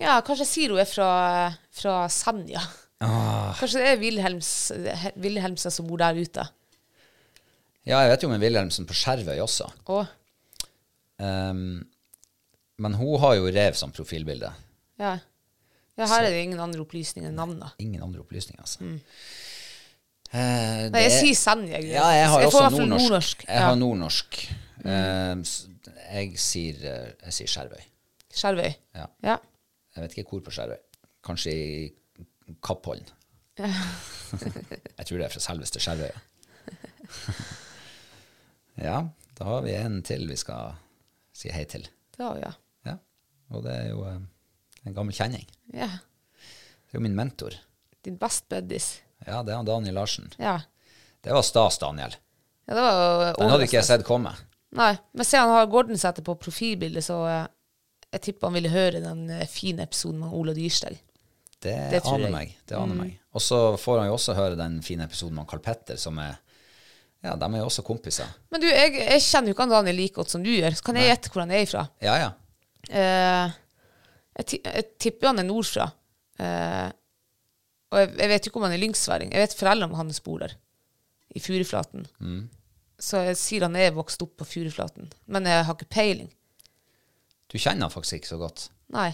Ja, 0.00 0.20
kanskje 0.24 0.46
jeg 0.46 0.52
sier 0.52 0.72
hun 0.72 0.80
er 0.80 0.88
fra, 0.88 1.10
fra 1.70 1.96
Senja. 2.08 2.62
Ah. 3.02 3.52
Kanskje 3.58 3.80
det 3.82 3.88
er 3.92 4.00
Wilhelms, 4.00 4.50
Wilhelmsen 5.20 5.72
som 5.74 5.88
bor 5.88 5.98
der 6.00 6.14
ute. 6.16 6.44
Ja, 7.84 7.98
jeg 8.04 8.12
vet 8.12 8.22
jo 8.22 8.28
om 8.30 8.34
en 8.36 8.40
Wilhelmsen 8.44 8.86
på 8.86 8.94
Skjervøy 8.94 9.40
også. 9.42 9.66
Og, 9.90 10.06
Ehm, 11.22 11.84
men 12.82 12.94
hun 12.98 13.20
har 13.22 13.36
jo 13.38 13.46
rev 13.54 13.74
som 13.78 13.92
profilbilde. 13.94 14.50
ja. 14.98 15.18
ja, 15.98 16.06
her 16.08 16.24
er 16.24 16.30
det 16.32 16.40
ingen 16.42 16.60
andre 16.60 16.80
opplysninger 16.82 17.28
enn 17.30 17.36
navnet. 17.38 17.74
Ingen 17.84 18.02
andre 18.02 18.20
opplysninger, 18.24 18.60
altså. 18.64 18.80
Eh, 20.32 20.38
Nei, 20.40 20.88
det 20.88 21.02
jeg 21.04 21.12
er- 21.12 21.18
sier 21.20 21.34
Senja. 21.36 21.76
jeg. 21.76 21.90
Ja, 21.92 22.06
jeg 22.16 22.28
har 22.32 22.40
jeg 22.40 22.48
også 22.48 22.62
nordnorsk. 22.70 22.88
nordnorsk. 22.90 23.44
Jeg 23.46 23.56
Ja. 23.60 23.66
har 23.68 23.74
nordnorsk. 23.76 24.38
S- 25.44 25.68
jeg 26.12 26.38
sier, 26.38 26.74
eh, 26.74 27.12
jeg 27.24 27.32
sier 27.32 27.46
Skjervøy. 27.46 27.82
Skjervøy. 28.32 28.74
Ja. 28.94 29.06
Ja. 29.22 29.36
Jeg 29.94 30.02
vet 30.02 30.16
ikke 30.18 30.30
hvor 30.30 30.40
på 30.40 30.50
Skjervøy. 30.50 30.78
Kanskje 31.22 31.52
i 31.52 31.92
Kappholm. 32.64 33.04
jeg 33.58 35.06
tror 35.06 35.18
det 35.18 35.24
er 35.26 35.28
fra 35.36 35.40
selveste 35.44 35.78
Skjervøy. 35.78 36.10
ja. 38.78 38.84
ja, 38.88 38.96
da 39.38 39.44
har 39.44 39.60
vi 39.66 39.74
en 39.76 40.00
til 40.02 40.26
vi 40.28 40.36
skal 40.40 40.72
si 41.42 41.50
hei 41.54 41.64
til. 41.68 41.84
Det 42.16 42.22
har 42.24 42.36
vi, 42.38 42.42
ja. 42.46 42.52
Ja, 42.92 42.96
og 43.56 43.64
det 43.66 43.74
er 43.74 43.88
jo 43.90 44.02
eh, 44.08 44.18
en 44.86 44.96
gammel 44.96 45.14
kjenning. 45.16 45.46
ja. 45.74 45.90
Det 46.92 46.98
er 46.98 47.00
jo 47.00 47.06
min 47.06 47.14
mentor. 47.16 47.54
Din 48.04 48.18
best 48.20 48.44
buddies. 48.52 48.86
Ja, 49.24 49.38
det 49.46 49.52
er 49.54 49.56
han 49.62 49.64
Daniel 49.68 49.94
Larsen. 49.96 50.26
Ja. 50.36 50.58
Det 51.24 51.32
var 51.32 51.40
stas, 51.46 51.78
Daniel. 51.80 52.12
ja, 52.68 52.74
det 52.74 52.82
var 52.82 52.98
jo 53.30 53.36
Den 53.38 53.48
hadde 53.54 53.64
ikke 53.64 53.78
jeg 53.78 53.86
sett 53.88 54.04
komme. 54.04 54.34
Nei, 54.76 54.90
men 55.16 55.24
se 55.24 55.40
han 55.40 55.48
har 55.54 55.70
Gordon 55.72 55.96
setter 56.00 56.24
på 56.26 56.34
profilbildet, 56.42 57.04
så 57.06 57.16
eh, 57.30 57.46
jeg 58.12 58.24
tipper 58.26 58.50
han 58.50 58.58
ville 58.58 58.72
høre 58.74 59.00
den 59.00 59.24
eh, 59.32 59.46
fine 59.48 59.86
episoden 59.88 60.20
med 60.20 60.34
Ola 60.36 60.52
Dyrsteg. 60.56 60.98
Det, 61.62 61.72
Det 61.94 62.02
tror 62.04 62.18
aner 62.18 62.26
jeg. 62.26 62.32
Mm. 62.34 62.36
meg. 62.36 62.54
Det 62.68 62.76
aner 62.76 63.00
meg. 63.00 63.16
Og 63.32 63.40
så 63.46 63.62
får 63.80 64.02
han 64.02 64.10
jo 64.10 64.18
også 64.18 64.34
høre 64.36 64.58
den 64.60 64.80
fine 64.84 65.06
episoden 65.08 65.38
med 65.40 65.48
Carl 65.48 65.62
Petter, 65.64 65.96
som 65.96 66.18
er 66.20 66.41
Ja, 67.22 67.36
de 67.38 67.46
er 67.46 67.60
jo 67.60 67.68
også 67.68 67.84
kompiser. 67.86 68.30
Men 68.50 68.62
du, 68.62 68.66
jeg, 68.66 68.96
jeg 68.98 69.22
kjenner 69.22 69.52
jo 69.52 69.54
ikke 69.54 69.66
han 69.66 69.74
Daniel 69.76 70.00
like 70.00 70.16
godt 70.16 70.32
som 70.32 70.42
du 70.42 70.50
gjør, 70.50 70.74
så 70.74 70.86
kan 70.88 70.98
jeg 70.98 71.12
gjette 71.12 71.30
hvor 71.30 71.44
han 71.44 71.52
er 71.54 71.66
ifra? 71.66 71.84
Ja, 72.02 72.16
ja. 72.18 72.30
Eh, 72.90 73.52
jeg, 74.40 74.58
jeg 74.64 74.88
tipper 75.02 75.30
han 75.30 75.38
er 75.38 75.46
nordfra. 75.46 75.86
Eh, 76.42 76.88
og 77.92 78.00
jeg, 78.00 78.10
jeg 78.18 78.32
vet 78.32 78.46
jo 78.46 78.50
ikke 78.50 78.60
om 78.62 78.66
han 78.66 78.74
er 78.74 78.82
lyngsværing. 78.82 79.32
Jeg 79.36 79.44
vet 79.44 79.56
foreldrene 79.58 80.00
hans 80.00 80.18
bor 80.24 80.42
der, 80.42 80.56
i 81.30 81.42
Furuflaten. 81.44 82.08
Mm. 82.18 82.42
Så 83.02 83.22
jeg 83.28 83.38
sier 83.38 83.66
han 83.68 83.78
er 83.78 83.94
vokst 83.94 84.22
opp 84.24 84.34
på 84.40 84.48
Furuflaten. 84.48 85.10
Men 85.30 85.46
jeg 85.46 85.66
har 85.68 85.78
ikke 85.78 85.92
peiling. 85.94 86.30
Du 87.52 87.58
kjenner 87.58 87.86
han 87.86 87.94
faktisk 87.94 88.18
ikke 88.18 88.32
så 88.32 88.40
godt. 88.40 88.66
Nei. 88.94 89.10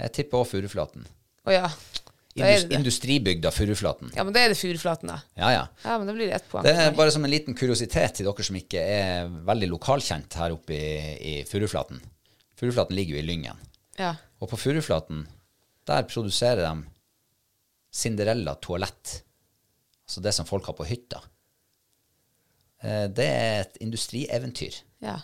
Jeg 0.00 0.14
tipper 0.16 0.42
også 0.42 0.56
Furuflaten. 0.56 1.06
Å 1.46 1.54
ja. 1.54 1.68
Da 2.34 2.46
Indus 2.48 2.62
det 2.62 2.68
det. 2.70 2.76
industribygda 2.78 3.50
Furuflaten. 3.52 4.10
Ja, 4.16 4.24
men 4.24 4.32
da 4.32 4.40
er 4.40 4.48
det 4.48 4.56
Furuflaten, 4.56 5.10
da. 5.12 5.18
Ja, 5.36 5.50
ja. 5.52 5.64
Ja, 5.84 5.98
men 5.98 6.06
da 6.08 6.14
blir 6.16 6.30
det 6.30 6.36
ett 6.38 6.46
poeng. 6.48 6.64
Det 6.64 6.72
er 6.80 6.94
bare 6.96 7.12
som 7.12 7.24
en 7.26 7.30
liten 7.30 7.54
kuriositet 7.58 8.14
til 8.16 8.24
dere 8.30 8.46
som 8.46 8.56
ikke 8.56 8.80
er 8.80 9.28
veldig 9.48 9.68
lokalkjent 9.74 10.32
her 10.40 10.54
oppe 10.54 10.72
i, 10.72 10.86
i 11.20 11.34
Furuflaten. 11.44 12.00
Furuflaten 12.56 12.96
ligger 12.96 13.18
jo 13.18 13.20
i 13.20 13.26
Lyngen. 13.26 13.60
Ja. 13.98 14.14
Og 14.40 14.48
på 14.48 14.56
Furuflaten, 14.56 15.26
der 15.86 16.08
produserer 16.08 16.62
de 16.64 16.86
Cinderella 17.92 18.54
toalett. 18.64 19.18
Altså 20.08 20.22
det 20.24 20.32
som 20.34 20.48
folk 20.48 20.64
har 20.70 20.78
på 20.78 20.86
hytta. 20.88 21.20
Eh, 22.82 23.08
Det 23.12 23.28
er 23.28 23.60
et 23.66 23.76
industrieventyr. 23.84 24.80
ja. 25.04 25.18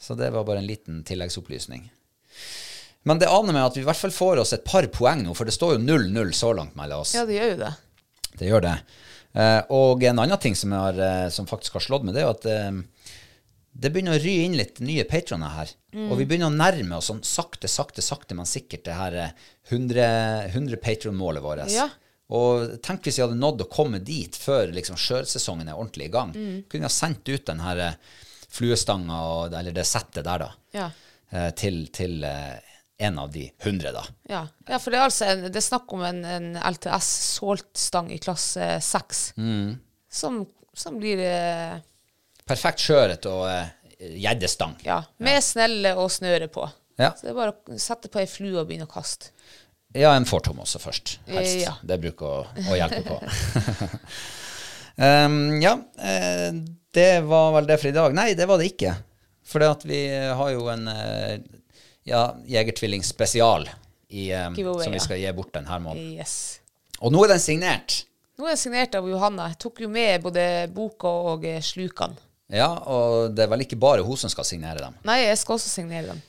Så 0.00 0.14
det 0.16 0.30
var 0.32 0.44
bare 0.48 0.58
en 0.62 0.66
liten 0.66 1.02
tilleggsopplysning. 1.04 1.90
Men 3.08 3.20
det 3.20 3.30
aner 3.32 3.56
meg 3.56 3.64
at 3.64 3.78
vi 3.78 3.84
i 3.84 3.86
hvert 3.88 3.96
fall 3.96 4.12
får 4.12 4.42
oss 4.42 4.52
et 4.56 4.64
par 4.66 4.84
poeng 4.92 5.22
nå, 5.24 5.34
for 5.36 5.48
det 5.48 5.54
står 5.56 5.78
jo 5.78 5.84
0-0 5.84 6.34
så 6.36 6.52
langt 6.56 6.74
mellom 6.76 7.04
oss. 7.04 7.14
Ja, 7.16 7.24
det 7.28 7.38
gjør 7.38 7.54
jo 7.54 7.60
det. 7.62 7.70
Det 8.36 8.50
gjør 8.50 8.64
det. 8.66 8.74
Uh, 9.30 9.60
og 9.72 10.02
en 10.04 10.18
annen 10.20 10.40
ting 10.42 10.56
som, 10.58 10.72
har, 10.74 10.96
uh, 10.98 11.28
som 11.32 11.46
faktisk 11.48 11.78
har 11.78 11.84
slått 11.84 12.04
meg, 12.04 12.16
det 12.16 12.22
er 12.22 12.26
jo 12.26 12.34
at 12.34 12.48
uh, 12.50 13.06
det 13.80 13.92
begynner 13.94 14.18
å 14.18 14.20
ry 14.20 14.34
inn 14.44 14.56
litt 14.58 14.82
nye 14.84 15.06
patroner 15.08 15.54
her. 15.54 15.72
Og 16.10 16.16
vi 16.18 16.26
begynner 16.28 16.50
å 16.50 16.54
nærme 16.54 16.98
oss 16.98 17.08
sånn 17.08 17.22
sakte, 17.26 17.70
sakte, 17.70 18.02
sakte, 18.04 18.34
men 18.38 18.46
sikkert 18.46 18.82
det 18.86 18.96
her 18.98 19.14
eh, 19.16 19.44
100, 19.70 20.04
100 20.50 20.78
patron-målet 20.82 21.42
vårt. 21.42 21.70
Ja. 21.72 21.86
Og 22.34 22.76
tenk 22.84 23.06
hvis 23.06 23.18
vi 23.18 23.24
hadde 23.24 23.38
nådd 23.38 23.64
å 23.64 23.68
komme 23.70 24.02
dit 24.02 24.36
før 24.38 24.74
liksom, 24.74 24.98
sjøsesongen 25.00 25.70
er 25.70 25.78
ordentlig 25.78 26.10
i 26.10 26.12
gang. 26.14 26.34
Kunne 26.34 26.82
vi 26.82 26.86
ha 26.86 26.92
sendt 26.92 27.30
ut 27.30 27.46
den 27.46 27.62
her 27.62 27.82
fluestanga, 28.50 29.22
og, 29.32 29.56
eller 29.62 29.74
det 29.74 29.86
settet 29.88 30.26
der, 30.26 30.44
da, 30.44 30.50
Ja. 30.76 30.90
til, 31.58 31.84
til 31.94 32.26
en 33.00 33.18
av 33.22 33.30
de 33.32 33.46
100, 33.64 33.92
da. 33.96 34.02
Ja, 34.28 34.40
ja 34.68 34.78
for 34.82 34.92
det 34.92 34.98
er 35.00 35.06
altså 35.08 35.28
en, 35.30 35.46
det 35.48 35.56
er 35.56 35.64
snakk 35.64 35.92
om 35.96 36.02
en, 36.04 36.18
en 36.28 36.48
LTS 36.60 37.08
soltstang 37.38 38.10
i 38.12 38.18
klasse 38.22 38.74
6, 38.84 39.22
Mm. 39.40 39.78
som, 40.12 40.42
som 40.76 40.98
blir 41.00 41.22
eh, 41.24 41.78
Perfekt 42.50 42.82
skjøret 42.84 43.26
og 43.30 43.46
eh, 43.48 43.70
gjeddestang. 44.20 44.76
ja, 44.84 45.00
med 45.22 45.40
snelle 45.44 45.94
og 46.00 46.10
snøre 46.12 46.48
på. 46.52 46.66
Ja. 47.00 47.12
Så 47.16 47.24
det 47.28 47.32
er 47.32 47.38
bare 47.38 47.54
å 47.56 47.80
sette 47.80 48.10
på 48.12 48.20
ei 48.20 48.28
flue 48.28 48.58
og 48.60 48.68
begynne 48.68 48.88
å 48.88 48.92
kaste. 48.92 49.30
Ja, 49.96 50.12
en 50.14 50.26
fortom 50.28 50.60
også 50.62 50.78
først, 50.78 51.16
helst. 51.26 51.56
Ja. 51.64 51.72
Det 51.82 51.96
bruker 52.02 52.26
å, 52.26 52.42
å 52.70 52.76
hjelpe 52.78 53.00
på. 53.08 53.16
um, 55.02 55.38
ja, 55.62 55.72
eh, 55.98 56.52
det 56.94 57.20
var 57.26 57.52
vel 57.56 57.66
det 57.66 57.78
for 57.80 57.90
i 57.90 57.96
dag. 57.96 58.14
Nei, 58.14 58.34
det 58.38 58.46
var 58.50 58.60
det 58.60 58.68
ikke. 58.74 58.94
For 59.50 59.64
vi 59.88 60.02
har 60.38 60.52
jo 60.54 60.68
en 60.70 60.86
eh, 60.92 61.38
ja, 62.08 62.36
Jegertvilling 62.46 63.04
spesial 63.04 63.68
i, 64.08 64.30
um, 64.34 64.54
Giveaway, 64.54 64.84
som 64.84 64.94
vi 64.94 65.02
skal 65.02 65.20
gi 65.20 65.32
bort 65.36 65.52
denne 65.54 65.78
måneden. 65.82 66.14
Yes. 66.18 66.60
Og 67.00 67.12
nå 67.14 67.24
er 67.24 67.34
den 67.34 67.42
signert. 67.42 68.02
Nå 68.40 68.48
er 68.48 68.56
den 68.56 68.62
signert 68.62 68.96
av 68.98 69.06
Johanna. 69.08 69.50
Jeg 69.52 69.60
tok 69.66 69.82
jo 69.84 69.88
med 69.92 70.24
både 70.24 70.44
boka 70.74 71.12
og 71.34 71.46
eh, 71.48 71.60
slukene. 71.64 72.18
Ja, 72.50 72.72
og 72.90 73.36
det 73.36 73.44
er 73.44 73.50
vel 73.52 73.62
ikke 73.62 73.78
bare 73.78 74.02
hun 74.02 74.18
som 74.18 74.32
skal 74.32 74.46
signere 74.48 74.82
dem. 74.82 74.96
Nei, 75.06 75.20
jeg 75.22 75.38
skal 75.38 75.54
også 75.54 75.70
signere 75.70 76.10
dem. 76.10 76.22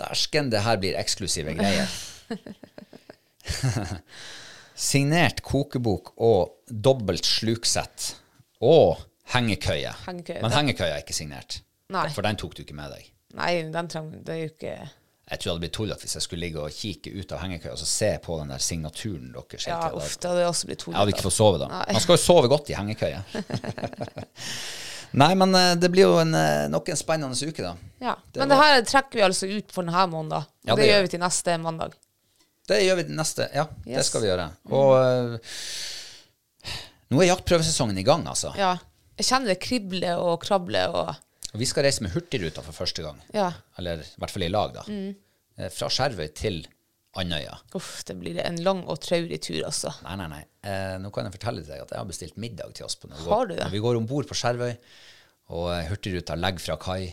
Dæsken, 0.00 0.48
det 0.50 0.64
her 0.64 0.80
blir 0.80 0.96
eksklusive 0.98 1.54
greier. 1.54 1.86
Signert 4.90 5.42
kokebok 5.44 6.14
og 6.24 6.64
dobbelt 6.66 7.28
sluksett. 7.28 8.14
Og 8.64 8.98
hengekøye. 9.34 9.92
Hengekøye, 10.06 10.40
Men 10.42 10.54
hengekøya 10.56 10.96
er 10.96 11.04
ikke 11.04 11.16
signert. 11.16 11.60
Nei. 11.92 12.08
For 12.14 12.26
den 12.26 12.38
tok 12.40 12.56
du 12.56 12.64
ikke 12.64 12.76
med 12.78 12.94
deg. 12.96 13.10
Nei, 13.38 13.62
den 13.70 13.88
trenger 13.88 14.24
Det 14.26 14.34
er 14.34 14.40
jo 14.40 14.48
ikke 14.50 14.72
Jeg 15.30 15.38
tror 15.38 15.44
det 15.44 15.50
hadde 15.52 15.62
blitt 15.62 15.74
tullete 15.76 16.02
hvis 16.02 16.16
jeg 16.18 16.22
skulle 16.24 16.42
ligge 16.42 16.58
og 16.64 16.72
kikke 16.74 17.12
ut 17.20 17.32
av 17.36 17.38
hengekøya 17.44 17.72
og 17.76 17.78
så 17.78 17.86
se 17.86 18.08
på 18.24 18.38
den 18.40 18.48
der 18.50 18.58
signaturen 18.64 19.28
deres. 19.36 19.66
Ja, 19.70 19.78
uff, 19.94 20.16
det 20.18 20.30
hadde 20.32 20.48
også 20.48 20.66
blitt 20.66 20.86
Jeg 20.88 20.96
hadde 20.98 21.12
ikke 21.14 21.26
fått 21.28 21.36
sove 21.36 21.60
da. 21.62 21.68
Nei. 21.70 21.84
Man 21.94 22.02
skal 22.02 22.16
jo 22.18 22.22
sove 22.24 22.50
godt 22.50 22.72
i 22.72 22.74
hengekøye. 22.74 23.20
Nei, 25.20 25.30
men 25.34 25.54
eh, 25.58 25.72
det 25.78 25.88
blir 25.90 26.06
jo 26.06 26.18
en, 26.22 26.34
eh, 26.38 26.66
nok 26.70 26.88
en 26.92 26.98
spennende 26.98 27.34
uke, 27.34 27.62
da. 27.64 27.72
Ja. 28.02 28.16
Det 28.30 28.38
Men 28.42 28.48
var- 28.48 28.56
det 28.56 28.62
her 28.62 28.82
trekker 28.86 29.18
vi 29.18 29.24
altså 29.26 29.48
ut 29.50 29.72
for 29.74 29.82
denne 29.86 30.04
måneden. 30.12 30.44
Og 30.44 30.68
Ja, 30.68 30.74
det, 30.76 30.82
det 30.84 30.90
gjør 30.92 31.02
vi. 31.02 31.08
til 31.14 31.20
neste 31.20 31.56
mandag. 31.58 31.94
Det 32.68 32.78
gjør 32.84 32.96
vi 33.00 33.02
til 33.08 33.16
neste. 33.18 33.48
Ja, 33.54 33.64
det 33.86 34.04
skal 34.06 34.22
vi 34.22 34.28
gjøre. 34.30 34.50
Og 34.70 34.92
eh, 34.98 35.38
nå 37.10 37.22
er 37.22 37.30
jaktprøvesesongen 37.32 37.98
i 37.98 38.06
gang, 38.06 38.26
altså. 38.30 38.52
Ja. 38.58 38.76
Jeg 39.18 39.26
kjenner 39.26 39.50
det 39.50 39.58
kribler 39.60 40.18
og 40.22 40.38
krabler 40.44 40.94
og 40.94 41.14
Og 41.54 41.58
vi 41.62 41.66
skal 41.66 41.86
reise 41.86 42.04
med 42.04 42.12
Hurtigruta 42.14 42.62
for 42.62 42.76
første 42.76 43.02
gang. 43.02 43.18
Ja. 43.34 43.48
Eller 43.80 44.04
i 44.04 44.18
hvert 44.22 44.34
fall 44.34 44.46
i 44.46 44.50
lag, 44.52 44.74
da. 44.76 44.84
Mm. 44.86 45.14
Eh, 45.58 45.70
Fra 45.74 45.88
Skjervøy 45.90 46.28
til 46.38 46.60
Andøya. 47.18 47.56
Uff, 47.74 48.04
det 48.06 48.14
blir 48.20 48.38
en 48.44 48.60
lang 48.62 48.84
og 48.86 49.00
traurig 49.02 49.40
tur, 49.42 49.58
altså. 49.66 49.90
Nei, 50.06 50.14
nei, 50.20 50.28
nei. 50.30 50.42
Eh, 50.62 50.96
nå 51.02 51.10
kan 51.14 51.26
jeg 51.26 51.34
fortelle 51.40 51.64
deg 51.66 51.82
at 51.82 51.90
jeg 51.90 51.98
har 51.98 52.06
bestilt 52.10 52.36
middag 52.38 52.76
til 52.78 52.86
oss. 52.86 52.94
på 53.00 53.10
når 53.10 53.24
vi 53.24 53.32
Har 53.32 53.48
du 53.48 53.54
det? 53.56 53.64
Når 53.64 53.74
vi 53.74 53.82
går 53.86 53.98
om 53.98 54.06
bord 54.10 54.28
på 54.30 54.38
Skjervøy, 54.38 54.76
og 55.50 55.66
eh, 55.74 55.88
Hurtigruta 55.90 56.36
legger 56.38 56.62
fra 56.68 56.78
kai, 56.78 57.10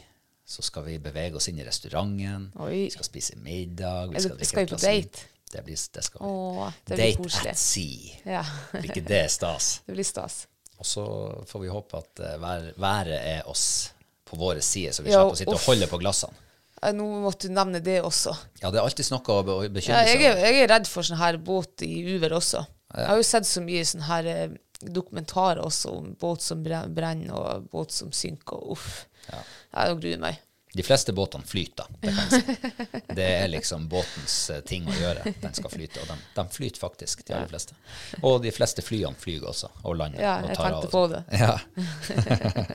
så 0.48 0.64
skal 0.64 0.86
vi 0.86 1.00
bevege 1.04 1.36
oss 1.36 1.50
inn 1.50 1.58
i 1.60 1.66
restauranten. 1.66 2.52
Oi. 2.64 2.86
Vi 2.86 2.94
skal 2.94 3.10
spise 3.10 3.40
middag. 3.42 4.14
Vi 4.14 4.22
skal 4.22 4.46
skal 4.46 4.68
vi 4.68 4.76
på 4.76 4.80
date? 4.86 5.26
Det, 5.48 5.64
blir, 5.66 5.82
det 5.98 6.04
skal 6.06 6.22
vi. 6.22 6.30
Åh, 6.30 6.78
det 6.86 6.94
blir 6.94 7.04
date 7.04 7.24
koselig. 7.24 7.52
at 7.56 7.64
sea. 7.64 8.22
Ja. 8.38 8.46
Blir 8.78 8.92
ikke 8.94 9.08
det 9.10 9.26
stas? 9.34 9.74
Det 9.88 9.98
blir 9.98 10.08
stas. 10.08 10.46
Og 10.78 10.86
så 10.86 11.04
får 11.50 11.64
vi 11.64 11.74
håpe 11.74 11.98
at 11.98 12.22
eh, 12.22 12.74
været 12.78 13.18
er 13.18 13.48
oss 13.50 13.66
på 14.28 14.38
våre 14.40 14.62
sider, 14.66 14.92
så 14.96 15.04
vi 15.06 15.12
Ja, 15.12 15.24
slipper 15.24 15.34
å 15.34 15.40
sitte 15.42 15.56
og 15.56 15.66
holde 15.68 15.88
på 15.92 16.00
glassene. 16.04 16.44
Nå 16.94 17.06
måtte 17.24 17.48
du 17.50 17.54
nevne 17.58 17.80
det 17.82 18.02
også. 18.06 18.36
Ja, 18.62 18.70
det 18.70 18.78
er 18.78 18.84
alltid 18.86 19.08
noe 19.10 19.34
å 19.34 19.44
be- 19.48 19.56
å 19.56 19.64
Ja, 19.66 19.70
bekymre 19.74 20.02
jeg, 20.06 20.12
seg 20.14 20.22
er, 20.28 20.32
over. 20.36 20.46
jeg 20.46 20.62
er 20.64 20.68
redd 20.76 20.88
for 20.88 21.08
sånn 21.08 21.18
her 21.18 21.38
båt 21.42 21.82
i 21.88 21.94
uvær 22.16 22.36
også. 22.38 22.66
Jeg 22.94 23.08
har 23.10 23.18
jo 23.18 23.24
sett 23.26 23.48
så 23.50 23.64
mye 23.66 23.86
sånn 23.90 24.06
her 24.06 24.28
eh, 24.30 24.50
dokumentarer 24.86 25.64
også 25.66 25.90
om 25.98 26.12
båt 26.22 26.42
som 26.46 26.62
brenner 26.64 27.34
og 27.34 27.66
båt 27.74 27.92
som 27.96 28.12
synker. 28.14 28.54
og 28.62 28.76
Uff. 28.78 29.08
Ja. 29.32 29.40
Jeg 29.74 29.98
gruer 30.04 30.22
meg. 30.22 30.44
De 30.78 30.84
fleste 30.86 31.14
båtene 31.16 31.48
flyter, 31.48 31.88
det 32.04 32.12
kan 32.14 32.28
jeg 32.30 32.44
si. 32.44 32.56
Det 33.18 33.26
er 33.26 33.48
liksom 33.50 33.88
båtens 33.90 34.36
eh, 34.54 34.60
ting 34.68 34.86
å 34.86 34.94
gjøre. 34.94 35.34
Den 35.42 35.54
skal 35.58 35.72
flyte, 35.74 36.04
og 36.04 36.12
de, 36.12 36.18
de 36.38 36.46
flyter 36.54 36.80
faktisk, 36.84 37.24
de 37.26 37.34
aller 37.34 37.50
fleste. 37.50 37.74
Og 38.22 38.44
de 38.44 38.52
fleste 38.54 38.84
flyene 38.86 39.18
flyr 39.18 39.48
også, 39.50 39.72
og 39.84 39.98
lander. 39.98 40.22
Ja, 40.22 40.36
og 40.44 40.52
jeg 40.52 40.58
tar 40.60 40.70
tenkte 40.70 40.86
av. 40.86 40.92
på 40.94 41.08
det. 41.16 41.24
Ja. 41.42 41.58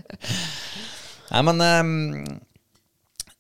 Nei, 1.32 1.42
men 1.48 1.60
um, 1.64 2.38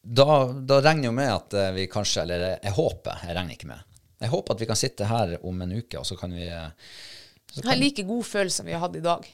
da, 0.02 0.26
da 0.52 0.78
regner 0.82 1.10
jo 1.10 1.14
med 1.14 1.30
at 1.30 1.54
eh, 1.60 1.70
vi 1.76 1.86
kanskje, 1.92 2.22
eller 2.24 2.44
jeg, 2.46 2.58
jeg 2.66 2.74
håper, 2.78 3.20
jeg 3.28 3.36
regner 3.36 3.54
ikke 3.58 3.68
med, 3.70 3.84
jeg 4.22 4.32
håper 4.32 4.54
at 4.56 4.62
vi 4.64 4.68
kan 4.70 4.78
sitte 4.80 5.08
her 5.10 5.34
om 5.46 5.60
en 5.66 5.74
uke, 5.76 5.98
og 6.00 6.06
så 6.08 6.16
kan 6.18 6.32
vi 6.34 6.46
eh, 6.48 6.70
så 7.52 7.66
har 7.68 7.76
like 7.76 8.02
god 8.08 8.24
følelse 8.24 8.62
som 8.62 8.66
vi 8.70 8.72
har 8.72 8.80
hatt 8.86 8.96
i 8.96 9.02
dag. 9.04 9.26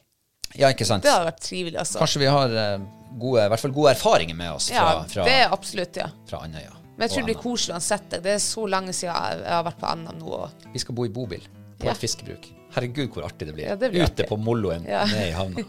Ja, 0.59 0.70
ikke 0.72 0.86
sant? 0.89 1.05
Det 1.06 1.12
har 1.12 1.22
vært 1.28 1.43
trivelig, 1.44 1.76
altså. 1.78 2.01
Kanskje 2.02 2.22
vi 2.24 2.28
har 2.35 2.56
eh, 2.64 2.80
gode, 3.20 3.44
i 3.47 3.52
hvert 3.52 3.62
fall 3.62 3.74
gode 3.76 3.93
erfaringer 3.94 4.35
med 4.39 4.56
oss 4.56 4.70
fra, 4.72 4.82
Ja, 4.82 5.06
fra, 5.12 5.26
det 5.28 5.36
er 5.44 5.55
absolutt, 5.55 6.01
ja. 6.02 6.09
fra 6.26 6.40
Andøya. 6.48 6.72
Men 6.98 7.05
jeg 7.06 7.12
tror 7.12 7.22
det 7.22 7.28
blir 7.30 7.39
koselig 7.44 7.76
uansett. 7.76 8.09
Det 8.24 8.32
er 8.32 8.40
så 8.43 8.64
lenge 8.66 8.90
siden 8.97 9.14
jeg 9.14 9.52
har 9.55 9.62
vært 9.68 9.78
på 9.78 9.90
NM 10.01 10.16
nå. 10.18 10.32
Og 10.40 10.72
Vi 10.74 10.80
skal 10.82 10.97
bo 10.98 11.05
i 11.06 11.12
bobil 11.14 11.44
på 11.78 11.86
Ja. 11.86 11.93
et 11.93 12.01
fiskebruk. 12.02 12.48
Herregud, 12.74 13.12
hvor 13.14 13.28
artig 13.28 13.47
det 13.47 13.55
blir. 13.55 13.68
Ja, 13.68 13.76
det 13.78 13.93
blir 13.93 14.02
Ute 14.02 14.10
artig. 14.10 14.26
på 14.32 14.36
Molloen, 14.43 14.82
Ja. 14.89 15.05
ned 15.06 15.28
i 15.28 15.36
havna. 15.36 15.62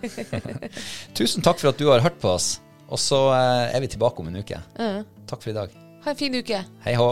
Tusen 1.19 1.45
takk 1.45 1.61
for 1.61 1.69
at 1.69 1.77
du 1.77 1.85
har 1.91 2.01
hørt 2.01 2.17
på 2.23 2.31
oss. 2.33 2.55
Og 2.89 2.99
så 2.99 3.19
eh, 3.33 3.75
er 3.75 3.79
vi 3.79 3.87
tilbake 3.87 4.19
om 4.19 4.27
en 4.27 4.41
uke. 4.41 4.61
Takk 5.29 5.41
for 5.41 5.53
i 5.53 5.57
dag. 5.57 5.73
ha 6.03 6.09
en 6.11 6.17
fin 6.17 6.35
uke. 6.35 6.63
Hei 6.85 6.95
hå. 6.97 7.09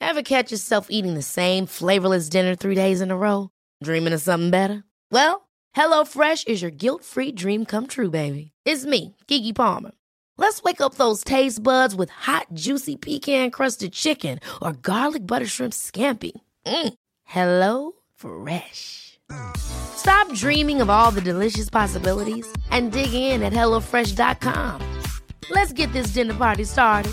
Ever 0.00 0.22
catch 0.22 0.50
yourself 0.50 0.86
eating 0.90 1.14
the 1.14 1.22
same 1.22 1.66
flavorless 1.66 2.28
dinner 2.28 2.54
three 2.56 2.74
days 2.74 3.00
in 3.00 3.10
a 3.10 3.16
row? 3.16 3.50
Dreaming 3.84 4.14
of 4.14 4.22
something 4.22 4.50
better? 4.50 4.82
Well, 5.12 5.48
HelloFresh 5.76 6.48
is 6.48 6.62
your 6.62 6.70
guilt 6.70 7.04
free 7.04 7.30
dream 7.30 7.66
come 7.66 7.86
true, 7.86 8.10
baby. 8.10 8.52
It's 8.64 8.86
me, 8.86 9.16
Gigi 9.28 9.52
Palmer. 9.52 9.92
Let's 10.38 10.62
wake 10.62 10.80
up 10.80 10.94
those 10.94 11.24
taste 11.24 11.60
buds 11.62 11.96
with 11.96 12.10
hot, 12.10 12.46
juicy 12.54 12.94
pecan 12.94 13.50
crusted 13.50 13.92
chicken 13.92 14.38
or 14.62 14.72
garlic 14.72 15.26
butter 15.26 15.46
shrimp 15.46 15.72
scampi. 15.72 16.30
Mm. 16.64 16.94
Hello 17.24 17.92
Fresh. 18.14 19.18
Stop 19.56 20.32
dreaming 20.34 20.80
of 20.80 20.88
all 20.88 21.10
the 21.10 21.20
delicious 21.20 21.68
possibilities 21.68 22.46
and 22.70 22.92
dig 22.92 23.12
in 23.12 23.42
at 23.42 23.52
HelloFresh.com. 23.52 24.80
Let's 25.50 25.72
get 25.72 25.92
this 25.92 26.14
dinner 26.14 26.34
party 26.34 26.64
started. 26.64 27.12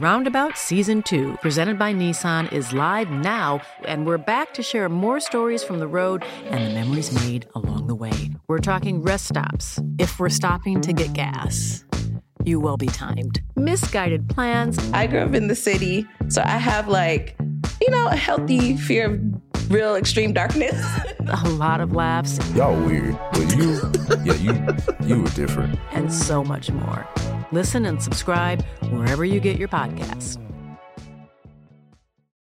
Roundabout 0.00 0.56
Season 0.56 1.02
2, 1.02 1.38
presented 1.40 1.78
by 1.78 1.92
Nissan, 1.92 2.52
is 2.52 2.72
live 2.72 3.10
now, 3.10 3.60
and 3.84 4.06
we're 4.06 4.18
back 4.18 4.54
to 4.54 4.62
share 4.62 4.88
more 4.88 5.18
stories 5.20 5.64
from 5.64 5.80
the 5.80 5.88
road 5.88 6.22
and 6.44 6.66
the 6.66 6.74
memories 6.74 7.12
made 7.12 7.48
along 7.56 7.88
the 7.88 7.96
way. 7.96 8.27
We're 8.48 8.56
talking 8.60 9.02
rest 9.02 9.26
stops, 9.26 9.78
if 9.98 10.18
we're 10.18 10.30
stopping 10.30 10.80
to 10.80 10.94
get 10.94 11.12
gas. 11.12 11.84
You 12.44 12.60
will 12.60 12.78
be 12.78 12.86
timed. 12.86 13.42
Misguided 13.56 14.26
plans, 14.30 14.78
I 14.92 15.06
grew 15.06 15.20
up 15.20 15.34
in 15.34 15.48
the 15.48 15.54
city, 15.54 16.06
so 16.28 16.40
I 16.42 16.56
have 16.56 16.88
like, 16.88 17.36
you 17.78 17.90
know, 17.90 18.06
a 18.08 18.16
healthy 18.16 18.74
fear 18.78 19.10
of 19.16 19.70
real 19.70 19.96
extreme 19.96 20.32
darkness. 20.32 20.74
a 21.28 21.48
lot 21.50 21.82
of 21.82 21.92
laughs, 21.92 22.38
Y'all 22.54 22.74
weird, 22.86 23.18
but 23.32 23.54
you, 23.54 23.82
yeah, 24.24 24.32
you, 24.36 25.06
you 25.06 25.22
were 25.24 25.28
different. 25.32 25.78
and 25.92 26.10
so 26.10 26.42
much 26.42 26.70
more. 26.70 27.06
Listen 27.52 27.84
and 27.84 28.02
subscribe 28.02 28.64
wherever 28.88 29.26
you 29.26 29.40
get 29.40 29.58
your 29.58 29.68
podcasts. 29.68 30.42